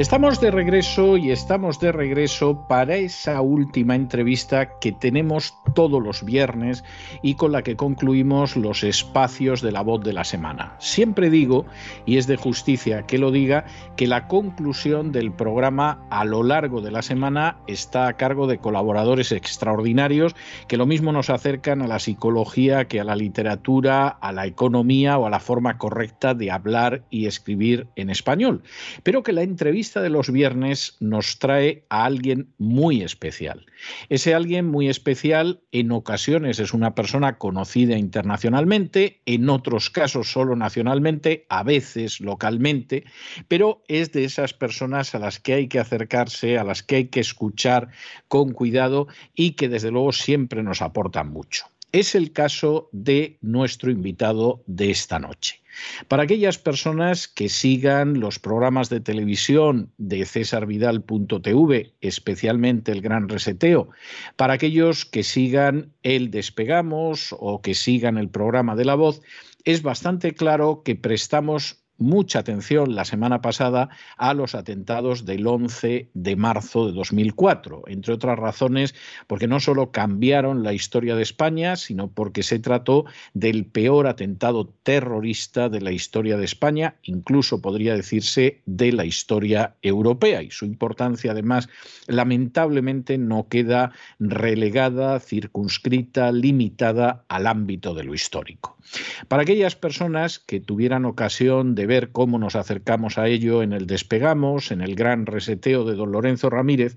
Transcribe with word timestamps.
Estamos 0.00 0.40
de 0.40 0.50
regreso 0.50 1.18
y 1.18 1.30
estamos 1.30 1.78
de 1.78 1.92
regreso 1.92 2.66
para 2.66 2.96
esa 2.96 3.40
última 3.42 3.94
entrevista 3.94 4.78
que 4.78 4.92
tenemos 4.92 5.59
todos 5.80 6.02
los 6.02 6.22
viernes 6.22 6.84
y 7.22 7.36
con 7.36 7.52
la 7.52 7.62
que 7.62 7.74
concluimos 7.74 8.54
los 8.54 8.84
espacios 8.84 9.62
de 9.62 9.72
la 9.72 9.80
voz 9.80 10.04
de 10.04 10.12
la 10.12 10.24
semana. 10.24 10.76
Siempre 10.78 11.30
digo, 11.30 11.64
y 12.04 12.18
es 12.18 12.26
de 12.26 12.36
justicia 12.36 13.06
que 13.06 13.16
lo 13.16 13.30
diga, 13.30 13.64
que 13.96 14.06
la 14.06 14.28
conclusión 14.28 15.10
del 15.10 15.32
programa 15.32 16.06
a 16.10 16.26
lo 16.26 16.42
largo 16.42 16.82
de 16.82 16.90
la 16.90 17.00
semana 17.00 17.56
está 17.66 18.08
a 18.08 18.18
cargo 18.18 18.46
de 18.46 18.58
colaboradores 18.58 19.32
extraordinarios 19.32 20.36
que 20.68 20.76
lo 20.76 20.84
mismo 20.84 21.12
nos 21.12 21.30
acercan 21.30 21.80
a 21.80 21.86
la 21.86 21.98
psicología 21.98 22.84
que 22.86 23.00
a 23.00 23.04
la 23.04 23.16
literatura, 23.16 24.06
a 24.08 24.32
la 24.32 24.44
economía 24.44 25.16
o 25.16 25.24
a 25.24 25.30
la 25.30 25.40
forma 25.40 25.78
correcta 25.78 26.34
de 26.34 26.50
hablar 26.50 27.06
y 27.08 27.24
escribir 27.24 27.86
en 27.96 28.10
español. 28.10 28.64
Pero 29.02 29.22
que 29.22 29.32
la 29.32 29.44
entrevista 29.44 30.02
de 30.02 30.10
los 30.10 30.30
viernes 30.30 30.98
nos 31.00 31.38
trae 31.38 31.86
a 31.88 32.04
alguien 32.04 32.48
muy 32.58 33.00
especial. 33.00 33.64
Ese 34.10 34.34
alguien 34.34 34.66
muy 34.66 34.90
especial 34.90 35.60
en 35.72 35.92
ocasiones 35.92 36.58
es 36.58 36.74
una 36.74 36.94
persona 36.94 37.38
conocida 37.38 37.96
internacionalmente, 37.96 39.20
en 39.26 39.48
otros 39.48 39.90
casos 39.90 40.30
solo 40.32 40.56
nacionalmente, 40.56 41.46
a 41.48 41.62
veces 41.62 42.20
localmente, 42.20 43.04
pero 43.48 43.82
es 43.88 44.12
de 44.12 44.24
esas 44.24 44.52
personas 44.52 45.14
a 45.14 45.18
las 45.18 45.38
que 45.38 45.54
hay 45.54 45.68
que 45.68 45.78
acercarse, 45.78 46.58
a 46.58 46.64
las 46.64 46.82
que 46.82 46.96
hay 46.96 47.04
que 47.06 47.20
escuchar 47.20 47.88
con 48.28 48.52
cuidado 48.52 49.08
y 49.34 49.52
que 49.52 49.68
desde 49.68 49.90
luego 49.90 50.12
siempre 50.12 50.62
nos 50.62 50.82
aportan 50.82 51.30
mucho. 51.30 51.66
Es 51.92 52.14
el 52.14 52.32
caso 52.32 52.88
de 52.92 53.38
nuestro 53.40 53.90
invitado 53.90 54.62
de 54.66 54.90
esta 54.90 55.18
noche. 55.18 55.59
Para 56.08 56.24
aquellas 56.24 56.58
personas 56.58 57.28
que 57.28 57.48
sigan 57.48 58.20
los 58.20 58.38
programas 58.38 58.88
de 58.88 59.00
televisión 59.00 59.92
de 59.98 60.24
cesarvidal.tv, 60.24 61.94
especialmente 62.00 62.92
el 62.92 63.00
Gran 63.00 63.28
Reseteo, 63.28 63.88
para 64.36 64.54
aquellos 64.54 65.04
que 65.04 65.22
sigan 65.22 65.92
el 66.02 66.30
Despegamos 66.30 67.34
o 67.38 67.60
que 67.62 67.74
sigan 67.74 68.18
el 68.18 68.28
programa 68.28 68.76
de 68.76 68.84
la 68.84 68.94
voz, 68.94 69.22
es 69.64 69.82
bastante 69.82 70.32
claro 70.32 70.82
que 70.84 70.96
prestamos 70.96 71.84
mucha 72.00 72.40
atención 72.40 72.94
la 72.96 73.04
semana 73.04 73.40
pasada 73.40 73.90
a 74.16 74.34
los 74.34 74.56
atentados 74.56 75.24
del 75.24 75.46
11 75.46 76.10
de 76.12 76.36
marzo 76.36 76.86
de 76.86 76.92
2004, 76.92 77.84
entre 77.86 78.14
otras 78.14 78.38
razones 78.38 78.94
porque 79.26 79.46
no 79.46 79.60
solo 79.60 79.92
cambiaron 79.92 80.64
la 80.64 80.72
historia 80.72 81.14
de 81.14 81.22
España, 81.22 81.76
sino 81.76 82.10
porque 82.10 82.42
se 82.42 82.58
trató 82.58 83.04
del 83.34 83.66
peor 83.66 84.06
atentado 84.06 84.74
terrorista 84.82 85.68
de 85.68 85.80
la 85.80 85.92
historia 85.92 86.36
de 86.36 86.44
España, 86.44 86.96
incluso 87.02 87.60
podría 87.60 87.94
decirse 87.94 88.62
de 88.66 88.92
la 88.92 89.04
historia 89.04 89.76
europea. 89.82 90.42
Y 90.42 90.50
su 90.50 90.64
importancia, 90.64 91.32
además, 91.32 91.68
lamentablemente 92.06 93.18
no 93.18 93.48
queda 93.48 93.92
relegada, 94.18 95.20
circunscrita, 95.20 96.32
limitada 96.32 97.24
al 97.28 97.46
ámbito 97.46 97.94
de 97.94 98.04
lo 98.04 98.14
histórico. 98.14 98.76
Para 99.28 99.42
aquellas 99.42 99.76
personas 99.76 100.38
que 100.38 100.60
tuvieran 100.60 101.04
ocasión 101.04 101.74
de 101.74 101.86
ver 101.90 102.12
cómo 102.12 102.38
nos 102.38 102.54
acercamos 102.54 103.18
a 103.18 103.26
ello 103.26 103.64
en 103.64 103.72
el 103.72 103.88
Despegamos, 103.88 104.70
en 104.70 104.80
el 104.80 104.94
gran 104.94 105.26
reseteo 105.26 105.84
de 105.84 105.96
don 105.96 106.12
Lorenzo 106.12 106.48
Ramírez, 106.48 106.96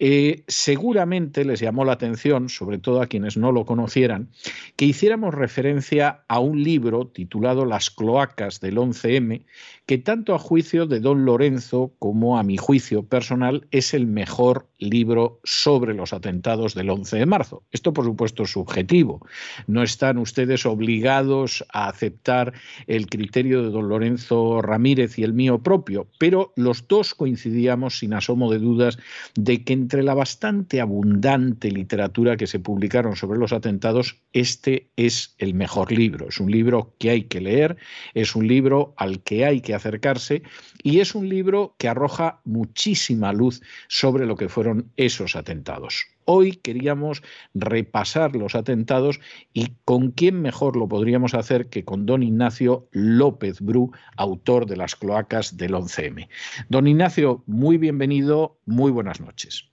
eh, 0.00 0.42
seguramente 0.48 1.44
les 1.44 1.60
llamó 1.60 1.84
la 1.84 1.92
atención, 1.92 2.48
sobre 2.48 2.78
todo 2.78 3.00
a 3.00 3.06
quienes 3.06 3.36
no 3.36 3.52
lo 3.52 3.64
conocieran, 3.64 4.30
que 4.74 4.86
hiciéramos 4.86 5.34
referencia 5.34 6.24
a 6.26 6.40
un 6.40 6.64
libro 6.64 7.06
titulado 7.06 7.64
Las 7.64 7.90
cloacas 7.90 8.58
del 8.58 8.76
11M, 8.76 9.44
que 9.86 9.98
tanto 9.98 10.34
a 10.34 10.40
juicio 10.40 10.86
de 10.86 10.98
don 10.98 11.24
Lorenzo 11.24 11.92
como 12.00 12.36
a 12.36 12.42
mi 12.42 12.56
juicio 12.56 13.04
personal 13.04 13.68
es 13.70 13.94
el 13.94 14.08
mejor 14.08 14.66
libro 14.78 15.38
sobre 15.44 15.94
los 15.94 16.12
atentados 16.12 16.74
del 16.74 16.90
11 16.90 17.18
de 17.18 17.26
marzo. 17.26 17.62
Esto, 17.70 17.92
por 17.92 18.04
supuesto, 18.04 18.42
es 18.42 18.50
subjetivo. 18.50 19.24
No 19.68 19.84
están 19.84 20.18
ustedes 20.18 20.66
obligados 20.66 21.64
a 21.72 21.88
aceptar 21.88 22.52
el 22.88 23.06
criterio 23.06 23.62
de 23.62 23.70
don 23.70 23.88
Lorenzo 23.88 24.23
Ramírez 24.30 25.18
y 25.18 25.24
el 25.24 25.32
mío 25.32 25.62
propio, 25.62 26.08
pero 26.18 26.52
los 26.56 26.88
dos 26.88 27.14
coincidíamos 27.14 27.98
sin 27.98 28.14
asomo 28.14 28.50
de 28.50 28.58
dudas 28.58 28.98
de 29.34 29.64
que 29.64 29.72
entre 29.72 30.02
la 30.02 30.14
bastante 30.14 30.80
abundante 30.80 31.70
literatura 31.70 32.36
que 32.36 32.46
se 32.46 32.58
publicaron 32.58 33.16
sobre 33.16 33.38
los 33.38 33.52
atentados, 33.52 34.20
este 34.32 34.88
es 34.96 35.34
el 35.38 35.54
mejor 35.54 35.92
libro. 35.92 36.28
Es 36.28 36.40
un 36.40 36.50
libro 36.50 36.94
que 36.98 37.10
hay 37.10 37.22
que 37.24 37.40
leer, 37.40 37.76
es 38.14 38.34
un 38.34 38.46
libro 38.46 38.94
al 38.96 39.22
que 39.22 39.44
hay 39.44 39.60
que 39.60 39.74
acercarse 39.74 40.42
y 40.82 41.00
es 41.00 41.14
un 41.14 41.28
libro 41.28 41.74
que 41.78 41.88
arroja 41.88 42.40
muchísima 42.44 43.32
luz 43.32 43.62
sobre 43.88 44.26
lo 44.26 44.36
que 44.36 44.48
fueron 44.48 44.92
esos 44.96 45.36
atentados. 45.36 46.13
Hoy 46.24 46.52
queríamos 46.56 47.22
repasar 47.54 48.36
los 48.36 48.54
atentados 48.54 49.20
y 49.52 49.74
con 49.84 50.10
quién 50.10 50.40
mejor 50.40 50.76
lo 50.76 50.88
podríamos 50.88 51.34
hacer 51.34 51.68
que 51.68 51.84
con 51.84 52.06
don 52.06 52.22
Ignacio 52.22 52.88
López 52.92 53.60
Bru, 53.60 53.92
autor 54.16 54.66
de 54.66 54.76
las 54.76 54.96
cloacas 54.96 55.56
del 55.56 55.74
11M. 55.74 56.28
Don 56.68 56.86
Ignacio, 56.86 57.42
muy 57.46 57.78
bienvenido, 57.78 58.58
muy 58.66 58.90
buenas 58.90 59.20
noches. 59.20 59.70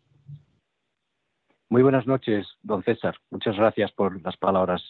Muy 1.69 1.83
buenas 1.83 2.05
noches, 2.05 2.47
don 2.63 2.83
César. 2.83 3.15
Muchas 3.29 3.55
gracias 3.55 3.91
por 3.93 4.21
las 4.21 4.35
palabras 4.35 4.81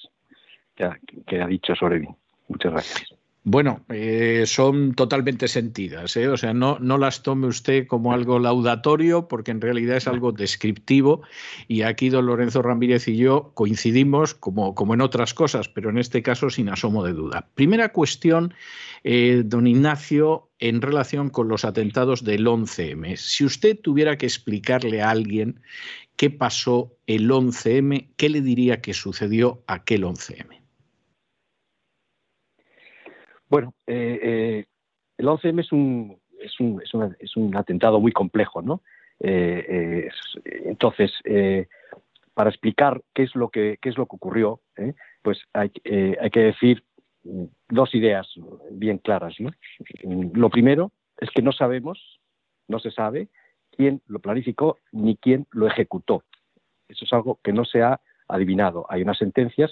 que 0.75 0.85
ha, 0.85 0.99
que 1.27 1.41
ha 1.41 1.45
dicho 1.45 1.75
sobre 1.75 1.99
mí. 1.99 2.07
Muchas 2.47 2.71
gracias. 2.71 3.20
Bueno, 3.43 3.83
eh, 3.89 4.43
son 4.45 4.93
totalmente 4.93 5.47
sentidas, 5.47 6.15
¿eh? 6.15 6.27
o 6.27 6.37
sea, 6.37 6.53
no, 6.53 6.77
las 6.79 7.23
tome 7.23 7.47
usted 7.47 7.87
como 7.87 8.13
algo 8.13 8.37
laudatorio, 8.37 9.27
porque 9.27 9.49
en 9.49 9.61
realidad 9.61 9.97
es 9.97 10.07
algo 10.07 10.31
descriptivo, 10.31 11.23
y 11.67 11.81
aquí 11.81 12.09
don 12.09 12.27
Lorenzo 12.27 12.61
Ramírez 12.61 13.07
y 13.07 13.17
yo 13.17 13.51
coincidimos 13.55 14.35
como, 14.35 14.75
como 14.75 14.93
en 14.93 15.01
otras 15.01 15.33
cosas, 15.33 15.69
pero 15.69 15.89
en 15.89 15.97
este 15.97 16.21
caso 16.21 16.51
sin 16.51 16.69
asomo 16.69 17.03
de 17.03 17.13
duda. 17.13 17.49
Primera 17.55 17.89
cuestión, 17.91 18.53
eh, 19.03 19.41
don 19.43 19.65
Ignacio, 19.65 20.51
en 20.59 20.79
relación 20.79 21.31
con 21.31 21.47
los 21.47 21.65
atentados 21.65 22.23
del 22.23 22.45
11M. 22.45 23.17
Si 23.17 23.43
usted 23.43 23.79
tuviera 23.79 24.19
que 24.19 24.27
explicarle 24.27 25.01
a 25.01 25.09
alguien 25.09 25.61
qué 26.15 26.29
pasó 26.29 26.95
el 27.07 27.27
11M, 27.31 28.11
¿qué 28.17 28.29
le 28.29 28.41
diría 28.41 28.81
que 28.81 28.93
sucedió 28.93 29.63
aquel 29.65 30.03
11M? 30.03 30.60
Bueno, 33.51 33.73
eh, 33.85 34.17
eh, 34.23 34.65
el 35.17 35.27
11M 35.27 35.59
es 35.59 35.73
un, 35.73 36.17
es 36.39 36.57
un, 36.61 36.81
es, 37.19 37.35
un 37.35 37.57
atentado 37.57 37.99
muy 37.99 38.13
complejo, 38.13 38.61
¿no? 38.61 38.81
Eh, 39.19 40.09
entonces, 40.63 41.11
para 42.33 42.49
explicar 42.49 43.03
qué 43.13 43.23
es 43.23 43.35
lo 43.35 43.49
que, 43.49 43.77
es 43.83 43.97
lo 43.97 44.05
que 44.05 44.15
ocurrió, 44.15 44.61
pues 45.21 45.37
hay, 45.51 45.69
hay 45.83 46.29
que 46.29 46.39
decir 46.39 46.85
dos 47.67 47.93
ideas 47.93 48.25
bien 48.71 48.99
claras. 48.99 49.35
¿no? 49.39 49.51
Lo 50.33 50.49
primero 50.49 50.93
es 51.17 51.29
que 51.31 51.41
no 51.41 51.51
sabemos, 51.51 52.21
no 52.69 52.79
se 52.79 52.89
sabe 52.89 53.27
quién 53.71 54.01
lo 54.07 54.19
planificó 54.19 54.77
ni 54.93 55.17
quién 55.17 55.45
lo 55.51 55.67
ejecutó. 55.67 56.23
Eso 56.87 57.03
es 57.03 57.11
algo 57.11 57.37
que 57.43 57.51
no 57.51 57.65
se 57.65 57.81
ha 57.81 57.99
adivinado. 58.29 58.85
Hay 58.87 59.01
unas 59.01 59.17
sentencias 59.17 59.71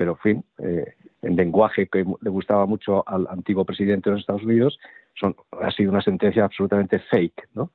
pero 0.00 0.12
en 0.12 0.18
fin, 0.18 0.44
eh, 0.56 0.94
en 1.20 1.36
lenguaje 1.36 1.86
que 1.86 2.06
le 2.22 2.30
gustaba 2.30 2.64
mucho 2.64 3.06
al 3.06 3.26
antiguo 3.28 3.66
presidente 3.66 4.08
de 4.08 4.14
los 4.14 4.20
Estados 4.22 4.44
Unidos, 4.44 4.78
ha 5.60 5.70
sido 5.72 5.90
una 5.90 6.00
sentencia 6.00 6.42
absolutamente 6.42 7.00
fake, 7.00 7.50
¿no? 7.52 7.70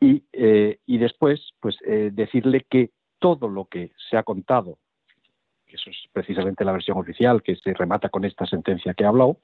Y, 0.00 0.24
eh, 0.32 0.80
después, 0.84 1.52
pues 1.60 1.76
eh, 1.86 2.10
decirle 2.12 2.66
que 2.68 2.90
todo 3.20 3.46
lo 3.46 3.66
que 3.66 3.92
se 4.10 4.16
ha 4.16 4.24
contado, 4.24 4.78
que 5.64 5.76
eso 5.76 5.90
es 5.90 5.96
precisamente 6.12 6.64
la 6.64 6.72
versión 6.72 6.98
oficial 6.98 7.40
que 7.40 7.54
se 7.54 7.72
remata 7.72 8.08
con 8.08 8.24
esta 8.24 8.46
sentencia 8.46 8.92
que 8.92 9.04
he 9.04 9.06
hablado, 9.06 9.38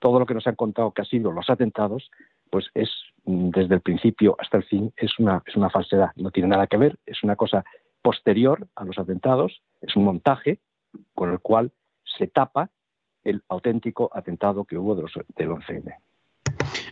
todo 0.00 0.18
lo 0.18 0.26
que 0.26 0.34
nos 0.34 0.46
han 0.46 0.56
contado 0.56 0.92
que 0.92 1.00
ha 1.00 1.06
sido 1.06 1.32
los 1.32 1.48
atentados, 1.48 2.10
pues 2.50 2.66
es 2.74 2.90
mm, 3.24 3.48
desde 3.52 3.76
el 3.76 3.80
principio 3.80 4.36
hasta 4.38 4.58
el 4.58 4.64
fin 4.64 4.92
es 4.98 5.18
una, 5.18 5.42
es 5.46 5.56
una 5.56 5.70
falsedad, 5.70 6.10
no 6.16 6.30
tiene 6.30 6.50
nada 6.50 6.66
que 6.66 6.76
ver, 6.76 6.98
es 7.06 7.22
una 7.22 7.36
cosa 7.36 7.64
posterior 8.02 8.68
a 8.74 8.84
los 8.84 8.98
atentados, 8.98 9.62
es 9.80 9.96
un 9.96 10.04
montaje 10.04 10.58
con 11.14 11.32
el 11.32 11.40
cual 11.40 11.72
se 12.04 12.26
tapa 12.26 12.70
el 13.22 13.42
auténtico 13.48 14.10
atentado 14.12 14.64
que 14.64 14.78
hubo 14.78 14.94
de 14.94 15.02
los, 15.02 15.12
del 15.36 15.48
11M. 15.48 15.94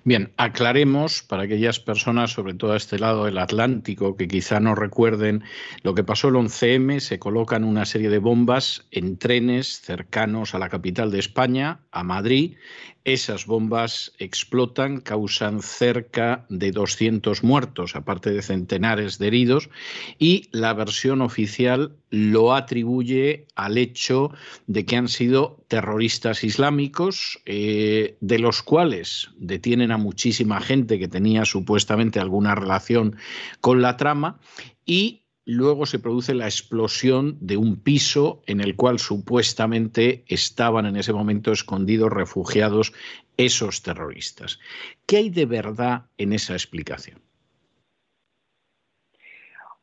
Bien, 0.05 0.33
aclaremos 0.37 1.23
para 1.23 1.45
aquellas 1.45 1.79
personas, 1.79 2.33
sobre 2.33 2.55
todo 2.55 2.73
a 2.73 2.77
este 2.77 2.99
lado 2.99 3.27
del 3.27 3.39
Atlántico, 3.39 4.17
que 4.17 4.27
quizá 4.27 4.59
no 4.59 4.75
recuerden 4.75 5.45
lo 5.83 5.95
que 5.95 6.03
pasó 6.03 6.29
el 6.29 6.35
11M, 6.35 6.99
se 6.99 7.21
colocan 7.21 7.63
una 7.63 7.85
serie 7.85 8.11
de 8.11 8.19
bombas 8.19 8.89
en 8.91 9.17
trenes 9.17 9.81
cercanos 9.81 10.57
a 10.57 10.59
la 10.59 10.71
capital 10.71 11.13
de 11.13 11.21
España, 11.21 11.83
a 11.93 12.03
Madrid, 12.03 12.57
esas 13.05 13.47
bombas 13.47 14.13
explotan, 14.19 15.01
causan 15.01 15.63
cerca 15.63 16.47
de 16.49 16.73
200 16.73 17.45
muertos, 17.45 17.95
aparte 17.95 18.31
de 18.31 18.43
centenares 18.43 19.19
de 19.19 19.29
heridos, 19.29 19.71
y 20.19 20.49
la 20.51 20.75
versión 20.75 21.21
oficial 21.21 21.97
lo 22.13 22.55
atribuye 22.55 23.47
al 23.57 23.79
hecho 23.79 24.33
de 24.67 24.85
que 24.85 24.97
han 24.97 25.09
sido 25.09 25.65
terroristas 25.67 26.45
islámicos, 26.45 27.41
eh, 27.47 28.19
de 28.21 28.39
los 28.39 28.63
cuales 28.63 29.31
detienen 29.39 29.91
a 29.93 29.97
muchísima 29.97 30.61
gente 30.61 30.99
que 30.99 31.09
tenía 31.09 31.47
supuestamente 31.47 32.21
alguna 32.21 32.55
relación 32.55 33.17
con 33.63 33.81
la 33.81 33.97
trama, 33.97 34.39
y 34.85 35.23
luego 35.47 35.87
se 35.87 35.99
produce 35.99 36.35
la 36.35 36.45
explosión 36.45 37.39
de 37.41 37.57
un 37.57 37.77
piso 37.77 38.43
en 38.47 38.61
el 38.61 38.77
cual 38.77 38.99
supuestamente 38.99 40.23
estaban 40.29 40.85
en 40.85 40.97
ese 40.97 41.15
momento 41.15 41.51
escondidos, 41.51 42.13
refugiados 42.13 42.93
esos 43.39 43.81
terroristas. 43.81 44.61
¿Qué 45.07 45.17
hay 45.17 45.31
de 45.31 45.47
verdad 45.47 46.05
en 46.19 46.35
esa 46.35 46.53
explicación? 46.53 47.23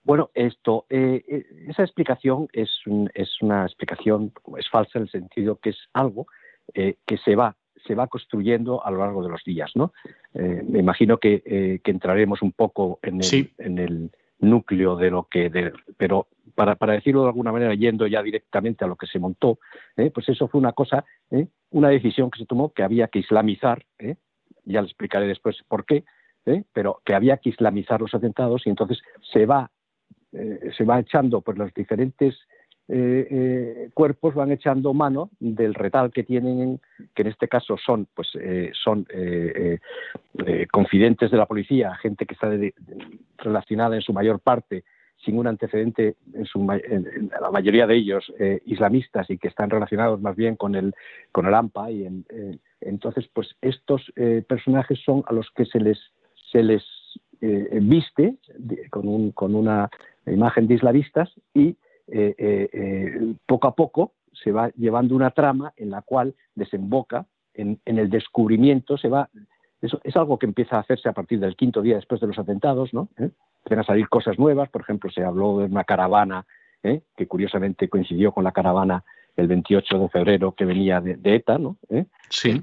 Bueno, 0.10 0.32
esto, 0.34 0.88
eh, 0.90 1.24
eh, 1.28 1.46
esa 1.68 1.84
explicación 1.84 2.48
es, 2.52 2.72
una 2.88 3.64
explicación, 3.64 4.34
es 4.58 4.68
falsa 4.68 4.98
en 4.98 5.04
el 5.04 5.12
sentido 5.12 5.58
que 5.58 5.70
es 5.70 5.78
algo 5.94 6.26
eh, 6.74 6.96
que 7.06 7.20
se 7.20 7.36
va, 7.36 7.56
se 7.86 7.94
va 7.94 8.08
construyendo 8.08 8.84
a 8.84 8.90
lo 8.90 8.98
largo 8.98 9.22
de 9.22 9.30
los 9.30 9.44
días, 9.44 9.70
¿no? 9.76 9.94
me 10.34 10.80
imagino 10.80 11.20
que, 11.20 11.80
entraremos 11.86 12.42
un 12.42 12.54
poco 12.54 12.98
en 13.04 13.78
el 13.78 14.10
núcleo 14.40 14.96
de 14.96 15.12
lo 15.12 15.28
que, 15.30 15.72
pero 15.96 16.26
para, 16.56 16.74
para, 16.74 16.94
decirlo 16.94 17.22
de 17.22 17.28
alguna 17.28 17.52
manera, 17.52 17.76
yendo 17.76 18.08
ya 18.08 18.24
directamente 18.24 18.86
a 18.86 18.88
lo 18.88 18.96
que 18.96 19.06
se 19.06 19.20
montó, 19.20 19.60
pues 19.96 20.28
eso 20.28 20.48
fue 20.48 20.60
una 20.60 20.74
cosa, 20.74 21.06
una 21.70 21.90
decisión 21.90 22.32
que 22.32 22.40
se 22.40 22.48
tomó 22.48 22.74
que 22.74 22.82
había 22.82 23.10
que 23.10 23.20
islamizar, 23.20 23.86
ya 24.66 24.82
le 24.82 24.88
explicaré 24.88 25.28
después 25.28 25.58
por 25.68 25.86
qué, 25.86 26.04
pero 26.74 27.00
que 27.06 27.14
había 27.14 27.38
que 27.38 27.50
islamizar 27.50 28.02
los 28.02 28.16
atentados 28.16 28.66
y 28.66 28.70
entonces 28.72 29.00
se 29.32 29.46
va, 29.46 29.70
se 30.32 30.84
va 30.84 31.00
echando 31.00 31.42
por 31.42 31.58
los 31.58 31.74
diferentes 31.74 32.36
eh, 32.92 33.28
eh, 33.30 33.90
cuerpos 33.94 34.34
van 34.34 34.52
echando 34.52 34.96
mano 34.96 35.30
del 35.40 35.76
retal 35.76 36.12
que 36.12 36.24
tienen, 36.24 36.82
que 37.14 37.22
en 37.22 37.28
este 37.28 37.48
caso 37.48 37.78
son, 37.78 38.08
pues, 38.16 38.30
eh, 38.42 38.72
son 38.84 39.06
confidentes 40.72 41.30
de 41.30 41.38
la 41.38 41.46
policía, 41.46 41.94
gente 41.98 42.26
que 42.26 42.34
está 42.34 42.50
relacionada 43.38 43.96
en 43.96 44.02
su 44.02 44.12
mayor 44.12 44.40
parte 44.40 44.84
sin 45.24 45.38
un 45.38 45.46
antecedente, 45.46 46.16
en, 46.34 46.46
su, 46.46 46.66
la 46.66 47.52
mayoría 47.52 47.86
de 47.86 47.96
ellos 47.96 48.34
islamistas 48.66 49.30
y 49.30 49.38
que 49.38 49.50
están 49.50 49.70
relacionados 49.70 50.20
más 50.22 50.36
bien 50.36 50.56
con 50.56 50.74
el, 50.76 50.96
con 51.32 51.46
el 51.46 51.54
AMPA. 51.54 51.92
Y 51.92 52.08
entonces, 52.82 53.30
pues 53.34 53.50
estos 53.62 54.12
personajes 54.48 54.98
son 55.04 55.24
a 55.28 55.34
los 55.34 55.52
que 55.52 55.66
se 55.66 55.80
les, 55.80 56.00
se 56.52 56.64
les 56.64 56.84
viste 57.42 58.36
con, 58.90 59.10
un, 59.10 59.32
con 59.32 59.56
una 59.56 59.90
imagen 60.34 60.68
de 60.68 60.76
islamistas 60.76 61.30
y 61.54 61.78
eh, 62.12 62.36
eh, 62.38 62.70
eh, 62.74 63.36
poco 63.46 63.68
a 63.68 63.76
poco 63.76 64.14
se 64.32 64.52
va 64.52 64.70
llevando 64.70 65.16
una 65.16 65.32
trama 65.32 65.74
en 65.78 65.92
la 65.92 66.02
cual 66.02 66.34
desemboca 66.56 67.26
en, 67.54 67.80
el 67.86 68.10
descubrimiento, 68.10 68.98
se 68.98 69.10
va, 69.10 69.30
eso 69.82 70.00
es 70.04 70.16
algo 70.16 70.40
que 70.40 70.46
empieza 70.46 70.78
a 70.78 70.80
hacerse 70.80 71.10
a 71.10 71.14
partir 71.14 71.40
del 71.40 71.56
quinto 71.56 71.82
día 71.82 71.98
después 71.98 72.22
de 72.22 72.28
los 72.28 72.40
atentados, 72.40 72.94
¿no? 72.94 73.10
Empiezan 73.18 73.80
a 73.80 73.84
salir 73.84 74.08
cosas 74.08 74.40
nuevas, 74.40 74.70
por 74.70 74.82
ejemplo, 74.82 75.12
se 75.12 75.24
habló 75.24 75.60
de 75.60 75.66
una 75.66 75.84
caravana 75.84 76.46
que 76.82 77.28
curiosamente 77.28 77.90
coincidió 77.90 78.32
con 78.32 78.46
la 78.46 78.54
caravana 78.54 79.04
el 79.36 79.48
28 79.48 80.00
de 80.00 80.10
febrero 80.10 80.54
que 80.54 80.64
venía 80.64 81.02
de, 81.02 81.36
ETA, 81.36 81.58
¿no? 81.58 81.76
Sí. 82.30 82.62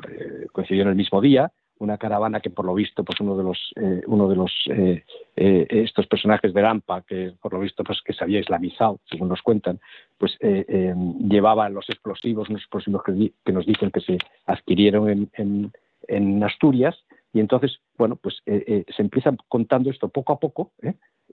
coincidió 0.52 0.82
en 0.82 0.88
el 0.88 0.94
mismo 0.94 1.20
día 1.20 1.52
una 1.78 1.98
caravana 1.98 2.40
que 2.40 2.50
por 2.50 2.64
lo 2.64 2.74
visto 2.74 3.04
pues 3.04 3.20
uno 3.20 3.36
de 3.36 3.44
los 3.44 3.72
eh, 3.76 4.02
uno 4.06 4.28
de 4.28 4.36
los 4.36 4.52
eh, 4.70 5.04
eh, 5.36 5.66
estos 5.68 6.06
personajes 6.06 6.54
de 6.54 6.62
Lampa 6.62 7.02
que 7.02 7.34
por 7.40 7.52
lo 7.52 7.60
visto 7.60 7.84
pues 7.84 8.00
que 8.02 8.12
se 8.12 8.24
había 8.24 8.40
islamizado 8.40 9.00
según 9.10 9.28
nos 9.28 9.42
cuentan 9.42 9.80
pues 10.18 10.36
llevaba 10.40 11.68
los 11.68 11.88
explosivos 11.90 12.48
unos 12.48 12.62
explosivos 12.62 13.02
que, 13.04 13.52
nos 13.52 13.66
dicen 13.66 13.90
que 13.90 14.00
se 14.00 14.18
adquirieron 14.46 15.28
en, 15.34 15.72
en, 16.08 16.42
Asturias 16.44 16.96
y 17.32 17.40
entonces 17.40 17.80
bueno 17.98 18.16
pues 18.16 18.36
se 18.46 19.02
empieza 19.02 19.34
contando 19.48 19.90
esto 19.90 20.08
poco 20.08 20.32
a 20.32 20.38
poco 20.38 20.72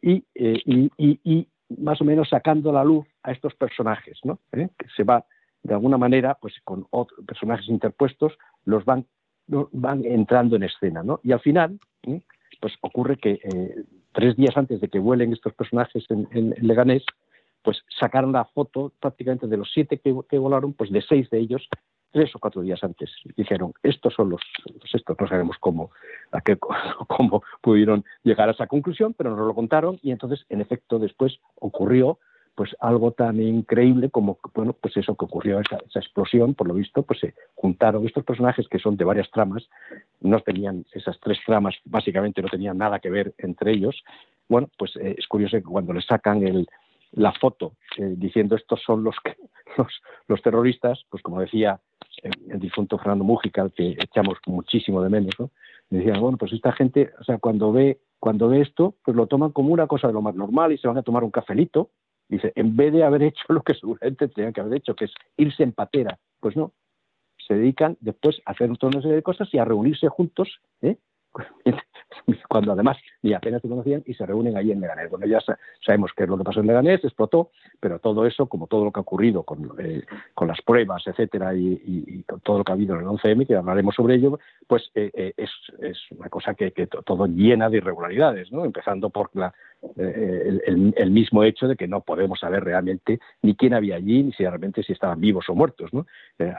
y, 0.01 0.23
y, 0.35 0.91
y, 0.97 1.47
más 1.77 2.01
o 2.01 2.03
menos 2.03 2.29
sacando 2.29 2.71
la 2.71 2.83
luz 2.83 3.05
a 3.23 3.31
estos 3.31 3.55
personajes 3.55 4.19
no 4.23 4.39
que 4.51 4.87
se 4.95 5.03
va 5.03 5.25
de 5.61 5.73
alguna 5.73 5.97
manera 5.97 6.37
pues 6.41 6.53
con 6.63 6.85
otros 6.89 7.25
personajes 7.25 7.69
interpuestos 7.69 8.33
los 8.65 8.83
van 8.83 9.05
van 9.47 10.05
entrando 10.05 10.55
en 10.55 10.63
escena, 10.63 11.03
¿no? 11.03 11.19
Y 11.23 11.31
al 11.31 11.39
final, 11.39 11.79
pues 12.59 12.73
ocurre 12.81 13.17
que 13.17 13.39
eh, 13.43 13.83
tres 14.13 14.35
días 14.35 14.55
antes 14.55 14.79
de 14.79 14.87
que 14.87 14.99
vuelen 14.99 15.33
estos 15.33 15.53
personajes 15.53 16.05
en, 16.09 16.55
Leganés, 16.61 17.03
pues 17.61 17.83
sacaron 17.99 18.31
la 18.31 18.45
foto 18.45 18.91
prácticamente 18.99 19.47
de 19.47 19.57
los 19.57 19.71
siete 19.73 19.99
que, 19.99 20.37
volaron, 20.37 20.73
pues 20.73 20.91
de 20.91 21.01
seis 21.01 21.29
de 21.29 21.39
ellos 21.39 21.67
tres 22.11 22.33
o 22.35 22.39
cuatro 22.39 22.61
días 22.61 22.83
antes. 22.83 23.09
Dijeron, 23.35 23.73
estos 23.81 24.13
son 24.13 24.29
los, 24.29 24.41
estos, 24.93 25.19
no 25.19 25.27
sabemos 25.27 25.57
cómo, 25.59 25.89
a 26.31 26.41
qué, 26.41 26.57
cómo 27.07 27.43
pudieron 27.61 28.05
llegar 28.23 28.49
a 28.49 28.51
esa 28.51 28.67
conclusión, 28.67 29.15
pero 29.15 29.35
nos 29.35 29.47
lo 29.47 29.55
contaron 29.55 29.99
y 30.03 30.11
entonces, 30.11 30.45
en 30.49 30.61
efecto, 30.61 30.99
después 30.99 31.39
ocurrió 31.55 32.19
pues 32.55 32.75
algo 32.79 33.11
tan 33.11 33.41
increíble 33.41 34.09
como 34.09 34.37
bueno 34.53 34.73
pues 34.73 34.95
eso 34.97 35.15
que 35.15 35.25
ocurrió 35.25 35.59
esa, 35.59 35.77
explosión 35.95 36.53
por 36.53 36.67
lo 36.67 36.73
visto 36.73 37.03
pues 37.03 37.19
se 37.19 37.33
juntaron 37.55 38.05
estos 38.05 38.23
personajes 38.23 38.67
que 38.67 38.79
son 38.79 38.95
de 38.95 39.05
varias 39.05 39.29
tramas 39.31 39.67
no 40.21 40.39
tenían 40.41 40.85
esas 40.93 41.19
tres 41.19 41.39
tramas 41.45 41.75
básicamente 41.85 42.41
no 42.41 42.49
tenían 42.49 42.77
nada 42.77 42.99
que 42.99 43.09
ver 43.09 43.33
entre 43.39 43.71
ellos 43.73 44.03
bueno 44.47 44.69
pues 44.77 44.95
eh, 44.97 45.15
es 45.17 45.27
curioso 45.27 45.57
que 45.57 45.63
cuando 45.63 45.93
le 45.93 46.01
sacan 46.01 46.45
el, 46.45 46.67
la 47.13 47.31
foto 47.33 47.73
eh, 47.97 48.13
diciendo 48.17 48.55
estos 48.55 48.81
son 48.83 49.03
los 49.03 49.15
que, 49.23 49.35
los, 49.77 50.01
los 50.27 50.41
terroristas 50.41 51.03
pues 51.09 51.23
como 51.23 51.41
decía 51.41 51.79
el 52.21 52.59
difunto 52.59 52.97
Fernando 52.97 53.23
Mújica 53.23 53.63
al 53.63 53.73
que 53.73 53.97
echamos 53.99 54.37
muchísimo 54.45 55.01
de 55.01 55.09
menos 55.09 55.33
¿no? 55.39 55.49
decían 55.89 56.21
bueno 56.21 56.37
pues 56.37 56.53
esta 56.53 56.71
gente 56.71 57.11
o 57.19 57.23
sea 57.23 57.39
cuando 57.39 57.71
ve 57.71 57.99
cuando 58.19 58.47
ve 58.47 58.61
esto 58.61 58.95
pues 59.03 59.17
lo 59.17 59.25
toman 59.25 59.51
como 59.51 59.73
una 59.73 59.87
cosa 59.87 60.07
de 60.07 60.13
lo 60.13 60.21
más 60.21 60.35
normal 60.35 60.71
y 60.71 60.77
se 60.77 60.87
van 60.87 60.97
a 60.97 61.03
tomar 61.03 61.23
un 61.23 61.31
cafelito 61.31 61.89
Dice, 62.29 62.51
en 62.55 62.75
vez 62.75 62.93
de 62.93 63.03
haber 63.03 63.23
hecho 63.23 63.43
lo 63.49 63.61
que 63.61 63.73
seguramente 63.73 64.27
tenían 64.27 64.53
que 64.53 64.61
haber 64.61 64.77
hecho, 64.77 64.95
que 64.95 65.05
es 65.05 65.13
irse 65.37 65.63
en 65.63 65.73
patera, 65.73 66.17
pues 66.39 66.55
no, 66.55 66.73
se 67.47 67.55
dedican 67.55 67.97
después 67.99 68.41
a 68.45 68.51
hacer 68.51 68.75
toda 68.77 68.91
una 68.91 69.01
serie 69.01 69.17
de 69.17 69.23
cosas 69.23 69.49
y 69.53 69.57
a 69.57 69.65
reunirse 69.65 70.07
juntos, 70.07 70.59
¿eh? 70.81 70.97
cuando 72.47 72.71
además 72.71 72.97
ni 73.21 73.33
apenas 73.33 73.61
se 73.61 73.69
conocían 73.69 74.03
y 74.05 74.13
se 74.13 74.25
reúnen 74.25 74.57
allí 74.57 74.71
en 74.71 74.81
Leganés. 74.81 75.09
Bueno, 75.09 75.25
ya 75.25 75.39
sabemos 75.85 76.11
qué 76.15 76.23
es 76.23 76.29
lo 76.29 76.37
que 76.37 76.43
pasó 76.43 76.59
en 76.59 76.67
Leganés, 76.67 77.03
explotó, 77.03 77.51
pero 77.79 77.99
todo 77.99 78.25
eso, 78.25 78.47
como 78.47 78.67
todo 78.67 78.85
lo 78.85 78.91
que 78.91 78.99
ha 78.99 79.01
ocurrido 79.01 79.43
con, 79.43 79.71
eh, 79.79 80.03
con 80.33 80.47
las 80.47 80.61
pruebas, 80.61 81.05
etcétera, 81.07 81.53
y, 81.55 82.23
con 82.27 82.39
todo 82.41 82.59
lo 82.59 82.63
que 82.63 82.71
ha 82.71 82.75
habido 82.75 82.95
en 82.95 83.01
el 83.01 83.07
11M, 83.07 83.47
que 83.47 83.55
hablaremos 83.55 83.95
sobre 83.95 84.15
ello, 84.15 84.39
pues 84.67 84.91
eh, 84.95 85.11
eh, 85.13 85.33
es, 85.37 85.49
es, 85.81 85.97
una 86.11 86.29
cosa 86.29 86.53
que, 86.53 86.71
que, 86.71 86.87
todo 86.87 87.27
llena 87.27 87.69
de 87.69 87.77
irregularidades, 87.77 88.51
¿no? 88.51 88.65
empezando 88.65 89.09
por 89.09 89.29
la, 89.33 89.53
el, 89.97 90.93
el, 90.95 91.11
mismo 91.11 91.43
hecho 91.43 91.67
de 91.67 91.75
que 91.75 91.87
no 91.87 92.01
podemos 92.01 92.39
saber 92.39 92.63
realmente 92.63 93.19
ni 93.41 93.55
quién 93.55 93.73
había 93.73 93.95
allí, 93.95 94.23
ni 94.23 94.31
si 94.31 94.43
realmente 94.43 94.83
si 94.83 94.93
estaban 94.93 95.19
vivos 95.19 95.49
o 95.49 95.55
muertos. 95.55 95.93
¿no? 95.93 96.05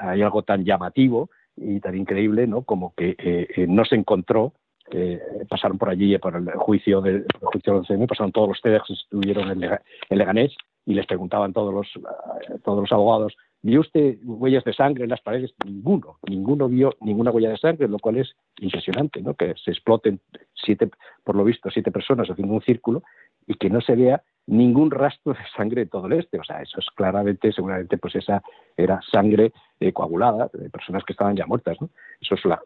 hay 0.00 0.23
algo 0.23 0.43
tan 0.43 0.64
llamativo 0.64 1.31
y 1.57 1.81
tan 1.81 1.97
increíble 1.97 2.47
¿no? 2.47 2.62
como 2.62 2.95
que 2.95 3.66
no 3.69 3.85
se 3.85 3.97
encontró 3.97 4.52
eh, 4.91 5.21
pasaron 5.49 5.79
por 5.79 5.88
allí 5.88 6.17
por 6.19 6.37
el 6.37 6.47
juicio 6.53 7.00
del 7.00 7.26
juicio 7.41 7.81
del 7.81 8.07
pasaron 8.07 8.33
todos 8.33 8.49
los 8.49 8.61
TEDx 8.61 8.87
que 8.87 8.93
estuvieron 8.93 9.50
en, 9.50 9.79
Leganés 10.11 10.55
y 10.87 10.95
les 10.95 11.07
preguntaban 11.07 11.53
todos 11.53 11.73
los, 11.73 11.87
eh, 11.97 12.59
todos 12.62 12.81
los 12.83 12.93
abogados, 12.93 13.35
¿vio 13.62 13.81
usted 13.81 14.19
huellas 14.23 14.64
de 14.64 14.75
sangre 14.75 15.05
en 15.05 15.11
las 15.11 15.23
paredes? 15.23 15.55
Ninguno, 15.64 16.19
ninguno 16.29 16.69
vio 16.69 16.95
ninguna 17.00 17.31
huella 17.31 17.49
de 17.49 17.57
sangre, 17.57 17.88
lo 17.88 17.99
cual 17.99 18.19
es 18.19 18.35
impresionante, 18.61 19.23
¿no? 19.23 19.35
Que 19.35 19.55
se 19.57 19.71
exploten 19.71 20.21
siete, 20.53 20.91
por 21.25 21.37
lo 21.37 21.45
visto, 21.45 21.71
siete 21.71 21.91
personas 21.91 22.29
haciendo 22.29 22.53
un 22.53 22.62
círculo 22.62 23.03
y 23.47 23.55
que 23.55 23.71
no 23.71 23.81
se 23.81 23.95
vea 23.95 24.23
ningún 24.47 24.91
rastro 24.91 25.33
de 25.33 25.39
sangre 25.57 25.83
en 25.83 25.89
todo 25.89 26.07
el 26.07 26.15
este. 26.15 26.39
O 26.39 26.45
sea, 26.45 26.61
eso 26.61 26.79
es 26.79 26.87
claramente, 26.95 27.53
seguramente, 27.53 27.97
pues 27.97 28.15
esa 28.17 28.43
era 28.77 29.01
sangre 29.11 29.53
eh, 29.81 29.93
coagulada 29.93 30.51
de 30.53 30.71
personas 30.71 31.03
que 31.05 31.13
estaban 31.13 31.37
ya 31.37 31.47
muertas. 31.47 31.81
¿no? 31.81 31.91
Eso 32.21 32.35
es 32.35 32.45
lo, 32.45 32.61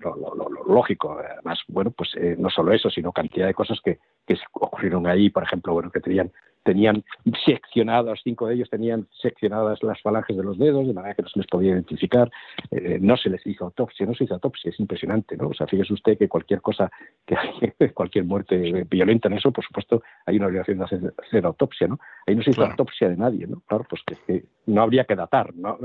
lógico. 0.66 1.18
Además, 1.18 1.60
bueno, 1.68 1.90
pues 1.90 2.10
eh, 2.16 2.36
no 2.38 2.50
solo 2.50 2.72
eso, 2.72 2.90
sino 2.90 3.12
cantidad 3.12 3.46
de 3.46 3.54
cosas 3.54 3.80
que, 3.82 3.98
que 4.26 4.36
ocurrieron 4.52 5.06
ahí, 5.06 5.30
por 5.30 5.44
ejemplo, 5.44 5.72
bueno, 5.72 5.90
que 5.90 6.00
tenían 6.00 6.32
tenían 6.68 7.02
seccionadas, 7.46 8.20
cinco 8.22 8.46
de 8.46 8.56
ellos 8.56 8.68
tenían 8.68 9.08
seccionadas 9.22 9.82
las 9.82 9.98
falanges 10.02 10.36
de 10.36 10.42
los 10.42 10.58
dedos, 10.58 10.86
de 10.86 10.92
manera 10.92 11.14
que 11.14 11.22
no 11.22 11.28
se 11.30 11.38
les 11.38 11.46
podía 11.46 11.70
identificar, 11.70 12.30
eh, 12.70 12.98
no 13.00 13.16
se 13.16 13.30
les 13.30 13.46
hizo 13.46 13.64
autopsia, 13.64 14.04
no 14.04 14.12
se 14.14 14.24
hizo 14.24 14.34
autopsia, 14.34 14.68
es 14.68 14.78
impresionante, 14.78 15.34
¿no? 15.38 15.48
O 15.48 15.54
sea, 15.54 15.66
fíjese 15.66 15.94
usted 15.94 16.18
que 16.18 16.28
cualquier 16.28 16.60
cosa, 16.60 16.90
que 17.24 17.36
cualquier 17.94 18.26
muerte 18.26 18.84
violenta 18.84 19.28
en 19.28 19.38
eso, 19.38 19.50
por 19.50 19.64
supuesto, 19.64 20.02
hay 20.26 20.36
una 20.36 20.48
obligación 20.48 20.76
de 20.76 20.84
hacer, 20.84 21.46
autopsia, 21.46 21.88
¿no? 21.88 21.98
Ahí 22.26 22.36
no 22.36 22.42
se 22.42 22.50
hizo 22.50 22.62
autopsia 22.62 23.08
de 23.08 23.16
nadie, 23.16 23.46
¿no? 23.46 23.62
Claro, 23.66 23.86
pues 23.88 24.02
que, 24.26 24.44
no 24.66 24.82
habría 24.82 25.04
que 25.04 25.16
datar, 25.16 25.54
¿no? 25.54 25.78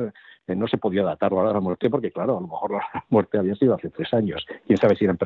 Eh, 0.47 0.55
no 0.55 0.67
se 0.67 0.77
podía 0.77 1.03
datar 1.03 1.31
la 1.31 1.61
muerte 1.61 1.89
porque, 1.89 2.11
claro, 2.11 2.37
a 2.37 2.41
lo 2.41 2.47
mejor 2.47 2.71
la 2.71 3.05
muerte 3.09 3.37
había 3.37 3.55
sido 3.55 3.75
hace 3.75 3.89
tres 3.89 4.13
años. 4.13 4.45
Quién 4.67 4.77
sabe 4.77 4.97
si 4.97 5.05
eran, 5.05 5.17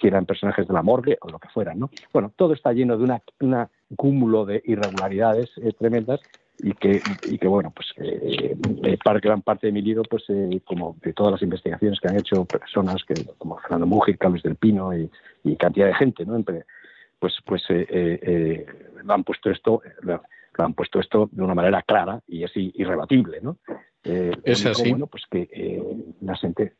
si 0.00 0.06
eran 0.06 0.24
personajes 0.24 0.66
de 0.66 0.72
la 0.72 0.82
morgue 0.82 1.18
o 1.20 1.28
lo 1.28 1.38
que 1.38 1.48
fuera, 1.48 1.74
¿no? 1.74 1.90
Bueno, 2.14 2.32
todo 2.34 2.54
está 2.54 2.72
lleno 2.72 2.96
de 2.96 3.04
una, 3.04 3.20
una 3.40 3.68
cúmulo 3.94 4.44
de 4.44 4.62
irregularidades 4.64 5.50
eh, 5.58 5.72
tremendas 5.78 6.20
y 6.58 6.72
que, 6.72 7.02
y 7.22 7.38
que 7.38 7.46
bueno, 7.46 7.70
pues 7.70 7.88
eh, 7.98 8.56
eh, 8.84 8.98
para 9.04 9.20
gran 9.20 9.42
parte 9.42 9.66
de 9.66 9.72
mi 9.72 9.82
libro, 9.82 10.02
pues 10.08 10.24
como 10.64 10.96
de 11.02 11.12
todas 11.12 11.32
las 11.32 11.42
investigaciones 11.42 12.00
que 12.00 12.08
han 12.08 12.16
hecho 12.16 12.46
personas 12.46 13.04
que, 13.04 13.14
como 13.36 13.58
Fernando 13.58 13.86
Mujica, 13.86 14.18
Carlos 14.18 14.42
del 14.42 14.56
Pino 14.56 14.92
y, 14.96 15.10
cantidad 15.56 15.86
de 15.86 15.94
gente, 15.94 16.24
¿no? 16.24 16.42
Pues, 17.18 17.34
pues 17.44 17.62
lo 17.68 19.14
han 19.14 19.24
puesto 19.24 19.50
esto, 19.50 19.82
lo, 20.00 20.22
han 20.58 20.74
puesto 20.74 20.98
esto 20.98 21.28
de 21.30 21.42
una 21.42 21.54
manera 21.54 21.82
clara 21.82 22.20
y 22.26 22.42
así 22.44 22.72
irrebatible, 22.74 23.40
¿no? 23.42 23.58
es 24.02 24.64
así. 24.64 24.90
Bueno, 24.90 25.08
pues 25.08 25.24
que 25.30 25.82
la 26.20 26.36
sentencia 26.36 26.76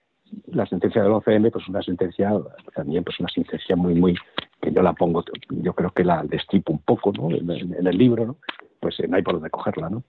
la 0.47 0.67
sentencia 0.67 1.03
del 1.03 1.13
11M 1.13 1.51
pues 1.51 1.69
una 1.69 1.83
sentencia 1.83 2.33
también 2.75 3.05
pues 3.05 3.19
una 3.21 3.29
sentencia 3.29 3.77
muy 3.77 3.95
muy 3.95 4.15
que 4.61 4.73
yo 4.73 4.83
la 4.83 4.93
pongo 4.93 5.25
yo 5.49 5.73
creo 5.75 5.91
que 5.91 6.05
la 6.05 6.23
destripo 6.25 6.73
un 6.73 6.81
poco 6.81 7.13
¿no? 7.13 7.31
en, 7.31 7.87
el 7.87 7.97
libro 7.97 8.27
¿no? 8.27 8.37
pues 8.81 8.99
eh, 9.01 9.09
no 9.09 9.17
hay 9.17 9.23
por 9.23 9.35
dónde 9.35 9.51
cogerla 9.51 9.91
¿no? 9.91 10.03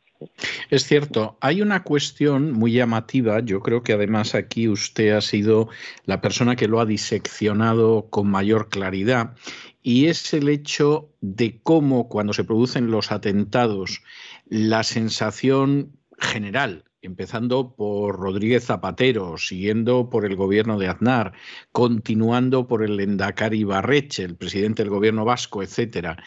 Es 0.69 0.83
cierto, 0.83 1.37
hay 1.41 1.61
una 1.61 1.83
cuestión 1.83 2.51
muy 2.51 2.73
llamativa, 2.73 3.39
yo 3.39 3.61
creo 3.61 3.83
que 3.83 3.93
además 3.93 4.33
aquí 4.33 4.67
usted 4.67 5.11
ha 5.11 5.21
sido 5.21 5.69
la 6.05 6.21
persona 6.21 6.55
que 6.55 6.67
lo 6.67 6.79
ha 6.79 6.85
diseccionado 6.85 8.07
con 8.09 8.27
mayor 8.27 8.69
claridad, 8.69 9.35
y 9.83 10.07
es 10.07 10.33
el 10.33 10.49
hecho 10.49 11.09
de 11.21 11.59
cómo 11.61 12.09
cuando 12.09 12.33
se 12.33 12.43
producen 12.43 12.89
los 12.89 13.11
atentados, 13.11 14.01
la 14.49 14.83
sensación 14.83 15.91
general 16.17 16.83
empezando 17.01 17.75
por 17.75 18.19
Rodríguez 18.19 18.65
Zapatero, 18.65 19.37
siguiendo 19.37 20.09
por 20.09 20.25
el 20.25 20.35
gobierno 20.35 20.77
de 20.77 20.87
Aznar, 20.87 21.33
continuando 21.71 22.67
por 22.67 22.83
el 22.83 22.99
Endacari 22.99 23.63
Barreche, 23.63 24.23
el 24.23 24.35
presidente 24.35 24.83
del 24.83 24.89
gobierno 24.89 25.25
vasco, 25.25 25.61
etcétera, 25.61 26.17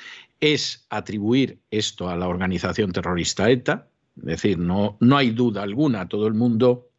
es 0.40 0.86
atribuir 0.90 1.60
esto 1.70 2.08
a 2.08 2.16
la 2.16 2.28
organización 2.28 2.92
terrorista 2.92 3.50
ETA, 3.50 3.88
es 4.16 4.24
decir, 4.24 4.58
no, 4.58 4.96
no 5.00 5.16
hay 5.16 5.30
duda 5.30 5.62
alguna, 5.62 6.08
todo 6.08 6.26
el 6.26 6.34
mundo 6.34 6.90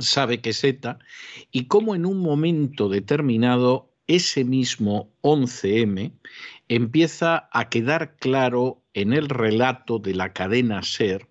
sabe 0.00 0.40
que 0.40 0.50
es 0.50 0.64
ETA, 0.64 0.98
y 1.50 1.66
cómo 1.66 1.94
en 1.94 2.06
un 2.06 2.20
momento 2.20 2.88
determinado 2.88 3.92
ese 4.06 4.44
mismo 4.44 5.12
11M 5.22 6.12
empieza 6.68 7.48
a 7.52 7.68
quedar 7.68 8.16
claro 8.16 8.82
en 8.94 9.12
el 9.12 9.28
relato 9.28 9.98
de 9.98 10.14
la 10.14 10.32
cadena 10.32 10.82
SER 10.82 11.28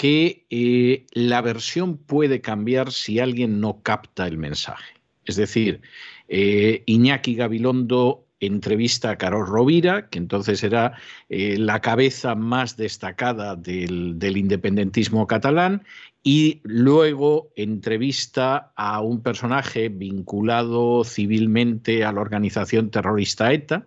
que 0.00 0.46
eh, 0.48 1.04
la 1.12 1.42
versión 1.42 1.98
puede 1.98 2.40
cambiar 2.40 2.90
si 2.90 3.18
alguien 3.18 3.60
no 3.60 3.82
capta 3.82 4.26
el 4.26 4.38
mensaje. 4.38 4.94
Es 5.26 5.36
decir, 5.36 5.82
eh, 6.26 6.82
Iñaki 6.86 7.34
Gabilondo 7.34 8.26
entrevista 8.40 9.10
a 9.10 9.18
Carol 9.18 9.46
Rovira, 9.46 10.08
que 10.08 10.16
entonces 10.16 10.64
era 10.64 10.94
eh, 11.28 11.58
la 11.58 11.82
cabeza 11.82 12.34
más 12.34 12.78
destacada 12.78 13.56
del, 13.56 14.18
del, 14.18 14.38
independentismo 14.38 15.26
catalán, 15.26 15.84
y 16.22 16.62
luego 16.62 17.52
entrevista 17.54 18.72
a 18.76 19.02
un 19.02 19.22
personaje 19.22 19.90
vinculado 19.90 21.04
civilmente 21.04 22.04
a 22.06 22.12
la 22.12 22.22
organización 22.22 22.90
terrorista 22.90 23.52
ETA, 23.52 23.86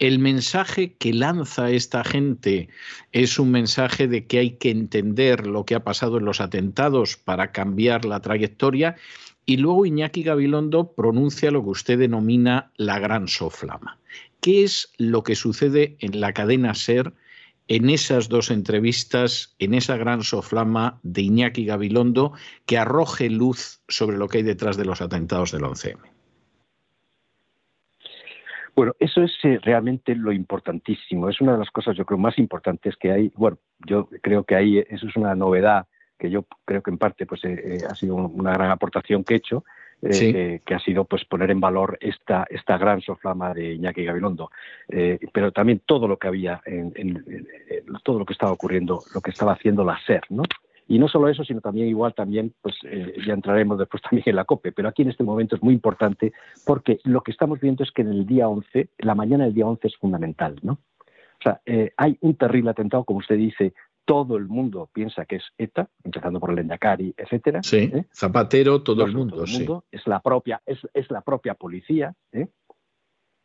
el 0.00 0.18
mensaje 0.18 0.94
que 0.94 1.12
lanza 1.12 1.70
esta 1.70 2.02
gente 2.04 2.70
es 3.12 3.38
un 3.38 3.50
mensaje 3.50 4.08
de 4.08 4.26
que 4.26 4.38
hay 4.38 4.50
que 4.52 4.70
entender 4.70 5.46
lo 5.46 5.66
que 5.66 5.74
ha 5.74 5.84
pasado 5.84 6.16
en 6.16 6.24
los 6.24 6.40
atentados 6.40 7.18
para 7.18 7.52
cambiar 7.52 8.06
la 8.06 8.20
trayectoria. 8.20 8.96
Y 9.44 9.58
luego 9.58 9.84
Iñaki 9.84 10.22
Gabilondo 10.22 10.92
pronuncia 10.92 11.50
lo 11.50 11.62
que 11.62 11.68
usted 11.68 11.98
denomina 11.98 12.72
la 12.76 12.98
gran 12.98 13.28
soflama. 13.28 13.98
¿Qué 14.40 14.64
es 14.64 14.90
lo 14.96 15.22
que 15.22 15.34
sucede 15.34 15.96
en 16.00 16.18
la 16.20 16.32
cadena 16.32 16.74
SER 16.74 17.12
en 17.68 17.90
esas 17.90 18.30
dos 18.30 18.50
entrevistas, 18.50 19.54
en 19.58 19.74
esa 19.74 19.98
gran 19.98 20.22
soflama 20.22 20.98
de 21.02 21.22
Iñaki 21.22 21.66
Gabilondo, 21.66 22.32
que 22.64 22.78
arroje 22.78 23.28
luz 23.28 23.82
sobre 23.86 24.16
lo 24.16 24.28
que 24.28 24.38
hay 24.38 24.44
detrás 24.44 24.78
de 24.78 24.86
los 24.86 25.02
atentados 25.02 25.52
del 25.52 25.62
11M? 25.62 26.09
Bueno, 28.74 28.94
eso 28.98 29.22
es 29.22 29.32
eh, 29.42 29.58
realmente 29.62 30.14
lo 30.14 30.32
importantísimo. 30.32 31.28
Es 31.28 31.40
una 31.40 31.52
de 31.52 31.58
las 31.58 31.70
cosas, 31.70 31.96
yo 31.96 32.04
creo, 32.04 32.18
más 32.18 32.38
importantes 32.38 32.96
que 32.96 33.12
hay. 33.12 33.32
Bueno, 33.36 33.58
yo 33.86 34.08
creo 34.22 34.44
que 34.44 34.54
ahí 34.54 34.78
eso 34.78 35.06
es 35.06 35.16
una 35.16 35.34
novedad 35.34 35.86
que 36.18 36.30
yo 36.30 36.44
creo 36.66 36.82
que 36.82 36.90
en 36.90 36.98
parte 36.98 37.24
pues 37.24 37.44
eh, 37.44 37.60
eh, 37.64 37.78
ha 37.88 37.94
sido 37.94 38.14
una 38.14 38.52
gran 38.52 38.70
aportación 38.70 39.24
que 39.24 39.34
he 39.34 39.36
hecho. 39.38 39.64
que 40.00 40.74
ha 40.74 40.78
sido 40.78 41.04
pues 41.04 41.26
poner 41.26 41.50
en 41.50 41.60
valor 41.60 41.98
esta 42.00 42.46
esta 42.48 42.78
gran 42.78 43.02
soflama 43.02 43.52
de 43.52 43.74
Iñaki 43.74 44.02
Gabilondo, 44.02 44.50
pero 45.30 45.52
también 45.52 45.82
todo 45.84 46.08
lo 46.08 46.16
que 46.16 46.26
había 46.26 46.62
en, 46.64 47.22
todo 48.02 48.18
lo 48.18 48.24
que 48.24 48.32
estaba 48.32 48.52
ocurriendo, 48.52 49.02
lo 49.14 49.20
que 49.20 49.30
estaba 49.30 49.52
haciendo 49.52 49.84
la 49.84 50.00
SER, 50.06 50.22
¿no? 50.30 50.44
Y 50.90 50.98
no 50.98 51.06
solo 51.06 51.28
eso, 51.28 51.44
sino 51.44 51.60
también 51.60 51.86
igual 51.86 52.14
también, 52.14 52.52
pues 52.60 52.74
eh, 52.82 53.14
ya 53.24 53.32
entraremos 53.32 53.78
después 53.78 54.02
también 54.10 54.24
en 54.26 54.34
la 54.34 54.44
COPE, 54.44 54.72
pero 54.72 54.88
aquí 54.88 55.02
en 55.02 55.10
este 55.10 55.22
momento 55.22 55.54
es 55.54 55.62
muy 55.62 55.72
importante 55.72 56.32
porque 56.66 56.98
lo 57.04 57.22
que 57.22 57.30
estamos 57.30 57.60
viendo 57.60 57.84
es 57.84 57.92
que 57.92 58.02
en 58.02 58.08
el 58.08 58.26
día 58.26 58.48
11, 58.48 58.88
la 58.98 59.14
mañana 59.14 59.44
del 59.44 59.54
día 59.54 59.66
11 59.66 59.86
es 59.86 59.96
fundamental, 59.96 60.58
¿no? 60.62 60.72
O 60.72 61.42
sea, 61.44 61.60
eh, 61.64 61.92
hay 61.96 62.18
un 62.22 62.34
terrible 62.34 62.70
atentado, 62.70 63.04
como 63.04 63.20
usted 63.20 63.36
dice, 63.36 63.72
todo 64.04 64.36
el 64.36 64.48
mundo 64.48 64.90
piensa 64.92 65.26
que 65.26 65.36
es 65.36 65.44
ETA, 65.58 65.88
empezando 66.02 66.40
por 66.40 66.50
el 66.50 66.58
Endacari, 66.58 67.14
etcétera. 67.16 67.62
Sí, 67.62 67.88
¿eh? 67.94 68.06
Zapatero, 68.12 68.82
todo, 68.82 69.04
el 69.06 69.14
mundo, 69.14 69.46
sí. 69.46 69.64
Es 69.92 70.04
la 70.08 70.18
propia, 70.18 70.60
es, 70.66 70.80
es 70.92 71.08
la 71.12 71.20
propia 71.20 71.54
policía, 71.54 72.14
¿eh? 72.32 72.48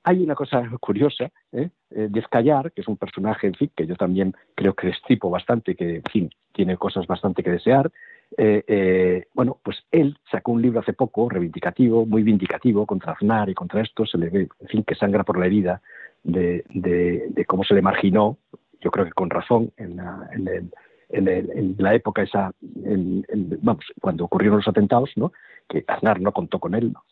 Hay 0.08 0.24
una 0.24 0.36
cosa 0.36 0.64
curiosa, 0.80 1.32
¿eh? 1.52 1.70
eh 1.90 2.08
Descallar, 2.12 2.72
que 2.72 2.82
es 2.82 2.88
un 2.88 2.96
personaje, 2.96 3.48
en 3.48 3.56
fin, 3.56 3.72
que 3.76 3.88
yo 3.88 3.96
también 3.96 4.36
creo 4.54 4.76
que 4.76 4.88
destripo 4.88 5.32
bastante, 5.32 5.76
que, 5.76 5.96
en 5.96 6.04
fin, 6.12 6.30
tiene 6.54 6.78
cosas 6.78 7.08
bastante 7.08 7.42
que 7.42 7.50
desear. 7.50 7.92
Eh, 8.38 8.64
eh, 8.68 9.26
bueno, 9.34 9.60
pues 9.64 9.78
él 9.90 10.16
sacó 10.30 10.52
un 10.52 10.62
libro 10.62 10.80
hace 10.80 10.94
poco, 10.94 11.28
reivindicativo, 11.28 12.06
muy 12.06 12.22
vindicativo, 12.22 12.86
contra 12.86 13.14
Aznar 13.14 13.50
y 13.50 13.56
contra 13.56 13.82
esto, 13.82 14.06
se 14.06 14.20
le 14.20 14.30
ve, 14.30 14.48
en 14.60 14.68
fin, 14.68 14.84
que 14.84 14.94
sangra 14.94 15.24
por 15.24 15.40
la 15.40 15.48
herida 15.48 15.82
de, 16.24 16.64
cómo 17.48 17.64
se 17.64 17.74
le 17.74 17.82
marginó, 17.82 18.38
yo 18.82 18.92
creo 18.92 19.06
que 19.06 19.12
con 19.12 19.32
razón, 19.32 19.72
en 19.78 19.96
la, 19.96 20.30
en 21.10 21.76
la 21.80 21.96
época 21.96 22.22
esa, 22.22 22.52
vamos, 22.62 23.86
cuando 24.00 24.26
ocurrieron 24.26 24.58
los 24.58 24.68
atentados, 24.68 25.10
¿no? 25.16 25.32
que 25.68 25.84
Aznar 25.88 26.22
no 26.22 26.32
contó 26.32 26.60
con 26.60 26.76
él, 26.76 26.94
¿no? 26.94 27.04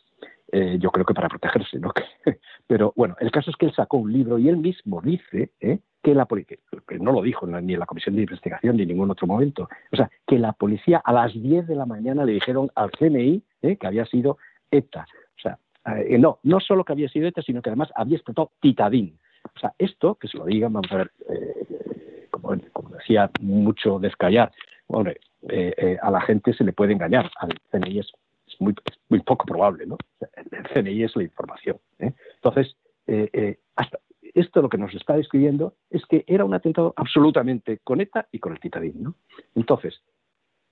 Eh, 0.55 0.77
yo 0.79 0.91
creo 0.91 1.03
que 1.03 1.15
para 1.15 1.29
protegerse, 1.29 1.79
¿no? 1.79 1.91
Pero 2.67 2.93
bueno, 2.95 3.15
el 3.19 3.31
caso 3.31 3.49
es 3.49 3.57
que 3.57 3.65
él 3.65 3.73
sacó 3.73 3.97
un 3.97 4.13
libro 4.13 4.37
y 4.37 4.49
él 4.49 4.57
mismo 4.57 5.01
dice 5.01 5.49
¿eh? 5.59 5.79
que 6.03 6.13
la 6.13 6.25
policía, 6.25 6.57
que 6.87 6.99
no 6.99 7.11
lo 7.11 7.23
dijo 7.23 7.47
ni 7.47 7.73
en 7.73 7.79
la 7.79 7.87
comisión 7.87 8.15
de 8.15 8.21
investigación 8.21 8.77
ni 8.77 8.83
en 8.83 8.89
ningún 8.89 9.09
otro 9.09 9.25
momento, 9.25 9.67
o 9.91 9.95
sea, 9.95 10.11
que 10.27 10.37
la 10.37 10.53
policía 10.53 11.01
a 11.03 11.11
las 11.11 11.33
10 11.33 11.65
de 11.65 11.75
la 11.75 11.87
mañana 11.87 12.23
le 12.23 12.33
dijeron 12.33 12.69
al 12.75 12.91
CNI 12.91 13.41
¿eh? 13.63 13.77
que 13.77 13.87
había 13.87 14.05
sido 14.05 14.37
ETA. 14.69 15.07
O 15.37 15.41
sea, 15.41 15.57
no, 16.19 16.37
no 16.43 16.59
solo 16.59 16.83
que 16.85 16.93
había 16.93 17.09
sido 17.09 17.27
ETA, 17.27 17.41
sino 17.41 17.63
que 17.63 17.71
además 17.71 17.89
había 17.95 18.17
explotado 18.17 18.51
Titadín. 18.59 19.17
O 19.55 19.59
sea, 19.59 19.73
esto, 19.79 20.13
que 20.15 20.27
se 20.27 20.37
lo 20.37 20.45
digan, 20.45 20.71
vamos 20.71 20.91
a 20.91 20.97
ver, 20.97 21.11
como, 22.29 22.55
decía 22.91 23.31
mucho 23.41 23.97
descallar, 23.97 24.51
bueno, 24.87 25.11
a 25.99 26.11
la 26.11 26.21
gente 26.21 26.53
se 26.53 26.63
le 26.63 26.73
puede 26.73 26.93
engañar, 26.93 27.31
al 27.39 27.57
CNI 27.71 27.97
es 27.97 28.13
muy, 28.59 28.75
muy 29.09 29.19
poco 29.21 29.45
probable, 29.45 29.85
¿no? 29.85 29.97
El 30.73 30.83
CNI 30.83 31.03
es 31.03 31.15
la 31.15 31.23
información. 31.23 31.77
¿eh? 31.99 32.13
Entonces, 32.35 32.75
eh, 33.07 33.29
eh, 33.33 33.59
hasta 33.75 33.99
esto 34.33 34.61
lo 34.61 34.69
que 34.69 34.77
nos 34.77 34.93
está 34.95 35.15
describiendo 35.15 35.75
es 35.89 36.05
que 36.07 36.23
era 36.27 36.45
un 36.45 36.53
atentado 36.53 36.93
absolutamente 36.97 37.79
con 37.83 38.01
ETA 38.01 38.27
y 38.31 38.39
con 38.39 38.53
el 38.53 38.59
Titadín, 38.59 39.03
¿no? 39.03 39.15
Entonces, 39.53 40.01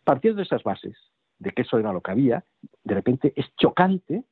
partiendo 0.04 0.38
de 0.38 0.44
esas 0.44 0.64
bases, 0.64 0.98
de 1.38 1.52
que 1.52 1.62
eso 1.62 1.78
era 1.78 1.94
lo 1.94 2.02
que 2.02 2.12
había, 2.12 2.44
de 2.84 2.96
repente 2.96 3.34
es 3.36 3.46
chocante 3.58 4.24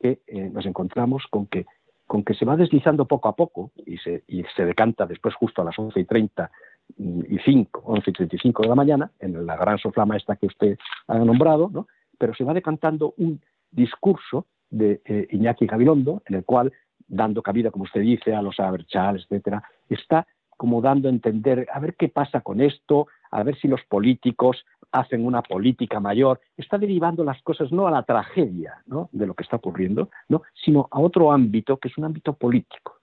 que 0.00 0.20
nos 0.52 0.64
encontramos 0.64 1.24
con 1.28 1.46
que, 1.46 1.66
con 2.06 2.22
que 2.22 2.34
se 2.34 2.44
va 2.44 2.56
deslizando 2.56 3.06
poco 3.06 3.28
a 3.28 3.34
poco 3.34 3.72
y 3.84 3.98
se, 3.98 4.22
y 4.28 4.44
se 4.54 4.64
decanta 4.64 5.06
después 5.06 5.34
justo 5.34 5.62
a 5.62 5.64
las 5.64 5.76
11 5.76 5.98
y 5.98 6.04
30 6.04 6.50
y 6.98 7.38
5, 7.44 7.82
11 7.84 8.10
y 8.10 8.12
35 8.12 8.62
de 8.62 8.68
la 8.68 8.74
mañana, 8.76 9.10
en 9.18 9.44
la 9.44 9.56
gran 9.56 9.78
soflama 9.78 10.16
esta 10.16 10.36
que 10.36 10.46
usted 10.46 10.78
ha 11.08 11.18
nombrado, 11.18 11.68
¿no? 11.72 11.88
pero 12.18 12.34
se 12.34 12.44
va 12.44 12.54
decantando 12.54 13.14
un 13.16 13.40
discurso 13.70 14.46
de 14.70 15.00
eh, 15.04 15.26
Iñaki 15.30 15.66
Gabilondo, 15.66 16.22
en 16.26 16.36
el 16.36 16.44
cual, 16.44 16.72
dando 17.06 17.42
cabida, 17.42 17.70
como 17.70 17.84
usted 17.84 18.00
dice, 18.00 18.34
a 18.34 18.42
los 18.42 18.60
Aberchal, 18.60 19.16
etcétera, 19.16 19.62
está 19.88 20.26
como 20.56 20.82
dando 20.82 21.08
a 21.08 21.12
entender, 21.12 21.68
a 21.72 21.78
ver 21.78 21.94
qué 21.94 22.08
pasa 22.08 22.40
con 22.40 22.60
esto, 22.60 23.06
a 23.30 23.42
ver 23.44 23.56
si 23.58 23.68
los 23.68 23.80
políticos 23.84 24.64
hacen 24.90 25.24
una 25.24 25.42
política 25.42 26.00
mayor, 26.00 26.40
está 26.56 26.78
derivando 26.78 27.22
las 27.22 27.40
cosas 27.42 27.70
no 27.70 27.86
a 27.86 27.90
la 27.90 28.02
tragedia 28.02 28.82
de 29.12 29.26
lo 29.26 29.34
que 29.34 29.44
está 29.44 29.56
ocurriendo, 29.56 30.10
¿no? 30.28 30.42
sino 30.64 30.88
a 30.90 30.98
otro 30.98 31.30
ámbito 31.30 31.76
que 31.76 31.88
es 31.88 31.98
un 31.98 32.04
ámbito 32.04 32.32
político. 32.32 32.96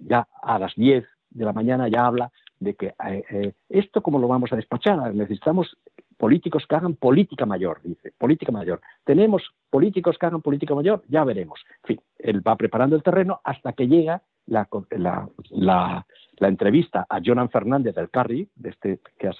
Ya 0.00 0.28
a 0.42 0.58
las 0.58 0.74
10 0.76 1.04
de 1.30 1.44
la 1.44 1.52
mañana 1.52 1.88
ya 1.88 2.06
habla 2.06 2.30
de 2.60 2.74
que 2.74 2.86
eh, 2.86 3.24
eh, 3.30 3.52
esto 3.68 4.02
cómo 4.02 4.18
lo 4.18 4.28
vamos 4.28 4.52
a 4.52 4.56
despachar, 4.56 5.14
necesitamos 5.14 5.76
políticos 6.16 6.64
que 6.68 6.74
hagan 6.74 6.94
política 6.94 7.46
mayor, 7.46 7.80
dice, 7.82 8.12
política 8.18 8.52
mayor. 8.52 8.80
Tenemos 9.04 9.42
políticos 9.70 10.16
que 10.18 10.26
hagan 10.26 10.42
política 10.42 10.74
mayor, 10.74 11.02
ya 11.08 11.24
veremos. 11.24 11.60
En 11.82 11.86
fin, 11.86 12.00
él 12.18 12.46
va 12.46 12.56
preparando 12.56 12.96
el 12.96 13.02
terreno 13.02 13.40
hasta 13.44 13.72
que 13.72 13.88
llega 13.88 14.22
la, 14.46 14.68
entrevista 16.40 17.06
a 17.08 17.20
Jonan 17.24 17.50
Fernández 17.50 17.94
del 17.94 18.10
Carri, 18.10 18.48
de 18.54 18.70
este, 18.70 19.00
que, 19.18 19.32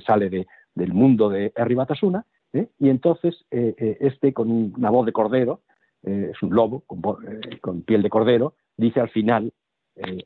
sale, 0.00 0.46
del 0.74 0.92
mundo 0.92 1.28
de 1.28 1.52
Harry 1.56 1.74
Batasuna, 1.74 2.24
¿eh? 2.52 2.68
y 2.78 2.88
entonces 2.88 3.44
este 3.50 4.32
con 4.32 4.50
una 4.50 4.90
voz 4.90 5.06
de 5.06 5.12
cordero, 5.12 5.60
es 6.02 6.40
un 6.42 6.54
lobo 6.54 6.80
con, 6.80 7.00
con, 7.60 7.82
piel 7.82 8.02
de 8.02 8.10
cordero, 8.10 8.54
dice 8.76 9.00
al 9.00 9.08
final, 9.08 9.52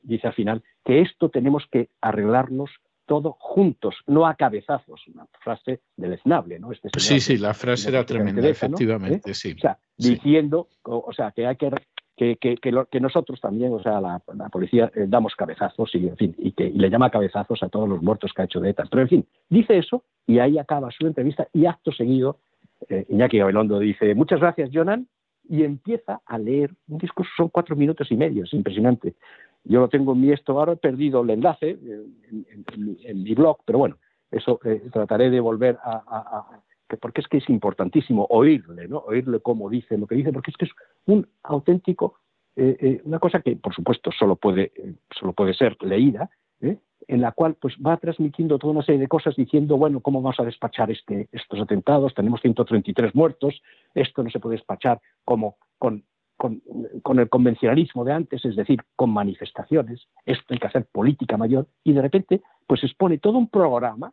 dice 0.02 0.26
al 0.26 0.34
final 0.34 0.62
que 0.84 1.00
esto 1.00 1.28
tenemos 1.28 1.64
que 1.70 1.88
arreglarnos 2.00 2.70
todo 3.08 3.36
juntos, 3.40 3.96
no 4.06 4.26
a 4.26 4.34
cabezazos. 4.34 5.00
Una 5.08 5.26
frase 5.40 5.80
deleznable, 5.96 6.60
¿no? 6.60 6.70
Este 6.70 6.90
sí, 6.98 7.18
sí, 7.18 7.38
la 7.38 7.54
frase 7.54 7.88
era 7.88 8.04
tremenda, 8.04 8.46
efectivamente, 8.46 9.32
¿Eh? 9.32 9.34
sí. 9.34 9.54
O 9.56 9.60
sea, 9.60 9.78
diciendo, 9.96 10.68
o 10.84 11.12
sea, 11.12 11.32
que 11.32 11.46
hay 11.46 11.56
que 11.56 11.70
que, 12.18 12.56
que, 12.90 13.00
nosotros 13.00 13.40
también, 13.40 13.72
o 13.72 13.80
sea, 13.80 14.00
la, 14.00 14.20
policía 14.50 14.90
eh, 14.94 15.04
damos 15.06 15.36
cabezazos 15.36 15.94
y, 15.94 16.08
en 16.08 16.16
fin, 16.16 16.34
y 16.36 16.50
que 16.50 16.70
le 16.70 16.90
llama 16.90 17.10
cabezazos 17.10 17.62
a 17.62 17.68
todos 17.68 17.88
los 17.88 18.02
muertos 18.02 18.32
que 18.34 18.42
ha 18.42 18.44
hecho 18.44 18.60
de 18.60 18.70
ETA. 18.70 18.84
Pero, 18.90 19.02
en 19.02 19.08
fin, 19.08 19.26
dice 19.48 19.78
eso 19.78 20.02
y 20.26 20.40
ahí 20.40 20.58
acaba 20.58 20.90
su 20.90 21.06
entrevista 21.06 21.46
y 21.52 21.66
acto 21.66 21.92
seguido, 21.92 22.38
eh, 22.88 23.06
Iñaki 23.08 23.38
Gabilondo 23.38 23.78
dice, 23.78 24.14
muchas 24.16 24.40
gracias, 24.40 24.70
Jonan, 24.72 25.06
y 25.48 25.62
empieza 25.62 26.20
a 26.26 26.38
leer 26.38 26.72
un 26.88 26.98
discurso, 26.98 27.30
son 27.36 27.48
cuatro 27.48 27.76
minutos 27.76 28.10
y 28.10 28.16
medio, 28.16 28.44
es 28.44 28.52
impresionante. 28.52 29.14
Yo 29.68 29.80
lo 29.80 29.88
tengo 29.88 30.12
en 30.12 30.20
mi 30.22 30.32
esto, 30.32 30.58
ahora 30.58 30.72
he 30.72 30.76
perdido 30.76 31.20
el 31.20 31.30
enlace 31.30 31.78
en, 32.30 33.22
mi 33.22 33.34
blog, 33.34 33.58
pero 33.66 33.78
bueno, 33.78 33.98
eso 34.30 34.58
eh, 34.64 34.82
trataré 34.90 35.28
de 35.28 35.40
volver 35.40 35.78
a, 35.84 36.62
porque 37.00 37.20
es 37.20 37.28
que 37.28 37.36
es 37.36 37.48
importantísimo 37.50 38.26
oírle, 38.30 38.88
¿no? 38.88 39.00
Oírle 39.00 39.40
cómo 39.40 39.68
dice 39.68 39.98
lo 39.98 40.06
que 40.06 40.14
dice, 40.14 40.32
porque 40.32 40.50
es 40.50 40.56
que 40.56 40.64
es 40.64 40.70
un 41.04 41.28
auténtico, 41.42 42.14
eh, 42.56 42.76
eh, 42.80 43.02
una 43.04 43.18
cosa 43.18 43.42
que 43.42 43.56
por 43.56 43.74
supuesto 43.74 44.10
solo 44.10 44.36
puede, 44.36 44.72
solo 45.10 45.34
puede 45.34 45.52
ser 45.52 45.76
leída, 45.82 46.30
en 46.60 47.20
la 47.20 47.32
cual 47.32 47.54
pues 47.54 47.74
va 47.76 47.96
transmitiendo 47.98 48.58
toda 48.58 48.72
una 48.72 48.82
serie 48.82 49.00
de 49.00 49.08
cosas 49.08 49.36
diciendo, 49.36 49.76
bueno, 49.76 50.00
¿cómo 50.00 50.20
vamos 50.20 50.40
a 50.40 50.44
despachar 50.44 50.90
este, 50.90 51.28
estos 51.32 51.60
atentados? 51.60 52.14
Tenemos 52.14 52.40
133 52.40 53.14
muertos, 53.14 53.62
esto 53.94 54.22
no 54.22 54.30
se 54.30 54.40
puede 54.40 54.56
despachar 54.56 55.00
como 55.24 55.56
con 55.78 56.04
con, 56.38 56.62
el 57.18 57.28
convencionalismo 57.28 58.04
de 58.04 58.12
antes, 58.12 58.44
es 58.44 58.56
decir, 58.56 58.80
con 58.96 59.10
manifestaciones, 59.10 60.06
esto 60.24 60.54
hay 60.54 60.58
que 60.58 60.68
hacer 60.68 60.86
política 60.86 61.36
mayor, 61.36 61.66
y 61.84 61.92
de 61.92 62.00
repente 62.00 62.40
pues 62.66 62.82
expone 62.84 63.18
todo 63.18 63.36
un 63.36 63.48
programa 63.48 64.12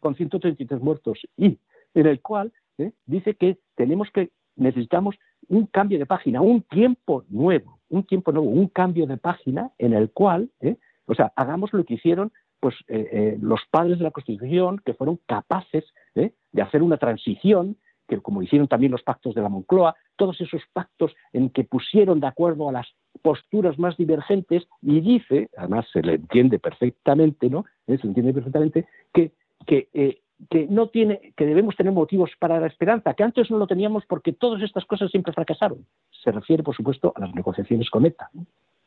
con 0.00 0.16
133 0.16 0.82
muertos 0.82 1.20
y 1.36 1.58
en 1.94 2.06
el 2.06 2.20
cual 2.20 2.52
¿eh? 2.78 2.92
dice 3.06 3.36
que 3.36 3.58
tenemos 3.76 4.10
que 4.12 4.30
necesitamos 4.56 5.14
un 5.48 5.66
cambio 5.66 5.98
de 5.98 6.06
página, 6.06 6.40
un 6.40 6.62
tiempo 6.62 7.24
nuevo, 7.28 7.78
un 7.88 8.04
tiempo 8.04 8.32
nuevo, 8.32 8.48
un 8.48 8.68
cambio 8.68 9.06
de 9.06 9.16
página 9.16 9.70
en 9.78 9.94
el 9.94 10.10
cual, 10.10 10.50
¿eh? 10.60 10.76
o 11.06 11.14
sea, 11.14 11.32
hagamos 11.36 11.72
lo 11.72 11.84
que 11.84 11.94
hicieron 11.94 12.32
pues 12.58 12.74
eh, 12.88 13.36
los 13.42 13.60
padres 13.70 13.98
de 13.98 14.04
la 14.04 14.10
Constitución, 14.10 14.80
que 14.84 14.94
fueron 14.94 15.20
capaces 15.26 15.84
de 16.14 16.62
hacer 16.62 16.82
una 16.82 16.96
transición 16.96 17.76
que 18.08 18.20
como 18.20 18.42
hicieron 18.42 18.68
también 18.68 18.92
los 18.92 19.02
pactos 19.02 19.34
de 19.34 19.42
la 19.42 19.48
Moncloa, 19.48 19.94
todos 20.16 20.40
esos 20.40 20.62
pactos 20.72 21.14
en 21.32 21.50
que 21.50 21.64
pusieron 21.64 22.20
de 22.20 22.26
acuerdo 22.26 22.68
a 22.68 22.72
las 22.72 22.86
posturas 23.22 23.78
más 23.78 23.96
divergentes 23.96 24.66
y 24.82 25.00
dice, 25.00 25.48
además 25.56 25.86
se 25.92 26.02
le 26.02 26.14
entiende 26.14 26.58
perfectamente, 26.58 27.48
¿no? 27.48 27.64
Eh, 27.86 27.98
se 27.98 28.06
entiende 28.06 28.34
perfectamente 28.34 28.86
que, 29.12 29.32
que, 29.66 29.88
eh, 29.94 30.20
que 30.50 30.66
no 30.66 30.88
tiene, 30.88 31.32
que 31.36 31.46
debemos 31.46 31.76
tener 31.76 31.92
motivos 31.92 32.30
para 32.38 32.60
la 32.60 32.66
esperanza, 32.66 33.14
que 33.14 33.22
antes 33.22 33.50
no 33.50 33.58
lo 33.58 33.66
teníamos 33.66 34.04
porque 34.06 34.32
todas 34.32 34.62
estas 34.62 34.84
cosas 34.84 35.10
siempre 35.10 35.32
fracasaron. 35.32 35.86
Se 36.22 36.32
refiere, 36.32 36.62
por 36.62 36.76
supuesto, 36.76 37.12
a 37.16 37.20
las 37.20 37.34
negociaciones 37.34 37.88
con 37.90 38.04
ETA. 38.04 38.30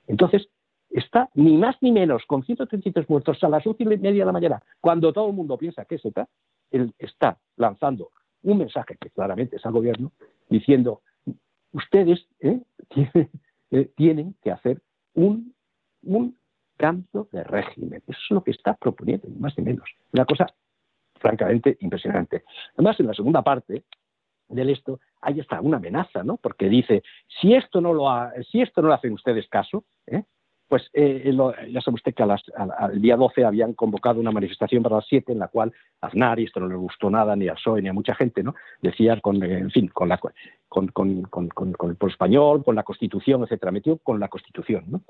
Entonces, 0.08 0.50
está 0.90 1.30
ni 1.34 1.58
más 1.58 1.76
ni 1.82 1.92
menos 1.92 2.24
con 2.26 2.44
133 2.44 3.10
muertos 3.10 3.44
a 3.44 3.50
las 3.50 3.66
11 3.66 3.84
y 3.84 3.86
media 3.86 4.12
de 4.12 4.26
la 4.26 4.32
mañana, 4.32 4.64
cuando 4.80 5.12
todo 5.14 5.28
el 5.28 5.34
mundo 5.34 5.58
piensa 5.58 5.86
que 5.86 5.96
es 5.96 6.06
ETA, 6.06 6.28
él 6.72 6.94
está 7.00 7.38
lanzando 7.56 8.10
un 8.48 8.58
mensaje 8.60 8.98
que 9.00 9.10
claramente 9.10 9.58
es 9.58 9.66
al 9.66 9.74
gobierno 9.74 10.12
diciendo, 10.50 11.02
ustedes 11.72 12.26
¿eh? 12.40 12.62
Eh, 13.70 13.92
tienen, 13.98 14.34
que 14.42 14.50
hacer 14.50 14.82
un, 15.14 15.54
cambio 16.78 17.28
de 17.34 17.44
régimen. 17.44 18.02
Eso 18.08 18.18
es 18.18 18.32
lo 18.32 18.42
que 18.42 18.52
está 18.52 18.76
proponiendo, 18.76 19.28
ni 19.28 19.36
más 19.36 19.58
ni 19.58 19.64
menos. 19.66 19.90
Una 20.14 20.24
cosa 20.24 20.46
francamente 21.16 21.76
impresionante. 21.82 22.46
Además, 22.76 22.98
en 23.02 23.08
la 23.08 23.14
segunda 23.14 23.42
parte 23.42 23.84
del 24.48 24.70
esto 24.70 25.02
hay 25.20 25.42
hasta 25.42 25.60
una 25.60 25.78
amenaza, 25.78 26.24
¿no? 26.24 26.38
Porque 26.38 26.70
dice, 26.70 27.04
si 27.42 27.56
esto 27.56 27.82
no 27.82 27.94
lo, 27.94 28.08
si 28.50 28.62
esto 28.62 28.82
no 28.82 28.88
lo 28.88 28.94
hacen 28.94 29.12
ustedes 29.12 29.50
caso, 29.50 29.84
¿eh? 30.06 30.24
Pues 30.68 30.84
eh, 30.94 31.24
eh, 31.26 31.72
ya 31.72 31.82
sabe 31.82 31.96
usted 31.96 32.14
que 32.14 32.24
al 32.24 33.02
día 33.02 33.16
12 33.16 33.46
habían 33.46 33.74
convocado 33.74 34.20
una 34.20 34.32
manifestación 34.32 34.84
para 34.84 34.98
las 34.98 35.08
7 35.08 35.32
en 35.32 35.40
la 35.40 35.48
cual 35.48 35.72
Aznar, 36.02 36.40
y 36.40 36.44
esto 36.44 36.60
no 36.60 36.68
le 36.68 36.76
gustó 36.76 37.10
nada 37.10 37.36
ni 37.36 37.48
a 37.48 37.54
PSOE 37.54 37.82
ni 37.82 37.90
a 37.90 37.94
mucha 37.94 38.16
gente, 38.16 38.44
¿no? 38.44 38.54
decía, 38.82 39.20
con, 39.22 39.42
eh, 39.44 39.60
en 39.60 39.72
fin, 39.72 39.88
con, 39.88 40.10
la, 40.10 40.20
con, 40.68 40.88
con, 40.90 41.24
con, 41.24 41.70
el 41.70 41.96
pueblo 41.96 42.12
español, 42.12 42.64
con 42.64 42.76
la 42.76 42.84
Constitución, 42.84 43.44
etcétera, 43.44 43.72
metió 43.72 43.98
con 43.98 44.20
la 44.20 44.28
Constitución. 44.28 44.86
¿no? 44.88 45.02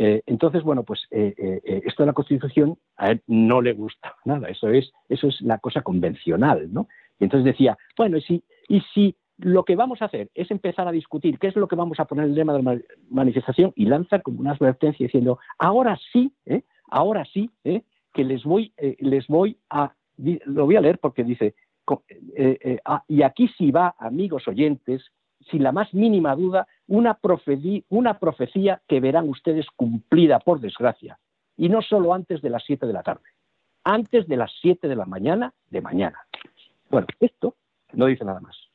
entonces, 0.00 0.62
bueno, 0.62 0.84
pues 0.84 1.08
esto 1.10 2.02
de 2.04 2.06
la 2.06 2.12
Constitución 2.12 2.78
a 2.96 3.10
él 3.10 3.22
no 3.26 3.60
le 3.60 3.72
gusta 3.72 4.14
nada, 4.24 4.48
eso 4.48 4.68
es, 4.68 4.92
eso 5.08 5.26
es 5.26 5.40
la 5.40 5.58
cosa 5.58 5.82
convencional. 5.82 6.72
¿no? 6.72 6.86
Y 7.18 7.24
entonces 7.24 7.44
decía, 7.44 7.76
bueno, 7.96 8.16
y 8.16 8.22
si, 8.22 8.44
y 8.68 8.80
si 8.94 9.16
lo 9.38 9.64
que 9.64 9.76
vamos 9.76 10.02
a 10.02 10.06
hacer 10.06 10.30
es 10.34 10.50
empezar 10.50 10.88
a 10.88 10.92
discutir 10.92 11.38
qué 11.38 11.46
es 11.46 11.56
lo 11.56 11.68
que 11.68 11.76
vamos 11.76 12.00
a 12.00 12.04
poner 12.04 12.24
en 12.24 12.30
el 12.30 12.36
lema 12.36 12.54
de 12.54 12.62
la 12.62 12.78
manifestación 13.08 13.72
y 13.76 13.86
lanza 13.86 14.20
como 14.20 14.40
una 14.40 14.52
advertencia 14.52 15.04
diciendo, 15.04 15.38
ahora 15.58 15.98
sí, 16.12 16.32
¿eh? 16.44 16.62
ahora 16.90 17.24
sí, 17.24 17.50
¿eh? 17.64 17.82
que 18.12 18.24
les 18.24 18.42
voy, 18.44 18.72
eh, 18.76 18.96
les 19.00 19.26
voy 19.28 19.56
a, 19.70 19.94
lo 20.16 20.66
voy 20.66 20.76
a 20.76 20.80
leer 20.80 20.98
porque 20.98 21.22
dice, 21.22 21.54
ah, 22.84 23.04
y 23.06 23.22
aquí 23.22 23.48
sí 23.56 23.70
va, 23.70 23.94
amigos 23.98 24.48
oyentes, 24.48 25.04
sin 25.50 25.62
la 25.62 25.70
más 25.70 25.94
mínima 25.94 26.34
duda, 26.34 26.66
una 26.88 27.14
profecía, 27.14 27.82
una 27.88 28.18
profecía 28.18 28.82
que 28.88 29.00
verán 29.00 29.28
ustedes 29.28 29.66
cumplida, 29.76 30.40
por 30.40 30.60
desgracia, 30.60 31.18
y 31.56 31.68
no 31.68 31.80
solo 31.80 32.12
antes 32.12 32.42
de 32.42 32.50
las 32.50 32.64
7 32.64 32.86
de 32.86 32.92
la 32.92 33.04
tarde, 33.04 33.22
antes 33.84 34.26
de 34.26 34.36
las 34.36 34.52
7 34.60 34.88
de 34.88 34.96
la 34.96 35.06
mañana 35.06 35.54
de 35.70 35.80
mañana. 35.80 36.18
Bueno, 36.90 37.06
esto 37.20 37.54
no 37.92 38.06
dice 38.06 38.24
nada 38.24 38.40
más. 38.40 38.67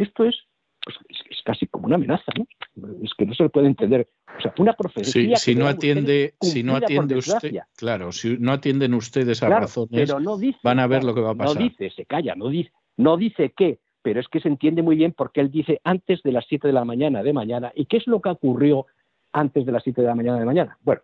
Esto 0.00 0.24
es, 0.24 0.34
pues, 0.82 0.96
es, 1.08 1.42
casi 1.44 1.66
como 1.66 1.86
una 1.86 1.96
amenaza, 1.96 2.32
¿no? 2.36 2.46
Es 3.02 3.12
que 3.14 3.26
no 3.26 3.34
se 3.34 3.44
le 3.44 3.48
puede 3.50 3.66
entender. 3.66 4.08
O 4.38 4.40
sea, 4.40 4.54
una 4.58 4.72
profecía. 4.72 5.36
si 5.36 5.54
no 5.54 5.66
atiende, 5.66 6.34
si 6.40 6.62
no 6.62 6.76
atiende 6.76 7.16
usted, 7.16 7.52
claro, 7.76 8.12
si 8.12 8.38
no 8.38 8.52
atienden 8.52 8.94
ustedes 8.94 9.42
a 9.42 9.48
razones, 9.48 10.10
van 10.62 10.78
a 10.78 10.86
ver 10.86 11.04
lo 11.04 11.14
que 11.14 11.20
va 11.20 11.32
a 11.32 11.34
pasar. 11.34 11.56
No 11.56 11.62
dice, 11.62 11.90
se 11.90 12.06
calla, 12.06 12.34
no 12.34 12.48
dice, 12.48 12.72
no 12.96 13.16
dice 13.16 13.52
qué, 13.54 13.78
pero 14.02 14.20
es 14.20 14.28
que 14.28 14.40
se 14.40 14.48
entiende 14.48 14.82
muy 14.82 14.96
bien 14.96 15.12
porque 15.12 15.40
él 15.40 15.50
dice 15.50 15.80
antes 15.84 16.22
de 16.22 16.32
las 16.32 16.46
7 16.48 16.66
de 16.68 16.72
la 16.72 16.84
mañana 16.84 17.22
de 17.22 17.32
mañana. 17.32 17.72
¿Y 17.74 17.86
qué 17.86 17.98
es 17.98 18.06
lo 18.06 18.20
que 18.20 18.30
ocurrió 18.30 18.86
antes 19.32 19.66
de 19.66 19.72
las 19.72 19.82
7 19.82 20.00
de 20.00 20.06
la 20.06 20.14
mañana 20.14 20.38
de 20.38 20.46
mañana? 20.46 20.78
Bueno, 20.82 21.02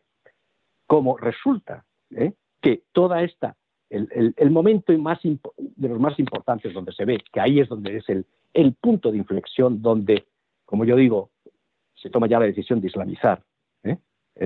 como 0.87 1.19
resulta 1.19 1.85
¿eh? 2.11 2.33
que 2.63 2.83
toda 2.93 3.23
esta, 3.23 3.57
el, 3.91 4.35
el, 4.37 4.51
momento 4.51 4.97
más 4.99 5.19
de 5.23 5.89
los 5.89 6.01
más 6.01 6.19
importantes 6.19 6.73
donde 6.73 6.93
se 6.93 7.05
ve, 7.05 7.23
que 7.33 7.41
ahí 7.41 7.61
es 7.61 7.69
donde 7.69 7.99
es 7.99 8.09
el, 8.09 8.27
el 8.57 8.73
punto 8.75 9.13
de 9.13 9.19
inflexión 9.19 9.83
donde, 9.83 10.27
como 10.65 10.87
yo 10.87 10.97
digo, 10.97 11.31
se 11.95 12.09
toma 12.09 12.27
ya 12.27 12.41
la 12.41 12.47
decisión 12.47 12.81
de 12.81 12.87
islamizar 12.87 13.43
¿eh? 13.85 13.99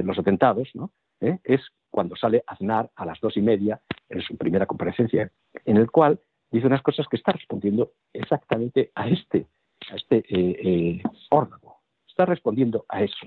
los 0.03 0.19
atentados, 0.19 0.69
¿no? 0.75 0.91
¿Eh? 1.21 1.39
es 1.45 1.61
cuando 1.91 2.17
sale 2.17 2.43
Aznar 2.47 2.91
a 2.97 3.05
las 3.05 3.21
dos 3.21 3.37
y 3.37 3.43
media 3.43 3.81
en 4.09 4.21
su 4.23 4.37
primera 4.37 4.67
comparecencia, 4.67 5.31
en 5.65 5.77
el 5.77 5.91
cual 5.91 6.19
dice 6.51 6.67
unas 6.67 6.83
cosas 6.83 7.07
que 7.09 7.17
está 7.17 7.33
respondiendo 7.33 7.93
exactamente 8.13 8.91
a 8.97 9.09
este, 9.09 9.47
a 9.93 9.95
este 9.95 10.25
eh, 10.29 11.03
órgano. 11.31 11.77
Está 12.09 12.25
respondiendo 12.27 12.87
a 12.89 13.03
eso. 13.03 13.27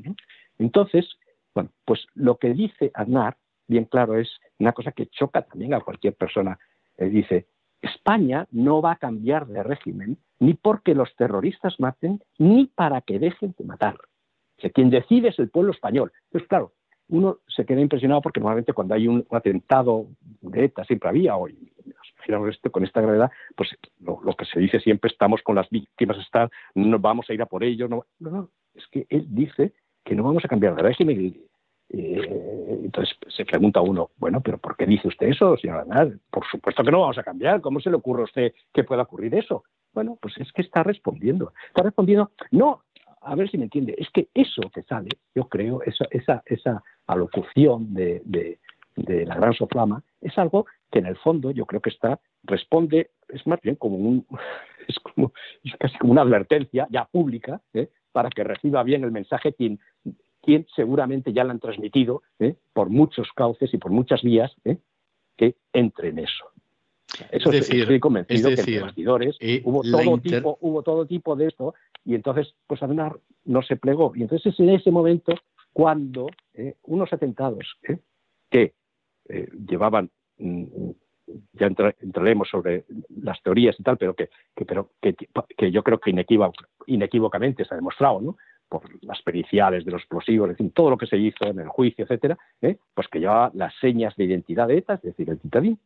Entonces, 0.59 1.07
bueno, 1.55 1.69
pues 1.85 2.05
lo 2.13 2.37
que 2.37 2.53
dice 2.53 2.91
Aznar, 2.93 3.37
bien 3.67 3.85
claro, 3.85 4.17
es 4.17 4.29
una 4.59 4.73
cosa 4.73 4.91
que 4.91 5.07
choca 5.07 5.43
también 5.43 5.73
a 5.73 5.79
cualquier 5.79 6.15
persona. 6.15 6.59
dice, 6.97 7.47
España 7.81 8.47
no 8.51 8.81
va 8.81 8.93
a 8.93 8.97
cambiar 8.97 9.47
de 9.47 9.63
régimen 9.63 10.17
ni 10.43 10.53
porque 10.55 10.93
los 10.93 11.15
terroristas 11.15 11.79
maten, 11.79 12.21
ni 12.37 12.67
para 12.67 13.01
que 13.01 13.17
dejen 13.17 13.55
de 13.57 13.63
matar. 13.63 13.95
Que 14.57 14.71
quien 14.71 14.89
decide 14.89 15.29
es 15.29 15.39
el 15.39 15.49
pueblo 15.49 15.71
español. 15.71 16.11
Pues 16.31 16.45
claro, 16.47 16.73
uno 17.07 17.37
se 17.47 17.65
queda 17.65 17.79
impresionado 17.79 18.21
porque 18.21 18.41
normalmente 18.41 18.73
cuando 18.73 18.93
hay 18.93 19.07
un, 19.07 19.25
atentado 19.31 20.07
de 20.41 20.71
siempre 20.85 21.09
había, 21.09 21.37
hoy, 21.37 21.71
esto, 22.49 22.71
con 22.71 22.83
esta 22.83 23.01
gravedad, 23.01 23.31
pues 23.55 23.69
lo, 24.01 24.35
que 24.37 24.45
se 24.45 24.59
dice 24.59 24.79
siempre, 24.81 25.09
estamos 25.09 25.41
con 25.43 25.55
las 25.55 25.69
víctimas, 25.69 26.17
no 26.75 26.99
vamos 26.99 27.29
a 27.29 27.33
ir 27.33 27.41
a 27.41 27.45
por 27.45 27.63
ellos. 27.63 27.89
No, 27.89 28.05
no, 28.19 28.49
es 28.73 28.85
que 28.87 29.05
él 29.09 29.25
dice 29.29 29.73
que 30.03 30.15
no 30.15 30.23
vamos 30.23 30.43
a 30.43 30.49
cambiar 30.49 30.75
de 30.75 30.81
régimen. 30.81 31.41
Entonces 31.89 33.15
se 33.29 33.45
pregunta 33.45 33.79
uno, 33.79 34.11
bueno, 34.17 34.41
pero 34.41 34.57
¿por 34.57 34.75
qué 34.75 34.85
dice 34.85 35.07
usted 35.07 35.27
eso, 35.27 35.55
señor 35.57 35.85
Por 36.29 36.45
supuesto 36.47 36.83
que 36.83 36.91
no 36.91 37.01
vamos 37.01 37.17
a 37.17 37.23
cambiar. 37.23 37.61
¿Cómo 37.61 37.79
se 37.79 37.89
le 37.89 37.95
ocurre 37.95 38.21
a 38.21 38.25
usted 38.25 38.53
que 38.73 38.83
pueda 38.83 39.03
ocurrir 39.03 39.35
eso? 39.35 39.63
Bueno, 39.93 40.17
pues 40.21 40.37
es 40.37 40.51
que 40.51 40.61
está 40.61 40.83
respondiendo. 40.83 41.53
Está 41.67 41.83
respondiendo, 41.83 42.31
no, 42.51 42.83
a 43.21 43.35
ver 43.35 43.49
si 43.49 43.57
me 43.57 43.65
entiende, 43.65 43.95
es 43.97 44.09
que 44.09 44.27
eso 44.33 44.61
que 44.73 44.83
sale, 44.83 45.09
yo 45.35 45.47
creo, 45.47 45.81
esa, 45.83 46.05
esa, 46.11 46.43
esa 46.45 46.83
alocución 47.07 47.93
de, 47.93 48.21
de, 48.25 48.59
la 49.25 49.35
gran 49.35 49.53
soflama, 49.53 50.03
es 50.21 50.37
algo 50.37 50.65
que 50.91 50.99
en 50.99 51.07
el 51.07 51.17
fondo 51.17 51.51
yo 51.51 51.65
creo 51.65 51.81
que 51.81 51.89
está, 51.89 52.19
responde, 52.43 53.11
es 53.27 53.45
más 53.47 53.59
bien 53.61 53.75
como 53.75 53.95
un, 53.97 54.25
es 54.87 54.99
como, 54.99 55.31
es 55.63 55.75
casi 55.79 55.97
como 55.97 56.11
una 56.11 56.21
advertencia 56.21 56.87
ya 56.91 57.05
pública, 57.05 57.61
¿eh? 57.73 57.89
para 58.11 58.29
que 58.29 58.43
reciba 58.43 58.83
bien 58.83 59.03
el 59.03 59.11
mensaje 59.11 59.53
quien 59.53 59.79
quien 60.43 60.67
seguramente 60.75 61.33
ya 61.33 61.43
lo 61.45 61.51
han 61.51 61.59
transmitido 61.59 62.21
¿eh? 62.37 62.57
por 62.73 62.89
muchos 62.89 63.31
cauces 63.33 63.73
y 63.73 63.77
por 63.77 63.91
muchas 63.91 64.21
vías 64.21 64.53
¿eh? 64.65 64.77
que 65.37 65.55
entre 65.71 66.09
en 66.09 66.19
eso. 66.19 66.52
Eso 67.31 67.49
es 67.49 67.67
decir, 67.67 67.81
estoy 67.81 67.99
convencido 67.99 68.49
que 68.49 68.61
en 68.61 68.73
los 68.75 68.83
bastidores 68.83 69.37
eh, 69.39 69.61
hubo, 69.65 69.83
todo 69.83 70.17
tipo, 70.17 70.57
hubo 70.61 70.81
todo 70.81 71.05
tipo 71.05 71.35
de 71.35 71.47
esto 71.47 71.75
y 72.05 72.15
entonces 72.15 72.55
pues 72.65 72.81
Aznar 72.81 73.19
no 73.45 73.61
se 73.61 73.75
plegó. 73.75 74.13
Y 74.15 74.23
entonces 74.23 74.53
es 74.53 74.59
en 74.59 74.69
ese 74.69 74.89
momento 74.89 75.33
cuando 75.71 76.27
unos 76.83 77.11
atentados 77.13 77.77
que 78.49 78.73
llevaban 79.67 80.09
mm, 80.37 80.65
ya 81.53 81.67
entraremos 81.67 82.49
sobre 82.49 82.85
las 83.21 83.41
teorías 83.41 83.79
y 83.79 83.83
tal, 83.83 83.97
pero 83.97 84.13
que, 84.13 84.29
pero 84.67 84.91
que, 85.01 85.15
que, 85.57 85.71
yo 85.71 85.83
creo 85.83 85.99
que 85.99 86.13
inequívocamente 86.87 87.65
se 87.65 87.73
ha 87.73 87.77
demostrado, 87.77 88.21
¿no? 88.21 88.37
por 88.69 88.89
las 89.03 89.21
periciales 89.21 89.85
de 89.85 89.91
los 89.91 90.01
explosivos, 90.01 90.49
es 90.49 90.57
decir, 90.57 90.73
todo 90.73 90.89
lo 90.89 90.97
que 90.97 91.05
se 91.05 91.17
hizo 91.17 91.45
en 91.45 91.59
el 91.59 91.67
juicio, 91.67 92.05
etcétera, 92.05 92.37
¿eh? 92.61 92.77
pues 92.95 93.07
que 93.07 93.19
llevaba 93.19 93.51
las 93.53 93.73
señas 93.79 94.15
de 94.15 94.23
identidad 94.23 94.67
de 94.67 94.77
ETA, 94.79 94.95
es 94.95 95.01
decir, 95.03 95.29
el 95.29 95.39
titadín, 95.39 95.79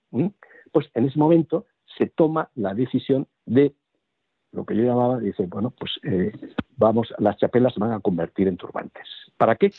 pues 0.71 0.89
en 0.93 1.06
ese 1.06 1.19
momento 1.19 1.65
se 1.97 2.08
toma 2.08 2.49
la 2.56 2.73
decisión 2.73 3.27
de 3.45 3.73
lo 4.51 4.65
que 4.65 4.75
yo 4.75 4.84
llamaba, 4.84 5.19
dice, 5.19 5.45
bueno, 5.47 5.71
pues 5.71 5.99
eh, 6.03 6.32
vamos, 6.77 7.13
las 7.19 7.38
chapelas 7.38 7.73
se 7.73 7.80
van 7.80 7.91
a 7.91 7.99
convertir 7.99 8.47
en 8.47 8.58
turbantes. 8.58 9.08
¿Para 9.38 9.56
qué? 9.56 9.71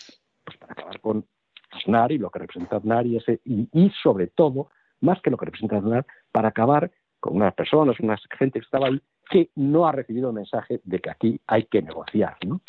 Pues 0.45 0.57
para 0.59 0.73
acabar 0.73 1.01
con 1.01 1.25
Aznar 1.71 2.13
y 2.13 2.19
lo 2.19 2.31
que 2.31 2.39
representa 2.39 2.77
Aznar 2.77 3.07
y, 3.07 3.17
ese, 3.17 3.41
y, 3.45 3.91
sobre 4.03 4.29
todo, 4.29 4.71
más 5.01 5.21
que 5.23 5.31
lo 5.31 5.37
que 5.37 5.47
representa 5.47 5.79
Aznar, 5.79 6.07
para 6.33 6.49
acabar 6.49 6.91
con 7.21 7.37
unas 7.37 7.55
personas, 7.55 7.99
una 8.01 8.17
gente 8.39 8.61
que 8.61 8.65
estaba 8.65 8.89
ahí, 8.89 9.01
que 9.31 9.51
no 9.57 9.87
ha 9.87 9.93
recibido 9.93 10.29
el 10.29 10.35
mensaje 10.35 10.81
de 10.85 11.01
que 11.01 11.11
aquí 11.11 11.41
hay 11.47 11.65
que 11.65 11.83
negociar, 11.83 12.37
¿no? 12.47 12.61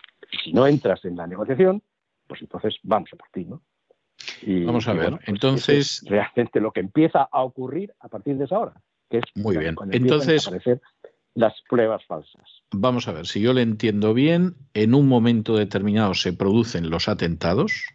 si 0.44 0.54
no 0.54 0.68
entras 0.68 1.04
en 1.06 1.16
la 1.16 1.28
negociación, 1.28 1.82
pues 2.28 2.42
entonces 2.42 2.78
vamos 2.84 3.10
a 3.14 3.18
partir, 3.18 3.48
¿no? 3.48 3.62
Y, 4.42 4.64
vamos 4.64 4.88
a 4.88 4.94
ver, 4.94 5.12
pues 5.12 5.28
entonces... 5.28 6.04
realmente 6.06 6.60
lo 6.60 6.72
que 6.72 6.80
empieza 6.80 7.28
a 7.32 7.44
ocurrir 7.44 7.94
a 8.00 8.08
partir 8.08 8.38
de 8.38 8.46
esa 8.46 8.60
hora, 8.60 8.74
que 9.10 9.18
es 9.18 9.24
muy 9.36 9.58
bien. 9.58 9.76
Entonces, 9.92 10.46
a 10.46 10.50
aparecer 10.50 10.82
las 11.36 11.54
pruebas 11.70 12.06
falsas. 12.06 12.64
Vamos 12.72 13.08
a 13.08 13.14
ver, 13.14 13.26
si 13.26 13.42
yo 13.42 13.54
le 13.54 13.62
entiendo 13.62 14.14
bien, 14.14 14.56
en 14.74 14.94
un 14.94 15.08
momento 15.08 15.56
determinado 15.56 16.14
se 16.14 16.34
producen 16.34 16.90
los 16.90 17.08
atentados. 17.08 17.86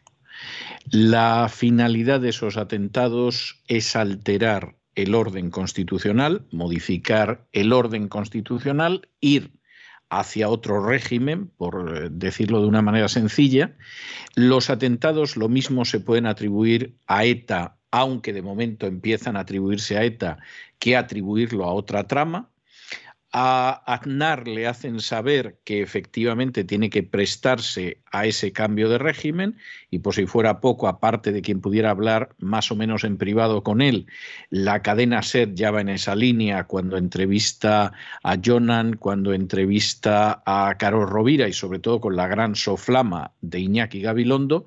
La 0.90 1.48
finalidad 1.48 2.20
de 2.20 2.30
esos 2.30 2.56
atentados 2.56 3.62
es 3.68 3.96
alterar 3.96 4.76
el 4.94 5.14
orden 5.14 5.50
constitucional, 5.50 6.46
modificar 6.52 7.46
el 7.52 7.72
orden 7.72 8.08
constitucional, 8.08 9.08
ir 9.20 9.52
hacia 10.18 10.48
otro 10.48 10.84
régimen, 10.86 11.48
por 11.56 11.96
eh, 11.96 12.08
decirlo 12.10 12.60
de 12.60 12.68
una 12.68 12.82
manera 12.82 13.08
sencilla. 13.08 13.76
Los 14.34 14.70
atentados 14.70 15.36
lo 15.36 15.48
mismo 15.48 15.84
se 15.84 16.00
pueden 16.00 16.26
atribuir 16.26 16.96
a 17.06 17.24
ETA, 17.24 17.76
aunque 17.90 18.32
de 18.32 18.42
momento 18.42 18.86
empiezan 18.86 19.36
a 19.36 19.40
atribuirse 19.40 19.96
a 19.96 20.04
ETA, 20.04 20.38
que 20.78 20.96
atribuirlo 20.96 21.64
a 21.64 21.72
otra 21.72 22.06
trama. 22.06 22.50
A 23.36 23.82
Aznar 23.92 24.46
le 24.46 24.68
hacen 24.68 25.00
saber 25.00 25.58
que 25.64 25.82
efectivamente 25.82 26.62
tiene 26.62 26.88
que 26.88 27.02
prestarse 27.02 28.00
a 28.12 28.26
ese 28.26 28.52
cambio 28.52 28.88
de 28.88 28.98
régimen 28.98 29.58
y 29.90 29.98
por 29.98 30.14
si 30.14 30.24
fuera 30.26 30.60
poco, 30.60 30.86
aparte 30.86 31.32
de 31.32 31.42
quien 31.42 31.60
pudiera 31.60 31.90
hablar 31.90 32.36
más 32.38 32.70
o 32.70 32.76
menos 32.76 33.02
en 33.02 33.16
privado 33.16 33.64
con 33.64 33.82
él, 33.82 34.06
la 34.50 34.82
cadena 34.82 35.20
SER 35.22 35.52
ya 35.52 35.72
va 35.72 35.80
en 35.80 35.88
esa 35.88 36.14
línea 36.14 36.68
cuando 36.68 36.96
entrevista 36.96 37.92
a 38.22 38.36
Jonan, 38.40 38.94
cuando 38.98 39.34
entrevista 39.34 40.44
a 40.46 40.76
Carol 40.78 41.10
Rovira 41.10 41.48
y 41.48 41.52
sobre 41.52 41.80
todo 41.80 42.00
con 42.00 42.14
la 42.14 42.28
gran 42.28 42.54
soflama 42.54 43.32
de 43.40 43.58
Iñaki 43.58 44.00
Gabilondo. 44.00 44.66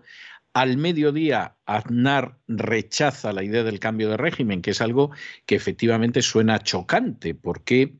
Al 0.51 0.75
mediodía, 0.75 1.55
Aznar 1.65 2.39
rechaza 2.49 3.31
la 3.31 3.45
idea 3.45 3.63
del 3.63 3.79
cambio 3.79 4.09
de 4.09 4.17
régimen, 4.17 4.61
que 4.61 4.71
es 4.71 4.81
algo 4.81 5.11
que 5.45 5.55
efectivamente 5.55 6.21
suena 6.21 6.59
chocante, 6.59 7.33
porque 7.33 7.95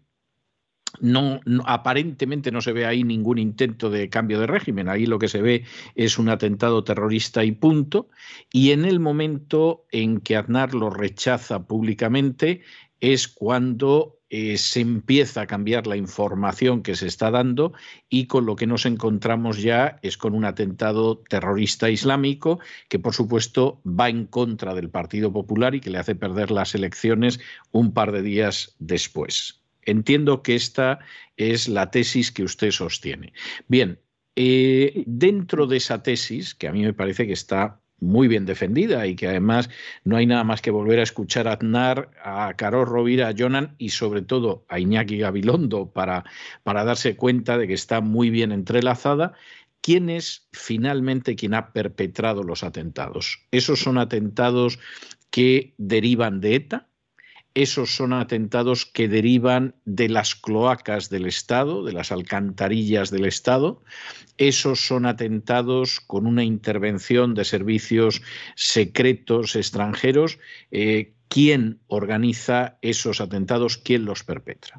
no, 0.99 1.39
aparentemente 1.65 2.51
no 2.51 2.61
se 2.61 2.73
ve 2.73 2.85
ahí 2.85 3.03
ningún 3.03 3.37
intento 3.37 3.89
de 3.89 4.09
cambio 4.09 4.39
de 4.39 4.47
régimen. 4.47 4.89
Ahí 4.89 5.05
lo 5.05 5.19
que 5.19 5.27
se 5.27 5.41
ve 5.41 5.63
es 5.95 6.17
un 6.17 6.29
atentado 6.29 6.83
terrorista 6.83 7.43
y 7.43 7.51
punto. 7.51 8.09
Y 8.51 8.71
en 8.71 8.85
el 8.85 8.99
momento 8.99 9.85
en 9.91 10.19
que 10.19 10.35
Aznar 10.35 10.73
lo 10.73 10.89
rechaza 10.89 11.65
públicamente 11.67 12.61
es 12.99 13.27
cuando 13.27 14.17
eh, 14.29 14.57
se 14.57 14.81
empieza 14.81 15.41
a 15.41 15.47
cambiar 15.47 15.87
la 15.87 15.95
información 15.95 16.83
que 16.83 16.95
se 16.97 17.07
está 17.07 17.31
dando 17.31 17.71
y 18.09 18.27
con 18.27 18.45
lo 18.45 18.57
que 18.57 18.67
nos 18.67 18.85
encontramos 18.85 19.61
ya 19.61 19.99
es 20.01 20.17
con 20.17 20.33
un 20.33 20.43
atentado 20.43 21.19
terrorista 21.29 21.89
islámico 21.89 22.59
que 22.89 22.99
por 22.99 23.13
supuesto 23.13 23.81
va 23.85 24.09
en 24.09 24.25
contra 24.25 24.73
del 24.73 24.89
Partido 24.89 25.31
Popular 25.31 25.75
y 25.75 25.79
que 25.79 25.91
le 25.91 25.99
hace 25.99 26.15
perder 26.15 26.51
las 26.51 26.75
elecciones 26.75 27.39
un 27.71 27.93
par 27.93 28.11
de 28.11 28.21
días 28.21 28.75
después. 28.79 29.61
Entiendo 29.87 30.43
que 30.43 30.53
esta 30.53 30.99
es 31.37 31.67
la 31.67 31.89
tesis 31.89 32.31
que 32.31 32.43
usted 32.43 32.71
sostiene. 32.71 33.33
Bien, 33.67 33.99
eh, 34.35 35.03
dentro 35.07 35.65
de 35.65 35.77
esa 35.77 36.03
tesis, 36.03 36.53
que 36.53 36.67
a 36.67 36.73
mí 36.73 36.83
me 36.83 36.93
parece 36.93 37.25
que 37.25 37.33
está 37.33 37.79
muy 37.99 38.27
bien 38.27 38.45
defendida 38.45 39.07
y 39.07 39.15
que 39.15 39.27
además 39.27 39.69
no 40.03 40.17
hay 40.17 40.25
nada 40.25 40.43
más 40.43 40.61
que 40.61 40.71
volver 40.71 40.99
a 40.99 41.03
escuchar 41.03 41.47
a 41.47 41.53
Aznar, 41.53 42.11
a 42.21 42.53
Carol 42.55 42.85
Rovira, 42.85 43.29
a 43.29 43.33
Jonan 43.35 43.75
y 43.77 43.89
sobre 43.89 44.21
todo 44.21 44.65
a 44.67 44.79
Iñaki 44.79 45.17
Gabilondo 45.17 45.91
para, 45.91 46.25
para 46.63 46.83
darse 46.83 47.15
cuenta 47.15 47.57
de 47.57 47.67
que 47.67 47.73
está 47.73 48.01
muy 48.01 48.29
bien 48.29 48.51
entrelazada. 48.51 49.33
¿Quién 49.81 50.09
es 50.09 50.49
finalmente 50.51 51.35
quien 51.35 51.53
ha 51.53 51.71
perpetrado 51.71 52.43
los 52.43 52.63
atentados? 52.63 53.39
¿Esos 53.51 53.79
son 53.79 53.97
atentados 53.97 54.79
que 55.31 55.73
derivan 55.77 56.41
de 56.41 56.55
ETA? 56.55 56.86
Esos 57.57 57.95
son 57.95 58.13
atentados 58.13 58.85
que 58.85 59.07
derivan 59.07 59.73
de 59.83 60.09
las 60.09 60.35
cloacas 60.35 61.09
del 61.09 61.25
Estado, 61.25 61.83
de 61.83 61.91
las 61.91 62.11
alcantarillas 62.11 63.09
del 63.09 63.25
Estado. 63.25 63.81
Esos 64.37 64.85
son 64.85 65.07
atentados 65.07 65.99
con 65.99 66.27
una 66.27 66.43
intervención 66.43 67.33
de 67.33 67.45
servicios 67.45 68.21
secretos 68.55 69.55
extranjeros. 69.55 70.37
Eh, 70.69 71.15
¿Quién 71.29 71.79
organiza 71.87 72.77
esos 72.83 73.21
atentados? 73.21 73.79
¿Quién 73.79 74.05
los 74.05 74.23
perpetra? 74.23 74.77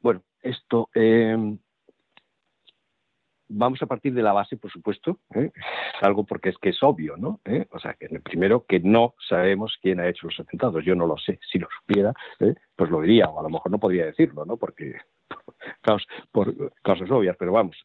Bueno, 0.00 0.24
esto 0.42 0.90
eh, 0.96 1.36
vamos 3.48 3.82
a 3.82 3.86
partir 3.86 4.14
de 4.14 4.22
la 4.22 4.32
base, 4.32 4.56
por 4.56 4.70
supuesto, 4.70 5.18
¿eh? 5.34 5.50
algo 6.00 6.24
porque 6.24 6.50
es 6.50 6.58
que 6.58 6.70
es 6.70 6.82
obvio, 6.82 7.16
¿no? 7.16 7.40
¿Eh? 7.44 7.66
O 7.72 7.78
sea, 7.78 7.94
que 7.94 8.08
primero 8.20 8.64
que 8.66 8.80
no 8.80 9.14
sabemos 9.28 9.78
quién 9.80 10.00
ha 10.00 10.08
hecho 10.08 10.26
los 10.26 10.38
atentados. 10.40 10.84
Yo 10.84 10.94
no 10.94 11.06
lo 11.06 11.16
sé. 11.18 11.38
Si 11.50 11.58
lo 11.58 11.68
supiera, 11.80 12.12
¿eh? 12.40 12.54
pues 12.76 12.90
lo 12.90 13.00
diría, 13.00 13.26
o 13.26 13.40
a 13.40 13.42
lo 13.42 13.50
mejor 13.50 13.72
no 13.72 13.78
podría 13.78 14.06
decirlo, 14.06 14.44
¿no? 14.44 14.56
Porque 14.56 14.96
por, 16.32 16.72
causas 16.82 17.10
obvias, 17.10 17.36
pero 17.38 17.52
vamos, 17.52 17.76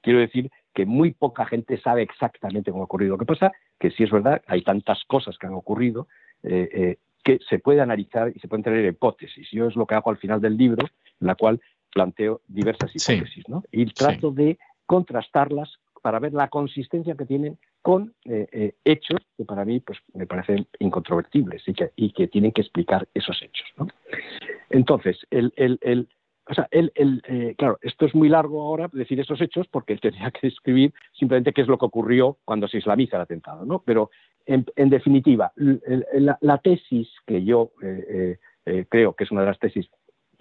quiero 0.00 0.18
decir 0.18 0.50
que 0.74 0.86
muy 0.86 1.12
poca 1.12 1.44
gente 1.44 1.78
sabe 1.80 2.02
exactamente 2.02 2.70
cómo 2.70 2.82
ha 2.82 2.86
ocurrido. 2.86 3.12
Lo 3.12 3.18
que 3.18 3.26
pasa 3.26 3.52
que 3.78 3.90
si 3.90 4.04
es 4.04 4.10
verdad, 4.10 4.42
hay 4.46 4.62
tantas 4.62 5.04
cosas 5.04 5.36
que 5.38 5.46
han 5.46 5.54
ocurrido 5.54 6.08
que 6.42 7.38
se 7.48 7.58
puede 7.58 7.80
analizar 7.80 8.32
y 8.34 8.40
se 8.40 8.48
pueden 8.48 8.64
tener 8.64 8.84
hipótesis. 8.84 9.48
Yo 9.52 9.68
es 9.68 9.76
lo 9.76 9.86
que 9.86 9.94
hago 9.94 10.10
al 10.10 10.16
final 10.16 10.40
del 10.40 10.56
libro, 10.56 10.84
en 11.20 11.26
la 11.26 11.34
cual 11.34 11.60
planteo 11.92 12.40
diversas 12.48 12.90
hipótesis, 12.94 13.48
¿no? 13.48 13.62
Y 13.70 13.86
trato 13.86 14.30
de 14.30 14.58
contrastarlas 14.86 15.78
para 16.02 16.18
ver 16.18 16.34
la 16.34 16.48
consistencia 16.48 17.14
que 17.14 17.24
tienen 17.24 17.58
con 17.80 18.14
eh, 18.24 18.46
eh, 18.52 18.74
hechos 18.84 19.20
que 19.36 19.44
para 19.44 19.64
mí 19.64 19.80
pues, 19.80 19.98
me 20.14 20.26
parecen 20.26 20.66
incontrovertibles 20.78 21.66
y 21.66 21.74
que, 21.74 21.90
y 21.96 22.12
que 22.12 22.28
tienen 22.28 22.52
que 22.52 22.62
explicar 22.62 23.08
esos 23.14 23.40
hechos. 23.42 23.66
Entonces, 24.70 25.18
el, 25.30 25.52
el, 25.56 26.08
o 26.48 26.54
sea, 26.54 26.68
él, 26.70 26.92
eh, 26.96 27.54
claro, 27.56 27.78
esto 27.82 28.06
es 28.06 28.14
muy 28.14 28.28
largo 28.28 28.62
ahora 28.62 28.88
decir 28.92 29.18
esos 29.20 29.40
hechos 29.40 29.66
porque 29.68 29.92
él 29.92 30.00
tenía 30.02 30.30
que 30.30 30.48
describir 30.48 30.92
simplemente 31.12 31.52
qué 31.52 31.62
es 31.62 31.68
lo 31.68 31.78
que 31.78 31.86
ocurrió 31.86 32.38
cuando 32.44 32.68
se 32.68 32.78
islamiza 32.78 33.16
el 33.16 33.22
atentado, 33.22 33.64
¿no? 33.64 33.82
Pero 33.84 34.10
en, 34.46 34.64
definitiva, 34.90 35.52
la, 35.56 36.58
tesis 36.58 37.08
que 37.26 37.44
yo 37.44 37.70
creo 38.88 39.14
que 39.14 39.24
es 39.24 39.30
una 39.30 39.42
de 39.42 39.46
las 39.46 39.58
tesis 39.60 39.88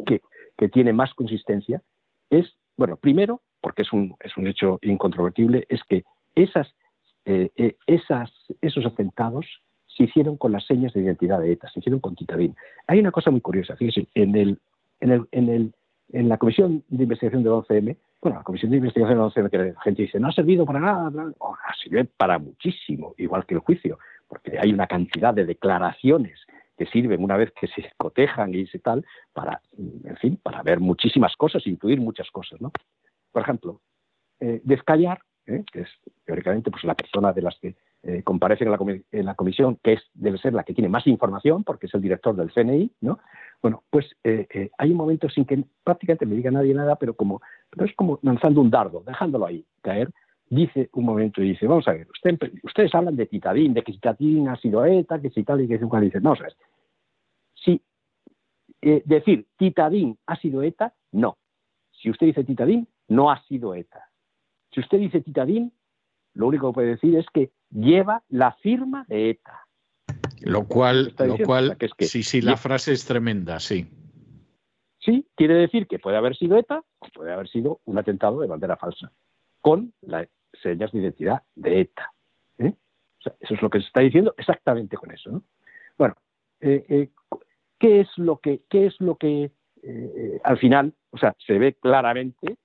que, 0.05 0.21
tiene 0.69 0.93
más 0.93 1.13
consistencia 1.15 1.81
es, 2.29 2.55
bueno, 2.77 2.95
primero, 2.95 3.41
porque 3.61 3.83
es 3.83 3.93
un, 3.93 4.15
es 4.19 4.35
un 4.37 4.47
hecho 4.47 4.79
incontrovertible, 4.81 5.65
es 5.69 5.81
que 5.83 6.03
esas, 6.35 6.73
esas, 7.25 8.31
esos 8.61 8.85
atentados 8.85 9.45
se 9.87 10.03
hicieron 10.03 10.37
con 10.37 10.51
las 10.51 10.65
señas 10.65 10.93
de 10.93 11.01
identidad 11.01 11.39
de 11.39 11.51
ETA, 11.51 11.69
se 11.69 11.79
hicieron 11.79 11.99
con 11.99 12.15
Titadín. 12.15 12.55
Hay 12.87 12.99
una 12.99 13.11
cosa 13.11 13.29
muy 13.29 13.41
curiosa, 13.41 13.75
fíjense, 13.75 14.07
en 14.15 14.35
el, 14.35 14.59
en 14.99 15.11
el, 15.11 15.27
en 15.31 15.49
el 15.49 15.73
en 16.13 16.29
la 16.29 16.37
comisión 16.37 16.83
de 16.89 17.03
investigación 17.03 17.43
del 17.43 17.53
11M, 17.53 17.97
bueno, 18.21 18.37
la 18.37 18.43
comisión 18.43 18.71
de 18.71 18.77
investigación 18.77 19.17
del 19.17 19.27
11M, 19.27 19.49
que 19.49 19.57
la 19.57 19.81
gente 19.81 20.01
dice, 20.03 20.19
no 20.19 20.27
ha 20.27 20.31
servido 20.31 20.65
para 20.65 20.79
nada, 20.79 21.11
oh, 21.39 21.55
sirve 21.81 22.05
para 22.05 22.37
muchísimo, 22.37 23.15
igual 23.17 23.45
que 23.45 23.55
el 23.55 23.61
juicio, 23.61 23.97
porque 24.27 24.57
hay 24.59 24.73
una 24.73 24.87
cantidad 24.87 25.33
de 25.33 25.45
declaraciones 25.45 26.39
que 26.77 26.85
sirven 26.87 27.23
una 27.23 27.37
vez 27.37 27.51
que 27.59 27.67
se 27.67 27.89
cotejan 27.97 28.53
y 28.53 28.65
se 28.67 28.79
tal, 28.79 29.05
para, 29.33 29.61
en 29.77 30.17
fin, 30.17 30.39
para 30.41 30.63
ver 30.63 30.79
muchísimas 30.79 31.35
cosas, 31.35 31.65
incluir 31.67 31.99
muchas 31.99 32.29
cosas, 32.31 32.59
¿no? 32.61 32.71
Por 33.31 33.41
ejemplo, 33.41 33.81
eh, 34.39 34.61
Descallar, 34.63 35.19
¿eh? 35.45 35.63
que 35.71 35.81
es 35.81 35.89
teóricamente 36.25 36.71
pues, 36.71 36.83
la 36.83 36.95
persona 36.95 37.33
de 37.33 37.41
las 37.41 37.57
que 37.59 37.75
eh, 38.03 38.23
comparecen 38.23 38.67
en 38.67 38.71
la, 38.71 39.01
en 39.11 39.25
la, 39.25 39.35
comisión, 39.35 39.77
que 39.83 39.93
es, 39.93 40.01
debe 40.15 40.39
ser 40.39 40.53
la 40.53 40.63
que 40.63 40.73
tiene 40.73 40.89
más 40.89 41.05
información, 41.05 41.63
porque 41.63 41.85
es 41.85 41.93
el 41.93 42.01
director 42.01 42.35
del 42.35 42.51
CNI, 42.51 42.91
¿no? 43.01 43.19
Bueno, 43.61 43.83
pues 43.91 44.07
eh, 44.23 44.71
hay 44.79 44.89
un 44.89 44.97
momento 44.97 45.29
sin 45.29 45.45
que 45.45 45.63
prácticamente 45.83 46.25
me 46.25 46.35
diga 46.35 46.49
nadie 46.49 46.73
nada, 46.73 46.95
pero 46.95 47.13
como 47.13 47.41
pero 47.69 47.85
es 47.85 47.95
como 47.95 48.17
lanzando 48.23 48.59
un 48.59 48.71
dardo, 48.71 49.03
dejándolo 49.05 49.45
ahí 49.45 49.63
caer. 49.81 50.09
Dice 50.49 50.89
un 50.93 51.05
momento 51.05 51.41
y 51.41 51.49
dice, 51.49 51.67
vamos 51.67 51.87
a 51.87 51.93
ver, 51.93 52.07
ustedes 52.63 52.93
hablan 52.93 53.15
de 53.15 53.27
Titadín, 53.27 53.73
de 53.73 53.83
que 53.83 53.93
Titadín 53.93 54.49
ha 54.49 54.57
sido 54.57 54.83
ETA, 54.83 55.21
que 55.21 55.29
si 55.29 55.43
tal 55.43 55.61
y 55.61 55.67
que 55.67 55.77
si 55.77 55.85
cual. 55.85 56.01
Dice, 56.03 56.19
vamos 56.19 56.41
a 56.41 56.45
ver, 56.45 56.55
si 57.53 57.81
decir 58.81 59.45
Titadín 59.57 60.17
ha 60.25 60.35
sido 60.37 60.63
ETA, 60.63 60.93
no. 61.11 61.37
Si 61.91 62.09
usted 62.09 62.27
dice 62.27 62.43
Titadín, 62.43 62.87
no 63.11 63.29
ha 63.29 63.43
sido 63.43 63.75
ETA. 63.75 64.09
Si 64.71 64.79
usted 64.79 64.97
dice 64.97 65.19
Titadín, 65.19 65.73
lo 66.33 66.47
único 66.47 66.69
que 66.69 66.75
puede 66.75 66.87
decir 66.91 67.17
es 67.17 67.25
que 67.33 67.51
lleva 67.69 68.23
la 68.29 68.53
firma 68.53 69.05
de 69.09 69.31
ETA. 69.31 69.67
Lo 70.41 70.65
cual, 70.65 71.13
lo 71.19 71.37
cual 71.45 71.77
sí, 71.99 72.23
sí, 72.23 72.41
la 72.41 72.55
frase 72.55 72.93
es 72.93 73.05
tremenda, 73.05 73.59
sí. 73.59 73.85
Sí, 74.99 75.27
quiere 75.35 75.55
decir 75.55 75.87
que 75.87 75.99
puede 75.99 76.15
haber 76.15 76.37
sido 76.37 76.57
ETA 76.57 76.83
o 76.99 77.07
puede 77.13 77.33
haber 77.33 77.49
sido 77.49 77.81
un 77.83 77.97
atentado 77.97 78.39
de 78.39 78.47
bandera 78.47 78.77
falsa, 78.77 79.11
con 79.59 79.93
las 80.01 80.27
señas 80.63 80.91
de 80.93 80.99
identidad 80.99 81.43
de 81.55 81.81
ETA. 81.81 82.13
¿eh? 82.59 82.73
eso 83.41 83.53
es 83.53 83.61
lo 83.61 83.69
que 83.69 83.81
se 83.81 83.87
está 83.87 83.99
diciendo 83.99 84.33
exactamente 84.37 84.95
con 84.95 85.11
eso. 85.11 85.43
Bueno, 85.97 86.15
eh, 86.61 86.85
eh, 86.87 87.09
¿qué 87.77 87.99
es 87.99 88.07
lo 88.15 88.39
que, 88.39 88.61
qué 88.69 88.85
es 88.85 88.95
lo 89.01 89.17
que 89.17 89.51
al 90.43 90.59
final, 90.59 90.93
o 91.09 91.17
sea, 91.17 91.35
se 91.45 91.57
ve 91.57 91.73
claramente, 91.73 92.57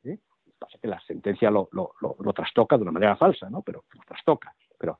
pasa 0.59 0.79
que 0.81 0.89
la 0.89 1.01
sentencia 1.01 1.51
lo, 1.51 1.69
lo, 1.73 1.93
lo, 2.01 2.33
trastoca 2.33 2.77
de 2.77 2.83
una 2.83 2.93
manera 2.93 3.17
falsa, 3.17 3.49
¿no? 3.51 3.63
Pero 3.63 3.85
lo 3.93 4.03
trastoca. 4.07 4.55
Pero 4.79 4.99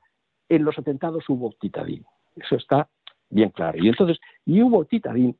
en 0.49 0.63
los 0.63 0.77
atentados 0.77 1.27
hubo 1.29 1.51
titadín. 1.59 2.05
Eso 2.35 2.55
está 2.55 2.89
bien 3.29 3.49
claro. 3.49 3.77
Y 3.83 3.87
entonces, 3.87 4.19
y 4.45 4.61
hubo 4.61 4.85
Titadín, 4.85 5.37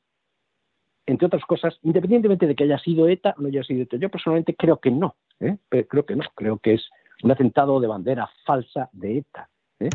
entre 1.05 1.27
otras 1.27 1.43
cosas, 1.45 1.77
independientemente 1.83 2.47
de 2.47 2.55
que 2.55 2.65
haya 2.65 2.79
sido 2.79 3.07
ETA 3.07 3.35
o 3.37 3.41
no 3.41 3.47
haya 3.47 3.63
sido 3.63 3.83
ETA. 3.83 3.97
Yo 3.97 4.09
personalmente 4.09 4.55
creo 4.55 4.79
que 4.79 4.91
no, 4.91 5.15
¿eh? 5.39 5.57
creo 5.69 6.05
que 6.05 6.15
no, 6.15 6.25
creo 6.35 6.57
que 6.57 6.73
es 6.75 6.89
un 7.23 7.31
atentado 7.31 7.79
de 7.79 7.87
bandera 7.87 8.29
falsa 8.45 8.89
de 8.91 9.19
ETA. 9.19 9.49
¿eh? 9.79 9.89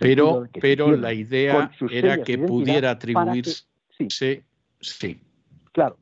Pero, 0.00 0.46
pero 0.60 0.96
la 0.96 1.12
idea 1.12 1.70
era 1.90 2.22
que 2.22 2.38
pudiera 2.38 2.90
atribuirse. 2.90 3.64
sí. 4.08 4.42
sí, 4.80 5.20
Claro. 5.72 5.96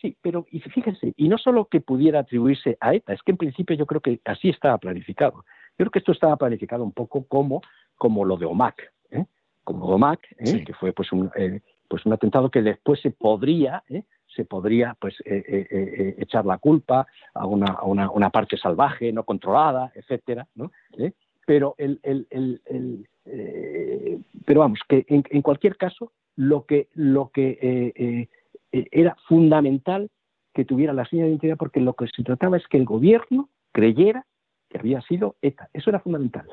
Sí, 0.00 0.16
pero 0.22 0.46
y 0.50 0.60
fíjense, 0.60 1.12
y 1.16 1.28
no 1.28 1.38
solo 1.38 1.64
que 1.64 1.80
pudiera 1.80 2.20
atribuirse 2.20 2.76
a 2.80 2.94
ETA, 2.94 3.12
es 3.12 3.22
que 3.22 3.32
en 3.32 3.36
principio 3.36 3.76
yo 3.76 3.86
creo 3.86 4.00
que 4.00 4.20
así 4.24 4.48
estaba 4.48 4.78
planificado. 4.78 5.44
Yo 5.76 5.84
creo 5.84 5.90
que 5.90 5.98
esto 5.98 6.12
estaba 6.12 6.36
planificado 6.36 6.84
un 6.84 6.92
poco 6.92 7.24
como, 7.26 7.62
como 7.96 8.24
lo 8.24 8.36
de 8.36 8.46
OMAC, 8.46 8.92
como 9.68 9.86
Domac, 9.86 10.20
¿eh? 10.38 10.64
que 10.64 10.72
fue 10.72 10.94
pues 10.94 11.12
un, 11.12 11.30
eh, 11.36 11.60
pues 11.88 12.06
un 12.06 12.14
atentado 12.14 12.50
que 12.50 12.62
después 12.62 13.02
se 13.02 13.10
podría, 13.10 13.82
¿eh? 13.90 14.04
se 14.34 14.46
podría 14.46 14.96
pues 14.98 15.14
echar 15.26 16.46
la 16.46 16.56
culpa 16.56 17.06
a 17.34 17.44
una, 17.44 17.66
a 17.72 17.84
una, 17.84 18.10
una, 18.10 18.30
parte 18.30 18.56
salvaje, 18.56 19.12
no 19.12 19.24
controlada, 19.24 19.92
etcétera, 19.94 20.46
¿no? 20.54 20.72
Pero 21.46 21.74
el, 21.76 22.00
el, 22.02 22.26
el, 22.30 23.06
pero 24.46 24.60
vamos, 24.60 24.80
que 24.88 25.04
en, 25.08 25.22
en, 25.28 25.42
cualquier 25.42 25.76
caso 25.76 26.12
lo 26.34 26.64
que 26.64 26.88
lo 26.94 27.28
que 27.28 28.28
era 28.72 29.16
fundamental 29.26 30.10
que 30.54 30.64
tuviera 30.64 30.92
la 30.92 31.06
señal 31.06 31.26
de 31.26 31.30
identidad 31.30 31.56
porque 31.56 31.80
lo 31.80 31.94
que 31.94 32.06
se 32.08 32.22
trataba 32.22 32.56
es 32.56 32.66
que 32.66 32.78
el 32.78 32.84
gobierno 32.84 33.48
creyera 33.72 34.26
que 34.68 34.78
había 34.78 35.00
sido 35.02 35.36
ETA. 35.40 35.68
Eso 35.72 35.90
era 35.90 36.00
fundamental. 36.00 36.46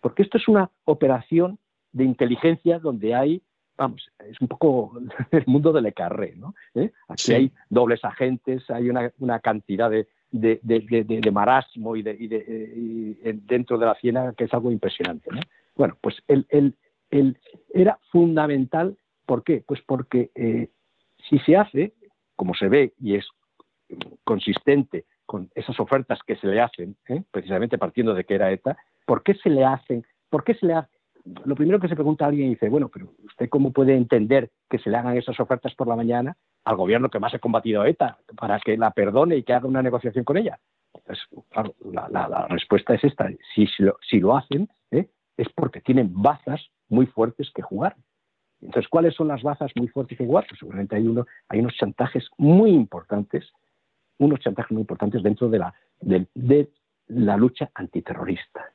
Porque 0.00 0.22
esto 0.22 0.38
es 0.38 0.48
una 0.48 0.70
operación 0.84 1.58
de 1.92 2.04
inteligencia 2.04 2.78
donde 2.78 3.14
hay, 3.14 3.42
vamos, 3.76 4.10
es 4.28 4.40
un 4.40 4.48
poco 4.48 4.92
el 5.30 5.44
mundo 5.46 5.72
del 5.72 5.92
Carré, 5.92 6.34
¿no? 6.36 6.54
¿Eh? 6.74 6.90
Aquí 7.08 7.32
hay 7.32 7.52
dobles 7.68 8.04
agentes, 8.04 8.68
hay 8.70 8.88
una, 8.88 9.12
una 9.18 9.40
cantidad 9.40 9.90
de, 9.90 10.06
de, 10.30 10.60
de, 10.62 11.30
marasmo 11.30 11.94
y, 11.96 12.02
de, 12.02 13.16
dentro 13.44 13.76
de 13.76 13.86
la 13.86 13.94
ciénaga 13.96 14.32
que 14.32 14.44
es 14.44 14.54
algo 14.54 14.72
impresionante, 14.72 15.30
¿no? 15.30 15.40
Bueno, 15.76 15.96
pues 16.00 16.16
el, 16.28 16.46
el, 16.48 16.76
el, 17.10 17.38
era 17.72 17.98
fundamental, 18.10 18.96
¿por 19.26 19.42
qué? 19.44 19.62
Pues 19.66 19.80
porque 19.86 20.30
eh, 20.34 20.70
si 21.28 21.38
se 21.40 21.56
hace, 21.56 21.94
como 22.36 22.54
se 22.54 22.68
ve 22.68 22.92
y 22.98 23.16
es 23.16 23.26
consistente 24.24 25.04
con 25.26 25.50
esas 25.54 25.78
ofertas 25.80 26.18
que 26.26 26.36
se 26.36 26.46
le 26.46 26.60
hacen, 26.60 26.96
¿eh? 27.08 27.22
precisamente 27.30 27.78
partiendo 27.78 28.14
de 28.14 28.24
que 28.24 28.34
era 28.34 28.50
ETA, 28.50 28.76
¿por 29.06 29.22
qué 29.22 29.34
se 29.34 29.50
le 29.50 29.64
hacen? 29.64 30.04
¿Por 30.28 30.44
qué 30.44 30.54
se 30.54 30.66
le 30.66 30.74
hace? 30.74 31.02
lo 31.44 31.54
primero 31.54 31.78
que 31.78 31.88
se 31.88 31.94
pregunta 31.94 32.24
a 32.24 32.28
alguien 32.28 32.50
dice, 32.50 32.68
bueno, 32.68 32.88
pero 32.88 33.12
¿usted 33.24 33.48
cómo 33.48 33.72
puede 33.72 33.96
entender 33.96 34.50
que 34.68 34.78
se 34.78 34.90
le 34.90 34.96
hagan 34.96 35.16
esas 35.16 35.38
ofertas 35.38 35.74
por 35.74 35.86
la 35.86 35.96
mañana 35.96 36.36
al 36.64 36.76
gobierno 36.76 37.10
que 37.10 37.18
más 37.18 37.34
ha 37.34 37.38
combatido 37.38 37.82
a 37.82 37.88
ETA 37.88 38.18
para 38.36 38.58
que 38.60 38.76
la 38.76 38.90
perdone 38.90 39.36
y 39.36 39.42
que 39.42 39.52
haga 39.52 39.68
una 39.68 39.82
negociación 39.82 40.24
con 40.24 40.36
ella? 40.36 40.58
Pues, 41.04 41.18
claro, 41.50 41.74
la, 41.90 42.46
respuesta 42.48 42.94
es 42.94 43.04
esta. 43.04 43.28
Si, 43.54 43.66
si, 43.66 44.20
lo, 44.20 44.36
hacen, 44.36 44.68
¿eh? 44.90 45.08
es 45.36 45.48
porque 45.54 45.80
tienen 45.80 46.10
bazas 46.12 46.60
muy 46.88 47.06
fuertes 47.06 47.50
que 47.54 47.62
jugar. 47.62 47.96
Entonces, 48.62 48.88
¿cuáles 48.88 49.14
son 49.14 49.28
las 49.28 49.42
bazas 49.42 49.72
muy 49.74 49.88
fuertes 49.88 50.16
que 50.16 50.24
jugar? 50.24 50.46
Pues 50.48 50.58
seguramente 50.58 50.96
hay, 50.96 51.06
uno, 51.06 51.26
hay 51.48 51.60
unos 51.60 51.74
chantajes 51.74 52.28
muy 52.38 52.70
importantes, 52.70 53.52
unos 54.18 54.40
chantajes 54.40 54.70
muy 54.70 54.82
importantes 54.82 55.22
dentro 55.22 55.48
de 55.48 55.58
la, 55.58 55.74
de 56.00 56.70
la 57.08 57.36
lucha 57.36 57.70
antiterrorista. 57.74 58.72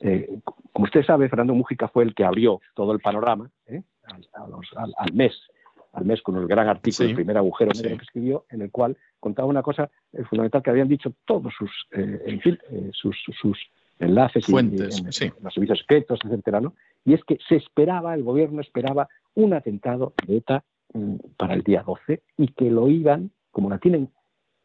Eh, 0.00 0.38
como 0.72 0.84
usted 0.84 1.04
sabe, 1.04 1.28
Fernando 1.28 1.54
Mújica 1.54 1.88
fue 1.88 2.04
el 2.04 2.14
que 2.14 2.24
abrió 2.24 2.60
todo 2.74 2.92
el 2.92 3.00
panorama 3.00 3.50
¿eh? 3.66 3.82
al, 4.04 5.12
mes, 5.14 5.32
al 5.92 6.04
mes 6.04 6.20
con 6.20 6.36
el 6.36 6.46
gran 6.46 6.68
artículo, 6.68 7.08
el 7.08 7.14
primer 7.14 7.38
agujero 7.38 7.70
que 7.72 7.94
escribió, 7.94 8.44
en 8.50 8.62
el 8.62 8.70
cual 8.70 8.96
contaba 9.18 9.48
una 9.48 9.62
cosa 9.62 9.90
eh, 10.12 10.22
fundamental 10.24 10.62
que 10.62 10.70
habían 10.70 10.88
dicho 10.88 11.14
todos 11.24 11.54
sus, 11.56 11.70
en 11.92 12.40
fin, 12.40 12.58
sus, 12.92 13.16
sus, 13.40 13.58
enlaces 13.98 14.44
Fuentes, 14.44 15.00
y, 15.00 15.04
los 15.42 15.54
servicios 15.54 15.78
secretos, 15.78 16.20
etcétera, 16.22 16.60
¿no? 16.60 16.74
Y 17.06 17.14
es 17.14 17.24
que 17.24 17.38
se 17.48 17.56
esperaba, 17.56 18.14
el 18.14 18.22
gobierno 18.22 18.60
esperaba 18.60 19.08
un 19.34 19.54
atentado 19.54 20.12
de 20.26 20.38
ETA 20.38 20.64
mm, 20.92 21.14
para 21.38 21.54
el 21.54 21.62
día 21.62 21.82
12 21.82 22.22
y 22.36 22.48
que 22.48 22.70
lo 22.70 22.88
iban, 22.88 23.30
como 23.50 23.70
la 23.70 23.78
tienen 23.78 24.10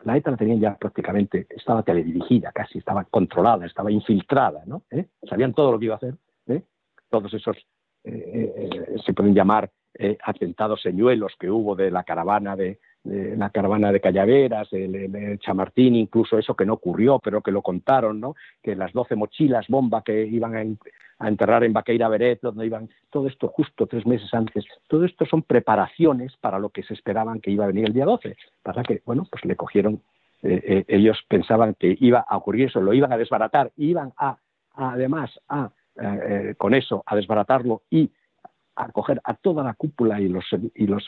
la 0.03 0.17
ETA 0.17 0.31
la 0.31 0.37
tenían 0.37 0.59
ya 0.59 0.75
prácticamente, 0.77 1.45
estaba 1.51 1.83
teledirigida 1.83 2.51
casi, 2.51 2.79
estaba 2.79 3.03
controlada, 3.03 3.67
estaba 3.67 3.91
infiltrada, 3.91 4.63
¿no? 4.65 4.81
¿Eh? 4.89 5.05
Sabían 5.29 5.53
todo 5.53 5.71
lo 5.71 5.77
que 5.77 5.85
iba 5.85 5.93
a 5.93 5.97
hacer, 5.97 6.15
¿eh? 6.47 6.63
Todos 7.07 7.31
esos, 7.35 7.55
eh, 8.03 8.95
se 9.05 9.13
pueden 9.13 9.35
llamar 9.35 9.69
atentados 10.23 10.81
señuelos 10.81 11.33
que 11.39 11.51
hubo 11.51 11.75
de 11.75 11.91
la 11.91 12.03
caravana 12.03 12.55
de, 12.55 12.79
la 13.03 13.49
caravana 13.49 13.91
de 13.91 13.99
Callaveras, 13.99 14.71
el, 14.73 15.39
Chamartín, 15.39 15.95
incluso 15.95 16.37
eso 16.37 16.55
que 16.55 16.65
no 16.65 16.73
ocurrió, 16.73 17.19
pero 17.19 17.41
que 17.41 17.51
lo 17.51 17.61
contaron, 17.61 18.19
¿no? 18.19 18.35
Que 18.61 18.75
las 18.75 18.93
doce 18.93 19.15
mochilas 19.15 19.67
bomba 19.67 20.03
que 20.03 20.25
iban 20.25 20.55
a, 20.55 21.27
enterrar 21.27 21.63
en 21.63 21.73
Baqueira 21.73 22.07
Beret, 22.09 22.41
donde 22.41 22.65
iban, 22.65 22.89
todo 23.11 23.27
esto 23.27 23.47
justo 23.47 23.85
tres 23.85 24.05
meses 24.07 24.33
antes, 24.33 24.65
todo 24.87 25.05
esto 25.05 25.25
son 25.25 25.43
preparaciones 25.43 26.35
para 26.37 26.57
lo 26.57 26.69
que 26.69 26.81
se 26.83 26.95
esperaban 26.95 27.41
que 27.41 27.51
iba 27.51 27.63
a 27.63 27.67
venir 27.67 27.85
el 27.85 27.93
día 27.93 28.05
12. 28.05 28.35
Pasa 28.63 28.81
que, 28.81 29.01
bueno, 29.05 29.27
pues 29.29 29.45
le 29.45 29.55
cogieron, 29.55 30.01
eh, 30.41 30.61
eh, 30.65 30.85
ellos 30.87 31.19
pensaban 31.27 31.75
que 31.75 31.95
iba 31.99 32.25
a 32.27 32.37
ocurrir 32.37 32.67
eso, 32.67 32.81
lo 32.81 32.93
iban 32.93 33.13
a 33.13 33.17
desbaratar, 33.17 33.71
iban 33.77 34.13
a, 34.17 34.37
además 34.73 35.39
a, 35.47 35.69
eh, 36.01 36.55
con 36.57 36.73
eso, 36.73 37.03
a 37.05 37.15
desbaratarlo 37.15 37.83
y 37.89 38.09
acoger 38.75 39.21
a 39.23 39.35
toda 39.35 39.63
la 39.63 39.73
cúpula 39.73 40.21
y 40.21 40.29
los 40.29 40.45
y 40.75 40.87
los 40.87 41.03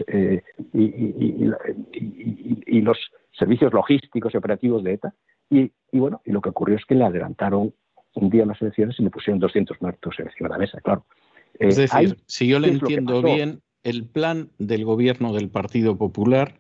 y, 0.74 2.82
los 2.82 2.98
servicios 3.38 3.74
logísticos 3.74 4.34
y 4.34 4.38
operativos 4.38 4.84
de 4.84 4.94
ETA. 4.94 5.14
Y, 5.50 5.72
bueno 5.92 6.22
y 6.26 6.32
lo 6.32 6.42
que 6.42 6.50
ocurrió 6.50 6.78
es 6.78 6.86
que 6.86 6.96
le 6.96 7.06
adelantaron 7.06 7.74
un 8.16 8.30
día 8.30 8.46
las 8.46 8.62
elecciones 8.62 9.00
y 9.00 9.04
le 9.04 9.10
pusieron 9.10 9.40
200 9.40 9.82
muertos 9.82 10.16
encima 10.20 10.50
de 10.50 10.54
la 10.54 10.60
mesa 10.60 10.80
claro. 10.82 11.06
Es 11.60 11.78
decir 11.78 12.18
si 12.26 12.48
yo 12.48 12.60
le 12.60 12.70
entiendo 12.70 13.22
bien 13.22 13.62
el 13.84 14.06
plan 14.06 14.50
del 14.58 14.86
gobierno 14.86 15.34
del 15.34 15.50
Partido 15.50 15.98
Popular 15.98 16.56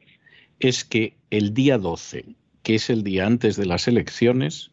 es 0.59 0.83
que 0.83 1.17
el 1.29 1.53
día 1.53 1.77
12, 1.77 2.35
que 2.61 2.75
es 2.75 2.89
el 2.89 3.03
día 3.03 3.25
antes 3.25 3.55
de 3.55 3.65
las 3.65 3.87
elecciones, 3.87 4.71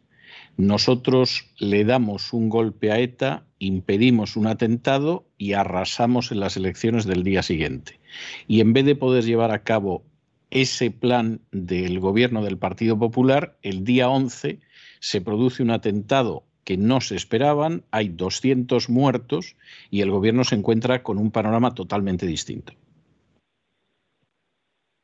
nosotros 0.56 1.48
le 1.58 1.84
damos 1.84 2.32
un 2.32 2.48
golpe 2.48 2.92
a 2.92 2.98
ETA, 2.98 3.44
impedimos 3.60 4.36
un 4.36 4.48
atentado 4.48 5.24
y 5.38 5.52
arrasamos 5.52 6.32
en 6.32 6.40
las 6.40 6.56
elecciones 6.56 7.04
del 7.04 7.22
día 7.22 7.44
siguiente. 7.44 8.00
Y 8.48 8.60
en 8.60 8.72
vez 8.72 8.84
de 8.86 8.96
poder 8.96 9.24
llevar 9.24 9.52
a 9.52 9.62
cabo 9.62 10.02
ese 10.50 10.90
plan 10.90 11.40
del 11.52 12.00
gobierno 12.00 12.42
del 12.42 12.58
Partido 12.58 12.98
Popular, 12.98 13.56
el 13.62 13.84
día 13.84 14.08
11 14.08 14.58
se 14.98 15.20
produce 15.20 15.62
un 15.62 15.70
atentado 15.70 16.44
que 16.64 16.76
no 16.76 17.00
se 17.00 17.16
esperaban, 17.16 17.84
hay 17.90 18.08
200 18.08 18.88
muertos 18.88 19.56
y 19.90 20.00
el 20.00 20.10
gobierno 20.10 20.42
se 20.42 20.56
encuentra 20.56 21.02
con 21.02 21.18
un 21.18 21.30
panorama 21.30 21.74
totalmente 21.74 22.26
distinto. 22.26 22.72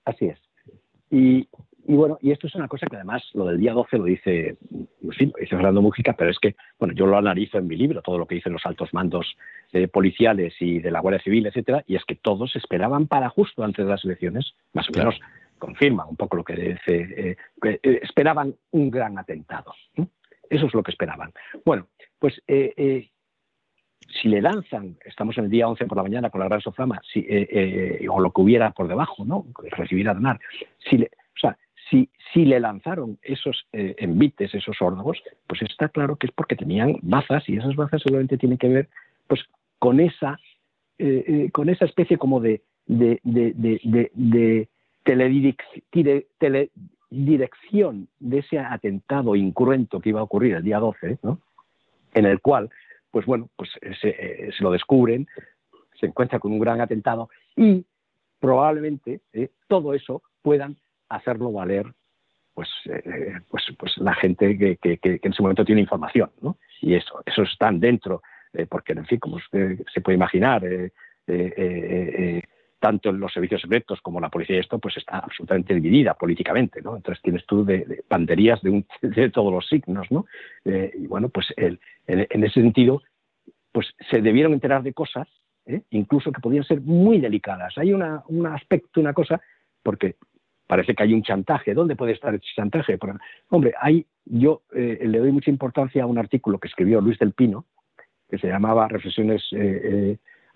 Así 0.05 0.27
es. 0.27 0.39
Y, 1.11 1.49
bueno, 1.95 2.19
y 2.21 2.33
esto 2.33 2.49
es 2.49 2.55
una 2.55 2.67
cosa 2.67 2.87
que 2.87 2.97
además 2.97 3.23
lo 3.35 3.47
del 3.47 3.59
día 3.59 3.73
12 3.73 3.99
lo 3.99 4.05
dice, 4.05 4.57
sí, 5.17 5.27
lo 5.27 5.33
dice 5.39 5.57
Fernando 5.57 5.83
Mújica, 5.83 6.15
pero 6.15 6.31
es 6.31 6.39
que, 6.41 6.57
bueno, 6.79 6.95
yo 6.95 7.07
lo 7.07 7.17
analizo 7.17 7.59
en 7.59 7.69
mi 7.69 7.77
libro, 7.77 8.03
todo 8.03 8.19
lo 8.19 8.27
que 8.27 8.35
dicen 8.35 8.53
los 8.53 8.67
altos 8.67 8.93
mandos 8.93 9.37
eh, 9.73 9.87
policiales 9.87 10.55
y 10.61 10.81
de 10.81 10.91
la 10.91 11.01
Guardia 11.01 11.23
Civil, 11.23 11.47
etcétera, 11.47 11.85
y 11.87 11.95
es 11.95 12.05
que 12.05 12.17
todos 12.17 12.57
esperaban 12.57 13.07
para 13.07 13.29
justo 13.29 13.63
antes 13.63 13.85
de 13.85 13.91
las 13.91 14.05
elecciones, 14.05 14.55
más 14.73 14.89
o 14.89 14.99
menos 14.99 15.21
confirma 15.59 16.07
un 16.07 16.17
poco 16.17 16.37
lo 16.37 16.45
que 16.45 16.55
dice, 16.55 16.81
eh, 17.31 17.37
eh, 17.65 18.01
esperaban 18.03 18.55
un 18.73 18.91
gran 18.91 19.19
atentado. 19.19 19.73
Eso 20.49 20.67
es 20.67 20.75
lo 20.75 20.83
que 20.83 20.91
esperaban. 20.91 21.33
Bueno, 21.65 21.87
pues 22.19 22.43
eh, 22.47 23.09
si 24.21 24.29
le 24.29 24.41
lanzan, 24.41 24.97
estamos 25.05 25.37
en 25.39 25.45
el 25.45 25.51
día 25.51 25.69
11 25.69 25.87
por 25.87 25.97
la 25.97 26.03
mañana 26.03 26.31
con 26.31 26.41
la 26.41 26.49
gran 26.49 26.61
soflama, 26.61 27.01
si, 27.13 27.25
eh, 27.29 28.07
o 28.09 28.21
lo 28.21 28.33
que 28.33 28.41
hubiera 28.41 28.71
por 28.73 28.89
debajo, 28.89 29.25
¿no? 29.25 29.47
Recibir 29.71 30.09
a 30.09 30.15
donar, 30.15 30.39
si 30.79 30.99
le, 30.99 31.11
si, 31.91 32.09
le 32.35 32.61
lanzaron 32.61 33.19
esos 33.23 33.67
envites, 33.73 34.55
esos 34.55 34.77
órdagos, 34.83 35.23
pues 35.47 35.63
está 35.63 35.89
claro 35.89 36.17
que 36.17 36.27
es 36.27 36.33
porque 36.33 36.55
tenían 36.55 36.97
bazas 37.01 37.49
y 37.49 37.57
esas 37.57 37.75
bazas 37.77 38.03
seguramente 38.03 38.37
tienen 38.37 38.59
que 38.59 38.69
ver 38.69 38.89
pues 39.27 39.41
con 39.79 40.01
esa, 40.01 40.39
con 41.53 41.69
esa 41.71 41.87
especie 41.87 42.19
como 42.19 42.41
de, 42.41 42.63
de, 42.87 43.21
de, 43.25 43.53
de, 43.55 44.11
de 44.15 44.69
dirección 47.11 48.09
de 48.19 48.39
ese 48.39 48.59
atentado 48.59 49.37
incruento 49.37 50.01
que 50.01 50.11
iba 50.11 50.21
a 50.21 50.25
ocurrir 50.25 50.55
el 50.55 50.63
día 50.63 50.79
12, 50.79 51.19
¿no? 51.23 51.41
en 52.15 52.27
el 52.27 52.41
cual, 52.41 52.71
pues 53.11 53.27
bueno, 53.27 53.49
pues 53.57 53.71
se, 54.01 54.09
eh, 54.09 54.51
se, 54.57 54.65
lo 54.65 54.71
descubren, 54.71 55.27
se 56.01 56.07
encuentra 56.07 56.39
con 56.39 56.53
un 56.53 56.59
gran 56.59 56.81
atentado 56.81 57.29
y 57.55 57.85
probablemente 58.41 59.21
eh, 59.33 59.51
todo 59.69 59.95
eso 59.95 60.23
puedan 60.43 60.77
hacerlo 61.09 61.53
valer 61.53 61.87
pues, 62.55 62.69
eh, 62.87 63.35
pues, 63.51 63.65
pues 63.79 63.99
la 63.99 64.15
gente 64.15 64.57
que, 64.57 64.77
que, 64.79 64.99
en 65.03 65.33
ese 65.33 65.43
momento 65.43 65.65
tiene 65.65 65.83
información, 65.83 66.31
¿no? 66.41 66.57
Y 66.81 66.95
eso, 66.95 67.23
eso 67.27 67.43
están 67.43 67.81
dentro, 67.81 68.23
porque 68.71 68.95
en 68.95 69.05
fin, 69.05 69.19
como 69.19 69.37
usted 69.37 69.81
se 69.93 70.01
puede 70.01 70.17
imaginar, 70.17 70.63
tanto 72.79 73.11
en 73.11 73.19
los 73.19 73.33
servicios 73.33 73.63
secretos 73.63 74.01
como 74.01 74.21
la 74.21 74.29
policía 74.29 74.57
y 74.57 74.61
esto, 74.61 74.79
pues 74.79 74.97
está 74.97 75.19
absolutamente 75.19 75.75
dividida 75.75 76.15
políticamente, 76.15 76.83
¿no? 76.83 76.97
Entonces 76.97 77.23
tienes 77.23 77.45
tú 77.47 77.65
de, 77.65 78.05
banderías 78.09 78.61
de, 78.63 78.85
de, 79.03 79.31
todos 79.31 79.53
los 79.53 79.67
signos, 79.67 80.11
¿no? 80.11 80.27
Eh, 80.65 80.93
y 80.95 81.07
bueno, 81.07 81.29
pues 81.29 81.47
el, 81.57 81.81
en, 82.07 82.45
ese 82.45 82.61
sentido, 82.61 83.03
pues 83.73 83.89
se 84.11 84.21
debieron 84.21 84.53
enterar 84.53 84.83
de 84.83 84.93
cosas, 84.93 85.29
¿eh? 85.67 85.83
incluso 85.91 86.33
que 86.33 86.41
podían 86.41 86.65
ser 86.65 86.81
muy 86.81 87.19
delicadas. 87.19 87.77
Hay 87.79 87.93
una, 87.93 88.23
un 88.29 88.47
aspecto, 88.47 89.01
una 89.01 89.15
cosa, 89.15 89.41
porque 89.83 90.17
parece 90.67 90.95
que 90.95 91.03
hay 91.03 91.15
un 91.15 91.23
chantaje. 91.23 91.75
¿Dónde 91.75 91.97
puede 91.97 92.13
estar 92.13 92.35
ese 92.35 92.45
chantaje? 92.55 92.99
hombre, 93.51 93.75
hay, 93.81 94.07
yo 94.25 94.63
eh, 94.75 95.01
le 95.03 95.19
doy 95.19 95.33
mucha 95.33 95.51
importancia 95.51 96.03
a 96.03 96.07
un 96.07 96.19
artículo 96.19 96.59
que 96.59 96.69
escribió 96.69 97.01
Luis 97.01 97.19
del 97.19 97.33
Pino, 97.33 97.67
que 98.29 98.39
se 98.39 98.49
llamaba 98.49 98.89
Reflexiones 98.89 99.45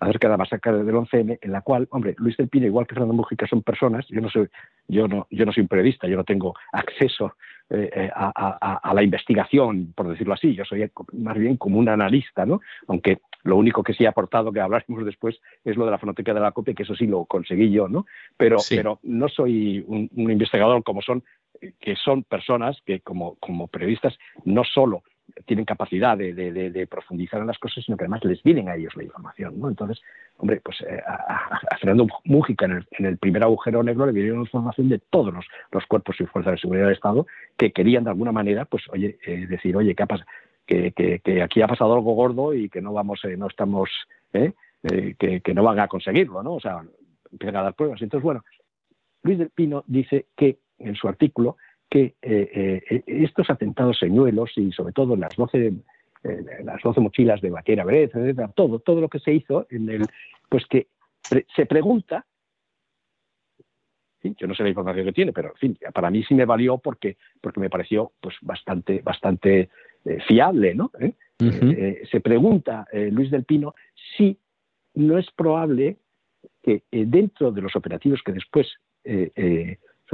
acerca 0.01 0.27
de 0.27 0.31
la 0.31 0.37
masacre 0.37 0.83
del 0.83 0.95
11M, 0.95 1.37
en 1.39 1.51
la 1.51 1.61
cual, 1.61 1.87
hombre, 1.91 2.15
Luis 2.17 2.35
del 2.35 2.49
Pino, 2.49 2.65
igual 2.65 2.87
que 2.87 2.95
Fernando 2.95 3.13
Mujica, 3.13 3.45
son 3.47 3.61
personas, 3.61 4.05
yo 4.09 4.19
no 4.19 4.29
soy, 4.29 4.49
yo 4.87 5.07
no, 5.07 5.27
yo 5.29 5.45
no 5.45 5.53
soy 5.53 5.61
un 5.61 5.67
periodista, 5.67 6.07
yo 6.07 6.17
no 6.17 6.23
tengo 6.23 6.55
acceso 6.71 7.35
eh, 7.73 7.89
eh, 7.95 8.09
a, 8.13 8.91
la 8.93 9.01
investigación, 9.01 9.93
por 9.95 10.09
decirlo 10.09 10.33
así, 10.33 10.53
yo 10.53 10.65
soy 10.65 10.91
más 11.13 11.37
bien 11.37 11.55
como 11.55 11.79
un 11.79 11.87
analista, 11.87 12.45
¿no? 12.45 12.59
Aunque 12.87 13.19
lo 13.43 13.55
único 13.55 13.81
que 13.81 13.93
sí 13.93 14.05
ha 14.05 14.09
aportado, 14.09 14.51
que 14.51 14.59
hablaremos 14.59 15.05
después, 15.05 15.39
es 15.63 15.77
lo 15.77 15.85
de 15.85 15.91
la 15.91 15.97
fonoteca 15.97 16.33
de 16.33 16.41
la 16.41 16.51
copia, 16.51 16.73
que 16.73 16.83
eso 16.83 16.95
sí 16.95 17.07
lo 17.07 17.23
conseguí 17.23 17.71
yo, 17.71 17.87
¿no? 17.87 18.05
Pero, 18.35 18.57
pero 18.69 18.99
no 19.03 19.29
soy 19.29 19.85
un, 19.87 20.09
investigador 20.13 20.83
como 20.83 21.01
son, 21.01 21.23
que 21.79 21.95
son 21.95 22.23
personas 22.23 22.77
que 22.85 22.99
como, 22.99 23.35
como 23.35 23.69
periodistas 23.69 24.17
no 24.43 24.65
solo 24.65 25.03
tienen 25.45 25.65
capacidad 25.65 26.17
de, 26.17 26.87
profundizar 26.89 27.41
en 27.41 27.47
las 27.47 27.57
cosas, 27.57 27.83
sino 27.83 27.97
que 27.97 28.03
además 28.03 28.23
les 28.23 28.41
vienen 28.43 28.69
a 28.69 28.75
ellos 28.75 28.95
la 28.95 29.03
información. 29.03 29.59
¿no? 29.59 29.69
Entonces, 29.69 30.01
hombre, 30.37 30.61
pues 30.63 30.81
eh, 30.81 31.01
a, 31.05 31.59
Fernando 31.79 32.07
Mújica 32.25 32.65
en 32.65 33.05
el, 33.05 33.17
primer 33.17 33.43
agujero 33.43 33.83
negro 33.83 34.05
le 34.05 34.11
vinieron 34.11 34.41
información 34.41 34.89
de 34.89 34.99
todos 34.99 35.33
los, 35.33 35.85
cuerpos 35.87 36.19
y 36.19 36.25
fuerzas 36.25 36.53
de 36.53 36.59
seguridad 36.59 36.85
del 36.85 36.95
Estado 36.95 37.25
que 37.57 37.71
querían 37.71 38.03
de 38.03 38.11
alguna 38.11 38.31
manera, 38.31 38.65
pues, 38.65 38.83
oye, 38.89 39.17
eh, 39.25 39.47
decir, 39.47 39.75
oye, 39.75 39.95
¿qué 39.95 40.05
pasa? 40.05 40.25
Que, 40.65 41.41
aquí 41.43 41.61
ha 41.61 41.67
pasado 41.67 41.93
algo 41.93 42.13
gordo 42.13 42.53
y 42.53 42.69
que 42.69 42.81
no 42.81 42.93
vamos, 42.93 43.19
eh, 43.25 43.35
no 43.35 43.47
estamos, 43.47 43.89
que, 44.31 45.41
que, 45.41 45.53
no 45.53 45.63
van 45.63 45.79
a 45.79 45.87
conseguirlo, 45.87 46.41
¿no? 46.43 46.53
O 46.53 46.59
sea, 46.61 46.81
empiezan 47.29 47.57
a 47.57 47.63
dar 47.63 47.73
pruebas. 47.73 48.01
Entonces, 48.01 48.23
bueno, 48.23 48.43
Luis 49.23 49.37
del 49.37 49.49
Pino 49.49 49.83
dice 49.87 50.27
que 50.35 50.59
en 50.79 50.95
su 50.95 51.07
artículo 51.07 51.57
que 51.91 52.15
eh, 52.21 52.81
eh, 52.89 53.03
estos 53.05 53.49
atentados 53.49 53.99
señuelos 53.99 54.51
y 54.55 54.71
sobre 54.71 54.93
todo 54.93 55.17
las 55.17 55.35
12, 55.35 55.73
eh, 56.23 56.45
las 56.63 56.81
12 56.81 57.01
mochilas 57.01 57.41
de 57.41 57.49
Vaquera 57.49 57.83
Brez, 57.83 58.11
todo, 58.55 58.79
todo 58.79 59.01
lo 59.01 59.09
que 59.09 59.19
se 59.19 59.33
hizo, 59.33 59.67
en 59.69 59.89
el, 59.89 60.07
pues 60.47 60.65
que 60.67 60.87
se 61.53 61.65
pregunta, 61.65 62.25
yo 64.23 64.47
no 64.47 64.55
sé 64.55 64.63
la 64.63 64.69
información 64.69 65.05
que 65.05 65.11
tiene, 65.11 65.33
pero 65.33 65.49
en 65.49 65.55
fin, 65.55 65.79
para 65.93 66.09
mí 66.09 66.23
sí 66.23 66.33
me 66.33 66.45
valió 66.45 66.77
porque, 66.77 67.17
porque 67.41 67.59
me 67.59 67.69
pareció 67.69 68.13
pues 68.21 68.35
bastante, 68.41 69.01
bastante 69.03 69.69
fiable, 70.27 70.73
¿no? 70.73 70.91
se 71.39 72.21
pregunta 72.21 72.87
Luis 72.93 73.31
del 73.31 73.43
Pino 73.43 73.73
si 74.15 74.37
no 74.93 75.17
es 75.17 75.29
probable 75.31 75.97
que 76.63 76.83
dentro 76.91 77.51
de 77.51 77.61
los 77.61 77.75
operativos 77.75 78.21
que 78.23 78.31
después 78.31 78.67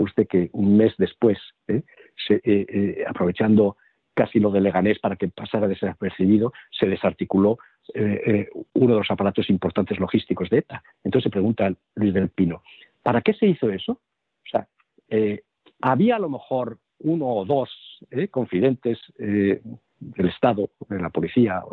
usted 0.01 0.27
que 0.27 0.49
un 0.53 0.77
mes 0.77 0.93
después, 0.97 1.37
¿eh? 1.67 1.83
Eh, 2.29 2.39
eh, 2.43 3.05
aprovechando 3.07 3.77
casi 4.13 4.39
lo 4.39 4.51
de 4.51 4.61
Leganés 4.61 4.99
para 4.99 5.15
que 5.15 5.27
pasara 5.27 5.67
desapercibido, 5.67 6.51
se 6.71 6.87
desarticuló 6.87 7.59
uno 7.93 8.93
de 8.93 8.99
los 8.99 9.09
aparatos 9.09 9.49
importantes 9.49 9.97
logísticos 9.99 10.49
de 10.49 10.57
ETA. 10.57 10.83
Entonces 11.03 11.23
se 11.23 11.29
pregunta 11.29 11.71
Luis 11.95 12.13
del 12.13 12.29
Pino, 12.29 12.63
¿para 13.01 13.21
qué 13.21 13.33
se 13.33 13.45
hizo 13.45 13.69
eso? 13.69 13.93
O 13.93 14.49
sea, 14.51 14.67
había 15.79 16.17
a 16.17 16.19
lo 16.19 16.29
mejor 16.29 16.79
uno 16.99 17.27
o 17.27 17.45
dos 17.45 17.69
confidentes 18.31 18.99
del 19.17 20.27
Estado, 20.27 20.71
de 20.89 20.99
la 20.99 21.11
policía, 21.11 21.63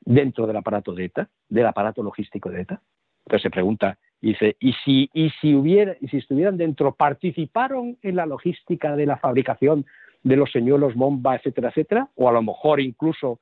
dentro 0.00 0.46
del 0.46 0.56
aparato 0.56 0.92
de 0.92 1.04
ETA, 1.04 1.28
del 1.48 1.66
aparato 1.66 2.02
logístico 2.02 2.50
de 2.50 2.62
ETA. 2.62 2.82
Entonces 3.26 3.42
se 3.42 3.50
pregunta, 3.50 3.98
dice, 4.28 4.56
¿y 4.60 4.72
si, 4.84 5.10
y 5.12 5.30
si, 5.40 6.16
estuvieran 6.16 6.56
dentro, 6.56 6.94
participaron 6.94 7.98
en 8.02 8.16
la 8.16 8.26
logística 8.26 8.96
de 8.96 9.06
la 9.06 9.16
fabricación 9.18 9.84
de 10.22 10.36
los 10.36 10.50
señuelos 10.52 10.94
bomba, 10.94 11.36
etcétera, 11.36 11.70
etcétera? 11.70 12.08
O 12.14 12.28
a 12.28 12.32
lo 12.32 12.42
mejor 12.42 12.80
incluso 12.80 13.40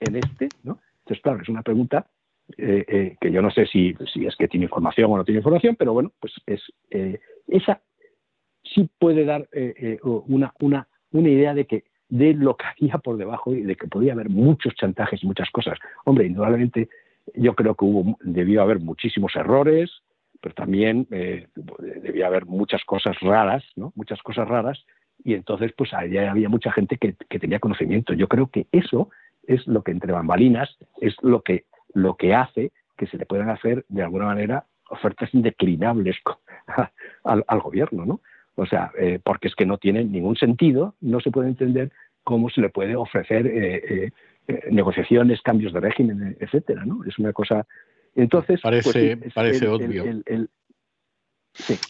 en 0.00 0.16
este, 0.16 0.48
¿no? 0.62 0.78
Entonces, 1.00 1.22
claro, 1.22 1.42
es 1.42 1.48
una 1.48 1.62
pregunta 1.62 2.06
eh, 2.56 2.84
eh, 2.88 3.16
que 3.20 3.30
yo 3.30 3.42
no 3.42 3.50
sé 3.50 3.66
si, 3.66 3.94
si, 4.12 4.24
es 4.24 4.36
que 4.36 4.48
tiene 4.48 4.64
información 4.64 5.10
o 5.10 5.16
no 5.16 5.24
tiene 5.24 5.40
información, 5.40 5.76
pero 5.76 5.92
bueno, 5.92 6.12
pues 6.20 6.32
es 6.46 6.62
eh, 6.90 7.18
esa 7.48 7.82
sí 8.62 8.88
puede 8.98 9.24
dar 9.24 9.48
una, 10.02 10.52
una, 10.60 10.88
una 11.10 11.28
idea 11.28 11.54
de 11.54 11.66
que 11.66 11.84
de 12.08 12.34
lo 12.34 12.56
que 12.56 12.66
había 12.66 12.98
por 12.98 13.16
debajo 13.16 13.54
y 13.54 13.62
de 13.62 13.76
que 13.76 13.86
podía 13.86 14.12
haber 14.12 14.30
muchos 14.30 14.74
chantajes 14.74 15.22
y 15.22 15.26
muchas 15.26 15.50
cosas. 15.50 15.78
Hombre, 16.04 16.26
indudablemente 16.26 16.88
yo 17.34 17.54
creo 17.54 17.74
que 17.74 17.84
hubo, 17.84 18.16
debió 18.22 18.62
haber 18.62 18.80
muchísimos 18.80 19.34
errores, 19.36 19.90
pero 20.40 20.54
también 20.54 21.06
eh, 21.10 21.48
debía 22.02 22.26
haber 22.26 22.46
muchas 22.46 22.84
cosas 22.84 23.18
raras, 23.20 23.64
¿no? 23.76 23.92
Muchas 23.96 24.22
cosas 24.22 24.46
raras, 24.46 24.84
y 25.24 25.34
entonces 25.34 25.72
pues 25.76 25.92
allá 25.92 26.30
había 26.30 26.48
mucha 26.48 26.72
gente 26.72 26.96
que, 26.96 27.14
tenía 27.38 27.58
conocimiento. 27.58 28.14
Yo 28.14 28.28
creo 28.28 28.48
que 28.48 28.66
eso 28.72 29.10
es 29.46 29.66
lo 29.66 29.82
que 29.82 29.92
entre 29.92 30.12
bambalinas 30.12 30.76
es 31.00 31.14
lo 31.22 31.42
que, 31.42 31.64
lo 31.94 32.16
que 32.16 32.34
hace 32.34 32.72
que 32.96 33.06
se 33.06 33.16
le 33.16 33.26
puedan 33.26 33.50
hacer 33.50 33.84
de 33.88 34.02
alguna 34.02 34.26
manera 34.26 34.64
ofertas 34.90 35.32
indeclinables 35.32 36.16
al, 37.24 37.60
gobierno, 37.60 38.04
¿no? 38.04 38.20
O 38.56 38.66
sea, 38.66 38.90
eh, 38.98 39.20
porque 39.22 39.48
es 39.48 39.54
que 39.54 39.66
no 39.66 39.78
tiene 39.78 40.04
ningún 40.04 40.36
sentido, 40.36 40.94
no 41.00 41.20
se 41.20 41.30
puede 41.30 41.48
entender 41.48 41.92
cómo 42.24 42.50
se 42.50 42.60
le 42.60 42.70
puede 42.70 42.96
ofrecer 42.96 43.46
eh, 43.46 43.76
eh, 43.88 44.10
negociaciones, 44.70 45.42
cambios 45.42 45.72
de 45.72 45.80
régimen, 45.80 46.36
etcétera, 46.40 46.84
¿no? 46.84 47.04
Es 47.04 47.18
una 47.18 47.32
cosa. 47.32 47.66
Entonces, 48.14 48.60
parece, 48.60 49.16
pues 49.16 49.34
parece 49.34 49.68
obvio. 49.68 50.04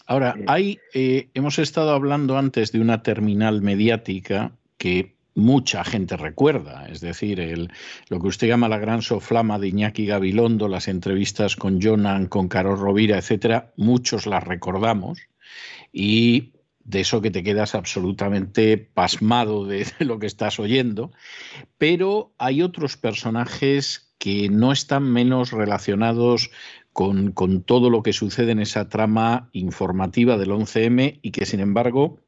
Ahora, 0.07 0.35
hay, 0.47 0.79
hemos 0.93 1.59
estado 1.59 1.93
hablando 1.93 2.39
antes 2.39 2.73
de 2.73 2.81
una 2.81 3.03
terminal 3.03 3.63
mediática 3.63 4.53
que 4.77 5.17
mucha 5.35 5.85
gente 5.85 6.17
recuerda, 6.17 6.89
es 6.89 7.01
decir, 7.01 7.39
el, 7.39 7.71
lo 8.09 8.21
que 8.21 8.27
usted 8.27 8.49
llama 8.49 8.69
la 8.69 8.79
gran 8.79 9.03
soflama 9.03 9.59
de 9.59 9.69
Iñaki 9.69 10.07
Gabilondo, 10.07 10.69
las 10.69 10.89
entrevistas 10.89 11.55
con 11.55 11.81
Jonan, 11.81 12.27
con 12.27 12.49
Carol 12.49 12.79
Rovira, 12.79 13.19
etcétera, 13.19 13.73
muchos 13.77 14.27
las 14.27 14.43
recordamos 14.43 15.21
y 15.93 16.53
de 16.89 17.01
eso 17.01 17.20
que 17.20 17.30
te 17.30 17.43
quedas 17.43 17.74
absolutamente 17.74 18.78
pasmado 18.78 19.66
de, 19.66 19.86
lo 19.99 20.18
que 20.18 20.26
estás 20.26 20.59
oyendo, 20.59 21.12
pero 21.76 22.32
hay 22.39 22.62
otros 22.62 22.97
personajes 22.97 24.11
que 24.18 24.49
no 24.49 24.72
están 24.72 25.05
menos 25.05 25.53
relacionados 25.53 26.51
con, 26.93 27.30
con 27.32 27.62
todo 27.62 27.91
lo 27.91 28.03
que 28.03 28.12
sucede 28.12 28.53
en 28.53 28.59
esa 28.59 28.89
trama 28.89 29.51
informativa 29.53 30.39
del 30.39 30.51
11M 30.51 31.20
y 31.22 31.30
que 31.30 31.47
sin 31.47 31.61
embargo 31.61 32.18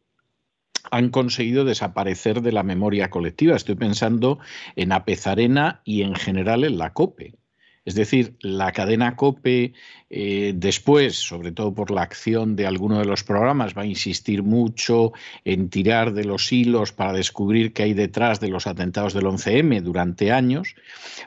han 0.91 1.09
conseguido 1.09 1.65
desaparecer 1.65 2.43
de 2.43 2.53
la 2.53 2.63
memoria 2.63 3.11
colectiva. 3.11 3.57
Estoy 3.57 3.77
pensando 3.77 4.39
en 4.77 4.93
Apezarena 4.93 5.81
y 5.85 6.03
en 6.03 6.15
general 6.15 6.65
en 6.65 6.79
la 6.79 6.93
COPE. 6.93 7.40
Es 7.85 7.95
decir, 7.95 8.37
la 8.41 8.73
cadena 8.73 9.17
COPE 9.17 9.73
eh, 10.11 10.53
después, 10.55 11.17
sobre 11.17 11.53
todo 11.53 11.75
por 11.75 11.91
la 11.91 12.03
acción 12.03 12.55
de 12.55 12.67
alguno 12.67 12.99
de 12.99 13.07
los 13.07 13.25
programas, 13.25 13.77
va 13.77 13.83
a 13.83 13.87
insistir 13.87 14.43
mucho 14.43 15.13
en 15.45 15.71
tirar 15.71 16.13
de 16.13 16.25
los 16.25 16.53
hilos 16.53 16.93
para 16.93 17.13
descubrir 17.13 17.73
qué 17.73 17.85
hay 17.85 17.95
detrás 17.95 18.39
de 18.39 18.49
los 18.49 18.67
atentados 18.67 19.15
del 19.15 19.25
11M 19.25 19.81
durante 19.83 20.31
años, 20.31 20.75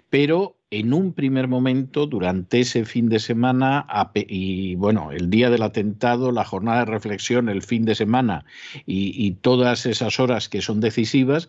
pero 0.10 0.58
en 0.74 0.92
un 0.92 1.14
primer 1.14 1.48
momento, 1.48 2.08
durante 2.08 2.62
ese 2.62 2.84
fin 2.84 3.08
de 3.08 3.20
semana, 3.20 3.86
y 4.16 4.74
bueno, 4.74 5.12
el 5.12 5.30
día 5.30 5.52
del 5.52 5.62
atentado, 5.62 6.32
la 6.32 6.46
jornada 6.46 6.80
de 6.80 6.92
reflexión, 6.92 7.48
el 7.48 7.62
fin 7.62 7.86
de 7.86 7.94
semana 7.94 8.46
y, 8.88 9.32
todas 9.42 9.86
esas 9.86 10.20
horas 10.20 10.50
que 10.50 10.62
son 10.62 10.80
decisivas, 10.80 11.48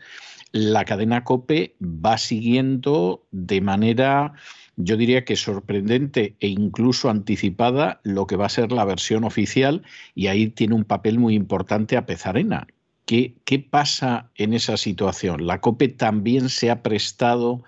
la 0.53 0.85
cadena 0.85 1.25
COPE 1.25 1.75
va 1.83 2.19
siguiendo 2.19 3.25
de 3.31 3.63
manera, 3.63 4.35
yo 4.77 4.97
diría 4.97 5.25
que 5.25 5.37
sorprendente 5.37 6.35
e 6.41 6.49
incluso 6.49 7.11
anticipada 7.11 8.01
lo 8.03 8.27
que 8.27 8.37
va 8.37 8.47
a 8.47 8.51
ser 8.51 8.72
la 8.72 8.85
versión 8.85 9.25
oficial 9.25 9.83
y 10.14 10.27
ahí 10.27 10.49
tiene 10.49 10.75
un 10.75 10.85
papel 10.85 11.18
muy 11.18 11.35
importante 11.35 11.97
a 11.97 12.07
Pezarena. 12.07 12.66
¿Qué, 13.07 13.35
pasa 13.70 14.31
en 14.35 14.55
esa 14.55 14.77
situación? 14.77 15.47
¿La 15.47 15.61
COPE 15.61 15.89
también 15.89 16.49
se 16.49 16.70
ha 16.70 16.83
prestado 16.83 17.62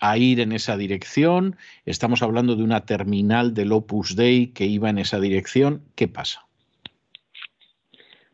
a 0.00 0.18
ir 0.18 0.40
en 0.40 0.52
esa 0.52 0.76
dirección? 0.76 1.56
Estamos 1.86 2.22
hablando 2.22 2.56
de 2.56 2.62
una 2.62 2.84
terminal 2.84 3.54
del 3.54 3.72
Opus 3.72 4.16
Dei 4.16 4.48
que 4.48 4.66
iba 4.66 4.90
en 4.90 4.98
esa 4.98 5.18
dirección. 5.18 5.82
¿Qué 5.94 6.08
pasa? 6.08 6.46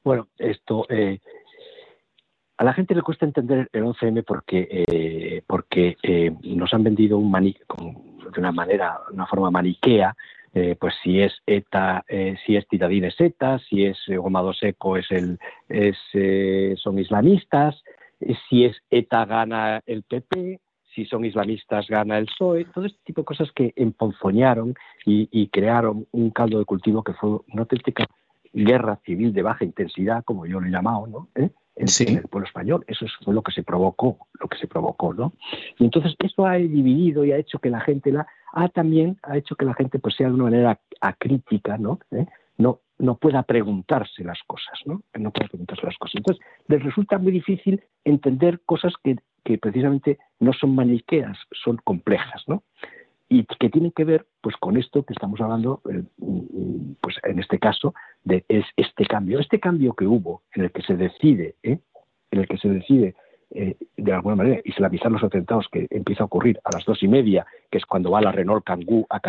Bueno, 0.02 0.28
esto 0.38 0.86
eh, 0.88 1.20
a 2.56 2.64
la 2.64 2.74
gente 2.74 2.94
le 2.94 3.02
cuesta 3.02 3.24
entender 3.24 3.68
el 3.72 3.84
11M 3.84 4.24
porque 4.24 4.66
eh, 4.70 5.42
porque 5.46 5.96
eh, 6.02 6.32
nos 6.42 6.74
han 6.74 6.82
vendido 6.82 7.18
un 7.18 7.30
de 8.32 8.40
una 8.40 8.52
manera, 8.52 9.00
una 9.12 9.26
forma 9.26 9.50
maniquea. 9.50 10.14
pues 10.80 10.94
si 11.02 11.20
es 11.20 11.32
ETA, 11.46 12.04
si 12.44 12.56
es 12.56 12.66
Tiradín 12.68 13.04
es 13.04 13.20
ETA, 13.20 13.58
si 13.60 13.84
es 13.84 13.98
Gomado 14.08 14.52
Seco 14.52 14.96
es 14.96 15.10
el, 15.10 15.38
es, 15.68 15.96
son 16.80 16.98
islamistas, 16.98 17.82
si 18.48 18.64
es 18.64 18.76
ETA 18.90 19.24
gana 19.26 19.82
el 19.86 20.02
PP, 20.02 20.60
si 20.98 21.04
son 21.04 21.24
islamistas 21.24 21.86
gana 21.86 22.18
el 22.18 22.26
PSOE, 22.26 22.64
todo 22.64 22.86
este 22.86 22.98
tipo 23.04 23.20
de 23.20 23.26
cosas 23.26 23.52
que 23.52 23.72
emponzoñaron 23.76 24.74
y, 25.04 25.46
crearon 25.48 26.06
un 26.10 26.30
caldo 26.30 26.58
de 26.58 26.64
cultivo 26.64 27.04
que 27.04 27.12
fue 27.14 27.30
una 27.52 27.62
auténtica 27.62 28.04
guerra 28.52 28.98
civil 29.04 29.32
de 29.32 29.42
baja 29.42 29.64
intensidad, 29.64 30.24
como 30.24 30.44
yo 30.46 30.60
lo 30.60 30.66
he 30.66 30.70
llamado, 30.70 31.06
¿no? 31.06 31.28
En, 31.78 32.16
el 32.16 32.28
pueblo 32.28 32.46
español. 32.46 32.84
Eso 32.86 33.06
fue 33.24 33.34
lo 33.34 33.42
que 33.42 33.52
se 33.52 33.62
provocó, 33.62 34.18
lo 34.40 34.48
que 34.48 34.58
se 34.58 34.66
provocó, 34.66 35.14
¿no? 35.14 35.32
Y 35.78 35.84
entonces 35.84 36.14
eso 36.18 36.46
ha 36.46 36.54
dividido 36.54 37.24
y 37.24 37.32
ha 37.32 37.38
hecho 37.38 37.58
que 37.58 37.70
la 37.70 37.80
gente 37.80 38.12
la 38.12 38.26
ha 38.52 38.68
también 38.68 39.18
ha 39.22 39.36
hecho 39.36 39.56
que 39.56 39.64
la 39.64 39.74
gente 39.74 39.98
pues 39.98 40.16
sea 40.16 40.28
de 40.28 40.34
una 40.34 40.44
manera 40.44 40.80
acrítica, 41.00 41.78
¿no? 41.78 42.00
¿Eh? 42.10 42.26
No 42.56 42.80
no 42.98 43.14
pueda 43.14 43.44
preguntarse 43.44 44.24
las 44.24 44.40
cosas, 44.44 44.80
¿no? 44.84 45.02
No 45.16 45.30
pueda 45.30 45.46
preguntarse 45.48 45.86
las 45.86 45.96
cosas. 45.98 46.16
Entonces, 46.16 46.44
les 46.66 46.82
resulta 46.82 47.16
muy 47.18 47.30
difícil 47.30 47.80
entender 48.04 48.60
cosas 48.66 48.92
que 49.04 49.18
que 49.48 49.56
precisamente 49.56 50.18
no 50.40 50.52
son 50.52 50.74
maniqueas, 50.74 51.38
son 51.64 51.78
complejas, 51.78 52.42
¿no? 52.46 52.64
Y 53.28 53.44
que 53.44 53.68
tienen 53.68 53.92
que 53.92 54.04
ver 54.04 54.26
pues 54.40 54.56
con 54.56 54.76
esto 54.76 55.02
que 55.02 55.12
estamos 55.12 55.40
hablando, 55.40 55.82
eh, 55.90 56.02
pues 57.00 57.16
en 57.24 57.38
este 57.38 57.58
caso, 57.58 57.94
de 58.24 58.44
es 58.48 58.64
este 58.76 59.04
cambio. 59.04 59.38
Este 59.38 59.60
cambio 59.60 59.94
que 59.94 60.06
hubo 60.06 60.42
en 60.54 60.64
el 60.64 60.72
que 60.72 60.82
se 60.82 60.96
decide, 60.96 61.56
¿eh? 61.62 61.78
en 62.30 62.38
el 62.40 62.48
que 62.48 62.56
se 62.56 62.68
decide 62.68 63.14
eh, 63.50 63.76
de 63.96 64.12
alguna 64.12 64.36
manera 64.36 64.60
islamizar 64.64 65.10
los 65.10 65.22
atentados 65.22 65.68
que 65.70 65.86
empieza 65.90 66.22
a 66.22 66.26
ocurrir 66.26 66.58
a 66.64 66.70
las 66.72 66.84
dos 66.84 67.02
y 67.02 67.08
media, 67.08 67.46
que 67.70 67.78
es 67.78 67.86
cuando 67.86 68.10
va 68.10 68.20
la 68.20 68.32
Renault 68.32 68.64
Kangoo 68.64 69.06
a, 69.10 69.20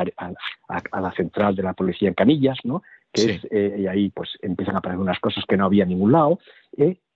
la 1.02 1.12
central 1.14 1.56
de 1.56 1.64
la 1.64 1.74
policía 1.74 2.08
en 2.08 2.16
Canillas, 2.16 2.58
¿no? 2.64 2.84
Que 3.12 3.32
es, 3.32 3.80
y 3.80 3.88
ahí 3.88 4.10
pues 4.10 4.30
empiezan 4.42 4.76
a 4.76 4.80
aparecer 4.80 5.02
unas 5.02 5.20
cosas 5.20 5.44
que 5.46 5.58
no 5.58 5.66
había 5.66 5.84
en 5.84 5.90
ningún 5.90 6.12
lado, 6.12 6.40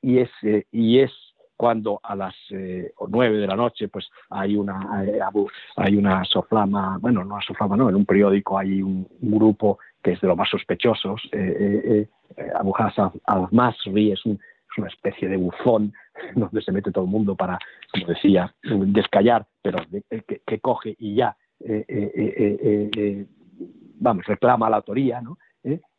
y 0.02 0.18
es 0.18 0.30
y 0.72 1.00
es 1.00 1.12
cuando 1.64 2.02
a 2.04 2.14
las 2.14 2.36
eh, 2.50 2.92
nueve 3.08 3.38
de 3.38 3.48
la 3.48 3.56
noche 3.56 3.88
pues 3.88 4.10
hay 4.30 4.58
una 4.58 5.06
eh, 5.06 5.18
hay 5.78 5.96
una 5.96 6.26
soflama 6.26 6.98
bueno 7.00 7.24
no 7.24 7.36
una 7.36 7.42
soflama 7.42 7.78
no 7.78 7.88
en 7.88 7.96
un 7.96 8.06
periódico 8.06 8.60
hay 8.60 8.82
un, 8.82 9.08
grupo 9.22 9.80
que 10.04 10.12
es 10.12 10.20
de 10.20 10.28
los 10.28 10.36
más 10.36 10.50
sospechosos 10.50 11.22
eh, 11.32 12.06
eh 12.36 12.50
Abu 12.60 12.74
Hassan 12.76 13.12
al-Masri 13.28 14.12
es, 14.12 14.26
una 14.26 14.88
especie 14.90 15.30
de 15.30 15.38
buzón 15.38 15.94
donde 16.36 16.62
se 16.62 16.74
mete 16.74 16.92
todo 16.92 17.06
el 17.06 17.10
mundo 17.10 17.34
para 17.34 17.58
como 17.94 18.08
decía 18.08 18.54
descallar 18.62 19.46
pero 19.62 19.78
que, 20.46 20.60
coge 20.60 20.98
y 21.00 21.16
ya 21.16 21.38
vamos 24.02 24.26
reclama 24.26 24.70
la 24.70 24.78
autoría 24.78 25.22
no 25.22 25.38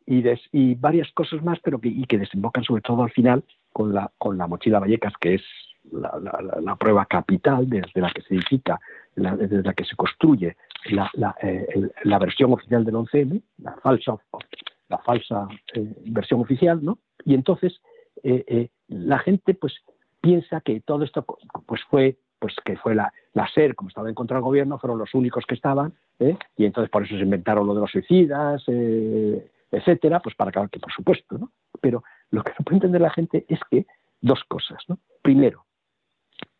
y, 0.05 0.23
y 0.51 0.75
varias 0.75 1.11
cosas 1.13 1.41
más 1.41 1.57
pero 1.63 1.81
que, 1.81 1.89
y 1.89 2.03
que 2.03 2.19
desembocan 2.19 2.63
sobre 2.63 2.83
todo 2.83 3.01
al 3.01 3.11
final 3.11 3.43
con 3.75 3.93
la, 3.93 4.09
con 4.17 4.37
la 4.37 4.47
mochila 4.47 4.79
Vallecas, 4.79 5.11
que 5.19 5.33
es 5.33 5.41
la, 5.91 6.77
prueba 6.77 7.05
capital 7.05 7.69
desde 7.69 7.99
la 7.99 8.09
que 8.09 8.21
se 8.21 8.33
edifica, 8.33 8.79
desde 9.17 9.63
la 9.63 9.73
que 9.73 9.83
se 9.83 9.97
construye 9.97 10.55
la, 10.91 11.35
eh, 11.41 11.91
versión 12.17 12.53
oficial 12.53 12.85
del 12.85 12.95
11M, 12.95 13.41
la 13.57 13.73
falsa, 13.83 14.15
la 14.87 14.97
falsa 14.99 15.49
eh, 15.73 15.93
versión 16.05 16.39
oficial, 16.39 16.85
¿no? 16.85 16.99
Y 17.25 17.33
entonces 17.33 17.81
eh, 18.23 18.69
la 18.87 19.19
gente 19.19 19.53
pues 19.53 19.73
piensa 20.21 20.61
que 20.61 20.79
todo 20.79 21.03
esto 21.03 21.25
pues 21.65 21.81
fue 21.89 22.15
pues 22.39 22.55
que 22.63 22.77
fue 22.77 22.95
la, 22.95 23.11
la 23.33 23.45
SER, 23.49 23.75
como 23.75 23.89
estaba 23.89 24.07
en 24.07 24.15
contra 24.15 24.37
del 24.37 24.45
gobierno, 24.45 24.79
fueron 24.79 24.99
los 24.99 25.13
únicos 25.13 25.43
que 25.45 25.55
estaban, 25.55 25.93
y 26.19 26.63
entonces 26.63 26.89
por 26.89 27.03
eso 27.03 27.17
se 27.17 27.23
inventaron 27.23 27.67
lo 27.67 27.73
de 27.73 27.81
los 27.81 27.91
suicidas, 27.91 28.63
etcétera, 29.75 30.19
pues 30.21 30.35
para 30.35 30.49
acabar 30.49 30.69
que 30.69 30.79
por 30.79 30.91
supuesto, 30.91 31.37
¿no? 31.37 31.51
Pero 31.81 32.03
lo 32.31 32.43
que 32.43 32.51
no 32.57 32.65
puede 32.65 32.77
entender 32.77 33.01
la 33.01 33.09
gente 33.09 33.45
es 33.47 33.59
que 33.69 33.85
dos 34.21 34.43
cosas, 34.47 34.83
¿no? 34.87 34.99
Primero, 35.21 35.65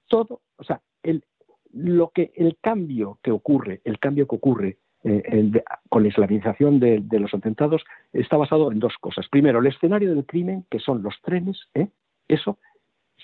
todo, 0.08 0.42
o 0.58 0.64
sea, 0.64 0.82
el, 1.04 1.24
lo 1.72 2.10
que 2.10 2.32
el 2.36 2.58
cambio 2.62 3.20
que 3.22 3.32
ocurre, 3.32 3.82
el 3.84 4.00
cambio 4.00 4.28
que 4.28 4.36
ocurre 4.36 4.78
eh, 5.04 5.52
con 5.90 6.02
la 6.02 6.10
islamización 6.10 6.80
de, 6.80 7.04
los 7.20 7.34
atentados 7.34 7.84
está 8.12 8.38
basado 8.38 8.72
en 8.72 8.80
dos 8.80 8.96
cosas. 9.00 9.28
Primero, 9.30 9.60
el 9.60 9.68
escenario 9.68 10.10
del 10.10 10.26
crimen, 10.26 10.66
que 10.70 10.80
son 10.80 11.04
los 11.04 11.22
trenes, 11.22 11.60
¿eh? 11.76 11.90
eso 12.28 12.58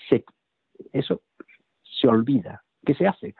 se, 0.08 0.24
eso 0.92 1.22
se 1.82 2.06
olvida. 2.08 2.62
¿Qué 2.84 2.94
se 2.94 3.06
hace? 3.06 3.34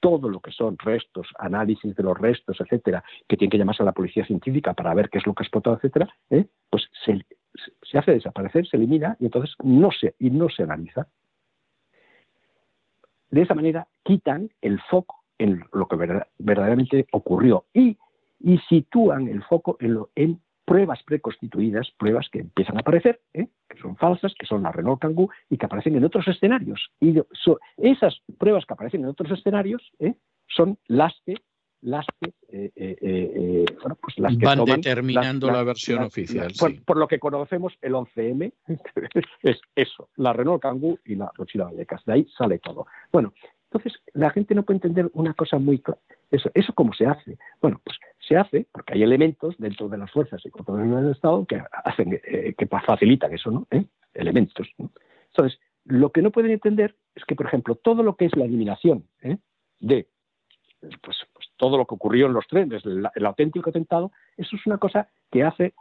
Todo 0.00 0.28
lo 0.28 0.40
que 0.40 0.52
son 0.52 0.76
restos, 0.78 1.28
análisis 1.38 1.94
de 1.94 2.02
los 2.02 2.16
restos, 2.16 2.60
etcétera, 2.60 3.02
que 3.28 3.36
tiene 3.36 3.50
que 3.50 3.58
llamarse 3.58 3.82
a 3.82 3.86
la 3.86 3.92
policía 3.92 4.24
científica 4.24 4.74
para 4.74 4.94
ver 4.94 5.10
qué 5.10 5.18
es 5.18 5.26
lo 5.26 5.34
que 5.34 5.42
ha 5.42 5.46
explotado, 5.46 5.76
etcétera, 5.76 6.08
¿eh? 6.30 6.46
pues 6.70 6.88
se, 7.04 7.98
hace 7.98 8.12
desaparecer, 8.12 8.66
se 8.66 8.76
elimina 8.76 9.16
y 9.18 9.26
entonces 9.26 9.54
no 9.62 9.90
se, 9.90 10.14
y 10.18 10.30
no 10.30 10.48
se 10.48 10.62
analiza. 10.62 11.08
De 13.30 13.42
esa 13.42 13.54
manera 13.54 13.86
quitan 14.04 14.50
el 14.62 14.80
foco 14.82 15.24
en 15.38 15.64
lo 15.72 15.86
que 15.86 15.96
verdaderamente 16.38 17.06
ocurrió 17.12 17.66
y, 17.72 17.96
y 18.40 18.58
sitúan 18.68 19.28
el 19.28 19.42
foco 19.44 19.76
en, 19.80 19.98
en, 20.14 20.40
pruebas 20.68 21.02
preconstituidas, 21.02 21.90
pruebas 21.98 22.28
que 22.30 22.40
empiezan 22.40 22.76
a 22.76 22.80
aparecer, 22.80 23.22
¿eh? 23.32 23.48
que 23.70 23.78
son 23.80 23.96
falsas, 23.96 24.34
que 24.38 24.44
son 24.44 24.62
la 24.62 24.70
Renault 24.70 25.00
Kangoo 25.00 25.30
y 25.48 25.56
que 25.56 25.64
aparecen 25.64 25.96
en 25.96 26.04
otros 26.04 26.28
escenarios. 26.28 26.90
Y 27.00 27.14
esas 27.78 28.20
pruebas 28.36 28.66
que 28.66 28.74
aparecen 28.74 29.00
en 29.00 29.06
otros 29.06 29.30
escenarios 29.30 29.82
¿eh? 29.98 30.14
son 30.46 30.76
las 30.86 31.14
que 31.24 31.36
las 31.80 32.04
que, 32.20 32.30
eh, 32.48 32.72
eh, 32.74 32.96
eh, 33.00 33.64
bueno, 33.80 33.96
pues 34.02 34.18
las 34.18 34.36
que 34.36 34.44
van 34.44 34.64
determinando 34.64 35.50
la 35.50 35.62
versión 35.62 36.02
oficial. 36.02 36.52
Por, 36.84 36.96
lo 36.96 37.08
que 37.08 37.18
conocemos, 37.18 37.72
el 37.80 37.94
11M 37.94 38.52
es 39.42 39.60
eso, 39.74 40.10
la 40.16 40.32
Renault 40.32 40.60
Kangoo 40.60 40.98
y 41.06 41.14
la 41.14 41.30
mochila 41.38 41.64
Vallecas. 41.64 42.04
De 42.04 42.12
ahí 42.12 42.26
sale 42.36 42.58
todo. 42.58 42.88
Bueno, 43.12 43.32
entonces 43.70 43.94
la 44.12 44.30
gente 44.30 44.54
no 44.54 44.64
puede 44.64 44.78
entender 44.78 45.08
una 45.14 45.32
cosa 45.34 45.58
muy 45.58 45.78
clara. 45.78 46.00
Eso, 46.30 46.50
¿Eso 46.52 46.74
cómo 46.74 46.92
se 46.92 47.06
hace? 47.06 47.38
Bueno, 47.62 47.80
pues 47.82 47.96
se 48.28 48.36
hace 48.36 48.66
porque 48.70 48.94
hay 48.94 49.02
elementos 49.02 49.56
dentro 49.58 49.88
de 49.88 49.98
las 49.98 50.10
fuerzas 50.12 50.44
y 50.44 50.50
controles 50.50 50.90
del 50.90 51.12
Estado 51.12 51.46
que 51.46 51.62
hacen, 51.84 52.20
que 52.20 52.66
facilitan 52.86 53.32
eso, 53.32 53.50
¿no? 53.50 53.66
Elementos. 54.14 54.68
Entonces, 55.30 55.58
lo 55.84 56.10
que 56.10 56.22
no 56.22 56.30
pueden 56.30 56.50
entender 56.50 56.94
es 57.14 57.24
que, 57.24 57.34
por 57.34 57.46
ejemplo, 57.46 57.74
todo 57.74 58.02
lo 58.02 58.16
que 58.16 58.26
es 58.26 58.36
la 58.36 58.44
eliminación 58.44 59.04
de 59.80 60.06
pues, 60.80 61.16
pues, 61.32 61.48
todo 61.56 61.76
lo 61.76 61.86
que 61.86 61.94
ocurrió 61.94 62.26
en 62.26 62.34
los 62.34 62.46
trenes, 62.46 62.84
el, 62.84 63.26
auténtico 63.26 63.70
atentado, 63.70 64.12
eso 64.36 64.56
es 64.56 64.66
una 64.66 64.78
cosa 64.78 65.08
que 65.30 65.42
hace 65.42 65.74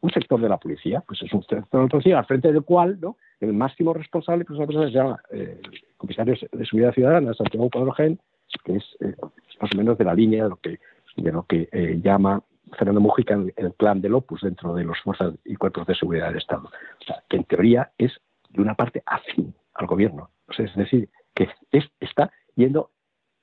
un 0.00 0.10
sector 0.10 0.40
de 0.40 0.48
la 0.48 0.58
policía, 0.58 1.02
pues 1.06 1.20
es 1.22 1.32
un 1.32 1.42
sector 1.42 1.66
de 1.68 1.82
la 1.82 1.88
policía 1.88 2.18
al 2.18 2.26
frente 2.26 2.52
del 2.52 2.62
cual 2.62 2.98
¿no? 3.00 3.16
el 3.40 3.52
máximo 3.52 3.92
responsable 3.92 4.44
pues 4.44 4.58
una 4.58 4.66
persona 4.66 4.86
se 4.86 4.92
llama 4.92 5.20
eh, 5.32 5.60
el 5.64 5.84
comisario 5.96 6.34
de 6.52 6.66
seguridad 6.66 6.92
ciudadana, 6.92 7.34
Santiago 7.34 7.68
Padrogén, 7.70 8.20
que 8.64 8.76
es 8.76 8.84
eh, 9.00 9.14
más 9.60 9.70
o 9.74 9.76
menos 9.76 9.98
de 9.98 10.04
la 10.04 10.14
línea 10.14 10.44
de 10.44 10.50
lo 10.50 10.56
que, 10.56 10.78
de 11.16 11.32
lo 11.32 11.44
que 11.44 11.68
eh, 11.72 12.00
llama 12.02 12.42
Fernando 12.78 13.00
Mujica 13.00 13.38
el 13.56 13.72
plan 13.72 14.00
del 14.00 14.14
Opus 14.14 14.42
dentro 14.42 14.74
de 14.74 14.84
las 14.84 15.00
fuerzas 15.00 15.34
y 15.44 15.56
cuerpos 15.56 15.86
de 15.86 15.94
seguridad 15.94 16.28
del 16.28 16.38
Estado. 16.38 16.64
O 17.00 17.04
sea, 17.04 17.22
que 17.28 17.36
en 17.36 17.44
teoría 17.44 17.92
es 17.98 18.12
de 18.50 18.62
una 18.62 18.74
parte 18.74 19.02
afín 19.06 19.54
al 19.74 19.86
gobierno. 19.86 20.30
es 20.56 20.74
decir, 20.74 21.08
que 21.34 21.48
es, 21.70 21.84
está 22.00 22.30
yendo 22.54 22.90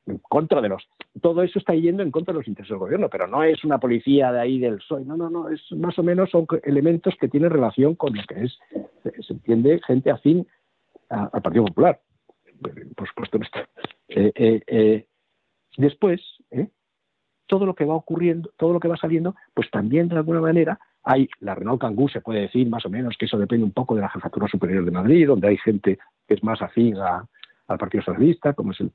en 0.05 0.17
contra 0.17 0.61
de 0.61 0.69
los. 0.69 0.87
Todo 1.21 1.43
eso 1.43 1.59
está 1.59 1.73
yendo 1.73 2.03
en 2.03 2.11
contra 2.11 2.33
de 2.33 2.39
los 2.39 2.47
intereses 2.47 2.71
del 2.71 2.79
gobierno, 2.79 3.09
pero 3.09 3.27
no 3.27 3.43
es 3.43 3.63
una 3.63 3.79
policía 3.79 4.31
de 4.31 4.41
ahí 4.41 4.59
del 4.59 4.77
PSOE, 4.77 5.05
no, 5.05 5.15
no, 5.15 5.29
no, 5.29 5.49
es 5.49 5.61
más 5.71 5.97
o 5.97 6.03
menos 6.03 6.29
son 6.31 6.45
elementos 6.63 7.15
que 7.19 7.29
tienen 7.29 7.51
relación 7.51 7.95
con 7.95 8.15
lo 8.15 8.23
que 8.23 8.43
es, 8.43 8.57
se 9.03 9.33
entiende, 9.33 9.79
gente 9.85 10.11
afín 10.11 10.47
al 11.09 11.41
Partido 11.41 11.65
Popular. 11.65 12.01
Por 12.95 13.07
supuesto, 13.07 13.39
eh, 14.09 14.31
eh, 14.35 14.61
eh, 14.67 15.05
después, 15.77 16.21
todo 17.53 17.67
lo 17.67 17.75
que 17.75 17.85
va 17.85 17.93
ocurriendo, 17.93 18.49
todo 18.57 18.73
lo 18.73 18.79
que 18.79 18.87
va 18.87 18.97
saliendo, 18.97 19.35
pues 19.53 19.69
también 19.69 20.09
de 20.09 20.15
alguna 20.15 20.41
manera 20.41 20.79
hay 21.03 21.29
la 21.39 21.53
Renault 21.53 21.79
Kangoo, 21.79 22.09
se 22.09 22.19
puede 22.19 22.41
decir 22.41 22.67
más 22.67 22.83
o 22.83 22.89
menos 22.89 23.15
que 23.15 23.25
eso 23.25 23.37
depende 23.37 23.63
un 23.63 23.73
poco 23.73 23.93
de 23.93 24.01
la 24.01 24.09
Jefatura 24.09 24.47
Superior 24.47 24.83
de 24.83 24.89
Madrid, 24.89 25.27
donde 25.27 25.49
hay 25.49 25.57
gente 25.57 25.99
que 26.27 26.33
es 26.33 26.43
más 26.43 26.63
afín 26.63 26.97
al 26.97 27.77
Partido 27.77 28.03
Socialista, 28.03 28.53
como 28.53 28.71
es 28.71 28.79
el, 28.79 28.91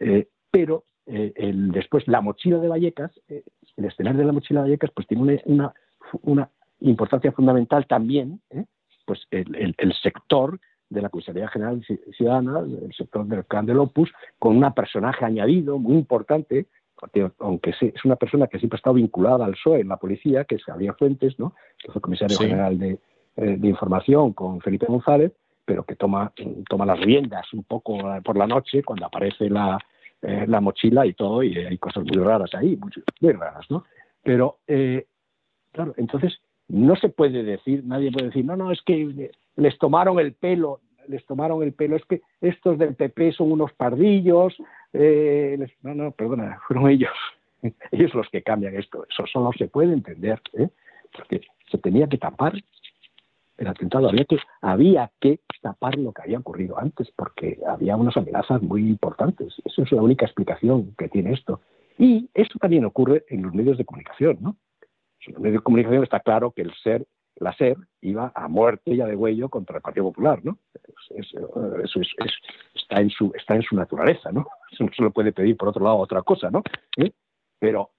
eh, 0.00 0.26
pero 0.50 0.82
eh, 1.06 1.32
después 1.54 2.08
la 2.08 2.20
mochila 2.20 2.58
de 2.58 2.66
Vallecas, 2.66 3.12
eh, 3.28 3.44
el 3.76 3.84
escenario 3.84 4.18
de 4.18 4.26
la 4.26 4.32
mochila 4.32 4.62
de 4.62 4.70
Vallecas, 4.70 4.90
pues 4.90 5.06
tiene 5.06 5.40
una, 5.44 6.50
importancia 6.80 7.30
fundamental 7.30 7.86
también, 7.86 8.40
pues 9.04 9.28
el, 9.30 9.94
sector 10.02 10.58
de 10.90 11.02
la 11.02 11.08
Comisaría 11.08 11.46
General 11.46 11.80
Ciudadana, 12.16 12.58
el 12.58 12.92
sector 12.96 13.24
del 13.26 13.44
clan 13.44 13.64
del 13.64 13.78
Opus, 13.78 14.10
con 14.40 14.56
un 14.56 14.74
personaje 14.74 15.24
añadido 15.24 15.78
muy 15.78 15.98
importante, 15.98 16.66
aunque 17.40 17.70
es 17.70 18.04
una 18.04 18.16
persona 18.16 18.46
que 18.46 18.58
siempre 18.58 18.76
ha 18.76 18.78
estado 18.78 18.94
vinculada 18.94 19.44
al 19.44 19.52
PSOE 19.52 19.80
en 19.80 19.88
la 19.88 19.96
policía, 19.96 20.44
que 20.44 20.56
es 20.56 20.64
Javier 20.64 20.94
Fuentes, 20.98 21.38
¿no? 21.38 21.54
que 21.78 21.92
fue 21.92 22.00
comisario 22.00 22.36
general 22.38 22.78
de, 22.78 22.98
de, 23.36 23.68
información 23.68 24.32
con 24.32 24.60
Felipe 24.60 24.86
González, 24.86 25.32
pero 25.64 25.84
que 25.84 25.96
toma, 25.96 26.32
toma 26.68 26.86
las 26.86 26.98
riendas 27.00 27.52
un 27.52 27.64
poco 27.64 27.98
por 28.24 28.36
la 28.36 28.46
noche 28.46 28.82
cuando 28.82 29.06
aparece 29.06 29.50
la, 29.50 29.78
eh, 30.22 30.46
la 30.48 30.60
mochila 30.60 31.04
y 31.04 31.12
todo, 31.12 31.42
y 31.42 31.56
hay 31.58 31.76
cosas 31.76 32.02
muy 32.04 32.16
raras 32.16 32.54
ahí, 32.54 32.76
muy, 32.76 33.32
raras, 33.32 33.66
¿no? 33.68 33.84
Pero, 34.22 34.58
eh, 34.66 35.06
claro, 35.72 35.92
entonces 35.98 36.40
no 36.68 36.96
se 36.96 37.10
puede 37.10 37.42
decir, 37.42 37.84
nadie 37.84 38.10
puede 38.10 38.28
decir, 38.28 38.44
no, 38.44 38.56
no, 38.56 38.72
es 38.72 38.80
que 38.82 39.30
les 39.56 39.78
tomaron 39.78 40.18
el 40.18 40.32
pelo, 40.32 40.80
les 41.08 41.24
tomaron 41.26 41.62
el 41.62 41.72
pelo, 41.72 41.96
es 41.96 42.04
que 42.04 42.22
estos 42.40 42.78
del 42.78 42.94
PP 42.94 43.32
son 43.32 43.52
unos 43.52 43.72
pardillos, 43.72 44.56
eh, 44.92 45.58
no, 45.82 45.94
no, 45.94 46.10
perdona, 46.12 46.60
fueron 46.66 46.90
ellos, 46.90 47.14
ellos 47.90 48.14
los 48.14 48.28
que 48.30 48.42
cambian 48.42 48.76
esto, 48.76 49.06
eso 49.08 49.26
solo 49.26 49.50
se 49.56 49.68
puede 49.68 49.92
entender, 49.92 50.40
porque 51.12 51.40
se 51.70 51.78
tenía 51.78 52.06
que 52.08 52.18
tapar 52.18 52.54
el 53.58 53.68
atentado, 53.68 54.08
había 54.08 54.24
que, 54.24 54.38
había 54.60 55.10
que 55.20 55.40
tapar 55.62 55.96
lo 55.96 56.12
que 56.12 56.22
había 56.22 56.38
ocurrido 56.38 56.78
antes, 56.78 57.10
porque 57.16 57.58
había 57.66 57.96
unas 57.96 58.16
amenazas 58.16 58.62
muy 58.62 58.82
importantes. 58.82 59.54
Esa 59.64 59.82
es 59.82 59.92
la 59.92 60.02
única 60.02 60.26
explicación 60.26 60.94
que 60.98 61.08
tiene 61.08 61.32
esto. 61.32 61.60
Y 61.98 62.28
eso 62.34 62.58
también 62.58 62.84
ocurre 62.84 63.24
en 63.28 63.42
los 63.42 63.54
medios 63.54 63.78
de 63.78 63.84
comunicación, 63.84 64.38
¿no? 64.40 64.56
En 65.26 65.34
los 65.34 65.42
medios 65.42 65.60
de 65.60 65.64
comunicación 65.64 66.02
está 66.02 66.20
claro 66.20 66.50
que 66.50 66.62
el 66.62 66.74
ser, 66.82 67.06
la 67.36 67.52
SER, 67.54 67.76
iba 68.00 68.32
a 68.34 68.48
muerte 68.48 68.94
y 68.94 69.00
a 69.00 69.06
degüello 69.06 69.48
contra 69.48 69.76
el 69.76 69.82
Partido 69.82 70.06
Popular, 70.06 70.40
¿no? 70.44 70.58
eso 71.14 72.00
está, 72.74 73.00
en 73.00 73.10
su, 73.10 73.32
está 73.34 73.54
en 73.54 73.62
su 73.62 73.76
naturaleza, 73.76 74.32
¿no? 74.32 74.46
No 74.80 74.88
se 74.94 75.02
lo 75.02 75.10
puede 75.10 75.32
pedir, 75.32 75.56
por 75.56 75.68
otro 75.68 75.84
lado, 75.84 75.96
otra 75.96 76.22
cosa, 76.22 76.50
¿no? 76.50 76.62
¿Eh? 76.96 77.12
Pero 77.58 77.90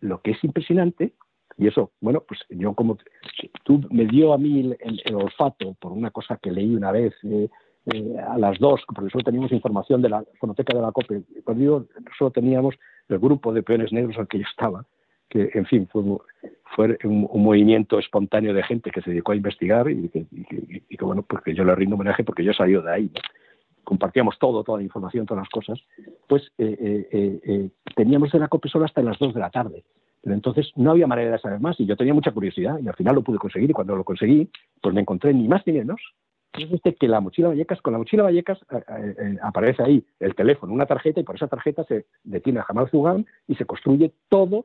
lo 0.00 0.20
que 0.20 0.32
es 0.32 0.44
impresionante 0.44 1.14
y 1.56 1.66
eso, 1.66 1.90
bueno, 2.00 2.22
pues 2.26 2.40
yo 2.50 2.72
como 2.74 2.96
tú 3.64 3.80
me 3.90 4.06
dio 4.06 4.32
a 4.32 4.38
mí 4.38 4.72
el, 4.78 5.14
olfato 5.14 5.74
por 5.74 5.90
una 5.90 6.10
cosa 6.12 6.38
que 6.40 6.52
leí 6.52 6.74
una 6.76 6.92
vez 6.92 7.12
eh, 7.24 7.48
eh, 7.92 8.16
a 8.18 8.38
las 8.38 8.58
dos, 8.60 8.82
porque 8.86 9.10
solo 9.10 9.24
teníamos 9.24 9.50
información 9.50 10.00
de 10.00 10.10
la 10.10 10.24
fonoteca 10.38 10.76
de 10.76 10.82
la 10.82 10.92
COPE. 10.92 11.22
Cuando 11.44 11.64
yo 11.64 11.86
solo 12.16 12.30
teníamos 12.30 12.76
el 13.08 13.18
grupo 13.18 13.52
de 13.52 13.64
peones 13.64 13.92
negros 13.92 14.16
al 14.18 14.28
que 14.28 14.38
yo 14.38 14.44
estaba, 14.48 14.84
que 15.28 15.50
en 15.54 15.66
fin 15.66 15.88
fue, 15.90 16.02
fue 16.74 16.98
un, 17.04 17.28
movimiento 17.42 17.98
espontáneo 17.98 18.54
de 18.54 18.62
gente 18.62 18.90
que 18.90 19.02
se 19.02 19.10
dedicó 19.10 19.32
a 19.32 19.36
investigar 19.36 19.90
y 19.90 20.08
que, 20.08 21.04
bueno, 21.04 21.22
pues 21.22 21.42
que 21.42 21.54
yo 21.54 21.64
le 21.64 21.74
rindo 21.74 21.96
homenaje 21.96 22.24
porque 22.24 22.44
yo 22.44 22.52
salí 22.52 22.72
de 22.72 22.90
ahí. 22.90 23.10
compartíamos 23.84 24.38
todo, 24.38 24.64
toda 24.64 24.78
la 24.78 24.84
información, 24.84 25.26
todas 25.26 25.42
las 25.42 25.50
cosas, 25.50 25.80
pues 26.26 26.50
eh, 26.58 27.70
teníamos 27.94 28.32
de 28.32 28.38
la 28.38 28.48
COPE 28.48 28.68
solo 28.68 28.84
hasta 28.84 29.02
las 29.02 29.18
dos 29.18 29.34
de 29.34 29.40
la 29.40 29.50
tarde. 29.50 29.84
Pero 30.22 30.34
entonces 30.34 30.72
no 30.76 30.90
había 30.90 31.06
manera 31.06 31.32
de 31.32 31.38
saber 31.38 31.60
más 31.60 31.78
y 31.78 31.86
yo 31.86 31.96
tenía 31.96 32.12
mucha 32.12 32.32
curiosidad 32.32 32.78
y 32.80 32.88
al 32.88 32.96
final 32.96 33.14
lo 33.14 33.22
pude 33.22 33.38
conseguir 33.38 33.70
y 33.70 33.72
cuando 33.72 33.96
lo 33.96 34.04
conseguí, 34.04 34.50
pues 34.82 34.94
me 34.94 35.00
encontré 35.00 35.32
ni 35.32 35.46
más 35.48 35.66
ni 35.66 35.74
menos 35.74 36.00
que 36.98 37.08
la 37.08 37.20
mochila 37.20 37.48
Vallecas, 37.48 37.80
con 37.82 37.92
la 37.92 37.98
mochila 37.98 38.24
Vallecas 38.24 38.58
eh, 38.70 38.76
eh, 38.76 39.14
eh, 39.18 39.38
aparece 39.42 39.82
ahí 39.82 40.04
el 40.18 40.34
teléfono, 40.34 40.72
una 40.72 40.86
tarjeta 40.86 41.20
y 41.20 41.24
por 41.24 41.36
esa 41.36 41.46
tarjeta 41.46 41.84
se 41.84 42.06
detiene 42.24 42.60
a 42.60 42.64
Jamal 42.64 42.88
Zugán 42.90 43.26
y 43.46 43.54
se 43.54 43.64
construye 43.64 44.12
todo 44.28 44.64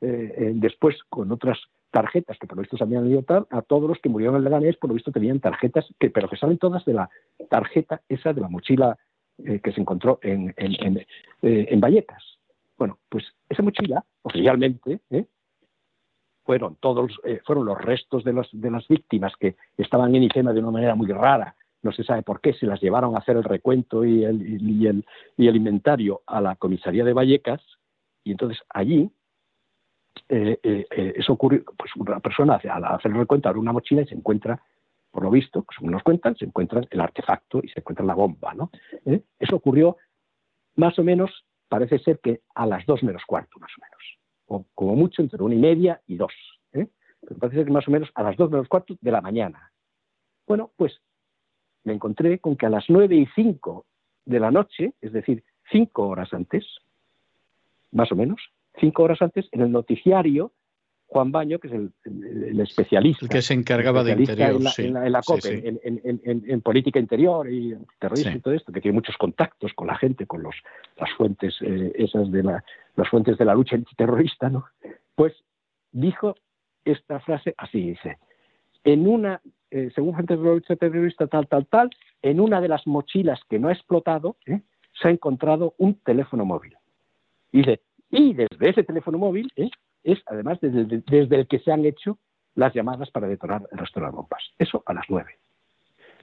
después 0.00 0.96
con 1.08 1.32
otras 1.32 1.58
tarjetas 1.90 2.38
que 2.38 2.46
por 2.46 2.56
lo 2.56 2.62
visto 2.62 2.76
habían 2.82 3.08
ido 3.08 3.24
a 3.50 3.62
todos 3.62 3.88
los 3.88 3.98
que 4.00 4.08
murieron 4.08 4.36
en 4.36 4.44
Leganés, 4.44 4.76
por 4.76 4.90
lo 4.90 4.94
visto 4.94 5.12
tenían 5.12 5.40
tarjetas, 5.40 5.86
que, 5.98 6.10
pero 6.10 6.28
que 6.28 6.36
salen 6.36 6.58
todas 6.58 6.84
de 6.84 6.94
la 6.94 7.08
tarjeta 7.48 8.02
esa 8.08 8.32
de 8.32 8.40
la 8.40 8.48
mochila 8.48 8.96
que 9.38 9.72
se 9.72 9.80
encontró 9.80 10.18
en, 10.22 10.54
en, 10.56 11.04
en 11.42 11.80
Vallecas. 11.80 12.22
Bueno, 12.78 12.98
pues 13.08 13.24
esa 13.48 13.62
mochila, 13.62 14.04
oficialmente, 14.22 15.00
¿eh? 15.10 15.24
fueron 16.44 16.76
todos 16.76 17.18
eh, 17.24 17.40
fueron 17.44 17.64
los 17.64 17.80
restos 17.80 18.22
de, 18.22 18.32
de 18.52 18.70
las 18.70 18.86
víctimas 18.86 19.32
que 19.36 19.56
estaban 19.76 20.14
en 20.14 20.22
IFEMA 20.24 20.52
de 20.52 20.60
una 20.60 20.70
manera 20.70 20.94
muy 20.94 21.08
rara. 21.08 21.56
No 21.82 21.92
se 21.92 22.04
sabe 22.04 22.22
por 22.22 22.40
qué, 22.40 22.52
se 22.52 22.66
las 22.66 22.80
llevaron 22.80 23.14
a 23.14 23.18
hacer 23.18 23.36
el 23.36 23.44
recuento 23.44 24.04
y 24.04 24.24
el, 24.24 24.62
y 24.62 24.86
el, 24.86 25.04
y 25.36 25.48
el 25.48 25.56
inventario 25.56 26.22
a 26.26 26.40
la 26.40 26.56
comisaría 26.56 27.04
de 27.04 27.12
Vallecas, 27.12 27.62
y 28.24 28.32
entonces 28.32 28.58
allí 28.70 29.10
eh, 30.28 30.86
eso 31.16 31.32
ocurrió, 31.32 31.64
pues 31.76 31.90
una 31.96 32.20
persona 32.20 32.60
al 32.70 32.84
hacer 32.84 33.10
el 33.12 33.18
recuento 33.18 33.48
abre 33.48 33.60
una 33.60 33.72
mochila 33.72 34.02
y 34.02 34.06
se 34.06 34.14
encuentra, 34.14 34.60
por 35.10 35.22
lo 35.22 35.30
visto, 35.30 35.64
según 35.74 35.92
nos 35.92 36.02
cuentan, 36.02 36.36
se 36.36 36.44
encuentra 36.44 36.82
el 36.90 37.00
artefacto 37.00 37.60
y 37.62 37.68
se 37.68 37.80
encuentra 37.80 38.04
la 38.04 38.14
bomba, 38.14 38.54
¿no? 38.54 38.70
Eso 39.38 39.56
ocurrió 39.56 39.96
más 40.76 40.98
o 40.98 41.04
menos 41.04 41.44
parece 41.68 41.98
ser 41.98 42.20
que 42.20 42.42
a 42.54 42.66
las 42.66 42.86
dos 42.86 43.02
menos 43.02 43.22
cuarto, 43.26 43.58
más 43.58 43.70
o 43.76 43.80
menos. 43.80 44.18
O 44.46 44.66
como 44.74 44.94
mucho 44.94 45.22
entre 45.22 45.42
una 45.42 45.54
y 45.54 45.58
media 45.58 46.00
y 46.06 46.16
dos. 46.16 46.32
¿eh? 46.72 46.86
Pero 47.20 47.36
parece 47.38 47.58
ser 47.58 47.66
que 47.66 47.72
más 47.72 47.88
o 47.88 47.90
menos 47.90 48.10
a 48.14 48.22
las 48.22 48.36
dos 48.36 48.50
menos 48.50 48.68
cuarto 48.68 48.96
de 49.00 49.10
la 49.10 49.20
mañana. 49.20 49.72
Bueno, 50.46 50.70
pues 50.76 51.00
me 51.84 51.92
encontré 51.92 52.38
con 52.38 52.56
que 52.56 52.66
a 52.66 52.70
las 52.70 52.84
nueve 52.88 53.16
y 53.16 53.26
cinco 53.34 53.86
de 54.24 54.40
la 54.40 54.50
noche, 54.50 54.92
es 55.00 55.12
decir, 55.12 55.42
cinco 55.70 56.08
horas 56.08 56.32
antes, 56.32 56.64
más 57.92 58.10
o 58.12 58.16
menos, 58.16 58.40
cinco 58.80 59.02
horas 59.04 59.20
antes, 59.22 59.48
en 59.52 59.62
el 59.62 59.72
noticiario 59.72 60.52
Juan 61.08 61.30
Baño, 61.30 61.58
que 61.58 61.68
es 61.68 61.74
el, 61.74 62.60
especialista. 62.60 63.28
que 63.28 63.40
se 63.40 63.54
encargaba 63.54 64.02
de 64.02 64.12
interior. 64.12 64.60
En 64.78 65.12
la, 65.12 65.22
COPE, 65.22 65.78
En, 65.84 66.60
política 66.62 66.98
interior 66.98 67.48
y 67.50 67.76
terrorismo 67.98 68.36
y 68.36 68.40
todo 68.40 68.54
esto, 68.54 68.72
que 68.72 68.80
tiene 68.80 68.96
muchos 68.96 69.16
contactos 69.16 69.72
con 69.74 69.86
la 69.86 69.96
gente, 69.96 70.26
con 70.26 70.42
los, 70.42 70.56
las 70.98 71.10
fuentes 71.12 71.54
eh, 71.60 71.92
esas 71.94 72.30
de 72.32 72.42
la, 72.42 72.64
las 72.96 73.08
fuentes 73.08 73.38
de 73.38 73.44
la 73.44 73.54
lucha 73.54 73.76
antiterrorista, 73.76 74.50
¿no? 74.50 74.66
Pues 75.14 75.32
dijo 75.92 76.34
esta 76.84 77.20
frase 77.20 77.54
así, 77.56 77.90
dice, 77.90 78.18
en 78.84 79.06
una, 79.06 79.40
eh, 79.70 79.90
según 79.94 80.14
fuentes 80.14 80.38
de 80.38 80.44
la 80.44 80.54
lucha 80.54 80.76
terrorista 80.76 81.28
tal, 81.28 81.46
tal, 81.46 81.66
tal, 81.66 81.90
en 82.22 82.40
una 82.40 82.60
de 82.60 82.68
las 82.68 82.86
mochilas 82.86 83.40
que 83.48 83.58
no 83.60 83.68
ha 83.68 83.72
explotado, 83.72 84.36
¿eh? 84.46 84.60
se 85.00 85.08
ha 85.08 85.10
encontrado 85.12 85.74
un 85.78 85.94
teléfono 86.00 86.44
móvil. 86.44 86.76
Y 87.52 87.58
dice, 87.58 87.80
y 88.10 88.34
desde 88.34 88.70
ese 88.70 88.84
teléfono 88.84 89.18
móvil 89.18 89.50
¿eh? 89.56 89.70
es 90.04 90.20
además 90.26 90.58
desde, 90.60 91.36
el 91.36 91.46
que 91.48 91.58
se 91.58 91.72
han 91.72 91.84
hecho 91.84 92.18
las 92.54 92.72
llamadas 92.74 93.10
para 93.10 93.28
detonar 93.28 93.62
el 93.70 93.78
resto 93.78 94.00
de 94.00 94.06
las 94.06 94.14
bombas. 94.14 94.42
Eso 94.58 94.82
a 94.86 94.94
las 94.94 95.04
9. 95.08 95.38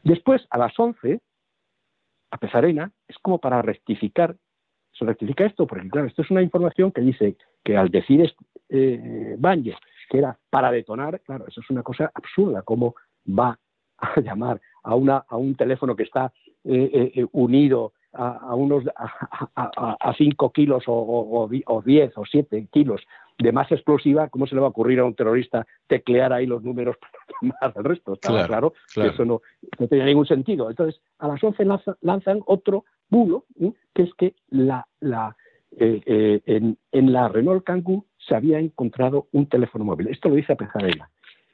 Después, 0.03 0.45
a 0.49 0.57
las 0.57 0.77
11, 0.77 1.21
a 2.31 2.38
Pesarena, 2.38 2.91
es 3.07 3.17
como 3.19 3.39
para 3.39 3.61
rectificar. 3.61 4.36
Se 4.91 5.05
rectifica 5.05 5.45
esto 5.45 5.67
porque, 5.67 5.89
claro, 5.89 6.07
esto 6.07 6.21
es 6.21 6.31
una 6.31 6.41
información 6.41 6.91
que 6.91 7.01
dice 7.01 7.38
que 7.63 7.77
al 7.77 7.89
decir 7.89 8.34
eh, 8.69 9.38
que 10.09 10.17
era 10.17 10.38
para 10.49 10.71
detonar, 10.71 11.19
claro, 11.21 11.45
eso 11.47 11.61
es 11.61 11.69
una 11.69 11.84
cosa 11.84 12.11
absurda, 12.13 12.63
cómo 12.63 12.95
va 13.27 13.59
a 13.97 14.19
llamar 14.21 14.59
a, 14.84 14.95
una, 14.95 15.17
a 15.27 15.38
un 15.38 15.55
teléfono 15.55 15.95
que 15.95 16.03
está 16.03 16.34
eh, 16.63 17.11
eh 17.15 17.25
unido 17.31 17.93
a, 18.14 18.55
unos 18.55 18.84
a 19.55 20.14
5 20.18 20.51
kilos 20.51 20.84
o 20.88 21.49
10 21.84 22.18
o 22.18 22.26
7 22.26 22.68
kilos 22.72 23.01
de 23.39 23.51
masa 23.51 23.76
explosiva, 23.76 24.30
¿cómo 24.30 24.47
se 24.47 24.55
le 24.55 24.61
va 24.61 24.68
a 24.68 24.70
ocurrir 24.70 24.99
a 24.99 25.05
un 25.05 25.16
terrorista 25.16 25.66
teclear 25.88 26.34
ahí 26.34 26.45
los 26.45 26.64
números 26.64 26.97
para 27.59 27.74
tomar 27.74 27.74
el 27.76 27.84
resto? 27.84 28.14
Estaba 28.14 28.45
claro, 28.45 28.74
que 28.93 29.07
eso 29.07 29.26
no, 29.26 29.41
no, 29.80 29.88
tenía 29.88 30.05
ningún 30.05 30.26
sentido. 30.26 30.70
Entonces, 30.70 31.01
a 31.20 31.28
las 31.28 31.43
11 31.43 31.66
lanzan, 32.01 32.41
otro 32.45 32.86
bulo, 33.09 33.45
que 33.93 34.03
es 34.03 34.14
que 34.16 34.36
la, 34.49 34.88
la, 34.99 35.36
eh, 35.72 36.01
eh, 36.05 36.41
en, 36.45 36.78
en, 36.91 37.14
la 37.14 37.28
Renault 37.28 37.64
Kangoo 37.64 38.05
se 38.18 38.36
había 38.36 38.59
encontrado 38.59 39.28
un 39.32 39.47
teléfono 39.47 39.86
móvil. 39.86 40.07
Esto 40.07 40.30
lo 40.30 40.36
dice 40.36 40.53
a 40.53 40.55
Pezarela. 40.55 41.09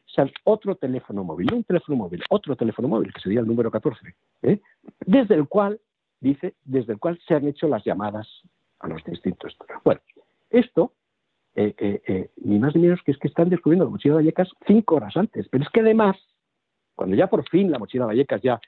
O 0.06 0.12
sea, 0.12 0.26
otro 0.44 0.76
teléfono 0.76 1.24
móvil, 1.24 1.48
no 1.52 1.58
un 1.58 1.64
teléfono 1.64 1.98
móvil, 1.98 2.24
otro 2.30 2.56
teléfono 2.56 2.88
móvil, 2.88 3.14
que 3.14 3.22
sería 3.22 3.42
el 3.42 3.48
número 3.48 3.70
14, 3.70 4.00
¿eh? 4.42 4.60
desde 5.06 5.36
el 5.36 5.48
cual 5.48 5.80
dice, 6.20 6.56
desde 6.64 6.94
el 6.94 7.00
cual 7.00 7.20
se 7.28 7.36
han 7.36 7.48
hecho 7.48 7.68
las 7.68 7.84
llamadas 7.84 8.28
a 8.80 8.88
los 8.88 9.04
distintos. 9.04 9.56
Bueno, 9.84 10.02
esto, 10.50 10.94
eh, 11.56 11.74
eh, 11.78 12.02
eh, 12.08 12.30
ni 12.38 12.60
más 12.60 12.76
ni 12.76 12.82
menos 12.82 13.02
que 13.04 13.12
es 13.12 13.18
que 13.18 13.28
están 13.28 13.50
descubriendo 13.50 13.86
la 13.86 13.92
mochila 13.92 14.16
de 14.16 14.22
Vallecas 14.22 14.50
cinco 14.66 14.96
horas 14.96 15.16
antes. 15.18 15.48
Pero 15.50 15.64
es 15.64 15.70
que 15.70 15.82
además, 15.82 16.18
cuando 16.96 17.16
ya 17.16 17.28
por 17.28 17.48
fin 17.50 17.72
la 17.72 17.80
mochila 17.80 18.06
de 18.06 18.10
Vallecas 18.10 18.42
ya 18.42 18.60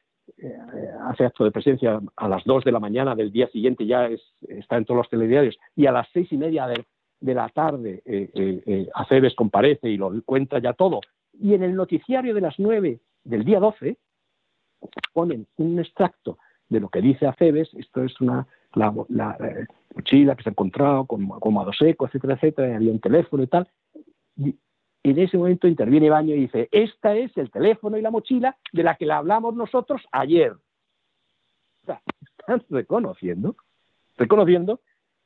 hace 1.04 1.26
acto 1.26 1.44
de 1.44 1.52
presencia 1.52 2.00
a 2.16 2.28
las 2.30 2.44
dos 2.46 2.64
de 2.64 2.72
la 2.72 2.80
mañana 2.80 3.16
del 3.16 3.32
día 3.32 3.48
siguiente, 3.48 3.86
ya 3.86 4.08
está 4.48 4.78
en 4.78 4.86
todos 4.86 5.00
los 5.00 5.10
telediarios, 5.10 5.58
y 5.76 5.88
a 5.88 5.92
las 5.92 6.08
seis 6.14 6.32
y 6.32 6.38
media 6.38 6.68
de, 6.68 6.86
la 7.34 7.50
tarde 7.50 8.02
Aceves 8.94 9.36
comparece 9.36 9.90
y 9.90 9.98
lo 9.98 10.14
cuenta 10.24 10.60
ya 10.60 10.74
todo, 10.74 11.02
y 11.34 11.54
en 11.54 11.64
el 11.64 11.76
noticiario 11.76 12.34
de 12.34 12.42
las 12.42 12.58
nueve 12.60 13.02
del 13.24 13.44
día 13.44 13.60
12 13.60 13.98
ponen 15.12 15.48
un 15.58 15.80
extracto 15.80 16.38
de 16.72 16.80
lo 16.80 16.90
que 16.90 17.02
dice 17.02 17.28
Acebes, 17.28 17.70
esto 17.74 18.02
es 18.02 18.20
una 18.22 18.48
la, 18.74 18.92
mochila 19.94 20.36
que 20.36 20.44
se 20.44 20.50
ha 20.50 20.52
encontrado 20.52 21.06
con, 21.06 21.28
con 21.28 21.74
seco, 21.74 22.08
etcétera, 22.08 22.36
etcétera, 22.36 22.70
y 22.70 22.76
había 22.76 22.92
un 22.92 23.00
teléfono 23.02 23.44
y 23.44 23.48
tal. 23.48 23.68
Y 24.38 24.56
en 25.04 25.20
ese 25.20 25.38
momento 25.38 25.68
interviene 25.68 26.10
Baño 26.10 26.34
y 26.34 26.42
dice, 26.42 26.70
esta 26.72 27.14
es 27.16 27.36
el 27.36 27.52
teléfono 27.52 27.98
y 27.98 28.02
la 28.02 28.10
mochila 28.10 28.56
de 28.72 28.84
la 28.84 28.96
que 28.96 29.06
le 29.06 29.12
hablamos 29.12 29.54
nosotros 29.54 30.02
ayer. 30.14 30.56
Están 32.40 32.64
reconociendo, 32.70 33.58
reconociendo 34.18 34.80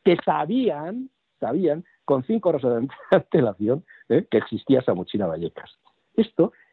que 0.03 0.17
sabían, 0.25 1.11
sabían 1.39 1.85
con 2.05 2.23
cinco 2.23 2.49
horas 2.49 2.63
de 2.63 2.87
antelación 3.11 3.85
¿eh? 4.09 4.25
que 4.31 4.39
existía 4.39 4.79
esa 4.79 4.95
mochila 4.95 5.27
Vallecas. 5.27 5.77
Esto 6.15 6.53
eh, 6.53 6.64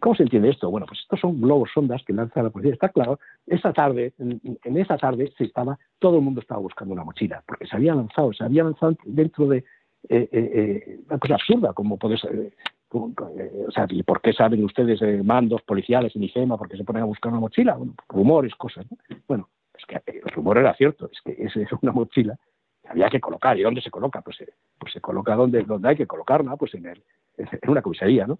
¿Cómo 0.00 0.14
se 0.14 0.22
entiende 0.22 0.50
esto? 0.50 0.70
Bueno, 0.70 0.86
pues 0.86 1.00
estos 1.00 1.18
son 1.18 1.40
globos 1.40 1.70
sondas 1.74 2.02
que 2.04 2.12
lanza 2.12 2.42
la 2.42 2.50
policía. 2.50 2.74
Está 2.74 2.90
claro, 2.90 3.18
esa 3.46 3.72
tarde, 3.72 4.12
en, 4.18 4.76
esa 4.76 4.96
tarde 4.96 5.32
se 5.36 5.44
estaba, 5.44 5.76
todo 5.98 6.16
el 6.18 6.22
mundo 6.22 6.40
estaba 6.40 6.60
buscando 6.60 6.94
una 6.94 7.02
mochila, 7.02 7.42
porque 7.46 7.66
se 7.66 7.74
había 7.74 7.94
lanzado, 7.94 8.32
se 8.32 8.44
había 8.44 8.62
lanzado 8.62 8.96
dentro 9.04 9.48
de 9.48 9.64
eh, 10.08 10.28
eh, 10.30 11.00
una 11.08 11.18
cosa 11.18 11.34
absurda, 11.34 11.72
como 11.72 11.98
puede 11.98 12.16
ser, 12.16 12.52
o 12.94 13.70
sea, 13.72 13.86
¿y 13.88 14.02
por 14.02 14.20
qué 14.20 14.32
saben 14.32 14.64
ustedes 14.64 15.00
mandos 15.24 15.62
policiales 15.62 16.14
en 16.14 16.24
IFEMA 16.24 16.58
porque 16.58 16.76
se 16.76 16.84
ponen 16.84 17.02
a 17.02 17.06
buscar 17.06 17.32
una 17.32 17.40
mochila? 17.40 17.74
Bueno, 17.74 17.94
rumores, 18.08 18.54
cosas. 18.54 18.86
Bueno, 19.26 19.48
es 19.74 19.84
que 19.86 20.00
el 20.06 20.30
rumor 20.32 20.58
era 20.58 20.74
cierto, 20.74 21.08
es 21.10 21.20
que 21.22 21.42
es 21.42 21.72
una 21.80 21.92
mochila 21.92 22.38
que 22.82 22.88
había 22.88 23.08
que 23.08 23.20
colocar. 23.20 23.58
¿Y 23.58 23.62
dónde 23.62 23.80
se 23.80 23.90
coloca? 23.90 24.20
Pues, 24.20 24.44
pues 24.78 24.92
se 24.92 25.00
coloca 25.00 25.34
donde, 25.34 25.62
donde 25.62 25.88
hay 25.88 25.96
que 25.96 26.06
colocarla, 26.06 26.56
pues 26.56 26.74
en, 26.74 26.86
el, 26.86 27.02
en 27.38 27.70
una 27.70 27.82
comisaría, 27.82 28.26
¿no? 28.26 28.38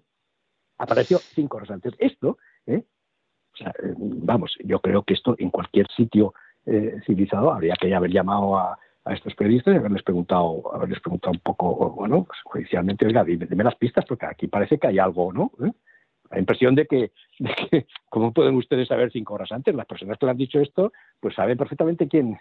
Apareció 0.77 1.19
cinco 1.19 1.57
horas 1.57 1.71
antes. 1.71 1.93
Esto, 1.99 2.37
¿eh? 2.65 2.83
Eh, 3.59 3.93
vamos, 3.97 4.55
yo 4.63 4.79
creo 4.79 5.03
que 5.03 5.13
esto 5.13 5.35
en 5.37 5.49
cualquier 5.49 5.87
sitio 5.95 6.33
eh, 6.65 6.99
civilizado 7.05 7.51
habría 7.51 7.75
que 7.79 7.93
haber 7.93 8.11
llamado 8.11 8.57
a, 8.57 8.77
estos 9.05 9.35
periodistas 9.35 9.73
y 9.73 9.77
haberles 9.77 10.01
preguntado, 10.01 10.73
haberles 10.73 11.01
preguntado 11.01 11.33
un 11.33 11.39
poco, 11.39 11.89
bueno, 11.89 12.23
pues, 12.23 12.39
judicialmente, 12.45 13.05
oiga, 13.05 13.25
dime, 13.25 13.61
las 13.61 13.75
pistas, 13.75 14.05
porque 14.07 14.25
aquí 14.25 14.47
parece 14.47 14.79
que 14.79 14.87
hay 14.87 14.97
algo, 14.97 15.33
¿no? 15.33 15.51
La 16.31 16.39
impresión 16.39 16.73
de 16.73 16.85
que, 16.85 17.11
de 17.39 17.85
¿cómo 18.09 18.31
pueden 18.31 18.55
ustedes 18.55 18.87
saber 18.87 19.11
cinco 19.11 19.33
horas 19.33 19.51
antes? 19.51 19.75
Las 19.75 19.87
personas 19.87 20.17
que 20.17 20.25
le 20.25 20.31
han 20.31 20.37
dicho 20.37 20.61
esto, 20.61 20.93
pues 21.19 21.35
saben 21.35 21.57
perfectamente 21.57 22.07
quién, 22.09 22.37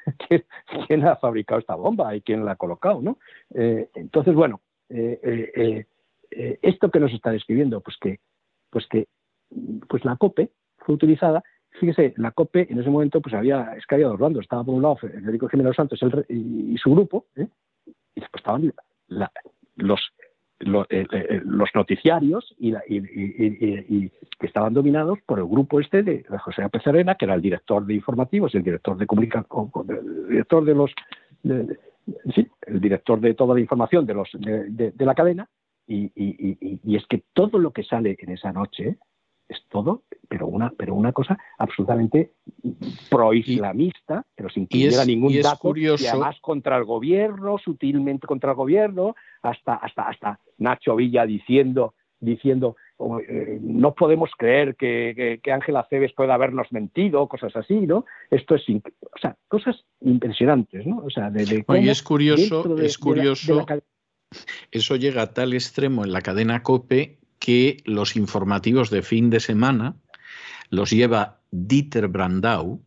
quién, 0.87 1.05
ha 1.05 1.17
fabricado 1.17 1.59
esta 1.59 1.75
bomba 1.75 2.15
y 2.15 2.21
quién 2.21 2.45
la 2.45 2.53
ha 2.53 2.57
colocado, 2.57 3.03
¿no? 3.03 3.19
entonces, 3.51 4.33
bueno, 4.33 4.61
esto 6.63 6.91
que 6.91 7.01
nos 7.01 7.13
está 7.13 7.31
describiendo, 7.31 7.81
pues 7.81 7.97
que 8.01 8.21
pues 8.71 8.87
que 8.89 9.07
pues 9.89 10.05
la 10.05 10.17
COPE 10.17 10.51
fue 10.79 10.95
utilizada. 10.95 11.43
Fíjese, 11.79 12.15
la 12.17 12.33
COPE 12.33 12.69
en 12.71 12.81
ese 12.81 12.91
momento 12.91 13.21
pues 13.21 13.35
había, 13.35 13.75
es 13.77 13.87
que 13.87 13.95
había 13.95 14.09
dos. 14.09 14.37
Estaba 14.41 14.65
por 14.65 14.75
un 14.75 14.83
lado 14.83 14.97
Federico 14.97 15.49
Jiménez 15.49 15.77
Santos 15.77 16.01
y, 16.29 16.77
su 16.79 16.91
grupo, 16.91 17.27
¿eh? 17.37 17.47
y 18.15 18.21
después 18.21 18.41
estaban 18.41 18.73
los, 19.77 20.01
eh, 20.61 21.07
eh, 21.13 21.41
los, 21.45 21.69
noticiarios 21.75 22.55
y, 22.59 22.73
que 22.73 24.47
estaban 24.47 24.75
dominados 24.75 25.19
por 25.27 25.39
el 25.39 25.47
grupo 25.47 25.81
este 25.81 26.03
de, 26.03 26.25
José 26.25 26.63
José 26.65 26.85
Serena, 26.85 27.15
que 27.15 27.25
era 27.27 27.35
el 27.35 27.43
director 27.43 27.85
de 27.85 27.95
informativos, 27.95 28.55
el 28.55 28.63
director 28.63 28.97
de 28.97 29.07
comunicación, 29.07 29.71
el 29.89 30.29
director 30.29 30.65
de 30.65 30.75
los, 30.75 30.93
el 31.45 32.81
director 32.81 33.21
de 33.21 33.35
toda 33.35 33.55
la 33.55 33.61
información 33.61 34.07
de 34.07 34.15
los 34.15 34.29
de 34.33 34.93
la 34.99 35.15
cadena, 35.15 35.49
y, 35.87 36.97
es 36.97 37.07
que 37.07 37.25
todo 37.33 37.59
lo 37.59 37.73
que 37.73 37.85
sale 37.85 38.17
en 38.19 38.31
esa 38.31 38.53
noche 38.53 38.97
es 39.49 39.59
todo, 39.69 40.05
pero 40.29 40.47
una, 40.47 40.71
pero 40.71 40.95
una 40.95 41.13
cosa 41.13 41.39
absolutamente 41.59 42.33
proislamista, 43.11 44.25
pero 44.35 44.49
sin 44.49 44.67
que 44.67 44.79
hubiera 44.79 45.05
ningún 45.05 45.41
dato, 45.43 45.77
y 45.77 46.07
además 46.07 46.37
contra 46.41 46.77
el 46.79 46.85
gobierno, 46.85 47.59
sutilmente 47.59 48.27
contra 48.27 48.51
el 48.51 48.57
gobierno, 48.57 49.15
hasta, 49.43 49.75
hasta, 49.75 50.09
hasta 50.09 50.41
Nacho 50.59 50.97
Villa 50.97 51.27
diciendo, 51.27 51.95
diciendo 52.19 52.77
eh, 53.29 53.59
no 53.61 53.95
podemos 53.95 54.31
creer 54.39 54.77
que, 54.77 55.41
que, 55.43 55.53
Ángela 55.53 55.87
Cebes 55.91 56.13
pueda 56.13 56.35
habernos 56.35 56.71
mentido, 56.71 57.27
cosas 57.27 57.55
así, 57.57 57.75
¿no? 57.75 58.05
Esto 58.31 58.55
es, 58.55 58.63
o 58.69 59.19
sea, 59.21 59.37
cosas 59.49 59.77
impresionantes, 60.01 60.87
¿no? 60.87 60.99
O 61.05 61.11
sea, 61.11 61.31
de, 61.31 61.43
es 61.43 62.03
curioso, 62.03 62.79
es 62.79 62.99
curioso. 62.99 63.67
Eso 64.71 64.97
llega 64.97 65.23
a 65.23 65.33
tal 65.33 65.55
extremo 65.55 66.05
en 66.05 66.13
la 66.13 66.23
cadena 66.23 66.63
COPE 66.63 67.19
que 67.39 67.79
los 67.85 68.17
informativos 68.17 68.91
de 68.91 69.03
fin 69.03 69.31
de 69.31 69.41
semana 69.41 69.97
los 70.71 70.91
lleva 70.91 71.41
Dieter 71.51 72.09
Brandau, 72.09 72.83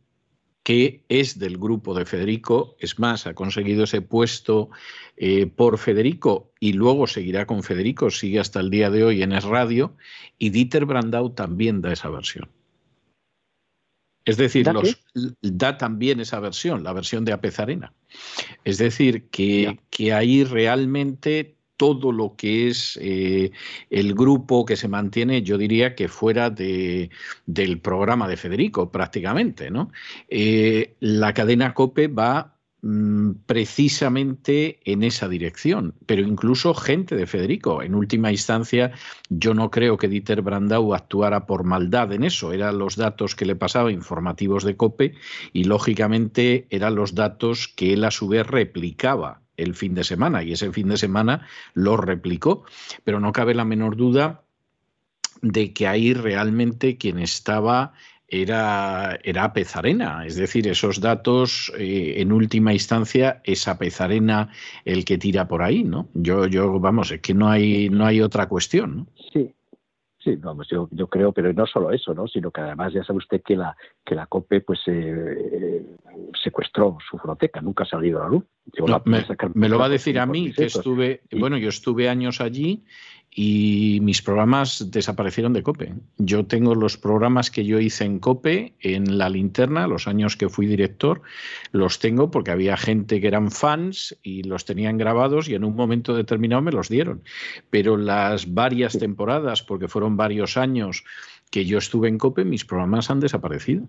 que 0.63 1.03
es 1.09 1.37
del 1.37 1.57
grupo 1.57 1.93
de 1.93 2.05
Federico, 2.05 2.75
es 2.79 2.97
más, 2.97 3.27
ha 3.27 3.35
conseguido 3.35 3.83
ese 3.83 4.01
puesto 4.01 4.71
eh, 5.17 5.45
por 5.45 5.77
Federico 5.77 6.51
y 6.59 6.73
luego 6.73 7.05
seguirá 7.05 7.45
con 7.45 7.61
Federico, 7.61 8.09
sigue 8.09 8.39
hasta 8.39 8.61
el 8.61 8.71
día 8.71 8.89
de 8.89 9.03
hoy 9.03 9.21
en 9.21 9.33
Es 9.33 9.43
Radio, 9.43 9.95
y 10.39 10.49
Dieter 10.49 10.85
Brandau 10.85 11.29
también 11.35 11.81
da 11.81 11.93
esa 11.93 12.09
versión. 12.09 12.49
Es 14.25 14.37
decir, 14.37 14.67
los, 14.67 14.97
da 15.41 15.77
también 15.77 16.19
esa 16.19 16.39
versión, 16.39 16.83
la 16.83 16.93
versión 16.93 17.25
de 17.25 17.33
Apezarena. 17.33 17.93
Es 18.63 18.79
decir, 18.79 19.27
que, 19.29 19.79
que 19.91 20.13
ahí 20.13 20.43
realmente 20.43 21.55
todo 21.77 22.11
lo 22.11 22.35
que 22.35 22.67
es 22.67 22.97
eh, 23.01 23.51
el 23.89 24.13
grupo 24.15 24.65
que 24.65 24.75
se 24.75 24.87
mantiene, 24.87 25.43
yo 25.43 25.57
diría 25.57 25.95
que 25.95 26.07
fuera 26.07 26.49
de, 26.49 27.09
del 27.45 27.79
programa 27.79 28.27
de 28.27 28.37
Federico, 28.37 28.91
prácticamente. 28.91 29.69
¿no? 29.69 29.91
Eh, 30.29 30.95
la 30.99 31.33
cadena 31.33 31.73
COPE 31.73 32.07
va 32.07 32.54
precisamente 33.47 34.79
en 34.85 35.01
esa 35.01 35.27
dirección, 35.27 35.95
pero 36.05 36.21
incluso 36.21 36.75
gente 36.75 37.15
de 37.15 37.25
Federico. 37.25 37.81
En 37.81 37.95
última 37.95 38.31
instancia, 38.31 38.91
yo 39.29 39.55
no 39.55 39.71
creo 39.71 39.97
que 39.97 40.07
Dieter 40.07 40.43
Brandau 40.43 40.93
actuara 40.93 41.47
por 41.47 41.63
maldad 41.63 42.13
en 42.13 42.23
eso, 42.23 42.53
eran 42.53 42.77
los 42.77 42.95
datos 42.95 43.35
que 43.35 43.45
le 43.45 43.55
pasaba 43.55 43.91
informativos 43.91 44.63
de 44.63 44.77
COPE 44.77 45.15
y 45.51 45.63
lógicamente 45.63 46.67
eran 46.69 46.93
los 46.93 47.15
datos 47.15 47.67
que 47.75 47.93
él 47.93 48.03
a 48.03 48.11
su 48.11 48.27
vez 48.27 48.45
replicaba 48.45 49.41
el 49.57 49.73
fin 49.73 49.95
de 49.95 50.03
semana 50.03 50.43
y 50.43 50.51
ese 50.51 50.71
fin 50.71 50.89
de 50.89 50.97
semana 50.97 51.47
lo 51.73 51.97
replicó, 51.97 52.65
pero 53.03 53.19
no 53.19 53.31
cabe 53.31 53.55
la 53.55 53.65
menor 53.65 53.95
duda 53.95 54.43
de 55.41 55.73
que 55.73 55.87
ahí 55.87 56.13
realmente 56.13 56.97
quien 56.97 57.17
estaba 57.17 57.93
era, 58.27 59.19
era 59.23 59.53
Pezarena. 59.53 60.25
Es 60.25 60.35
decir, 60.35 60.67
esos 60.67 60.99
datos, 60.99 61.71
eh, 61.77 62.15
en 62.17 62.31
última 62.31 62.73
instancia, 62.73 63.41
es 63.43 63.67
a 63.67 63.77
Pezarena 63.77 64.49
el 64.83 65.05
que 65.05 65.17
tira 65.17 65.47
por 65.47 65.61
ahí, 65.63 65.83
¿no? 65.83 66.09
Yo, 66.13 66.47
yo 66.47 66.79
vamos, 66.79 67.11
es 67.11 67.21
que 67.21 67.33
no 67.33 67.49
hay, 67.49 67.89
no 67.89 68.05
hay 68.05 68.21
otra 68.21 68.47
cuestión, 68.47 68.97
¿no? 68.97 69.07
Sí, 69.31 69.53
Sí, 70.25 70.37
vamos, 70.37 70.67
yo, 70.71 70.89
yo 70.91 71.05
creo, 71.05 71.31
pero 71.31 71.53
no 71.53 71.67
solo 71.67 71.91
eso, 71.91 72.15
¿no? 72.15 72.27
sino 72.27 72.49
que 72.49 72.59
además 72.59 72.91
ya 72.91 73.03
sabe 73.03 73.17
usted 73.17 73.43
que 73.43 73.55
la, 73.55 73.77
que 74.03 74.15
la 74.15 74.25
COPE 74.25 74.61
pues 74.61 74.79
eh, 74.87 75.85
secuestró 76.43 76.97
su 77.07 77.19
fonoteca, 77.19 77.61
nunca 77.61 77.83
ha 77.83 77.87
salido 77.87 78.19
a 78.19 78.23
la 78.23 78.29
luz. 78.29 78.43
me, 79.53 79.69
lo 79.69 79.77
va 79.77 79.85
a 79.85 79.89
decir 79.89 80.17
a 80.17 80.25
mí, 80.25 80.51
que 80.51 80.65
estuve, 80.65 81.21
bueno, 81.31 81.57
yo 81.57 81.69
estuve 81.69 82.09
años 82.09 82.41
allí 82.41 82.83
y 83.37 83.99
mis 84.01 84.21
programas 84.21 84.91
desaparecieron 84.91 85.51
de 85.51 85.61
COPE. 85.61 85.93
Yo 86.17 86.45
tengo 86.45 86.73
los 86.73 86.97
programas 86.97 87.51
que 87.51 87.65
yo 87.65 87.81
hice 87.81 88.05
en 88.05 88.19
COPE, 88.19 88.75
en 88.79 89.17
la 89.17 89.27
linterna, 89.27 89.87
los 89.87 90.07
años 90.07 90.37
que 90.37 90.47
fui 90.47 90.65
director, 90.65 91.21
los 91.73 91.99
tengo 91.99 92.31
porque 92.31 92.51
había 92.51 92.77
gente 92.77 93.19
que 93.19 93.27
eran 93.27 93.51
fans 93.51 94.17
y 94.23 94.43
los 94.43 94.63
tenían 94.63 94.97
grabados 94.97 95.49
y 95.49 95.55
en 95.55 95.65
un 95.65 95.75
momento 95.75 96.15
determinado 96.15 96.61
me 96.61 96.71
los 96.71 96.87
dieron. 96.87 97.23
Pero 97.69 97.97
las 97.97 98.53
varias 98.53 98.97
temporadas, 98.97 99.61
porque 99.61 99.89
fueron 99.89 100.15
varios 100.15 100.55
años 100.55 101.03
que 101.51 101.65
yo 101.65 101.79
estuve 101.79 102.07
en 102.07 102.17
COPE, 102.17 102.45
mis 102.45 102.63
programas 102.63 103.11
han 103.11 103.19
desaparecido. 103.19 103.85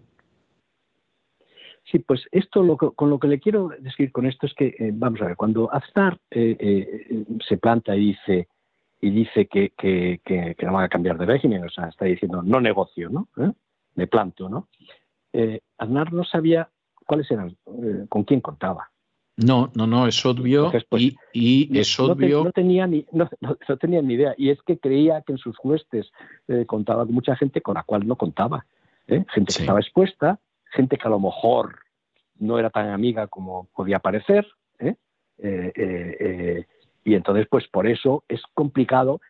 Sí, 1.84 2.01
pues 2.01 2.22
esto 2.32 2.76
con 2.76 3.11
lo 3.11 3.20
que 3.20 3.28
le 3.28 3.38
quiero 3.38 3.70
decir 3.78 4.11
con 4.11 4.26
esto 4.26 4.47
es 4.47 4.55
que, 4.55 4.74
eh, 4.76 4.90
vamos 4.92 5.22
a 5.22 5.26
ver, 5.26 5.36
cuando 5.36 5.72
Aznar 5.72 6.18
eh, 6.32 6.57
eh, 6.59 7.24
se 7.49 7.59
planta 7.59 7.94
y 7.94 8.07
dice 8.07 8.49
y 9.01 9.11
dice 9.11 9.47
que, 9.47 9.72
que, 9.76 10.20
que, 10.24 10.57
no 10.62 10.72
van 10.72 10.84
a 10.84 10.88
cambiar 10.88 11.18
de 11.18 11.26
régimen, 11.26 11.64
o 11.64 11.70
sea, 11.70 11.88
está 11.88 12.07
diciendo 12.07 12.42
no 12.42 12.61
negocio, 12.61 13.09
¿no? 13.11 13.28
¿Eh? 13.36 13.53
Me 13.94 14.07
planto, 14.07 14.49
¿no? 14.49 14.68
Eh, 15.32 15.61
Aznar 15.78 16.12
no 16.12 16.24
sabía 16.24 16.70
cuáles 17.07 17.30
eran, 17.30 17.57
eh, 17.66 18.07
con 18.09 18.24
quién 18.24 18.40
contaba. 18.40 18.90
No, 19.36 19.70
no, 19.74 19.86
no, 19.86 20.07
es 20.07 20.24
obvio 20.24 20.70
pues, 20.70 21.03
y, 21.03 21.18
y, 21.34 21.78
es 21.78 22.01
obvio. 22.01 22.44
No, 22.44 22.53
tenía 22.53 22.86
ni, 22.86 23.05
no, 23.12 23.28
tenía 23.78 24.01
ni 24.01 24.14
idea 24.14 24.34
y 24.38 24.49
es 24.49 24.62
que 24.62 24.78
creía 24.78 25.20
que 25.20 25.32
en 25.32 25.38
sus 25.38 25.55
huestes 25.62 26.11
eh, 26.49 26.64
contaba 26.64 27.05
con 27.05 27.14
mucha 27.14 27.36
gente 27.36 27.61
con 27.61 27.74
la 27.74 27.82
cual 27.82 28.07
no 28.07 28.16
contaba. 28.16 28.64
Gente 29.07 29.53
que 29.55 29.61
estaba 29.61 29.78
expuesta, 29.78 30.40
gente 30.72 30.97
que 30.97 31.07
a 31.07 31.11
lo 31.11 31.20
mejor 31.20 31.80
no 32.38 32.59
era 32.59 32.70
tan 32.70 32.88
amiga 32.88 33.28
como 33.28 33.68
podía 33.76 33.99
parecer. 33.99 34.47
¿eh? 34.80 34.97
Y 37.07 37.15
entonces, 37.15 37.47
pues 37.49 37.69
por 37.69 37.87
eso 37.87 38.25
es 38.29 38.43
complicado 38.53 39.21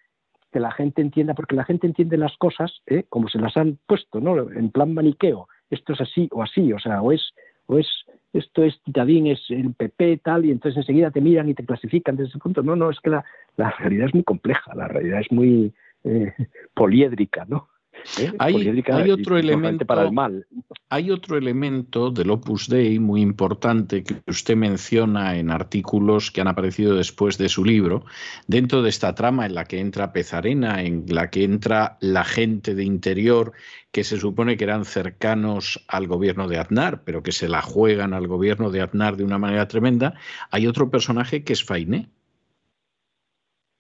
que 0.51 0.61
la 0.61 0.71
gente 0.71 1.03
entienda, 1.03 1.35
porque 1.35 1.55
la 1.55 1.65
gente 1.65 1.87
entiende 1.87 2.17
las 2.17 2.35
cosas 2.39 2.81
¿eh? 2.87 3.05
como 3.11 3.29
se 3.29 3.39
las 3.39 3.55
han 3.59 3.79
puesto, 3.87 4.19
¿no? 4.19 4.51
En 4.51 4.71
plan 4.71 4.95
maniqueo. 4.95 5.47
Esto 5.69 5.93
es 5.93 6.01
así 6.01 6.27
o 6.33 6.43
así, 6.43 6.73
o 6.73 6.79
sea, 6.79 7.03
o 7.03 7.13
es, 7.13 7.35
o 7.67 7.79
es, 7.79 7.87
esto 8.33 8.63
es 8.63 8.81
Titadín, 8.83 9.27
es 9.27 9.45
el 9.51 9.75
PP, 9.75 10.23
tal, 10.25 10.47
y 10.47 10.53
entonces 10.53 10.79
enseguida 10.79 11.11
te 11.11 11.21
miran 11.21 11.51
y 11.51 11.55
te 11.55 11.67
clasifican 11.67 12.17
desde 12.17 12.31
ese 12.31 12.39
punto. 12.39 12.63
No, 12.63 12.77
no, 12.77 12.89
es 12.89 12.99
que 13.01 13.11
la, 13.11 13.23
la 13.59 13.71
realidad 13.73 14.07
es 14.07 14.15
muy 14.15 14.25
compleja, 14.25 14.75
la 14.75 14.89
realidad 14.89 15.21
es 15.21 15.31
muy 15.31 15.75
eh, 16.05 16.33
poliédrica, 16.75 17.45
¿no? 17.47 17.69
¿Eh? 18.19 18.33
Hay, 18.39 19.11
otro 19.11 19.37
elemento 19.37 19.85
para 19.85 20.05
el 20.05 20.13
mal. 20.13 20.47
Hay 20.89 21.11
otro 21.11 21.37
elemento 21.37 22.11
del 22.11 22.31
Opus 22.31 22.69
Dei 22.69 22.99
muy 22.99 23.21
importante 23.21 24.05
que 24.05 24.23
usted 24.27 24.57
menciona 24.57 25.37
en 25.37 25.51
artículos 25.51 26.31
que 26.31 26.41
han 26.41 26.49
aparecido 26.49 26.95
después 26.95 27.39
de 27.39 27.49
su 27.49 27.65
libro, 27.65 28.05
dentro 28.47 28.83
de 28.83 28.91
esta 28.91 29.15
trama 29.15 29.47
en 29.47 29.55
la 29.55 29.65
que 29.65 29.81
entra 29.81 30.13
Pezarena, 30.13 30.83
en 30.83 31.05
la 31.09 31.31
que 31.31 31.45
entra 31.45 31.99
la 32.01 32.25
gente 32.25 32.75
de 32.75 32.85
interior 32.85 33.53
que 33.91 34.05
se 34.05 34.19
supone 34.19 34.57
que 34.57 34.65
eran 34.65 34.85
cercanos 34.85 35.85
al 35.89 36.07
gobierno 36.07 36.49
de 36.49 36.59
Aznar, 36.59 37.03
pero 37.05 37.23
que 37.23 37.33
se 37.33 37.49
la 37.49 37.63
juegan 37.63 38.13
al 38.15 38.27
gobierno 38.27 38.71
de 38.71 38.83
Aznar 38.83 39.17
de 39.17 39.25
una 39.25 39.39
manera 39.39 39.69
tremenda. 39.69 40.15
Hay 40.51 40.67
otro 40.67 40.91
personaje 40.91 41.45
que 41.45 41.53
es 41.53 41.65
Fainé 41.65 42.11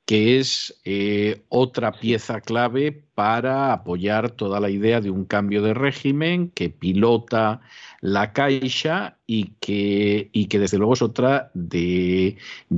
que 0.07 0.39
es 0.39 0.81
eh, 0.85 1.43
otra 1.49 1.91
pieza 1.91 2.41
clave 2.41 2.93
para 2.93 3.73
apoyar 3.73 4.31
toda 4.31 4.61
la 4.61 4.71
idea 4.71 5.01
de 5.01 5.11
un 5.11 5.25
cambio 5.25 5.63
de 5.63 5.75
régimen 5.75 6.51
que 6.51 6.71
pilota 6.71 7.61
la 8.01 8.33
Caixa 8.33 9.19
y 9.27 9.55
que, 9.59 10.31
y 10.33 10.47
que 10.47 10.61
desde 10.61 10.79
luego 10.79 10.95
es 10.95 11.03
otra 11.03 11.51
de, 11.55 12.37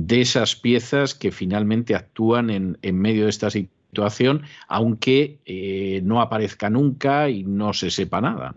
esas 0.09 0.55
piezas 0.55 1.13
que 1.13 1.31
finalmente 1.31 1.93
actúan 1.93 2.49
en, 2.49 2.77
medio 2.95 3.25
de 3.25 3.29
esta 3.29 3.51
situación, 3.51 4.41
aunque 4.67 5.37
eh, 5.45 6.01
no 6.03 6.21
aparezca 6.21 6.71
nunca 6.71 7.29
y 7.29 7.43
no 7.43 7.73
se 7.73 7.91
sepa 7.91 8.21
nada. 8.21 8.55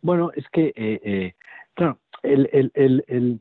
Bueno, 0.00 0.30
es 0.34 0.46
que, 0.50 0.72
eh, 0.76 1.34
claro, 1.74 2.00
el, 2.22 2.48
el 2.74 3.40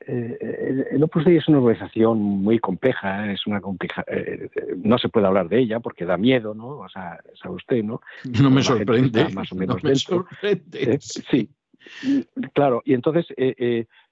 eh, 0.00 0.86
el 0.90 1.02
Opus 1.02 1.24
Dei 1.24 1.36
es 1.36 1.48
una 1.48 1.58
organización 1.58 2.18
muy 2.18 2.58
compleja, 2.58 3.30
es 3.32 3.46
una 3.46 3.60
compleja, 3.60 4.04
eh, 4.06 4.48
no 4.82 4.98
se 4.98 5.08
puede 5.08 5.26
hablar 5.26 5.48
de 5.48 5.58
ella 5.58 5.80
porque 5.80 6.04
da 6.04 6.16
miedo, 6.16 6.54
¿no? 6.54 6.78
O 6.78 6.88
sea, 6.88 7.20
sabe 7.40 7.54
usted, 7.54 7.82
¿no? 7.82 8.00
No 8.42 8.50
me 8.50 8.62
sorprende. 8.62 9.28
Más 9.30 9.52
o 9.52 9.54
menos 9.56 9.82
me 9.82 9.94
sorprende. 9.94 10.94
Eh, 10.94 10.98
sí, 11.00 11.48
claro. 12.52 12.82
Y 12.84 12.94
entonces, 12.94 13.26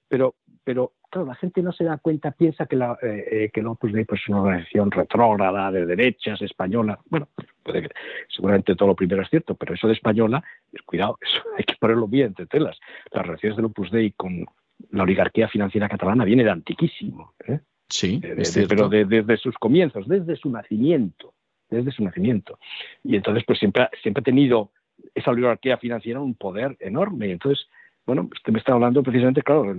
pero, 0.07 0.35
pero 0.63 0.93
claro, 1.09 1.27
la 1.27 1.35
gente 1.35 1.61
no 1.61 1.71
se 1.71 1.83
da 1.83 1.97
cuenta, 1.97 2.31
piensa 2.31 2.65
que, 2.65 2.75
la, 2.75 2.97
que 3.01 3.51
el 3.53 3.67
Opus 3.67 3.93
Dei 3.93 4.05
pues, 4.05 4.21
es 4.21 4.29
una 4.29 4.41
organización 4.41 4.91
retrógrada, 4.91 5.71
de 5.71 5.85
derechas, 5.85 6.41
española. 6.41 6.99
Bueno, 7.09 7.29
puede 7.63 7.83
que, 7.83 7.89
seguramente 8.29 8.75
todo 8.75 8.89
lo 8.89 8.95
primero 8.95 9.21
es 9.21 9.29
cierto, 9.29 9.55
pero 9.55 9.73
eso 9.73 9.87
de 9.87 9.93
española, 9.93 10.43
cuidado, 10.85 11.17
eso 11.21 11.43
hay 11.57 11.63
que 11.63 11.75
ponerlo 11.79 12.07
bien 12.07 12.27
entre 12.27 12.47
telas. 12.47 12.79
Las 13.11 13.25
relaciones 13.25 13.57
del 13.57 13.65
Opus 13.65 13.91
Dei 13.91 14.11
con, 14.11 14.45
la 14.91 15.03
oligarquía 15.03 15.47
financiera 15.47 15.89
catalana 15.89 16.25
viene 16.25 16.43
de 16.43 16.51
antiquísimo. 16.51 17.33
¿eh? 17.47 17.59
Sí, 17.89 18.21
pero 18.67 18.89
desde 18.89 19.37
sus 19.37 19.55
comienzos, 19.55 20.07
desde 20.07 20.35
su 20.35 20.49
nacimiento, 20.49 21.33
desde 21.69 21.91
su 21.91 22.03
nacimiento. 22.03 22.59
Y 23.03 23.15
entonces, 23.15 23.43
pues 23.45 23.59
siempre, 23.59 23.89
siempre 24.01 24.21
ha 24.21 24.23
tenido 24.23 24.71
esa 25.13 25.31
oligarquía 25.31 25.77
financiera 25.77 26.19
un 26.19 26.35
poder 26.35 26.77
enorme. 26.79 27.31
Entonces, 27.31 27.67
bueno, 28.05 28.29
usted 28.31 28.51
me 28.51 28.59
está 28.59 28.73
hablando 28.73 29.03
precisamente, 29.03 29.41
claro, 29.41 29.75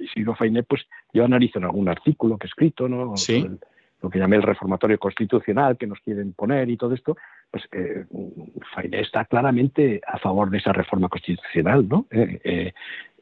Isidro 0.00 0.34
Fainé, 0.34 0.62
pues 0.62 0.82
yo 1.12 1.24
analizo 1.24 1.58
en 1.58 1.64
algún 1.64 1.88
artículo 1.88 2.38
que 2.38 2.46
he 2.46 2.48
escrito, 2.48 2.88
¿no? 2.88 3.16
Sí 3.16 3.46
lo 4.02 4.10
que 4.10 4.18
llamé 4.18 4.36
el 4.36 4.42
reformatorio 4.42 4.98
constitucional 4.98 5.78
que 5.78 5.86
nos 5.86 6.00
quieren 6.00 6.32
poner 6.32 6.68
y 6.68 6.76
todo 6.76 6.94
esto, 6.94 7.16
pues 7.50 7.64
eh, 7.72 8.04
está 8.92 9.24
claramente 9.24 10.00
a 10.06 10.18
favor 10.18 10.50
de 10.50 10.58
esa 10.58 10.72
reforma 10.72 11.08
constitucional, 11.08 11.88
¿no? 11.88 12.06
Eh, 12.10 12.40
eh, 12.42 12.72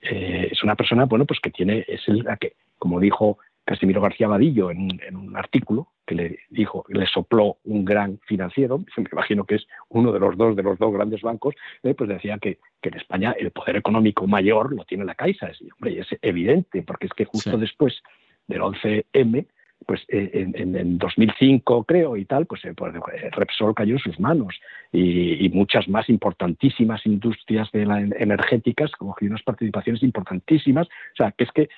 eh, 0.02 0.48
es 0.50 0.62
una 0.64 0.76
persona, 0.76 1.04
bueno, 1.04 1.26
pues 1.26 1.38
que 1.40 1.50
tiene, 1.50 1.84
es 1.86 2.08
la 2.08 2.36
que, 2.38 2.54
como 2.78 2.98
dijo 2.98 3.38
Casimiro 3.64 4.00
García 4.00 4.26
Vadillo 4.26 4.70
en, 4.70 4.98
un 5.14 5.36
artículo 5.36 5.88
que 6.06 6.14
le 6.14 6.38
dijo, 6.48 6.84
le 6.88 7.06
sopló 7.06 7.58
un 7.64 7.84
gran 7.84 8.18
financiero, 8.26 8.78
me 8.78 9.04
imagino 9.12 9.44
que 9.44 9.56
es 9.56 9.66
uno 9.90 10.12
de 10.12 10.18
los 10.18 10.36
dos 10.36 10.56
de 10.56 10.62
los 10.62 10.78
dos 10.78 10.92
grandes 10.92 11.20
bancos, 11.20 11.54
pues 11.82 12.08
decía 12.08 12.38
que, 12.38 12.58
en 12.82 12.94
España 12.94 13.34
el 13.38 13.50
poder 13.50 13.76
económico 13.76 14.26
mayor 14.26 14.74
lo 14.74 14.84
tiene 14.86 15.04
la 15.04 15.14
Caixa. 15.14 15.52
Y, 15.60 15.70
hombre, 15.70 16.00
es 16.00 16.08
evidente, 16.22 16.82
porque 16.82 17.06
es 17.06 17.12
que 17.12 17.26
justo 17.26 17.58
después 17.58 18.02
del 18.48 18.62
11M, 18.62 19.46
pues 19.86 20.00
eh, 20.08 20.30
en, 20.34 20.76
en, 20.76 20.98
2005 20.98 21.84
creo 21.84 22.16
y 22.16 22.24
tal, 22.24 22.46
pues, 22.46 22.64
eh, 22.64 22.74
pues 22.76 22.94
eh, 22.94 23.30
Repsol 23.32 23.74
cayó 23.74 23.94
en 23.94 24.00
sus 24.00 24.20
manos 24.20 24.54
y, 24.92 25.48
muchas 25.50 25.88
más 25.88 26.08
importantísimas 26.08 27.04
industrias 27.06 27.70
de 27.72 27.86
la, 27.86 28.00
energéticas 28.00 28.92
como 28.92 29.16
unas 29.20 29.42
participaciones 29.42 30.02
importantísimas, 30.02 30.86
o 30.86 31.16
sea, 31.16 31.32
que 31.32 31.44
es 31.44 31.50
que 31.52 31.68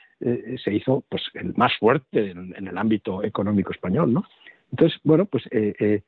se 0.63 0.73
hizo 0.73 1.03
pues 1.09 1.23
el 1.35 1.55
más 1.57 1.73
fuerte 1.79 2.31
en, 2.31 2.55
el 2.55 2.79
ámbito 2.79 3.25
económico 3.25 3.73
español, 3.73 4.13
¿no? 4.13 4.25
Entonces, 4.71 5.01
bueno, 5.03 5.25
pues 5.25 5.45
este, 5.51 6.05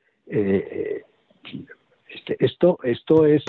esto, 2.38 2.78
esto 2.84 3.26
es, 3.26 3.45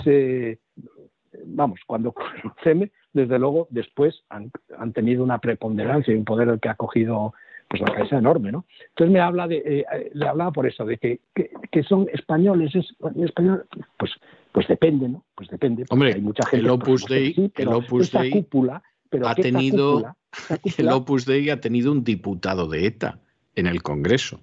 vamos, 1.44 1.80
cuando 1.86 2.14
CEME, 2.64 2.90
desde 3.12 3.38
luego, 3.38 3.68
después 3.70 4.24
han, 4.28 4.50
han 4.76 4.92
tenido 4.92 5.22
una 5.22 5.38
preponderancia 5.38 6.12
y 6.12 6.16
un 6.16 6.24
poder 6.24 6.58
que 6.58 6.68
ha 6.68 6.74
cogido 6.74 7.32
pues 7.68 7.80
la 7.80 7.92
cabeza 7.92 8.18
enorme, 8.18 8.52
¿no? 8.52 8.64
Entonces 8.90 9.12
me 9.12 9.20
habla 9.20 9.48
de, 9.48 9.56
eh, 9.64 10.10
le 10.12 10.28
hablaba 10.28 10.52
por 10.52 10.66
eso, 10.66 10.84
de 10.84 10.98
que, 10.98 11.20
que, 11.34 11.82
son 11.82 12.08
españoles, 12.12 12.74
es 12.74 12.86
español, 13.16 13.66
pues, 13.98 14.12
pues 14.52 14.68
depende, 14.68 15.08
¿no? 15.08 15.24
Pues 15.34 15.48
depende. 15.48 15.84
Hombre, 15.90 16.14
hay 16.14 16.20
mucha 16.20 16.46
gente, 16.46 16.64
el 16.64 16.70
Opus 16.70 17.06
Dei, 17.06 17.52
el 17.56 17.68
Opus 17.68 18.12
Dei 18.12 18.30
cúpula, 18.30 18.82
pero 19.10 19.26
ha 19.28 19.34
tenido, 19.34 20.16
el 20.78 20.88
Opus 20.88 21.26
Dei 21.26 21.50
ha 21.50 21.60
tenido 21.60 21.90
un 21.90 22.04
diputado 22.04 22.68
de 22.68 22.86
ETA 22.86 23.18
en 23.56 23.66
el 23.66 23.82
Congreso. 23.82 24.40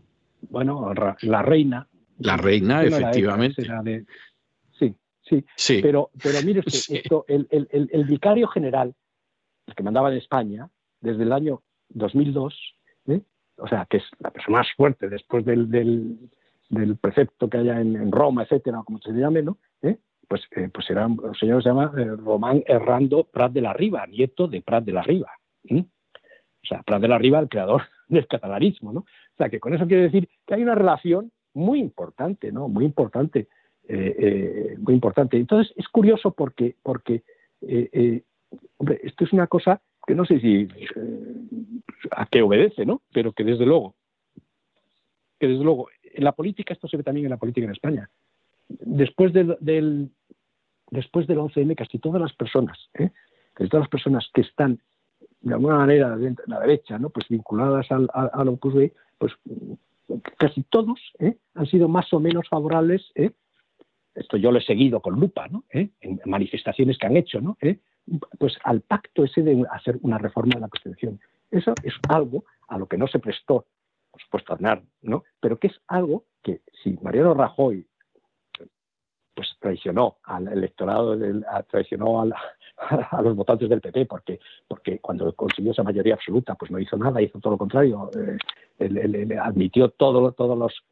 Bueno, 0.49 0.93
la 1.21 1.41
reina. 1.41 1.87
La 2.19 2.37
reina, 2.37 2.83
efectivamente. 2.83 3.63
sí, 4.77 4.95
sí, 5.21 5.45
sí, 5.55 5.79
Pero, 5.81 6.11
pero 6.21 6.41
mire 6.45 6.59
usted, 6.65 6.95
esto, 6.97 7.25
el, 7.27 7.47
el, 7.49 7.67
el, 7.71 8.03
vicario 8.05 8.47
general, 8.47 8.93
el 9.67 9.75
que 9.75 9.83
mandaba 9.83 10.11
en 10.11 10.17
España, 10.17 10.69
desde 11.01 11.23
el 11.23 11.31
año 11.31 11.63
2002, 11.89 12.75
¿eh? 13.07 13.21
o 13.57 13.67
sea, 13.67 13.85
que 13.89 13.97
es 13.97 14.03
la 14.19 14.31
persona 14.31 14.59
más 14.59 14.67
fuerte 14.75 15.09
después 15.09 15.45
del, 15.45 15.69
del, 15.69 16.97
precepto 16.97 17.49
que 17.49 17.57
haya 17.57 17.79
en, 17.79 18.11
Roma, 18.11 18.43
etcétera, 18.43 18.81
como 18.85 18.99
se 18.99 19.11
llame, 19.11 19.41
¿no? 19.41 19.57
Pues, 20.27 20.41
pues 20.73 20.89
era 20.89 21.05
un 21.05 21.35
señor 21.35 21.57
que 21.57 21.63
se 21.63 21.69
llama 21.69 21.91
Román 22.17 22.63
Errando 22.65 23.25
Prat 23.25 23.51
de 23.51 23.61
la 23.61 23.73
Riva, 23.73 24.07
nieto 24.07 24.47
de 24.47 24.61
Prat 24.61 24.83
de 24.83 24.93
la 24.93 25.03
Riva. 25.03 25.31
O 25.69 26.65
sea, 26.67 26.81
Prat 26.81 27.01
de 27.01 27.07
la 27.07 27.17
Riva, 27.17 27.39
el 27.39 27.49
creador 27.49 27.83
del 28.07 28.25
catalanismo, 28.27 28.93
¿no? 28.93 29.01
O 29.01 29.37
sea, 29.37 29.49
que 29.49 29.59
con 29.59 29.73
eso 29.73 29.85
quiere 29.85 30.03
decir 30.03 30.27
que 30.47 30.55
hay 30.55 30.63
una 30.63 30.75
relación 30.75 31.31
muy 31.53 31.79
importante, 31.79 32.51
¿no? 32.51 32.67
Muy 32.67 32.85
importante, 32.85 33.47
eh, 33.87 34.15
eh, 34.17 34.75
muy 34.79 34.95
importante. 34.95 35.37
Entonces, 35.37 35.73
es 35.75 35.87
curioso 35.89 36.31
porque, 36.31 36.77
porque 36.81 37.23
eh, 37.61 38.23
hombre, 38.77 39.01
esto 39.03 39.25
es 39.25 39.33
una 39.33 39.47
cosa 39.47 39.81
que 40.05 40.15
no 40.15 40.25
sé 40.25 40.39
si 40.39 40.67
a 42.11 42.25
qué 42.25 42.41
obedece, 42.41 42.85
¿no? 42.85 43.01
Pero 43.13 43.33
que 43.33 43.43
desde 43.43 43.65
luego, 43.65 43.95
que 45.39 45.47
desde 45.47 45.63
luego, 45.63 45.89
en 46.03 46.23
la 46.23 46.31
política, 46.33 46.73
esto 46.73 46.87
se 46.87 46.97
ve 46.97 47.03
también 47.03 47.25
en 47.25 47.31
la 47.31 47.37
política 47.37 47.65
en 47.65 47.71
España. 47.71 48.09
Después 48.67 49.33
del, 49.33 49.57
del 49.59 50.09
después 50.89 51.27
del 51.27 51.39
11M, 51.39 51.75
casi 51.75 51.99
todas 51.99 52.21
las 52.21 52.33
personas, 52.33 52.77
casi 53.53 53.69
todas 53.69 53.83
las 53.83 53.89
personas 53.89 54.29
que 54.33 54.41
están 54.41 54.79
de 55.41 55.53
alguna 55.53 55.77
manera 55.77 56.17
la 56.47 56.59
derecha, 56.59 56.97
¿no? 56.97 57.09
Pues 57.09 57.27
vinculadas 57.27 57.91
al, 57.91 58.09
al, 58.13 58.47
Opus 58.47 58.75
Dei, 58.75 58.93
pues 59.17 59.33
casi 60.37 60.63
todos 60.63 60.99
¿eh? 61.19 61.35
han 61.53 61.65
sido 61.65 61.89
más 61.89 62.11
o 62.13 62.19
menos 62.19 62.47
favorables. 62.47 63.11
¿eh? 63.15 63.31
Esto 64.15 64.37
yo 64.37 64.51
lo 64.51 64.59
he 64.59 64.63
seguido 64.63 65.01
con 65.01 65.19
lupa, 65.19 65.47
¿no? 65.49 65.65
¿Eh? 65.71 65.89
En 65.99 66.21
manifestaciones 66.25 66.97
que 66.97 67.07
han 67.07 67.17
hecho, 67.17 67.41
¿no? 67.41 67.57
Pues 68.37 68.57
al 68.63 68.81
pacto 68.81 69.23
ese 69.23 69.41
de 69.41 69.65
hacer 69.71 69.97
una 70.01 70.17
reforma 70.17 70.55
de 70.55 70.61
la 70.61 70.67
Constitución. 70.67 71.19
Eso 71.51 71.73
es 71.83 71.93
algo 72.09 72.43
a 72.67 72.77
lo 72.77 72.87
que 72.87 72.97
no 72.97 73.07
se 73.07 73.19
prestó, 73.19 73.65
por 74.11 74.21
supuesto, 74.21 74.53
Aznar, 74.53 74.81
¿no? 75.01 75.23
Pero 75.39 75.57
que 75.57 75.67
es 75.67 75.79
algo 75.87 76.25
que 76.41 76.61
si 76.83 76.97
Mariano 77.01 77.33
Rajoy 77.33 77.85
pues 79.35 79.47
traicionó 79.59 80.17
al 80.23 80.47
electorado, 80.47 81.17
traicionó 81.69 82.21
a, 82.21 82.27
a, 83.11 83.21
los 83.21 83.35
votantes 83.35 83.69
del 83.69 83.81
PP, 83.81 84.05
porque, 84.05 84.39
porque 84.67 84.99
cuando 84.99 85.33
consiguió 85.33 85.71
esa 85.71 85.83
mayoría 85.83 86.15
absoluta, 86.15 86.55
pues 86.55 86.71
no 86.71 86.79
hizo 86.79 86.97
nada, 86.97 87.21
hizo 87.21 87.39
todo 87.39 87.53
lo 87.53 87.57
contrario, 87.57 88.09
eh, 88.79 89.37
admitió 89.41 89.89
todo, 89.89 90.31
todos 90.33 90.57
los, 90.57 90.83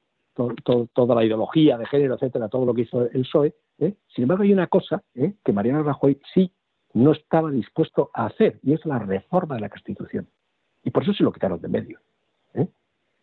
toda 0.94 1.16
la 1.16 1.26
ideología 1.26 1.78
de 1.78 1.86
género, 1.86 2.16
etcétera, 2.16 2.50
todo 2.50 2.66
lo 2.66 2.74
que 2.74 2.82
hizo 2.82 3.04
el 3.04 3.22
PSOE. 3.22 3.54
¿eh? 3.80 3.94
Sin 4.08 4.24
embargo, 4.24 4.44
hay 4.44 4.54
una 4.54 4.68
cosa 4.68 5.04
¿eh? 5.16 5.34
que 5.44 5.54
Mariano 5.54 5.84
Rajoy 5.84 6.20
sí 6.34 6.52
no 6.94 7.12
estaba 7.12 7.52
dispuesto 7.52 8.10
a 8.14 8.26
hacer, 8.26 8.60
y 8.64 8.74
es 8.74 8.86
la 8.86 9.00
reforma 9.00 9.56
de 9.56 9.62
la 9.62 9.70
Constitución. 9.70 10.28
Y 10.84 10.92
por 10.92 11.04
eso 11.04 11.14
se 11.14 11.24
lo 11.24 11.32
quitaron 11.32 11.62
de 11.62 11.68
medio. 11.68 12.00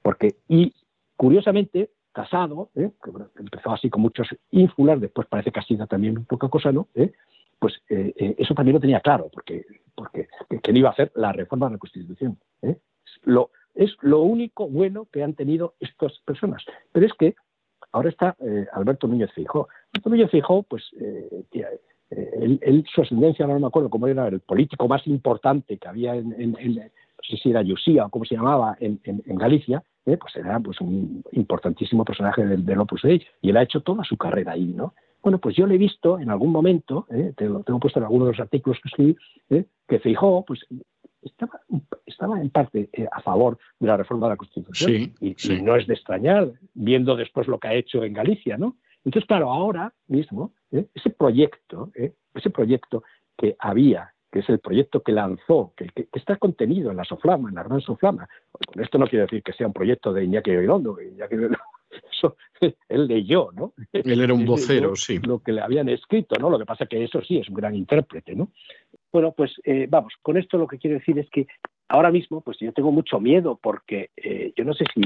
Porque, 0.02 0.36
y 0.48 0.72
curiosamente, 1.16 1.90
Casado, 2.12 2.70
¿eh? 2.74 2.90
que 3.04 3.42
empezó 3.42 3.70
así 3.70 3.90
con 3.90 4.02
muchos 4.02 4.26
ínfulas, 4.50 5.00
después 5.00 5.28
parece 5.28 5.52
que 5.52 5.60
ha 5.60 5.62
sido 5.62 5.86
también 5.86 6.18
un 6.18 6.24
poco 6.24 6.50
cosa, 6.50 6.72
¿no? 6.72 6.88
¿Eh? 6.94 7.12
Pues 7.60 7.74
eh, 7.90 8.34
eso 8.38 8.54
también 8.54 8.74
lo 8.74 8.80
tenía 8.80 9.00
claro, 9.00 9.30
porque, 9.32 9.64
porque 9.94 10.26
que 10.62 10.72
no 10.72 10.78
iba 10.78 10.88
a 10.88 10.92
hacer 10.92 11.12
la 11.14 11.32
reforma 11.32 11.66
de 11.66 11.72
la 11.72 11.78
Constitución. 11.78 12.36
Lo, 13.22 13.50
es 13.74 13.96
lo 14.00 14.22
único 14.22 14.68
bueno 14.68 15.06
que 15.12 15.22
han 15.22 15.34
tenido 15.34 15.74
estas 15.78 16.18
personas. 16.24 16.64
Pero 16.90 17.06
es 17.06 17.12
que 17.12 17.36
ahora 17.92 18.08
está 18.08 18.36
Alberto 18.72 19.06
Núñez 19.06 19.30
Fijó. 19.32 19.68
Alberto 19.92 20.10
Núñez 20.10 20.30
Fijó, 20.30 20.62
pues, 20.64 20.92
él, 22.10 22.84
su 22.92 23.02
ascendencia, 23.02 23.46
no 23.46 23.58
me 23.58 23.66
acuerdo 23.66 23.90
cómo 23.90 24.06
era, 24.06 24.28
el 24.28 24.40
político 24.40 24.88
más 24.88 25.06
importante 25.06 25.76
que 25.78 25.88
había 25.88 26.14
en, 26.14 26.30
no 26.30 27.24
sé 27.28 27.36
si 27.36 27.50
era 27.50 27.62
Yusía 27.62 28.06
o 28.06 28.10
cómo 28.10 28.24
se 28.24 28.36
llamaba, 28.36 28.76
en, 28.80 29.00
en 29.04 29.36
Galicia, 29.36 29.82
¿eh? 30.08 30.16
pues 30.16 30.34
era 30.36 30.58
pues, 30.60 30.80
un 30.80 31.22
importantísimo 31.32 32.04
personaje 32.04 32.44
del, 32.44 32.64
del, 32.64 32.80
Opus 32.80 33.02
Dei 33.02 33.24
y 33.42 33.50
él 33.50 33.56
ha 33.56 33.62
hecho 33.62 33.80
toda 33.80 34.04
su 34.04 34.16
carrera 34.16 34.52
ahí, 34.52 34.72
¿no? 34.74 34.94
Bueno, 35.22 35.38
pues 35.38 35.56
yo 35.56 35.66
le 35.66 35.74
he 35.74 35.78
visto 35.78 36.18
en 36.18 36.30
algún 36.30 36.52
momento, 36.52 37.06
¿eh? 37.10 37.32
te 37.36 37.46
lo 37.46 37.62
tengo 37.64 37.80
puesto 37.80 37.98
en 37.98 38.04
algunos 38.04 38.28
de 38.28 38.32
los 38.32 38.40
artículos 38.40 38.78
que 38.80 38.88
escribí, 38.88 39.16
¿eh? 39.50 39.64
que 39.88 39.98
Feijó, 39.98 40.44
pues 40.46 40.60
estaba, 41.22 41.60
estaba 42.06 42.40
en 42.40 42.50
parte 42.50 42.88
a 43.10 43.20
favor 43.20 43.58
de 43.80 43.88
la 43.88 43.96
reforma 43.96 44.28
de 44.28 44.32
la 44.34 44.36
Constitución 44.36 45.12
y, 45.20 45.34
no 45.62 45.76
es 45.76 45.86
de 45.86 45.94
extrañar, 45.94 46.52
viendo 46.74 47.16
después 47.16 47.48
lo 47.48 47.58
que 47.58 47.68
ha 47.68 47.74
hecho 47.74 48.04
en 48.04 48.12
Galicia, 48.12 48.56
¿no? 48.56 48.76
Entonces, 49.08 49.26
claro, 49.26 49.50
ahora 49.50 49.90
mismo, 50.06 50.52
ese 50.70 51.08
proyecto, 51.08 51.90
ese 52.34 52.50
proyecto 52.50 53.02
que 53.38 53.56
había 53.58 54.12
que 54.30 54.40
es 54.40 54.48
el 54.50 54.58
proyecto 54.58 55.02
que 55.02 55.12
lanzó, 55.12 55.72
que, 55.74 55.88
está 56.12 56.36
contenido 56.36 56.90
en 56.90 56.98
la 56.98 57.04
Soflama, 57.04 57.48
en 57.48 57.54
la 57.54 57.62
Gran 57.62 57.80
Soflama. 57.80 58.28
Con 58.52 58.84
esto 58.84 58.98
no 58.98 59.06
quiere 59.06 59.24
decir 59.24 59.42
que 59.42 59.54
sea 59.54 59.66
un 59.66 59.72
proyecto 59.72 60.12
de 60.12 60.24
Iñaki 60.24 60.50
Oirondo, 60.50 61.00
Iñaki 61.00 61.36
eso 62.12 62.36
él 62.60 63.06
leyó, 63.06 63.50
¿no? 63.52 63.72
Él 63.90 64.20
era 64.20 64.34
un 64.34 64.44
vocero, 64.44 64.94
sí. 64.94 65.18
Lo 65.20 65.38
que 65.38 65.52
le 65.52 65.62
habían 65.62 65.88
escrito, 65.88 66.36
¿no? 66.38 66.50
Lo 66.50 66.58
que 66.58 66.66
pasa 66.66 66.84
que 66.84 67.02
eso 67.02 67.22
sí 67.22 67.38
es 67.38 67.48
un 67.48 67.54
gran 67.54 67.74
intérprete, 67.74 68.34
¿no? 68.34 68.50
Bueno, 69.10 69.32
pues 69.32 69.54
eh, 69.64 69.86
vamos, 69.88 70.12
con 70.20 70.36
esto 70.36 70.58
lo 70.58 70.66
que 70.66 70.76
quiero 70.76 70.98
decir 70.98 71.18
es 71.18 71.30
que 71.30 71.46
ahora 71.88 72.10
mismo, 72.10 72.42
pues 72.42 72.58
yo 72.60 72.72
tengo 72.74 72.92
mucho 72.92 73.20
miedo 73.20 73.58
porque 73.62 74.10
eh, 74.14 74.52
yo 74.54 74.64
no 74.66 74.74
sé 74.74 74.84
si 74.92 75.00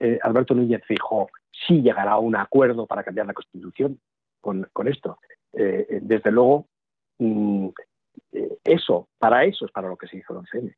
eh, 0.00 0.18
Alberto 0.22 0.54
Núñez 0.54 0.82
Fijó 0.86 1.28
sí 1.66 1.82
llegará 1.82 2.12
a 2.12 2.18
un 2.18 2.36
acuerdo 2.36 2.86
para 2.86 3.02
cambiar 3.02 3.26
la 3.26 3.34
Constitución 3.34 3.98
con, 4.40 4.68
esto. 4.86 5.18
desde 5.52 6.30
luego, 6.30 6.68
mm, 7.18 7.68
eh, 8.32 8.58
eso, 8.64 9.08
para 9.18 9.44
eso 9.44 9.66
es 9.66 9.72
para 9.72 9.88
lo 9.88 9.96
que 9.96 10.06
se 10.06 10.18
hizo 10.18 10.32
el 10.32 10.40
11M. 10.40 10.74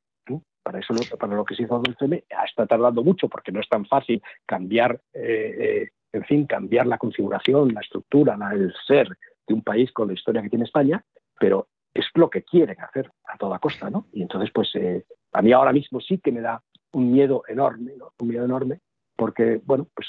Para 0.62 0.80
eso, 0.80 0.94
para 1.18 1.34
lo 1.34 1.44
que 1.44 1.54
se 1.54 1.62
hizo 1.62 1.76
el 1.76 1.94
11M, 1.94 2.24
está 2.46 2.66
tardando 2.66 3.02
mucho 3.02 3.28
porque 3.28 3.52
no 3.52 3.60
es 3.60 3.68
tan 3.68 3.86
fácil 3.86 4.22
cambiar, 4.44 5.00
eh, 5.14 5.56
eh, 5.58 5.88
en 6.12 6.24
fin, 6.24 6.46
cambiar 6.46 6.86
la 6.86 6.98
configuración, 6.98 7.72
la 7.72 7.80
estructura, 7.80 8.38
el 8.52 8.74
ser 8.86 9.08
de 9.46 9.54
un 9.54 9.62
país 9.62 9.90
con 9.92 10.08
la 10.08 10.14
historia 10.14 10.42
que 10.42 10.50
tiene 10.50 10.66
España, 10.66 11.02
pero 11.40 11.68
es 11.94 12.04
lo 12.14 12.28
que 12.28 12.42
quieren 12.42 12.78
hacer 12.80 13.10
a 13.24 13.38
toda 13.38 13.58
costa, 13.58 13.88
¿no? 13.88 14.06
Y 14.12 14.20
entonces, 14.20 14.50
pues, 14.52 14.70
a 15.32 15.42
mí 15.42 15.52
ahora 15.52 15.72
mismo 15.72 16.00
sí 16.00 16.18
que 16.18 16.32
me 16.32 16.42
da 16.42 16.62
un 16.92 17.12
miedo 17.12 17.44
enorme, 17.48 17.94
Un 18.20 18.28
miedo 18.28 18.44
enorme, 18.44 18.80
porque, 19.18 19.60
bueno, 19.64 19.88
pues 19.94 20.06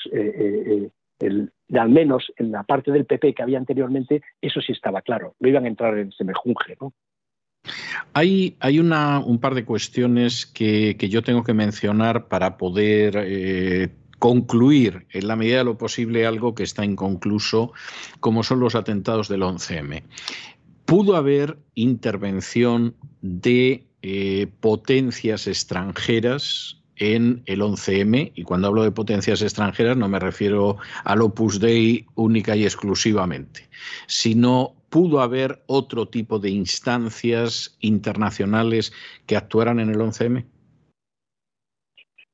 el, 1.20 1.51
al 1.74 1.89
menos 1.89 2.32
en 2.38 2.51
la 2.51 2.64
parte 2.64 2.91
del 2.91 3.05
PP 3.05 3.34
que 3.34 3.43
había 3.43 3.57
anteriormente, 3.57 4.22
eso 4.41 4.62
sí 4.62 4.72
estaba 4.72 5.01
claro, 5.01 5.36
no 5.39 5.49
iban 5.49 5.66
a 5.66 5.68
entrar 5.68 5.97
en 5.97 6.10
ese 6.10 6.24
mejunje, 6.24 6.78
¿no? 6.80 6.93
Hay, 8.14 8.55
hay 8.60 8.80
una, 8.80 9.20
un 9.20 9.39
par 9.39 9.53
de 9.53 9.66
cuestiones 9.66 10.45
que, 10.45 10.95
yo 10.97 11.22
tengo 11.22 11.43
que 11.43 11.53
mencionar 11.53 12.28
para 12.28 12.57
poder 12.57 13.16
eh, 13.18 13.89
concluir 14.18 15.05
en 15.12 15.28
la 15.28 15.36
medida 15.36 15.60
de 15.60 15.64
lo 15.66 15.78
posible 15.78 16.26
algo 16.26 16.55
que 16.55 16.64
está 16.64 16.86
inconcluso, 16.86 17.74
como 18.20 18.43
son 18.43 18.62
los 18.62 18.76
atentados 18.76 19.28
del 19.28 19.41
11M. 19.41 20.03
Pudo 20.86 21.18
haber 21.18 21.57
intervención 21.76 22.95
de 23.22 23.86
eh, 24.01 24.47
potencias 24.62 25.45
extranjeras 25.45 26.79
en 27.00 27.41
el 27.45 27.62
11M, 27.62 28.32
y 28.36 28.43
cuando 28.43 28.68
hablo 28.68 28.84
de 28.84 28.91
potencias 28.91 29.41
extranjeras 29.41 29.97
no 29.97 30.08
me 30.08 30.20
refiero 30.20 30.78
al 31.04 31.22
Opus 31.22 31.60
Dei 31.60 32.06
única 32.16 32.56
y 32.56 32.64
exclusivamente, 32.64 33.68
sino 34.06 34.76
pudo 34.89 35.22
haber 35.22 35.64
otro 35.68 36.08
tipo 36.08 36.39
de 36.39 36.50
instancias 36.50 37.78
internacionales 37.80 38.93
que 39.26 39.38
actuaran 39.38 39.80
en 39.80 39.89
el 39.89 39.97
11M? 39.97 40.45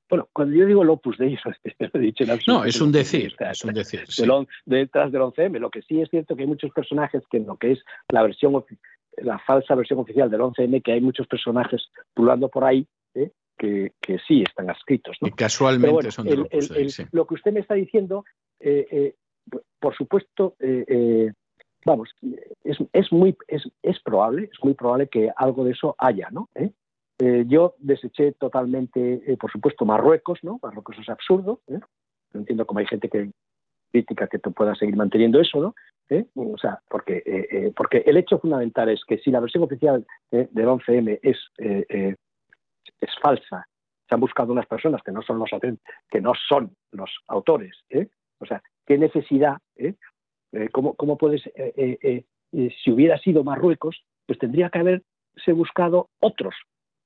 Bueno, 0.10 0.30
cuando 0.34 0.56
yo 0.56 0.66
digo 0.66 0.84
el 0.84 0.90
Opus 0.90 1.18
Dei, 1.18 1.34
eso 1.64 1.90
he 1.94 2.00
dicho 2.00 2.24
en 2.24 2.40
No, 2.48 2.64
es 2.64 2.80
un 2.82 2.92
decir, 2.92 3.36
es 3.40 3.64
un 3.64 3.74
decir. 3.74 4.06
Detrás 4.66 5.12
del 5.12 5.22
11M, 5.22 5.60
lo 5.60 5.70
que 5.70 5.82
sí 5.82 6.02
es 6.02 6.10
cierto 6.10 6.36
que 6.36 6.44
hay 6.44 6.48
muchos 6.48 6.72
personajes 6.72 7.24
que 7.30 7.38
en 7.38 7.48
lo 7.48 7.58
que 7.58 7.74
es 7.74 7.84
la 8.10 8.24
versión 8.24 8.64
la 9.18 9.40
falsa 9.40 9.76
versión 9.76 10.00
oficial 10.00 10.30
del 10.30 10.42
11M, 10.42 10.84
que 10.84 10.94
hay 10.94 11.02
muchos 11.02 11.28
personajes 11.28 11.90
pulando 12.14 12.50
por 12.50 12.64
ahí. 12.64 12.88
Que, 13.58 13.94
que, 14.02 14.20
sí 14.28 14.44
están 14.44 14.70
adscritos. 14.70 15.18
¿no? 15.22 15.28
Y 15.28 15.32
casualmente 15.32 16.12
son 16.12 16.28
Opus 16.28 16.70
Dei, 16.70 16.88
Lo 17.12 17.26
que 17.26 17.36
usted 17.36 17.52
me 17.52 17.62
está 17.62 17.74
diciendo, 17.76 18.26
eh, 18.60 18.88
eh, 18.92 19.16
por 19.80 19.96
supuesto, 19.96 20.56
vamos, 21.86 22.10
es, 22.64 22.78
es 22.92 23.12
muy, 23.12 23.38
es, 23.48 23.64
es, 23.84 24.00
probable, 24.02 24.50
es 24.52 24.64
muy 24.64 24.74
probable 24.74 25.08
que 25.08 25.32
algo 25.38 25.64
de 25.64 25.72
eso 25.72 25.96
haya, 25.98 26.30
¿no? 26.32 26.50
¿Eh? 26.56 26.72
Eh, 27.20 27.46
yo 27.48 27.76
deseché 27.78 28.34
totalmente, 28.34 29.22
eh, 29.26 29.38
por 29.38 29.52
supuesto, 29.52 29.86
Marruecos, 29.86 30.40
¿no? 30.44 30.60
Marruecos 30.62 30.98
es 31.00 31.08
absurdo, 31.08 31.62
No 31.68 31.80
entiendo 32.34 32.66
cómo 32.66 32.80
hay 32.80 32.88
gente 32.88 33.08
que 33.08 33.32
crítica 33.92 34.28
que 34.28 34.40
tú 34.40 34.52
puedas 34.52 34.78
seguir 34.78 34.98
manteniendo 34.98 35.40
eso, 35.40 35.62
¿no? 35.62 35.76
O 36.36 36.58
sea, 36.58 36.82
porque, 36.90 37.72
porque 37.76 38.04
el 38.06 38.18
hecho 38.18 38.38
fundamental 38.38 38.90
es 38.90 39.04
que 39.08 39.18
si 39.20 39.32
la 39.32 39.40
versión 39.40 39.64
oficial 39.64 40.06
del 40.30 40.68
11M 40.68 41.20
es, 41.24 41.38
es 43.06 43.16
falsa, 43.22 43.68
se 44.08 44.16
han 44.16 44.22
buscado 44.22 44.52
unas 44.52 44.68
personas 44.68 45.02
que 45.04 45.12
no 45.12 45.22
son 45.22 45.40
los 45.40 45.50
que 46.10 46.22
no 46.22 46.34
son 46.48 46.76
los 46.92 47.10
autores, 47.28 47.76
o 48.40 48.46
sea, 48.46 48.62
qué 48.86 48.98
necesidad 48.98 49.58
eh, 50.56 50.70
¿cómo, 50.72 51.18
puedes, 51.18 51.46
eh, 51.56 51.98
eh, 52.02 52.24
si 52.84 52.92
hubiera 52.92 53.18
sido 53.20 53.44
Marruecos, 53.44 54.04
pues 54.26 54.40
tendría 54.40 54.70
que 54.70 54.80
haberse 54.80 55.54
buscado 55.54 56.10
otros 56.22 56.56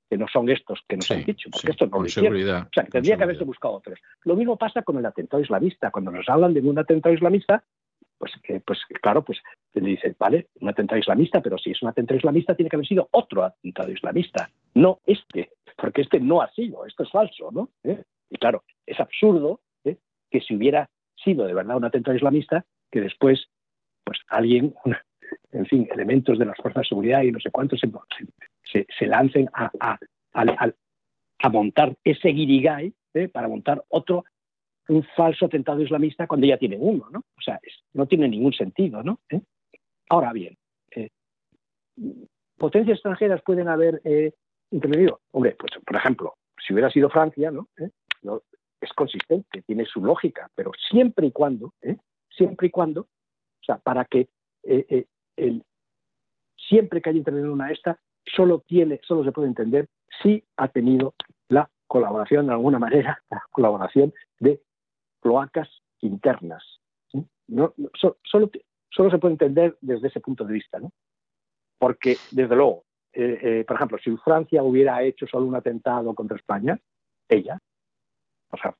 que 0.09 0.17
no 0.17 0.27
son 0.27 0.49
estos 0.49 0.79
que 0.87 0.97
nos 0.97 1.09
han 1.11 1.23
dicho, 1.23 1.49
porque 1.51 1.71
estos 1.71 1.89
no 1.91 1.99
lo 1.99 2.05
hicieron. 2.05 2.35
O 2.35 2.69
sea, 2.73 2.83
que 2.83 2.91
tendría 2.91 3.17
que 3.17 3.23
haberse 3.23 3.43
buscado 3.43 3.75
otros. 3.75 3.99
Lo 4.23 4.35
mismo 4.35 4.57
pasa 4.57 4.81
con 4.81 4.97
el 4.97 5.05
atentado 5.05 5.41
islamista. 5.41 5.91
Cuando 5.91 6.09
nos 6.09 6.27
hablan 6.27 6.53
de 6.53 6.61
un 6.61 6.79
atentado 6.79 7.13
islamista, 7.13 7.63
pues, 8.19 8.33
pues 8.65 8.79
claro, 9.01 9.23
pues 9.23 9.39
le 9.73 9.89
dicen, 9.89 10.15
vale, 10.19 10.47
un 10.59 10.69
atentado 10.69 10.99
islamista, 10.99 11.41
pero 11.41 11.57
si 11.57 11.71
es 11.71 11.81
un 11.81 11.89
atentado 11.89 12.17
islamista 12.17 12.55
tiene 12.55 12.69
que 12.69 12.75
haber 12.75 12.87
sido 12.87 13.07
otro 13.11 13.43
atentado 13.43 13.91
islamista, 13.91 14.49
no 14.75 14.99
este, 15.05 15.51
porque 15.77 16.01
este 16.01 16.19
no 16.19 16.41
ha 16.41 16.51
sido, 16.51 16.85
esto 16.85 17.03
es 17.03 17.11
falso, 17.11 17.49
¿no? 17.51 17.69
¿Eh? 17.83 18.03
Y 18.29 18.37
claro, 18.37 18.63
es 18.85 18.99
absurdo 18.99 19.61
¿eh? 19.85 19.97
que 20.29 20.41
si 20.41 20.55
hubiera 20.55 20.89
sido 21.15 21.45
de 21.45 21.53
verdad 21.53 21.77
un 21.77 21.85
atentado 21.85 22.15
islamista, 22.15 22.65
que 22.91 23.01
después, 23.01 23.47
pues 24.03 24.19
alguien, 24.27 24.73
en 25.51 25.65
fin, 25.65 25.87
elementos 25.91 26.37
de 26.37 26.45
las 26.45 26.57
fuerzas 26.57 26.81
de 26.81 26.89
seguridad 26.89 27.21
y 27.23 27.31
no 27.31 27.39
sé 27.39 27.51
cuántos 27.51 27.79
se, 27.79 28.85
se, 28.97 29.05
lancen 29.07 29.49
a, 29.53 29.71
a, 29.79 31.49
montar 31.49 31.95
ese 32.03 32.29
guirigay 32.29 32.93
¿eh? 33.13 33.27
para 33.29 33.47
montar 33.47 33.83
otro 33.89 34.25
un 34.89 35.03
falso 35.15 35.45
atentado 35.45 35.81
islamista 35.81 36.27
cuando 36.27 36.47
ya 36.47 36.57
tienen 36.57 36.79
uno, 36.81 37.07
¿no? 37.11 37.19
O 37.19 37.41
sea, 37.41 37.59
no 37.93 38.07
tiene 38.07 38.27
ningún 38.27 38.53
sentido, 38.53 39.03
¿no? 39.03 39.19
¿Eh? 39.29 39.41
Ahora 40.09 40.33
bien, 40.33 40.57
eh, 40.91 41.09
potencias 42.57 42.97
extranjeras 42.97 43.41
pueden 43.43 43.67
haber 43.67 44.01
intervenido. 44.71 45.21
Hombre, 45.31 45.55
pues 45.57 45.71
por 45.85 45.95
ejemplo, 45.95 46.33
si 46.65 46.73
hubiera 46.73 46.89
sido 46.89 47.09
Francia, 47.09 47.51
¿no? 47.51 47.67
Es 48.81 48.93
consistente, 48.93 49.61
tiene 49.63 49.85
su 49.85 50.03
lógica, 50.03 50.49
pero 50.55 50.71
siempre 50.89 51.27
y 51.27 51.31
cuando, 51.31 51.73
siempre 52.29 52.67
y 52.67 52.69
cuando, 52.71 53.01
o 53.01 53.63
sea, 53.63 53.77
para 53.77 54.05
que 54.05 54.29
el, 54.63 55.63
siempre 56.55 57.01
que 57.01 57.09
haya 57.09 57.19
intervenido 57.19 57.53
una 57.53 57.71
esta, 57.71 57.99
solo 58.25 58.63
tiene, 58.67 58.99
solo 59.03 59.23
se 59.23 59.31
puede 59.31 59.47
entender 59.47 59.87
si 60.21 60.43
ha 60.57 60.67
tenido 60.67 61.13
la 61.47 61.69
colaboración 61.87 62.47
de 62.47 62.53
alguna 62.53 62.79
manera, 62.79 63.21
la 63.29 63.43
colaboración 63.51 64.13
de 64.39 64.61
cloacas 65.19 65.69
internas. 66.01 66.63
No, 67.47 67.73
solo, 67.95 68.51
se 68.91 69.17
puede 69.17 69.33
entender 69.33 69.77
desde 69.81 70.07
ese 70.07 70.19
punto 70.19 70.43
de 70.45 70.53
vista, 70.53 70.79
¿no? 70.79 70.91
Porque, 71.79 72.17
desde 72.31 72.55
luego, 72.55 72.83
eh, 73.13 73.39
eh, 73.41 73.65
por 73.67 73.75
ejemplo, 73.75 73.97
si 74.03 74.15
Francia 74.17 74.61
hubiera 74.61 75.01
hecho 75.01 75.25
solo 75.25 75.47
un 75.47 75.55
atentado 75.55 76.13
contra 76.13 76.37
España, 76.37 76.79
ella, 77.27 77.57
o 78.51 78.57
sea, 78.57 78.75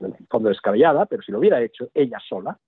en 0.00 0.06
el 0.06 0.26
fondo 0.28 0.48
descabellada, 0.48 1.06
pero 1.06 1.22
si 1.22 1.30
lo 1.30 1.38
hubiera 1.38 1.62
hecho 1.62 1.90
ella 1.94 2.18
sola, 2.26 2.58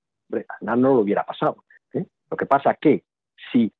no 0.61 0.77
lo 0.77 1.01
hubiera 1.01 1.25
pasado. 1.25 1.65
¿eh? 1.93 2.07
Lo 2.31 2.37
que 2.37 2.47
pasa 2.47 2.75
que 2.75 3.05
si 3.51 3.73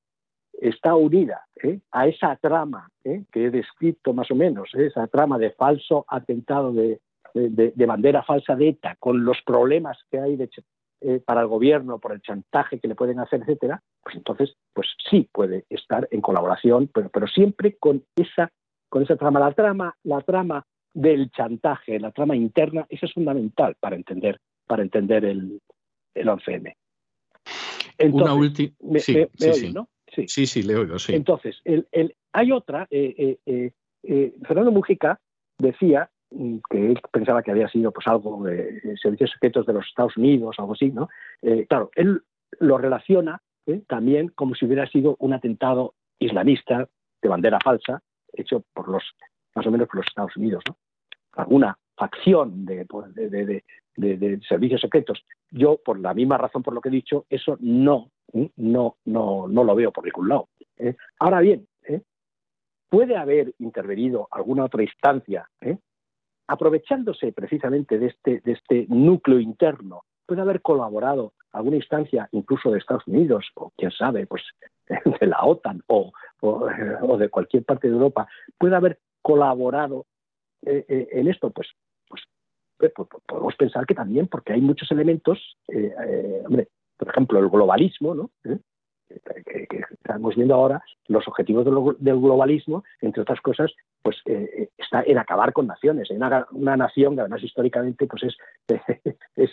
está 0.53 0.95
unida 0.95 1.47
a 1.91 2.07
esa 2.07 2.37
trama 2.37 2.89
que 3.03 3.47
he 3.47 3.51
descrito 3.51 4.13
más 4.13 4.31
o 4.31 4.35
menos, 4.35 4.71
esa 4.75 5.07
trama 5.07 5.39
de 5.39 5.51
falso 5.51 6.05
atentado 6.09 6.73
de, 6.73 7.01
bandera 7.35 8.23
falsa 8.23 8.55
de 8.57 8.69
ETA, 8.69 8.97
con 8.99 9.25
los 9.25 9.39
problemas 9.43 9.99
que 10.11 10.19
hay 10.19 10.39
para 11.25 11.41
el 11.41 11.49
gobierno, 11.49 11.99
por 11.99 12.13
el 12.13 12.23
chantaje 12.23 12.79
que 12.79 12.89
le 12.89 12.95
pueden 12.95 13.19
hacer, 13.19 13.41
etcétera, 13.43 13.83
pues 14.03 14.17
entonces, 14.17 14.55
pues 14.73 14.89
sí 15.11 15.29
puede 15.33 15.65
estar 15.69 16.09
en 16.11 16.21
colaboración, 16.21 16.89
pero, 16.93 17.09
pero 17.09 17.27
siempre 17.27 17.77
con 17.77 18.05
esa, 18.17 18.51
con 18.89 19.03
esa 19.03 19.17
trama. 19.17 19.41
La 19.41 19.53
trama, 19.53 19.97
la 20.05 20.21
trama 20.21 20.65
del 20.95 21.31
chantaje, 21.31 21.99
la 21.99 22.13
trama 22.13 22.37
interna, 22.37 22.87
esa 22.89 23.07
es 23.07 23.13
fundamental 23.13 23.77
para 23.81 23.97
entender, 23.97 24.39
para 24.67 24.83
entender 24.83 25.25
el, 25.25 25.61
el 26.15 26.29
11M. 26.29 26.75
Una 28.13 28.35
última. 28.35 28.73
Sí, 28.99 29.27
sí, 29.37 29.55
sí. 29.55 29.73
¿no? 29.73 29.89
Sí, 30.15 30.27
sí, 30.29 30.47
sí, 30.47 30.63
le 30.63 30.77
oigo, 30.77 30.99
sí. 30.99 31.15
Entonces, 31.15 31.61
el, 31.65 31.87
el, 31.91 32.15
hay 32.33 32.53
otra, 32.53 32.87
eh, 32.91 33.39
eh, 33.47 33.73
eh, 34.03 34.35
Fernando 34.47 34.71
Mujica 34.71 35.19
decía 35.59 36.11
que 36.71 36.87
él 36.87 37.01
pensaba 37.11 37.43
que 37.43 37.51
había 37.51 37.69
sido 37.69 37.93
pues 37.93 38.07
algo 38.07 38.45
de 38.45 38.97
servicios 39.01 39.31
secretos 39.31 39.67
de 39.67 39.73
los 39.73 39.87
Estados 39.87 40.17
Unidos, 40.17 40.57
algo 40.59 40.73
así, 40.73 40.91
¿no? 40.91 41.09
claro, 41.69 41.91
él 41.95 42.23
lo 42.59 42.79
relaciona 42.79 43.41
también 43.87 44.29
como 44.29 44.55
si 44.55 44.67
hubiera 44.67 44.87
sido 44.87 45.17
un 45.19 45.33
atentado 45.33 45.95
islamista 46.19 46.89
de 47.21 47.29
bandera 47.29 47.59
falsa 47.63 48.03
hecho 48.33 48.65
por 48.73 48.89
los, 48.89 49.03
más 49.55 49.67
o 49.67 49.71
menos 49.71 49.89
por 49.89 49.97
los 49.97 50.07
Estados 50.07 50.37
Unidos, 50.37 50.63
¿no? 50.69 50.77
Alguna 51.33 51.79
facción 51.97 52.65
de, 52.65 52.85
pues, 52.87 53.15
de, 53.15 53.63
de, 53.97 54.41
servicios 54.49 54.81
secretos. 54.81 55.25
Yo, 55.51 55.79
por 55.79 55.99
la 55.99 56.15
misma 56.15 56.39
razón 56.39 56.63
por 56.63 56.75
lo 56.75 56.81
que 56.81 56.89
he 56.89 56.93
dicho, 56.93 57.27
eso 57.29 57.57
no 57.61 58.11
no, 58.57 58.97
no, 59.05 59.47
no 59.49 59.65
lo 59.65 59.75
veo 59.75 59.93
por 59.93 60.05
ningún 60.05 60.29
lado. 60.29 60.49
¿eh? 60.79 60.97
Ahora 61.19 61.41
bien, 61.41 61.67
¿eh? 61.87 62.03
puede 62.89 63.17
haber 63.17 63.55
intervenido 63.59 64.29
alguna 64.31 64.65
otra 64.65 64.83
instancia, 64.83 65.49
¿eh? 65.61 65.79
Aprovechándose 66.53 67.33
precisamente 67.33 67.99
de 67.99 68.07
este, 68.09 68.41
de 68.45 68.53
este 68.53 68.87
núcleo 68.89 69.41
interno, 69.41 70.03
puede 70.27 70.43
haber 70.43 70.61
colaborado 70.61 71.33
alguna 71.53 71.77
instancia, 71.77 72.29
incluso 72.33 72.71
de 72.71 72.79
Estados 72.79 73.07
Unidos, 73.07 73.47
o 73.55 73.73
quién 73.77 73.91
sabe, 73.91 74.27
pues 74.27 74.43
de 75.21 75.27
la 75.27 75.45
OTAN 75.45 75.83
o, 75.87 76.13
o, 76.41 77.17
de 77.17 77.29
cualquier 77.29 77.65
parte 77.65 77.89
de 77.89 77.95
Europa, 77.95 78.29
puede 78.59 78.77
haber 78.77 78.99
colaborado 79.23 80.07
en 80.65 81.27
esto, 81.27 81.51
pues, 81.51 81.69
pues, 82.09 82.23
pues, 82.77 83.09
podemos 83.27 83.57
pensar 83.57 83.85
que 83.85 83.95
también, 83.95 84.29
porque 84.29 84.53
hay 84.53 84.61
muchos 84.61 84.91
elementos, 84.93 85.57
hombre, 86.47 86.69
por 86.97 87.09
ejemplo, 87.09 87.41
el 87.41 87.49
globalismo, 87.49 88.15
¿no? 88.15 88.31
¿Eh? 89.15 89.67
Que, 89.69 89.81
estamos 89.93 90.37
viendo 90.37 90.55
ahora, 90.55 90.83
los 91.09 91.27
objetivos 91.29 91.65
del, 91.65 92.21
globalismo, 92.21 92.85
entre 93.01 93.23
otras 93.23 93.41
cosas, 93.41 93.73
pues 94.03 94.17
eh, 94.27 94.51
eh, 94.57 94.69
está 94.77 95.03
en 95.03 95.19
acabar 95.19 95.53
con 95.53 95.67
naciones. 95.67 96.11
Una, 96.11 96.47
una, 96.53 96.77
nación 96.77 97.15
que 97.15 97.21
además 97.21 97.43
históricamente 97.43 98.07
pues 98.07 98.23
es, 99.37 99.51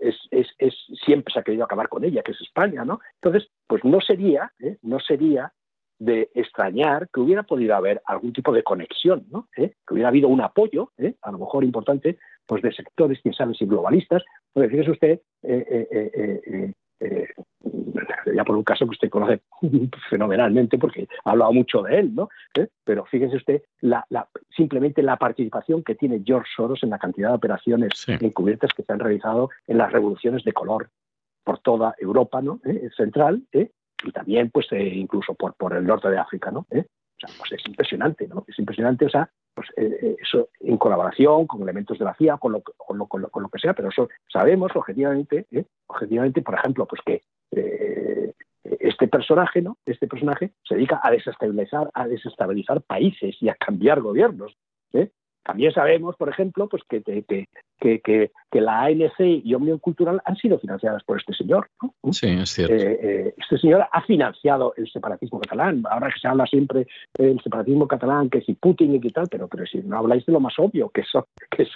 es, 0.00 0.14
es, 0.30 0.46
es, 0.58 0.74
siempre 1.04 1.32
se 1.32 1.40
ha 1.40 1.42
querido 1.42 1.64
acabar 1.64 1.88
con 1.88 2.04
ella, 2.04 2.22
que 2.22 2.32
es 2.32 2.40
España, 2.40 2.84
¿no? 2.84 3.00
Entonces, 3.20 3.50
pues 3.66 3.84
no 3.84 4.00
sería, 4.00 4.52
no 4.82 4.98
sería 5.00 5.52
de 5.98 6.28
extrañar 6.34 7.08
que 7.08 7.20
hubiera 7.20 7.42
podido 7.42 7.74
haber 7.74 8.02
algún 8.04 8.32
tipo 8.32 8.52
de 8.52 8.62
conexión, 8.62 9.26
¿no? 9.30 9.48
que 9.54 9.72
hubiera 9.90 10.10
habido 10.10 10.28
un 10.28 10.42
apoyo, 10.42 10.92
a 11.22 11.32
lo 11.32 11.38
mejor 11.38 11.64
importante, 11.64 12.18
pues 12.44 12.60
de 12.60 12.70
sectores, 12.72 13.18
quién 13.22 13.32
sabe 13.32 13.54
si 13.54 13.64
globalistas. 13.64 14.22
Pues 14.52 14.70
fíjese 14.70 14.90
usted, 14.90 15.20
eh, 17.00 17.28
eh, 17.28 17.28
eh, 17.64 18.34
ya 18.34 18.44
por 18.44 18.56
un 18.56 18.64
caso 18.64 18.84
que 18.84 18.92
usted 18.92 19.10
conoce 19.10 19.40
fenomenalmente 20.10 20.78
porque 20.78 21.08
ha 21.24 21.30
hablado 21.30 21.52
mucho 21.52 21.82
de 21.82 21.98
él, 21.98 22.14
¿no? 22.14 22.28
Pero 22.84 23.04
fíjese 23.06 23.36
usted 23.36 23.62
la, 23.80 24.06
simplemente 24.54 25.02
la 25.02 25.16
participación 25.16 25.82
que 25.82 25.94
tiene 25.94 26.22
George 26.24 26.50
Soros 26.54 26.82
en 26.82 26.90
la 26.90 26.98
cantidad 26.98 27.30
de 27.30 27.36
operaciones 27.36 27.92
encubiertas 28.08 28.70
que 28.74 28.82
se 28.82 28.92
han 28.92 29.00
realizado 29.00 29.50
en 29.66 29.78
las 29.78 29.92
revoluciones 29.92 30.44
de 30.44 30.52
color 30.52 30.90
por 31.44 31.58
toda 31.60 31.94
Europa, 31.98 32.42
¿no? 32.42 32.60
Central, 32.96 33.42
y 33.52 34.12
también, 34.12 34.50
pues, 34.50 34.66
incluso 34.72 35.34
por, 35.34 35.54
por 35.54 35.74
el 35.74 35.86
norte 35.86 36.10
de 36.10 36.18
África, 36.18 36.50
¿no? 36.50 36.66
O 37.16 37.26
sea, 37.26 37.34
pues 37.38 37.52
es 37.52 37.66
impresionante, 37.66 38.28
¿no? 38.28 38.44
Es 38.46 38.58
impresionante, 38.58 39.06
o 39.06 39.10
sea, 39.10 39.30
pues 39.54 39.68
eh, 39.76 39.98
eh, 40.02 40.16
eso 40.20 40.50
en 40.60 40.76
colaboración 40.76 41.46
con 41.46 41.62
elementos 41.62 41.98
de 41.98 42.04
la 42.04 42.14
CIA, 42.14 42.36
con 42.36 42.52
lo, 42.52 42.62
con 42.62 42.98
lo, 42.98 43.06
con 43.06 43.42
lo, 43.42 43.48
que 43.48 43.58
sea, 43.58 43.72
pero 43.72 43.88
eso 43.88 44.08
sabemos 44.30 44.70
objetivamente, 44.74 45.46
¿eh? 45.50 45.64
objetivamente, 45.86 46.42
por 46.42 46.54
ejemplo, 46.54 46.86
pues 46.86 47.00
que 47.04 47.22
este 48.80 49.08
personaje, 49.08 49.62
¿no? 49.62 49.78
Este 49.86 50.06
personaje 50.06 50.52
se 50.64 50.74
dedica 50.74 51.00
a 51.02 51.10
desestabilizar, 51.10 51.90
a 51.94 52.06
desestabilizar 52.06 52.82
países 52.82 53.36
y 53.40 53.48
a 53.48 53.54
cambiar 53.54 54.00
gobiernos. 54.00 54.56
¿eh? 54.92 55.10
También 55.46 55.72
sabemos, 55.72 56.16
por 56.16 56.28
ejemplo, 56.28 56.68
pues 56.68 56.82
que, 56.88 57.02
que, 57.02 57.46
que, 57.78 58.60
la 58.60 58.82
ANC 58.82 59.20
y 59.20 59.54
Omnium 59.54 59.78
Cultural 59.78 60.20
han 60.24 60.34
sido 60.36 60.58
financiadas 60.58 61.04
por 61.04 61.20
este 61.20 61.34
señor. 61.34 61.70
Sí, 62.10 62.26
es 62.26 62.50
cierto. 62.50 62.74
Eh, 62.74 62.98
eh, 63.00 63.34
este 63.38 63.58
señor 63.58 63.86
ha 63.92 64.02
financiado 64.02 64.74
el 64.76 64.90
separatismo 64.90 65.38
catalán. 65.40 65.84
Ahora 65.88 66.10
que 66.12 66.18
se 66.18 66.26
habla 66.26 66.46
siempre 66.46 66.88
del 67.16 67.40
separatismo 67.42 67.86
catalán, 67.86 68.28
que 68.28 68.40
si 68.40 68.54
Putin 68.54 68.96
y 68.96 69.00
qué 69.00 69.10
tal, 69.10 69.28
pero, 69.30 69.46
pero 69.46 69.64
si 69.66 69.78
no 69.78 69.98
habláis 69.98 70.26
de 70.26 70.32
lo 70.32 70.40
más 70.40 70.58
obvio, 70.58 70.88
que, 70.88 71.04
que, 71.50 71.62
es, 71.62 71.70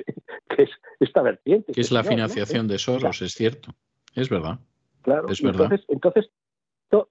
que 0.48 0.62
es 0.64 0.70
esta 0.98 1.22
vertiente. 1.22 1.72
Que 1.72 1.80
es 1.80 1.92
la 1.92 2.02
financiación 2.02 2.66
de 2.66 2.76
Soros, 2.76 3.22
es 3.22 3.34
cierto. 3.34 3.70
Es 4.16 4.28
verdad. 4.28 4.58
Claro, 5.02 5.28
es 5.28 5.40
verdad. 5.40 5.70
entonces, 5.70 5.86
entonces 5.88 6.30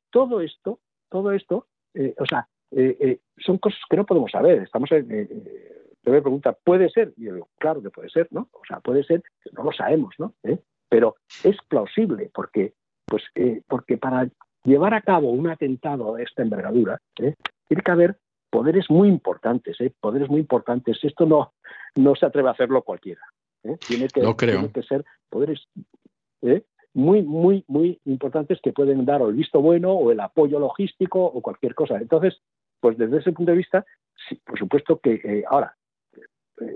todo 0.09 0.41
esto, 0.41 0.79
todo 1.07 1.31
esto, 1.31 1.67
eh, 1.93 2.13
o 2.19 2.25
sea, 2.25 2.49
son 3.37 3.59
cosas 3.59 3.79
que 3.89 3.95
no 3.95 4.05
podemos 4.05 4.29
saber. 4.29 4.61
Estamos 4.63 4.91
en, 4.91 5.07
me 6.03 6.21
pregunta, 6.21 6.53
¿puede 6.53 6.89
ser? 6.89 7.13
Y 7.17 7.25
yo 7.25 7.33
digo, 7.35 7.49
claro 7.57 7.81
que 7.81 7.89
puede 7.89 8.09
ser, 8.09 8.27
¿no? 8.31 8.49
O 8.53 8.61
sea, 8.67 8.79
puede 8.79 9.03
ser, 9.03 9.23
no 9.53 9.63
lo 9.63 9.71
sabemos, 9.71 10.15
¿no? 10.17 10.33
¿Eh? 10.43 10.59
Pero 10.89 11.15
es 11.43 11.57
plausible 11.67 12.31
porque, 12.33 12.73
pues, 13.05 13.23
eh, 13.35 13.61
porque 13.67 13.97
para 13.97 14.29
llevar 14.63 14.93
a 14.93 15.01
cabo 15.01 15.29
un 15.31 15.47
atentado 15.47 16.15
de 16.15 16.23
esta 16.23 16.41
envergadura, 16.41 17.01
¿eh? 17.19 17.35
tiene 17.67 17.83
que 17.83 17.91
haber 17.91 18.17
poderes 18.49 18.89
muy 18.89 19.07
importantes, 19.07 19.79
¿eh? 19.81 19.93
poderes 19.99 20.29
muy 20.29 20.39
importantes. 20.39 20.97
Esto 21.03 21.25
no, 21.25 21.53
no 21.95 22.15
se 22.15 22.25
atreve 22.25 22.49
a 22.49 22.53
hacerlo 22.53 22.81
cualquiera. 22.81 23.21
Tiene, 23.87 24.07
que, 24.07 24.21
no 24.21 24.37
creo. 24.37 24.71
que 24.71 24.83
ser 24.83 25.03
poderes, 25.29 25.67
muy, 26.93 27.21
muy, 27.23 27.65
muy 27.67 27.99
importantes 28.05 28.59
que 28.63 28.71
pueden 28.71 29.05
dar 29.05 29.21
el 29.21 29.33
visto 29.33 29.61
bueno 29.61 29.91
o 29.91 30.11
el 30.11 30.19
apoyo 30.21 30.59
logístico 30.59 31.23
o 31.23 31.41
cualquier 31.41 31.75
cosa. 31.75 31.97
Entonces, 31.97 32.41
pues 32.79 32.97
desde 32.97 33.17
ese 33.17 33.33
punto 33.33 33.51
de 33.51 33.57
vista, 33.57 33.85
sí, 34.27 34.39
por 34.45 34.57
supuesto 34.57 34.99
que 34.99 35.15
eh, 35.23 35.43
ahora 35.47 35.75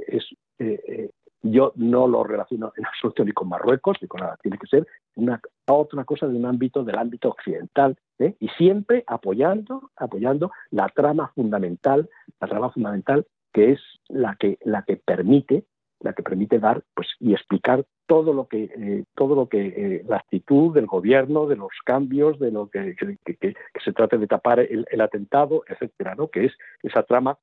es 0.07 0.25
eh, 0.59 1.09
yo 1.43 1.73
no 1.75 2.07
lo 2.07 2.23
relaciono 2.23 2.71
en 2.77 2.85
absoluto 2.85 3.25
ni 3.25 3.33
con 3.33 3.49
Marruecos 3.49 3.97
ni 4.01 4.07
con 4.07 4.21
nada. 4.21 4.37
Tiene 4.41 4.57
que 4.57 4.67
ser 4.67 4.87
una 5.15 5.41
otra 5.67 6.05
cosa 6.05 6.27
de 6.27 6.35
un 6.35 6.45
ámbito 6.45 6.83
del 6.83 6.97
ámbito 6.97 7.29
occidental 7.29 7.97
y 8.17 8.47
siempre 8.57 9.03
apoyando 9.07 9.91
apoyando 9.97 10.51
la 10.71 10.87
trama 10.89 11.31
fundamental 11.35 12.09
la 12.39 12.47
trama 12.47 12.71
fundamental 12.71 13.27
que 13.51 13.71
es 13.71 13.79
la 14.07 14.35
que 14.39 14.57
la 14.63 14.83
que 14.83 14.95
permite 14.97 15.65
la 15.99 16.13
que 16.13 16.23
permite 16.23 16.59
dar 16.59 16.83
pues 16.93 17.07
y 17.19 17.33
explicar 17.33 17.85
todo 18.07 18.33
lo 18.33 18.47
que 18.47 18.63
eh, 18.63 19.03
todo 19.15 19.35
lo 19.35 19.47
que 19.47 19.67
eh, 19.67 20.05
la 20.07 20.17
actitud 20.17 20.73
del 20.73 20.85
gobierno 20.85 21.47
de 21.47 21.55
los 21.55 21.71
cambios 21.85 22.39
de 22.39 22.51
lo 22.51 22.69
que, 22.69 22.95
que, 22.95 23.53
se 23.83 23.93
trate 23.93 24.17
de 24.17 24.27
tapar 24.27 24.59
el, 24.59 25.01
atentado 25.01 25.63
etcétera 25.67 26.15
no 26.15 26.29
que 26.29 26.45
es 26.45 26.53
esa 26.81 27.03
trama 27.03 27.37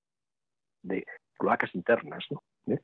de 0.83 1.05
cloacas 1.41 1.75
internas 1.75 2.25
¿no? 2.31 2.43
¿Eh? 2.67 2.79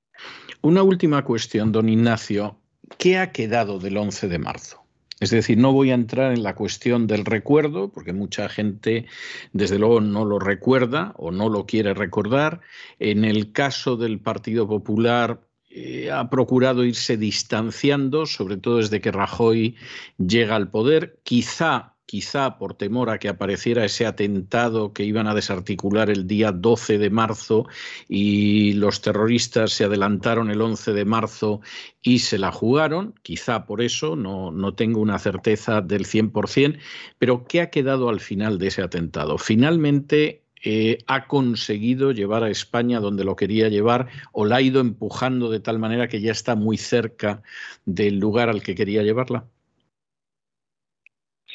una 0.63 0.83
última 0.83 1.23
cuestión 1.23 1.71
don 1.71 1.89
Ignacio 1.89 2.57
qué 2.99 3.19
ha 3.19 3.31
quedado 3.31 3.79
del 3.79 3.97
11 3.97 4.29
de 4.29 4.39
marzo 4.39 4.87
es 5.19 5.31
decir, 5.31 5.57
no 5.57 5.73
voy 5.73 5.93
a 5.93 5.95
entrar 5.95 6.33
en 6.33 6.43
la 6.43 6.55
cuestión 6.55 7.07
del 7.07 7.25
recuerdo, 7.25 7.89
porque 7.89 8.13
mucha 8.13 8.51
gente, 8.51 9.07
desde 9.55 9.79
luego, 9.79 10.03
no 10.03 10.27
lo 10.27 10.39
recuerda 10.39 11.15
o 11.17 11.31
no 11.31 11.49
lo 11.49 11.65
quiere 11.65 11.95
recordar. 11.95 12.61
En 12.99 13.25
el 13.25 13.51
caso 13.53 13.97
del 13.97 14.21
Partido 14.21 14.69
Popular, 14.69 15.41
eh, 15.71 16.11
ha 16.11 16.29
procurado 16.29 16.85
irse 16.85 17.17
distanciando, 17.17 18.27
sobre 18.27 18.59
todo 18.59 18.77
desde 18.77 19.01
que 19.01 19.11
Rajoy 19.11 19.77
llega 20.19 20.55
al 20.55 20.71
poder, 20.71 21.19
quizá 21.23 21.96
quizá 22.07 22.57
por 22.59 22.75
temor 22.75 23.11
a 23.11 23.19
que 23.19 23.29
apareciera 23.29 23.85
ese 23.85 24.07
atentado 24.07 24.93
que 24.93 25.05
iban 25.05 25.27
a 25.27 25.35
desarticular 25.35 26.09
el 26.09 26.27
día 26.27 26.53
12 26.53 26.99
de 26.99 27.11
marzo 27.11 27.67
y 28.09 28.73
los 28.75 29.03
terroristas 29.03 29.73
se 29.73 29.85
adelantaron 29.85 30.51
el 30.51 30.63
11 30.63 30.93
de 30.93 31.05
marzo 31.05 31.61
y 32.03 32.21
se 32.21 32.39
la 32.39 32.53
jugaron, 32.53 33.15
quizá 33.23 33.67
por 33.67 33.83
eso, 33.83 34.15
no, 34.17 34.53
no 34.53 34.75
tengo 34.75 35.01
una 35.01 35.19
certeza 35.19 35.81
del 35.81 36.07
100%, 36.07 36.79
pero 37.19 37.45
¿qué 37.47 37.61
ha 37.61 37.71
quedado 37.71 38.09
al 38.09 38.21
final 38.21 38.59
de 38.59 38.69
ese 38.69 38.83
atentado? 38.83 39.39
Finalmente 39.39 40.45
eh, 40.63 40.99
ha 41.07 41.27
conseguido 41.27 42.13
llevar 42.13 42.43
a 42.43 42.51
España 42.51 43.01
donde 43.01 43.25
lo 43.25 43.37
quería 43.37 43.69
llevar 43.69 44.09
o 44.33 44.45
la 44.47 44.57
ha 44.57 44.61
ido 44.63 44.81
empujando 44.81 45.51
de 45.51 45.61
tal 45.61 45.79
manera 45.79 46.09
que 46.09 46.21
ya 46.21 46.33
está 46.33 46.55
muy 46.57 46.77
cerca 46.79 47.43
del 47.85 48.19
lugar 48.19 48.49
al 48.49 48.63
que 48.63 48.75
quería 48.75 49.03
llevarla? 49.03 49.47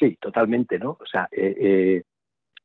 Sí, 0.01 0.17
totalmente, 0.19 0.79
¿no? 0.79 0.97
O 0.99 1.05
sea, 1.05 1.29
eh, 1.31 1.55
eh, 1.59 2.03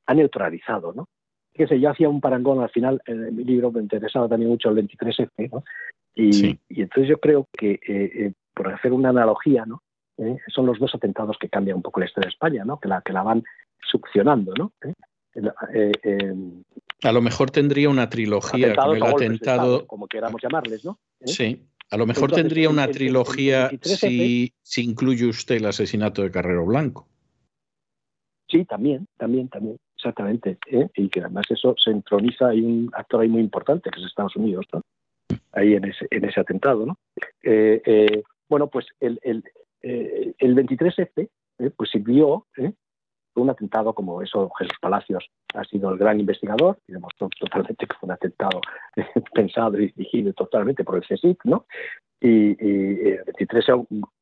ha 0.07 0.15
neutralizado, 0.15 0.95
¿no? 0.95 1.07
Fíjese, 1.53 1.79
yo 1.79 1.91
hacía 1.91 2.09
un 2.09 2.23
parangón 2.23 2.63
al 2.63 2.71
final, 2.71 3.03
en 3.05 3.37
mi 3.37 3.45
libro 3.45 3.71
me 3.71 3.83
interesaba 3.83 4.27
también 4.27 4.51
mucho 4.51 4.71
el 4.71 4.77
23F, 4.77 5.51
¿no? 5.53 5.63
Y, 6.15 6.59
entonces 6.71 7.11
yo 7.11 7.19
creo 7.19 7.47
que, 7.53 8.33
por 8.55 8.73
hacer 8.73 8.95
una 8.95 9.11
analogía, 9.11 9.67
¿no? 9.67 9.83
son 10.49 10.65
los 10.65 10.79
dos 10.79 10.95
atentados 10.95 11.37
que 11.39 11.51
cambian 11.51 11.77
un 11.77 11.83
poco 11.83 12.01
la 12.01 12.07
historia 12.07 12.29
de 12.29 12.33
España, 12.33 12.65
¿no? 12.65 12.81
Que 12.81 12.89
la, 12.89 13.03
que 13.03 13.13
la 13.13 13.23
van 13.23 13.45
succionando, 13.83 14.55
¿no? 14.55 14.73
Eh, 15.75 15.93
em, 16.03 16.63
a 17.03 17.13
lo 17.13 17.21
mejor 17.21 17.51
tendría 17.51 17.91
una 17.91 18.09
trilogía 18.09 18.75
con 18.75 18.97
el 18.97 19.03
atentado. 19.03 19.87
como 19.87 20.07
queramos 20.07 20.41
llamarles, 20.43 20.85
¿no? 20.85 20.99
¿Eh? 21.21 21.29
Sí. 21.29 21.67
A 21.91 21.97
lo 21.97 22.07
mejor 22.07 22.33
tendría 22.33 22.69
una 22.69 22.89
trilogía 22.89 23.71
si, 23.81 24.53
si, 24.61 24.83
incluye 24.83 25.27
usted 25.27 25.57
el 25.57 25.67
asesinato 25.67 26.23
de 26.23 26.33
Carrero 26.33 26.65
Blanco. 26.67 27.07
Sí, 28.57 28.65
también, 28.65 29.07
también, 29.19 29.49
también, 29.51 29.77
exactamente. 29.97 30.57
¿eh? 30.71 30.89
Y 30.95 31.11
que 31.11 31.21
además 31.21 31.45
eso 31.51 31.75
se 31.77 31.91
entroniza, 31.91 32.49
hay 32.49 32.63
un 32.63 32.91
actor 32.95 33.21
ahí 33.21 33.29
muy 33.29 33.43
importante, 33.43 33.91
que 33.91 34.01
es 34.01 34.07
Estados 34.07 34.35
Unidos, 34.37 34.65
¿no? 34.73 34.81
Ahí 35.53 35.75
en 35.75 35.85
ese, 35.85 36.07
en 36.11 36.25
ese 36.25 36.41
atentado, 36.41 36.87
¿no? 36.87 36.97
bueno, 38.49 38.69
pues 38.69 38.87
el, 39.01 39.19
el, 39.23 39.45
el 39.83 40.55
23F 40.55 41.29
pues 41.77 41.91
sirvió 41.91 42.47
un 43.35 43.51
atentado 43.51 43.93
como 43.93 44.23
eso, 44.23 44.51
Jesús 44.59 44.79
Palacios 44.81 45.29
ha 45.55 45.65
sido 45.65 45.91
el 45.91 45.99
gran 45.99 46.19
investigador 46.19 46.79
y 46.87 46.93
demostró 46.93 47.29
totalmente 47.39 47.87
que 47.87 47.95
fue 48.01 48.07
un 48.07 48.13
atentado 48.13 48.61
pensado 49.35 49.79
y 49.79 49.93
dirigido 49.93 50.33
totalmente 50.33 50.85
por 50.85 50.97
el 50.97 51.03
CSIC, 51.03 51.45
¿no? 51.45 51.67
Y, 52.21 52.57
el 52.61 53.23
23 53.39 53.69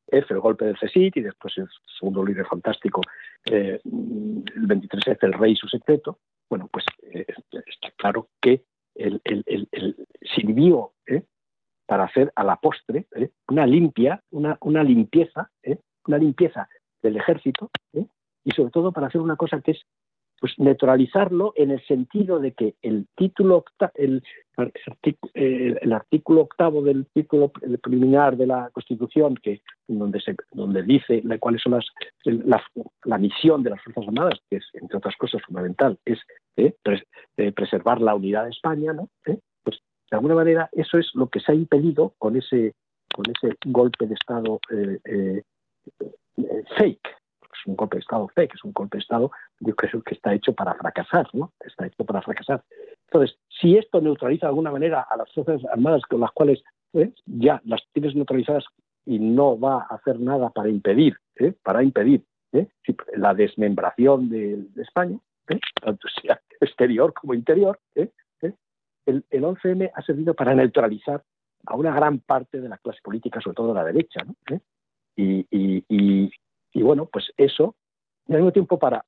F, 0.07 0.33
el 0.33 0.39
golpe 0.39 0.65
del 0.65 0.77
CSIC, 0.77 1.17
y 1.17 1.21
después 1.21 1.57
el 1.57 1.67
segundo 1.99 2.23
líder 2.23 2.45
fantástico, 2.45 3.01
eh, 3.45 3.79
el 3.83 4.67
23 4.67 5.07
F, 5.07 5.25
el 5.25 5.33
rey 5.33 5.53
y 5.53 5.55
su 5.55 5.67
secreto. 5.67 6.19
Bueno, 6.49 6.69
pues 6.71 6.85
eh, 7.01 7.25
está 7.51 7.91
claro 7.97 8.29
que 8.41 8.63
el, 8.95 9.21
sirvió 10.35 10.93
¿eh? 11.07 11.23
para 11.85 12.05
hacer 12.05 12.31
a 12.35 12.43
la 12.43 12.55
postre 12.57 13.07
una 13.49 13.65
limpia, 13.65 14.21
una, 14.31 14.57
una 14.61 14.83
limpieza, 14.83 15.51
una 16.07 16.17
limpieza 16.17 16.69
del 17.01 17.17
ejército, 17.17 17.71
y 17.93 18.51
sobre 18.51 18.71
todo 18.71 18.91
para 18.91 19.07
hacer 19.07 19.21
una 19.21 19.35
cosa 19.35 19.59
que 19.59 19.71
es 19.71 19.85
pues 20.39 20.53
neutralizarlo 20.57 21.53
en 21.55 21.71
el 21.71 21.85
sentido 21.85 22.39
de 22.39 22.53
que 22.53 22.75
el 22.81 23.07
título 23.15 23.63
el, 23.95 24.23
el, 25.33 25.93
artículo 25.93 26.41
octavo 26.41 26.81
del 26.81 27.05
título 27.07 27.51
preliminar 27.81 28.37
de 28.37 28.47
la 28.47 28.69
Constitución 28.71 29.35
que 29.35 29.61
donde 29.87 30.19
se 30.21 30.35
donde 30.51 30.83
dice 30.83 31.23
cuáles 31.39 31.61
son 31.61 31.73
las 32.23 32.61
la, 33.03 33.17
misión 33.17 33.63
de 33.63 33.71
las 33.71 33.81
fuerzas 33.81 34.07
armadas 34.07 34.39
que 34.49 34.57
es 34.57 34.65
entre 34.73 34.97
otras 34.97 35.15
cosas 35.17 35.41
fundamental 35.43 35.97
es 36.05 36.19
eh, 36.57 36.73
eh, 37.37 37.51
preservar 37.51 38.01
la 38.01 38.15
unidad 38.15 38.43
de 38.43 38.51
España 38.51 38.93
no 38.93 39.09
eh, 39.25 39.39
pues 39.63 39.79
de 40.11 40.17
alguna 40.17 40.35
manera 40.35 40.69
eso 40.73 40.97
es 40.97 41.09
lo 41.13 41.27
que 41.27 41.39
se 41.39 41.51
ha 41.51 41.55
impedido 41.55 42.13
con 42.17 42.35
ese 42.35 42.73
con 43.13 43.25
ese 43.29 43.55
golpe 43.65 44.05
de 44.07 44.15
estado 44.15 44.59
fake 46.77 47.24
es 47.59 47.67
un 47.67 47.75
golpe 47.75 47.97
de 47.97 48.01
Estado 48.01 48.27
fake, 48.27 48.55
es 48.55 48.63
un 48.63 48.73
golpe 48.73 48.97
de 48.97 49.01
Estado, 49.01 49.31
yo 49.59 49.75
creo 49.75 50.01
que 50.01 50.15
está 50.15 50.33
hecho 50.33 50.53
para 50.53 50.73
fracasar, 50.75 51.27
¿no? 51.33 51.53
Está 51.65 51.87
hecho 51.87 52.05
para 52.05 52.21
fracasar. 52.21 52.63
Entonces, 53.07 53.37
si 53.61 53.77
esto 53.77 54.01
neutraliza 54.01 54.47
de 54.47 54.49
alguna 54.49 54.71
manera 54.71 55.05
a 55.09 55.17
las 55.17 55.31
Fuerzas 55.33 55.61
Armadas 55.71 56.01
con 56.09 56.19
las 56.19 56.31
cuales 56.31 56.63
¿eh? 56.93 57.11
ya 57.25 57.61
las 57.65 57.81
tienes 57.93 58.15
neutralizadas 58.15 58.65
y 59.05 59.19
no 59.19 59.59
va 59.59 59.85
a 59.89 59.95
hacer 59.95 60.19
nada 60.19 60.49
para 60.49 60.69
impedir, 60.69 61.17
¿eh? 61.35 61.53
para 61.63 61.83
impedir 61.83 62.23
¿eh? 62.53 62.67
la 63.15 63.33
desmembración 63.33 64.29
de, 64.29 64.65
España, 64.77 65.19
tanto 65.81 66.07
sea 66.21 66.39
exterior 66.59 67.13
como 67.13 67.33
interior, 67.33 67.79
el, 67.93 69.23
el 69.29 69.43
11M 69.43 69.91
ha 69.93 70.01
servido 70.01 70.33
para 70.33 70.55
neutralizar 70.55 71.23
a 71.67 71.75
una 71.75 71.93
gran 71.93 72.19
parte 72.19 72.59
de 72.59 72.69
la 72.69 72.79
clase 72.79 72.99
política, 73.03 73.39
sobre 73.39 73.55
todo 73.55 73.67
de 73.67 73.73
la 73.75 73.85
derecha, 73.85 74.23
¿no? 74.23 74.59
y, 75.15 75.45
y 75.51 76.31
bueno, 76.81 77.07
pues 77.11 77.31
eso, 77.37 77.75
y 78.27 78.33
al 78.33 78.39
mismo 78.39 78.51
tiempo 78.51 78.79
para, 78.79 79.05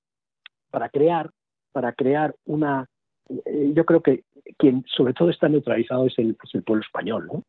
para 0.72 0.90
crear, 0.90 1.32
para 1.72 1.94
crear 1.94 2.36
una, 2.46 2.88
eh, 3.30 3.72
yo 3.74 3.86
creo 3.86 4.02
que 4.02 4.24
quien 4.58 4.84
sobre 4.88 5.14
todo 5.14 5.30
está 5.30 5.50
neutralizado 5.50 6.06
es 6.06 6.18
el, 6.18 6.36
pues 6.36 6.64
pueblo 6.64 6.84
español, 6.84 7.28
¿no? 7.32 7.44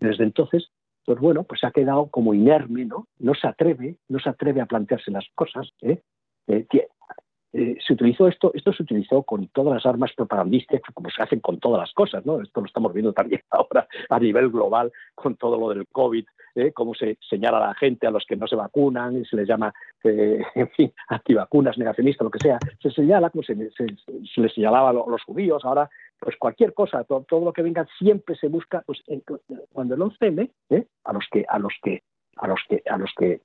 Desde 0.00 0.24
entonces, 0.24 0.68
pues 1.04 1.18
bueno, 1.18 1.44
pues 1.44 1.64
ha 1.64 1.70
quedado 1.70 2.08
como 2.08 2.34
inerme, 2.34 2.84
¿no? 2.84 3.06
No 3.18 3.34
se 3.34 3.46
atreve, 3.46 3.96
no 4.08 4.18
se 4.18 4.28
atreve 4.28 4.60
a 4.60 4.66
plantearse 4.66 5.10
las 5.10 5.26
cosas, 5.34 5.70
¿eh? 5.82 6.00
eh 6.46 6.66
eh, 7.56 7.76
se 7.86 7.92
utilizó 7.92 8.26
esto, 8.26 8.50
esto 8.52 8.72
se 8.72 8.82
utilizó 8.82 9.22
con 9.22 9.46
todas 9.46 9.74
las 9.74 9.86
armas 9.86 10.12
propagandísticas, 10.16 10.92
como 10.92 11.08
se 11.08 11.22
hacen 11.22 11.38
con 11.38 11.60
todas 11.60 11.78
las 11.78 11.92
cosas, 11.92 12.26
¿no? 12.26 12.40
Esto 12.40 12.60
lo 12.60 12.66
estamos 12.66 12.92
viendo 12.92 13.12
también 13.12 13.42
ahora 13.50 13.86
a 14.10 14.18
nivel 14.18 14.50
global 14.50 14.90
con 15.14 15.36
todo 15.36 15.56
lo 15.56 15.68
del 15.68 15.86
COVID, 15.86 16.26
¿eh? 16.56 16.72
cómo 16.72 16.94
se 16.94 17.16
señala 17.30 17.58
a 17.58 17.68
la 17.68 17.74
gente, 17.74 18.08
a 18.08 18.10
los 18.10 18.24
que 18.26 18.34
no 18.34 18.48
se 18.48 18.56
vacunan, 18.56 19.20
y 19.20 19.24
se 19.24 19.36
les 19.36 19.46
llama, 19.46 19.72
eh, 20.02 20.42
en 20.56 20.68
fin, 20.70 20.92
antivacunas, 21.08 21.78
negacionistas, 21.78 22.24
lo 22.24 22.30
que 22.30 22.40
sea, 22.40 22.58
se 22.82 22.90
señala 22.90 23.30
como 23.30 23.44
se, 23.44 23.54
les 23.54 24.52
señalaba 24.52 24.90
a 24.90 24.92
los 24.92 25.22
judíos, 25.22 25.64
ahora 25.64 25.88
pues 26.18 26.36
cualquier 26.36 26.74
cosa, 26.74 27.04
todo, 27.04 27.44
lo 27.44 27.52
que 27.52 27.62
venga 27.62 27.86
siempre 27.98 28.34
se 28.34 28.48
busca, 28.48 28.82
pues 28.84 29.00
cuando 29.72 29.94
el 29.94 30.00
11M, 30.00 30.50
¿eh? 30.70 30.86
a 31.04 31.12
los 31.12 31.24
que, 31.30 31.44
a 31.48 31.58
los 31.60 31.74
que, 31.82 32.02
a 32.36 32.48
los 32.48 32.60
que, 32.68 32.82
a 32.88 32.96
los 32.96 33.12
que 33.16 33.40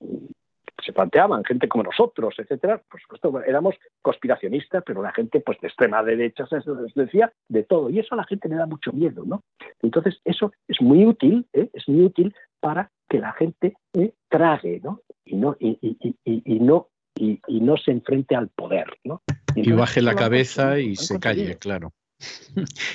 se 0.86 0.94
planteaban, 0.94 1.44
gente 1.44 1.68
como 1.68 1.84
nosotros, 1.84 2.36
etcétera, 2.38 2.82
por 2.90 3.02
supuesto 3.02 3.42
éramos 3.44 3.76
conspiracionistas, 4.02 4.84
pero 4.86 5.02
la 5.02 5.12
gente 5.12 5.40
pues 5.40 5.60
de 5.62 5.68
extrema 5.68 6.04
derecha 6.04 6.46
se 6.48 6.60
decía 6.96 7.32
de 7.48 7.64
todo, 7.64 7.90
y 7.90 8.00
eso 8.00 8.14
a 8.14 8.18
la 8.18 8.26
gente 8.26 8.50
le 8.50 8.56
da 8.56 8.66
mucho 8.66 8.92
miedo, 8.92 9.24
¿no? 9.26 9.44
Entonces 9.82 10.20
eso 10.26 10.52
es 10.68 10.82
muy 10.82 11.06
útil, 11.06 11.48
¿eh? 11.54 11.70
es 11.74 11.88
muy 11.88 12.06
útil 12.06 12.34
para 12.60 12.92
que 13.08 13.20
la 13.20 13.34
gente 13.34 13.76
¿eh? 13.94 14.14
trague, 14.30 14.82
¿no? 14.84 15.02
Y 15.26 15.36
no, 15.36 15.56
y, 15.60 16.60
no 16.60 16.88
y, 17.16 17.40
no 17.48 17.78
se 17.78 17.92
enfrente 17.92 18.36
al 18.36 18.50
poder, 18.50 18.88
¿no? 19.04 19.22
Y, 19.56 19.72
baje 19.72 20.02
la 20.02 20.16
cabeza 20.16 20.80
y 20.80 20.96
se 20.96 21.20
calle, 21.20 21.58
claro. 21.58 21.92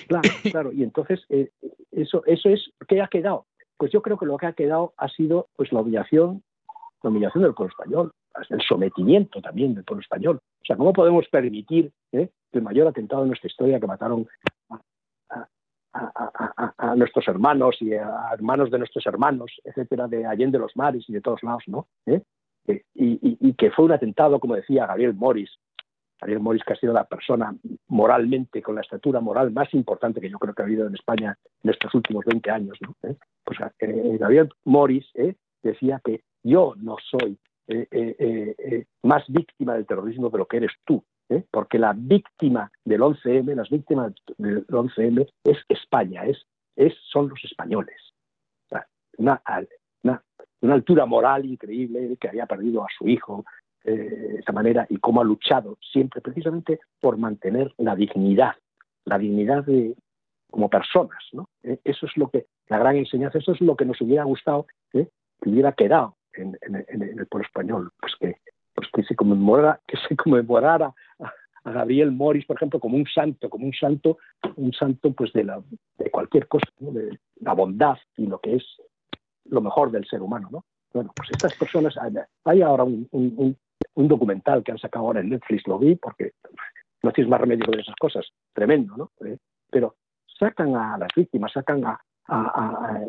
Claro, 0.09 0.29
claro. 0.51 0.73
Y 0.73 0.83
entonces 0.83 1.21
eh, 1.29 1.51
eso, 1.93 2.23
eso 2.27 2.49
es 2.49 2.71
¿qué 2.89 3.01
ha 3.01 3.09
quedado. 3.09 3.47
Pues 3.77 3.93
yo 3.93 4.03
creo 4.03 4.19
que 4.19 4.27
lo 4.27 4.37
que 4.37 4.47
ha 4.47 4.53
quedado 4.53 4.95
ha 4.97 5.09
sido 5.09 5.49
pues 5.57 5.73
la 5.73 5.81
obligación 5.81 6.43
dominación 7.05 7.45
del 7.45 7.55
pueblo 7.55 7.71
español, 7.71 8.13
el 8.49 8.61
sometimiento 8.63 9.41
también 9.41 9.75
del 9.75 9.85
pueblo 9.85 10.03
español. 10.03 10.41
O 10.61 10.65
sea, 10.67 10.77
¿cómo 10.77 10.93
podemos 10.93 11.27
permitir 11.29 11.93
¿eh? 12.13 12.31
el 12.53 12.63
mayor 12.63 12.89
atentado 12.89 13.23
de 13.23 13.29
nuestra 13.29 13.49
historia 13.49 13.79
que 13.79 13.87
mataron 13.87 14.27
a, 15.93 16.97
nuestros 16.97 17.27
hermanos 17.29 17.77
y 17.81 17.95
a 17.95 18.31
hermanos 18.33 18.71
de 18.71 18.79
nuestros 18.79 19.07
hermanos, 19.07 19.53
etcétera, 19.63 20.09
de 20.09 20.27
Allende 20.27 20.59
los 20.59 20.77
Mares 20.77 21.05
y 21.09 21.13
de 21.13 21.21
todos 21.21 21.43
lados, 21.43 21.63
¿no? 21.67 21.87
¿Eh? 22.07 22.21
Y, 22.95 23.53
que 23.55 23.71
fue 23.71 23.85
un 23.85 23.93
atentado, 23.93 24.41
como 24.41 24.57
decía 24.57 24.87
Gabriel 24.87 25.15
Morris, 25.15 25.51
Gabriel 26.21 26.41
Morris, 26.41 26.65
que 26.65 26.73
ha 26.73 26.77
sido 26.77 26.93
la 26.93 27.05
persona 27.05 27.55
moralmente, 27.89 28.63
con 28.63 28.75
la 28.75 28.81
estatura 28.81 29.21
moral 29.21 29.53
más 29.53 29.73
importante 29.75 30.21
que 30.21 30.31
yo 30.31 30.39
creo 30.39 30.55
que 30.55 30.63
ha 30.63 30.65
habido 30.65 30.87
en 30.87 30.95
España 30.95 31.37
en 31.63 31.71
estos 31.71 31.95
últimos 31.95 32.25
20 32.25 32.51
años. 32.51 32.79
¿no? 32.81 32.97
Pues 33.45 33.59
Gabriel 34.19 34.49
Morris 34.65 35.07
decía 35.63 36.01
que 36.05 36.23
yo 36.45 36.75
no 36.77 36.97
soy 37.11 37.39
más 39.03 39.25
víctima 39.29 39.75
del 39.75 39.87
terrorismo 39.87 40.29
de 40.29 40.39
lo 40.39 40.47
que 40.47 40.59
eres 40.59 40.73
tú, 40.85 41.03
porque 41.51 41.79
la 41.79 41.95
víctima 41.97 42.71
del 42.85 43.01
11M, 43.01 43.55
las 43.55 43.71
víctimas 43.71 44.13
del 44.37 44.67
11M 44.67 45.27
es 45.45 45.59
España, 45.69 46.25
es, 46.27 46.95
son 47.11 47.31
los 47.31 47.43
españoles. 47.43 47.97
una, 49.17 49.41
altura 50.63 51.07
moral 51.07 51.47
increíble 51.47 52.17
que 52.21 52.29
había 52.29 52.47
perdido 52.47 52.85
a 52.85 52.89
su 52.99 53.09
hijo, 53.09 53.45
de 53.85 54.37
esa 54.39 54.53
manera 54.53 54.87
y 54.89 54.97
cómo 54.97 55.21
ha 55.21 55.25
luchado 55.25 55.77
siempre 55.93 56.21
precisamente 56.21 56.81
por 57.01 57.19
mantener 57.19 57.73
la 57.77 57.95
dignidad, 57.95 58.55
la 59.05 59.19
dignidad 59.19 59.65
de, 59.65 59.95
como 60.51 60.71
personas. 60.71 61.23
¿no? 61.33 61.49
Eh, 61.63 61.79
eso 61.85 62.07
es 62.07 62.17
lo 62.17 62.31
que, 62.31 62.47
la 62.69 62.79
gran 62.79 62.97
enseñanza, 62.97 63.39
eso 63.39 63.53
es 63.53 63.61
lo 63.61 63.77
que 63.77 63.85
nos 63.85 64.01
hubiera 64.01 64.25
gustado 64.25 64.67
¿eh? 64.95 65.09
que 65.41 65.51
hubiera 65.51 65.73
quedado 65.73 66.17
en, 66.37 66.57
el 67.19 67.27
pueblo 67.27 67.47
español, 67.47 67.91
pues 68.01 68.15
que, 68.21 68.37
pues 68.75 68.89
que 68.93 69.03
se 69.05 69.15
conmemorara, 69.15 69.81
que 69.87 69.97
se 70.09 70.17
conmemorara 70.17 70.93
a, 71.21 71.33
Gabriel 71.67 72.13
Morris, 72.13 72.45
por 72.45 72.57
ejemplo, 72.57 72.79
como 72.79 72.99
un 72.99 73.07
santo, 73.07 73.49
como 73.49 73.65
un 73.65 73.73
santo, 73.73 74.19
un 74.57 74.75
santo 74.75 75.13
pues 75.13 75.33
de, 75.33 75.45
la, 75.45 75.63
de 75.97 76.11
cualquier 76.11 76.47
cosa, 76.47 76.67
de 76.79 77.19
la 77.37 77.55
bondad 77.55 77.97
y 78.19 78.27
lo 78.27 78.39
que 78.39 78.57
es 78.57 78.65
lo 79.47 79.63
mejor 79.63 79.91
del 79.91 80.07
ser 80.07 80.21
humano, 80.21 80.49
¿no? 80.53 80.65
Bueno, 80.93 81.11
pues 81.17 81.31
estas 81.31 81.55
personas, 81.57 81.95
hay 82.45 82.61
ahora 82.61 82.85
un, 82.85 83.09
un 83.95 84.09
documental 84.09 84.63
que 84.63 84.73
han 84.73 84.79
sacado 84.79 85.07
ahora 85.07 85.21
en 85.21 85.31
Netflix, 85.31 85.67
lo 85.67 85.79
vi 85.79 85.97
porque 85.97 86.33
no 87.03 87.13
tienes 87.13 87.31
más 87.31 87.41
remedio 87.41 87.67
de 87.71 87.81
esas 87.81 87.95
cosas, 87.97 88.27
tremendo, 88.53 88.97
¿no? 88.97 89.13
Eh, 89.27 89.39
pero 89.71 89.97
sacan 90.39 90.75
a 90.75 90.99
las 90.99 91.11
víctimas, 91.15 91.53
sacan 91.53 91.85
a, 91.85 92.01
a, 92.27 93.01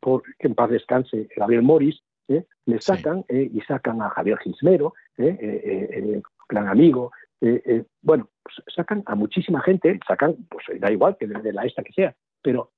por 0.00 0.22
que 0.38 0.46
en 0.46 0.54
paz 0.54 0.70
descanse 0.70 1.28
Gabriel 1.36 1.62
Morris, 1.62 2.00
¿eh? 2.30 2.46
le 2.66 2.80
sacan 2.80 3.24
eh, 3.28 3.50
y 3.52 3.60
sacan 3.62 4.00
a 4.02 4.10
Javier 4.10 4.38
Gismero, 4.38 4.94
gran 6.48 6.68
amigo, 6.68 7.12
bueno, 8.02 8.28
pues 8.42 8.56
sacan 8.74 9.02
a 9.06 9.14
muchísima 9.14 9.60
gente, 9.62 9.98
sacan, 10.06 10.36
pues 10.48 10.66
da 10.80 10.90
igual 10.90 11.16
que 11.18 11.26
de, 11.26 11.52
la 11.52 11.64
esta 11.64 11.82
que 11.82 11.92
sea, 11.92 12.14
pero, 12.42 12.72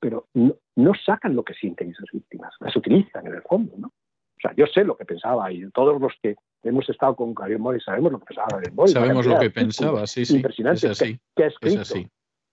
pero 0.00 0.28
no, 0.34 0.54
no, 0.76 0.92
sacan 0.94 1.34
lo 1.34 1.42
que 1.42 1.54
sienten 1.54 1.90
esas 1.90 2.06
víctimas, 2.12 2.54
las 2.60 2.74
utilizan 2.76 3.26
en 3.26 3.34
el 3.34 3.42
fondo, 3.42 3.74
¿no? 3.76 3.88
O 3.88 4.40
sea, 4.40 4.54
yo 4.56 4.66
sé 4.66 4.84
lo 4.84 4.96
que 4.96 5.04
pensaba 5.04 5.50
y 5.50 5.68
todos 5.70 6.00
los 6.00 6.12
que 6.22 6.36
hemos 6.62 6.88
estado 6.88 7.16
con 7.16 7.34
Gabriel 7.34 7.60
Morris 7.60 7.82
sabemos 7.84 8.12
lo 8.12 8.20
que 8.20 8.26
pensaba. 8.26 8.60
Sabemos 8.86 9.26
lo 9.26 9.38
que 9.38 9.50
pensaba, 9.50 10.06
sí, 10.06 10.24
sí. 10.24 10.36
Impresionante. 10.36 10.86
Es 10.86 11.02
así. 11.02 11.18
Que, 11.34 11.44
ha 11.44 11.46
escrito. 11.48 11.82
Es 11.82 11.90
así. 11.90 12.08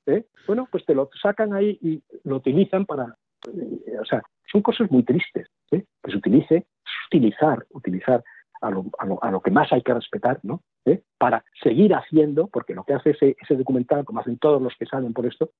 ¿eh? 0.08 0.26
Bueno, 0.48 0.68
pues 0.72 0.84
te 0.86 0.96
lo 0.96 1.10
sacan 1.22 1.54
ahí 1.54 1.78
y 1.82 2.02
lo 2.24 2.38
utilizan 2.38 2.86
para. 2.86 3.16
Eh, 3.48 3.98
o 4.02 4.06
sea, 4.06 4.24
son 4.56 4.62
cosas 4.62 4.90
muy 4.90 5.04
tristes. 5.04 5.48
¿eh? 5.72 5.84
Que 6.02 6.12
se 6.12 6.18
utilice, 6.18 6.66
utilizar, 7.08 7.66
utilizar 7.72 8.24
a 8.62 8.72
lo, 8.72 9.42
que 9.42 9.52
más 9.52 9.72
hay 9.74 9.82
que 9.84 9.94
respetar, 9.94 10.40
¿no? 10.44 10.62
¿Eh? 10.86 11.02
Para 11.20 11.44
seguir 11.62 11.94
haciendo, 11.94 12.48
porque 12.48 12.74
lo 12.74 12.84
que 12.84 12.94
hace 12.94 13.12
ese, 13.12 13.56
documental, 13.56 14.06
como 14.06 14.22
hacen 14.22 14.38
todos 14.38 14.62
los 14.62 14.74
que 14.76 14.86
salen 14.86 15.14
por 15.14 15.26
esto, 15.26 15.52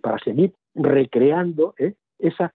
para 0.00 0.18
seguir 0.18 0.54
recreando 0.74 1.74
esa 2.18 2.54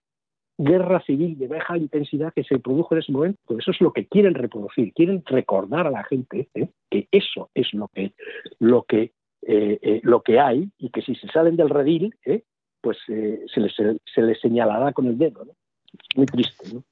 guerra 0.58 1.00
civil 1.02 1.38
de 1.38 1.48
baja 1.48 1.76
intensidad 1.76 2.32
que 2.34 2.44
se 2.44 2.58
produjo 2.58 2.94
en 2.94 3.00
ese 3.00 3.12
momento. 3.12 3.58
Eso 3.58 3.70
es 3.70 3.80
lo 3.80 3.92
que 3.92 4.06
quieren 4.06 4.34
reproducir, 4.34 4.92
quieren 4.92 5.22
recordar 5.26 5.86
a 5.86 5.90
la 5.90 6.04
gente 6.04 6.48
¿eh? 6.54 6.68
que 6.90 7.08
eso 7.10 7.50
es 7.54 7.72
lo 7.74 7.88
que, 7.88 8.12
lo, 8.58 8.82
que, 8.84 9.12
eh, 9.42 9.78
eh, 9.82 10.00
lo 10.02 10.22
que 10.22 10.40
hay 10.40 10.70
y 10.78 10.90
que 10.90 11.02
si 11.02 11.14
se 11.16 11.28
salen 11.28 11.56
del 11.56 11.70
redil, 11.70 12.14
pues 12.80 12.98
se 13.06 13.60
les, 13.60 13.74
se, 13.74 14.22
les, 14.22 14.40
señalará 14.40 14.92
con 14.92 15.06
el 15.06 15.18
dedo. 15.18 15.44
Muy 16.16 16.26
triste. 16.26 16.74
¿no? 16.74 16.84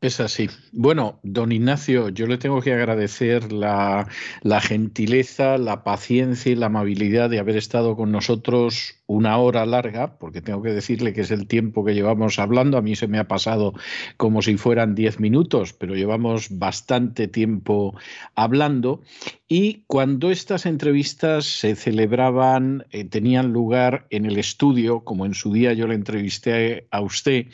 Es 0.00 0.20
así. 0.20 0.48
Bueno, 0.72 1.18
don 1.24 1.50
Ignacio, 1.50 2.08
yo 2.10 2.28
le 2.28 2.38
tengo 2.38 2.60
que 2.60 2.72
agradecer 2.72 3.52
la, 3.52 4.06
la, 4.42 4.60
gentileza, 4.60 5.58
la 5.58 5.82
paciencia 5.82 6.52
y 6.52 6.54
la 6.54 6.66
amabilidad 6.66 7.28
de 7.28 7.40
haber 7.40 7.56
estado 7.56 7.96
con 7.96 8.12
nosotros 8.12 8.97
una 9.08 9.38
hora 9.38 9.64
larga, 9.64 10.18
porque 10.18 10.42
tengo 10.42 10.62
que 10.62 10.74
decirle 10.74 11.14
que 11.14 11.22
es 11.22 11.30
el 11.30 11.48
tiempo 11.48 11.82
que 11.82 11.94
llevamos 11.94 12.38
hablando. 12.38 12.76
A 12.76 12.82
mí 12.82 12.94
se 12.94 13.08
me 13.08 13.18
ha 13.18 13.26
pasado 13.26 13.72
como 14.18 14.42
si 14.42 14.58
fueran 14.58 14.94
diez 14.94 15.18
minutos, 15.18 15.72
pero 15.72 15.94
llevamos 15.94 16.58
bastante 16.58 17.26
tiempo 17.26 17.96
hablando. 18.34 19.00
Y 19.48 19.84
cuando 19.86 20.30
estas 20.30 20.66
entrevistas 20.66 21.46
se 21.46 21.74
celebraban, 21.74 22.84
eh, 22.90 23.04
tenían 23.04 23.50
lugar 23.50 24.06
en 24.10 24.26
el 24.26 24.36
estudio, 24.36 25.00
como 25.04 25.24
en 25.24 25.32
su 25.32 25.54
día 25.54 25.72
yo 25.72 25.86
le 25.86 25.94
entrevisté 25.94 26.86
a 26.90 27.00
usted, 27.00 27.46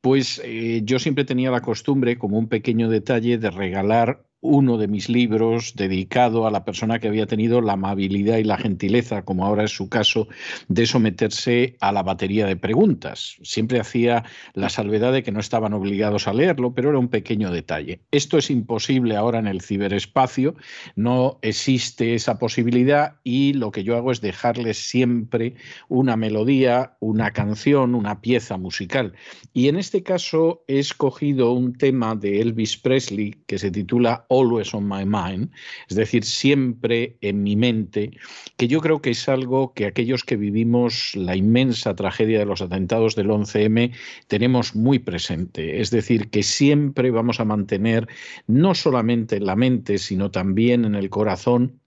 pues 0.00 0.40
eh, 0.42 0.80
yo 0.84 0.98
siempre 0.98 1.26
tenía 1.26 1.50
la 1.50 1.60
costumbre, 1.60 2.16
como 2.16 2.38
un 2.38 2.48
pequeño 2.48 2.88
detalle, 2.88 3.36
de 3.36 3.50
regalar 3.50 4.24
uno 4.44 4.76
de 4.76 4.88
mis 4.88 5.08
libros 5.08 5.72
dedicado 5.74 6.46
a 6.46 6.50
la 6.50 6.66
persona 6.66 6.98
que 6.98 7.08
había 7.08 7.26
tenido 7.26 7.62
la 7.62 7.72
amabilidad 7.72 8.36
y 8.36 8.44
la 8.44 8.58
gentileza, 8.58 9.22
como 9.24 9.46
ahora 9.46 9.64
es 9.64 9.70
su 9.70 9.88
caso, 9.88 10.28
de 10.68 10.86
someterse 10.86 11.76
a 11.80 11.92
la 11.92 12.02
batería 12.02 12.46
de 12.46 12.54
preguntas. 12.54 13.38
Siempre 13.42 13.80
hacía 13.80 14.24
la 14.52 14.68
salvedad 14.68 15.14
de 15.14 15.22
que 15.22 15.32
no 15.32 15.40
estaban 15.40 15.72
obligados 15.72 16.28
a 16.28 16.34
leerlo, 16.34 16.74
pero 16.74 16.90
era 16.90 16.98
un 16.98 17.08
pequeño 17.08 17.50
detalle. 17.50 18.00
Esto 18.10 18.36
es 18.36 18.50
imposible 18.50 19.16
ahora 19.16 19.38
en 19.38 19.46
el 19.46 19.62
ciberespacio, 19.62 20.54
no 20.94 21.38
existe 21.40 22.14
esa 22.14 22.38
posibilidad 22.38 23.16
y 23.24 23.54
lo 23.54 23.70
que 23.70 23.82
yo 23.82 23.96
hago 23.96 24.12
es 24.12 24.20
dejarles 24.20 24.76
siempre 24.76 25.54
una 25.88 26.16
melodía, 26.16 26.96
una 27.00 27.30
canción, 27.30 27.94
una 27.94 28.20
pieza 28.20 28.58
musical. 28.58 29.14
Y 29.54 29.68
en 29.68 29.76
este 29.76 30.02
caso 30.02 30.64
he 30.68 30.78
escogido 30.78 31.52
un 31.52 31.72
tema 31.72 32.14
de 32.14 32.42
Elvis 32.42 32.76
Presley 32.76 33.34
que 33.46 33.58
se 33.58 33.70
titula 33.70 34.26
always 34.38 34.74
on 34.74 34.88
my 34.88 35.04
mind, 35.04 35.50
es 35.88 35.96
decir, 35.96 36.24
siempre 36.24 37.16
en 37.20 37.42
mi 37.42 37.56
mente, 37.56 38.10
que 38.56 38.68
yo 38.68 38.80
creo 38.80 39.00
que 39.00 39.10
es 39.10 39.28
algo 39.28 39.72
que 39.74 39.86
aquellos 39.86 40.24
que 40.24 40.36
vivimos 40.36 41.12
la 41.14 41.36
inmensa 41.36 41.94
tragedia 41.94 42.38
de 42.38 42.46
los 42.46 42.62
atentados 42.62 43.14
del 43.14 43.28
11M 43.28 43.92
tenemos 44.26 44.74
muy 44.74 44.98
presente, 44.98 45.80
es 45.80 45.90
decir, 45.90 46.30
que 46.30 46.42
siempre 46.42 47.10
vamos 47.10 47.40
a 47.40 47.44
mantener 47.44 48.08
no 48.46 48.74
solamente 48.74 49.36
en 49.36 49.46
la 49.46 49.56
mente, 49.56 49.98
sino 49.98 50.30
también 50.30 50.84
en 50.84 50.94
el 50.94 51.10
corazón 51.10 51.80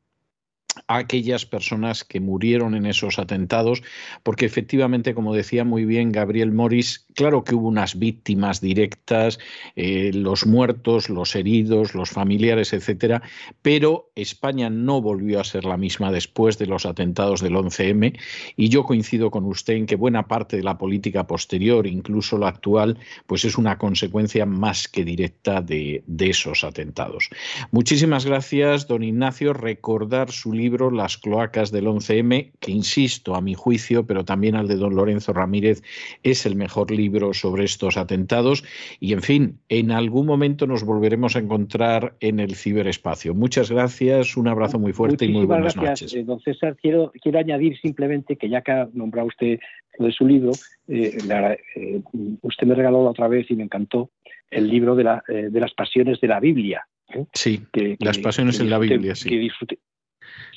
a 0.88 0.98
aquellas 0.98 1.46
personas 1.46 2.04
que 2.04 2.20
murieron 2.20 2.76
en 2.76 2.86
esos 2.86 3.18
atentados, 3.20 3.82
porque 4.24 4.46
efectivamente, 4.46 5.16
como 5.16 5.34
decía 5.34 5.64
muy 5.64 5.86
bien 5.86 6.12
Gabriel 6.12 6.52
Morris, 6.52 7.07
claro 7.18 7.44
que 7.44 7.56
hubo 7.56 7.68
unas 7.68 7.98
víctimas 7.98 8.62
directas, 8.62 9.40
eh, 9.76 10.12
los 10.14 10.46
muertos, 10.46 11.10
los 11.10 11.36
heridos, 11.36 11.96
los 11.96 12.12
familiares, 12.12 12.74
etcétera, 12.74 13.24
pero 13.64 14.12
España 14.14 14.70
no 14.70 15.02
volvió 15.02 15.40
a 15.40 15.44
ser 15.44 15.66
la 15.66 15.78
misma 15.78 16.12
después 16.12 16.60
de 16.60 16.68
los 16.68 16.86
atentados 16.86 17.42
del 17.42 17.56
11M, 17.56 18.16
y 18.56 18.70
yo 18.70 18.84
coincido 18.84 19.32
con 19.32 19.46
usted 19.46 19.74
en 19.74 19.88
que 19.88 19.96
buena 19.96 20.28
parte 20.28 20.58
de 20.58 20.64
la 20.64 20.78
política 20.78 21.26
posterior, 21.26 21.88
incluso 21.88 22.38
la 22.38 22.50
actual, 22.50 23.00
pues 23.26 23.46
es 23.46 23.58
una 23.58 23.80
consecuencia 23.80 24.46
más 24.46 24.88
que 24.88 25.04
directa 25.04 25.62
de, 25.62 26.04
de 26.06 26.30
esos 26.30 26.64
atentados. 26.64 27.32
Muchísimas 27.72 28.28
gracias, 28.28 28.88
don 28.88 29.02
Ignacio. 29.02 29.54
Recordar 29.54 30.32
su 30.32 30.54
libro 30.54 30.92
Las 30.92 31.18
cloacas 31.18 31.72
del 31.72 31.88
11M, 31.88 32.52
que 32.60 32.72
insisto, 32.72 33.34
a 33.34 33.42
mi 33.42 33.56
juicio, 33.56 34.06
pero 34.06 34.24
también 34.24 34.56
al 34.56 34.68
de 34.68 34.76
don 34.76 34.96
Lorenzo 34.96 35.34
Ramírez, 35.34 35.82
es 36.22 36.46
el 36.46 36.56
mejor 36.56 36.92
libro 36.92 37.07
sobre 37.34 37.64
estos 37.64 37.98
atentados. 37.98 38.64
Y 39.00 39.14
en 39.14 39.22
fin, 39.22 39.60
en 39.70 39.92
algún 39.92 40.26
momento 40.26 40.68
nos 40.68 40.84
volveremos 40.84 41.36
a 41.36 41.40
encontrar 41.40 42.16
en 42.20 42.40
el 42.40 42.56
ciberespacio. 42.56 43.34
Muchas 43.34 43.72
gracias, 43.72 44.38
un 44.38 44.48
abrazo 44.48 44.80
muy 44.80 44.94
fuerte 44.94 45.26
y 45.26 45.30
muy 45.30 45.46
buenas 45.46 45.76
gracias, 45.76 46.02
noches. 46.02 46.14
Eh, 46.16 46.24
don 46.24 46.40
César, 46.42 46.76
quiero, 46.82 47.12
quiero 47.22 47.40
añadir 47.40 47.78
simplemente 47.80 48.36
que 48.36 48.50
ya 48.50 48.62
que 48.62 48.72
ha 48.72 48.90
nombrado 48.94 49.28
usted 49.28 49.60
de 49.98 50.12
su 50.12 50.28
libro, 50.28 50.52
eh, 50.88 51.18
eh, 51.76 52.02
usted 52.42 52.68
me 52.68 52.76
regaló 52.76 53.04
la 53.04 53.10
otra 53.12 53.28
vez 53.28 53.50
y 53.50 53.56
me 53.56 53.64
encantó 53.64 54.12
el 54.52 54.70
libro 54.70 54.96
de, 54.96 55.04
la, 55.04 55.24
de 55.28 55.60
las 55.60 55.74
pasiones 55.74 56.22
de 56.22 56.28
la 56.28 56.40
Biblia. 56.40 56.88
Sí, 57.34 57.62
que, 57.72 57.98
las 58.00 58.20
pasiones 58.20 58.60
en 58.60 58.70
la 58.70 58.80
Biblia, 58.80 59.16
sí. 59.16 59.30
Que 59.30 59.38
disfruté, 59.38 59.80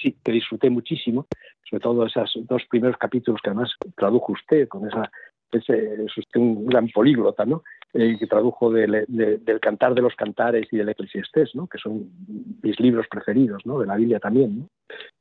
sí, 0.01 0.16
que 0.22 0.32
disfruté 0.32 0.68
muchísimo, 0.68 1.27
sobre 1.68 1.81
todo 1.81 2.06
esos 2.06 2.32
dos 2.47 2.62
primeros 2.68 2.97
capítulos 2.97 3.40
que 3.43 3.51
además 3.51 3.70
tradujo 3.97 4.32
usted 4.32 4.68
con 4.68 4.86
esa 4.86 5.10
es, 5.59 6.16
usted 6.16 6.40
un 6.40 6.66
gran 6.66 6.89
políglota, 6.89 7.44
¿no? 7.44 7.62
Eh, 7.93 8.16
que 8.18 8.28
tradujo 8.28 8.70
del 8.70 9.06
Cantar 9.60 9.94
de 9.94 10.02
los 10.02 10.14
Cantares 10.14 10.68
y 10.70 10.77
del 10.77 10.90
Eclesiastés, 10.90 11.56
¿no? 11.56 11.66
que 11.66 11.78
son 11.78 12.09
mis 12.62 12.78
libros 12.78 13.06
preferidos, 13.10 13.66
¿no? 13.66 13.81
de 13.81 13.86
la 13.86 13.97
Biblia 13.97 14.20
también. 14.20 14.60
¿no? 14.60 14.68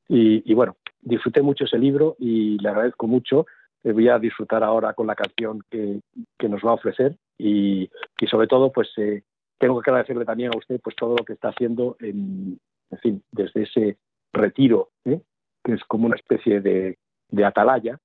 Y, 0.07 0.53
bueno, 0.53 0.75
disfruté 1.01 1.41
mucho 1.41 1.65
ese 1.65 1.79
libro 1.79 2.15
y 2.19 2.59
le 2.59 2.69
agradezco 2.69 3.07
mucho. 3.07 3.47
Eh, 3.83 3.91
voy 3.91 4.07
a 4.07 4.19
disfrutar 4.19 4.63
ahora 4.63 4.93
con 4.93 5.07
la 5.07 5.15
canción 5.15 5.63
que, 5.71 5.99
nos 6.47 6.61
va 6.61 6.71
a 6.71 6.75
ofrecer 6.75 7.15
y, 7.39 7.89
sobre 8.29 8.47
todo, 8.47 8.71
pues 8.71 8.89
eh, 8.97 9.23
tengo 9.57 9.81
que 9.81 9.89
agradecerle 9.89 10.25
también 10.25 10.51
a 10.53 10.57
usted 10.57 10.79
pues 10.79 10.95
todo 10.95 11.15
lo 11.17 11.25
que 11.25 11.33
está 11.33 11.49
haciendo, 11.49 11.97
en, 12.01 12.59
fin, 13.01 13.23
desde 13.31 13.63
ese 13.63 13.97
retiro, 14.31 14.89
que 15.03 15.73
es 15.73 15.83
como 15.85 16.05
una 16.05 16.17
especie 16.17 16.61
de, 16.61 16.99
de 17.29 17.45
atalaya, 17.45 17.97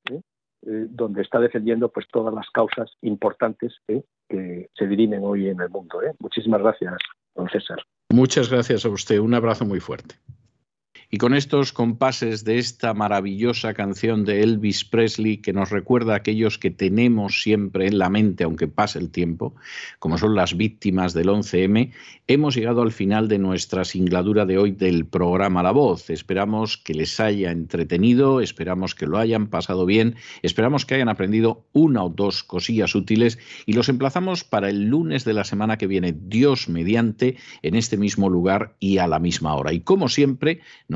donde 0.65 1.23
está 1.23 1.41
defendiendo 1.41 1.91
pues 1.91 2.07
todas 2.11 2.32
las 2.35 2.49
causas 2.51 2.91
importantes 3.03 3.74
que 3.86 4.05
se 4.28 4.86
dirimen 4.86 5.20
hoy 5.23 5.49
en 5.49 5.61
el 5.61 5.70
mundo. 5.70 6.03
¿eh? 6.03 6.12
Muchísimas 6.19 6.61
gracias, 6.61 6.95
don 7.35 7.49
César. 7.49 7.78
Muchas 8.11 8.51
gracias 8.51 8.85
a 8.85 8.89
usted. 8.89 9.19
Un 9.19 9.35
abrazo 9.35 9.65
muy 9.65 9.81
fuerte. 9.81 10.16
Y 11.15 11.19
con 11.19 11.32
estos 11.32 11.73
compases 11.73 12.43
de 12.43 12.59
esta 12.59 12.93
maravillosa 12.93 13.73
canción 13.73 14.24
de 14.24 14.43
Elvis 14.43 14.85
Presley 14.85 15.36
que 15.36 15.53
nos 15.53 15.70
recuerda 15.70 16.15
a 16.15 16.16
aquellos 16.16 16.59
que 16.59 16.73
tenemos 16.73 17.41
siempre 17.41 17.86
en 17.86 17.99
la 17.99 18.11
mente, 18.11 18.43
aunque 18.43 18.66
pase 18.66 18.99
el 18.99 19.11
tiempo, 19.11 19.55
como 20.01 20.19
son 20.19 20.35
las 20.35 20.57
víctimas 20.57 21.15
del 21.15 21.28
11M, 21.28 21.93
hemos 22.27 22.57
llegado 22.57 22.82
al 22.82 22.91
final 22.91 23.28
de 23.28 23.39
nuestra 23.39 23.85
singladura 23.85 24.45
de 24.45 24.59
hoy 24.59 24.73
del 24.73 25.07
programa 25.07 25.62
La 25.62 25.70
Voz. 25.70 26.11
Esperamos 26.11 26.78
que 26.78 26.95
les 26.95 27.20
haya 27.20 27.53
entretenido, 27.53 28.41
esperamos 28.41 28.97
que 28.97 29.07
lo 29.07 29.19
hayan 29.19 29.47
pasado 29.47 29.86
bien, 29.86 30.16
esperamos 30.43 30.85
que 30.85 30.97
hayan 30.97 31.09
aprendido 31.09 31.65
una 31.73 32.03
o 32.03 32.09
dos 32.09 32.43
cosillas 32.43 32.97
útiles 32.97 33.39
y 33.66 33.74
los 33.74 33.89
emplazamos 33.89 34.43
para 34.43 34.69
el 34.69 34.86
lunes 34.86 35.24
de 35.24 35.35
la 35.35 35.45
semana 35.45 35.78
que 35.78 35.86
viene, 35.86 36.12
Dios 36.12 36.69
mediante, 36.69 37.36
en 37.62 37.77
este 37.77 37.99
mismo 37.99 38.28
lugar 38.28 38.74
y 38.81 38.99
a 38.99 39.07
la 39.07 39.20
misma 39.20 39.55
hora. 39.55 39.73
Y 39.73 39.78
como 39.78 40.09
siempre, 40.09 40.61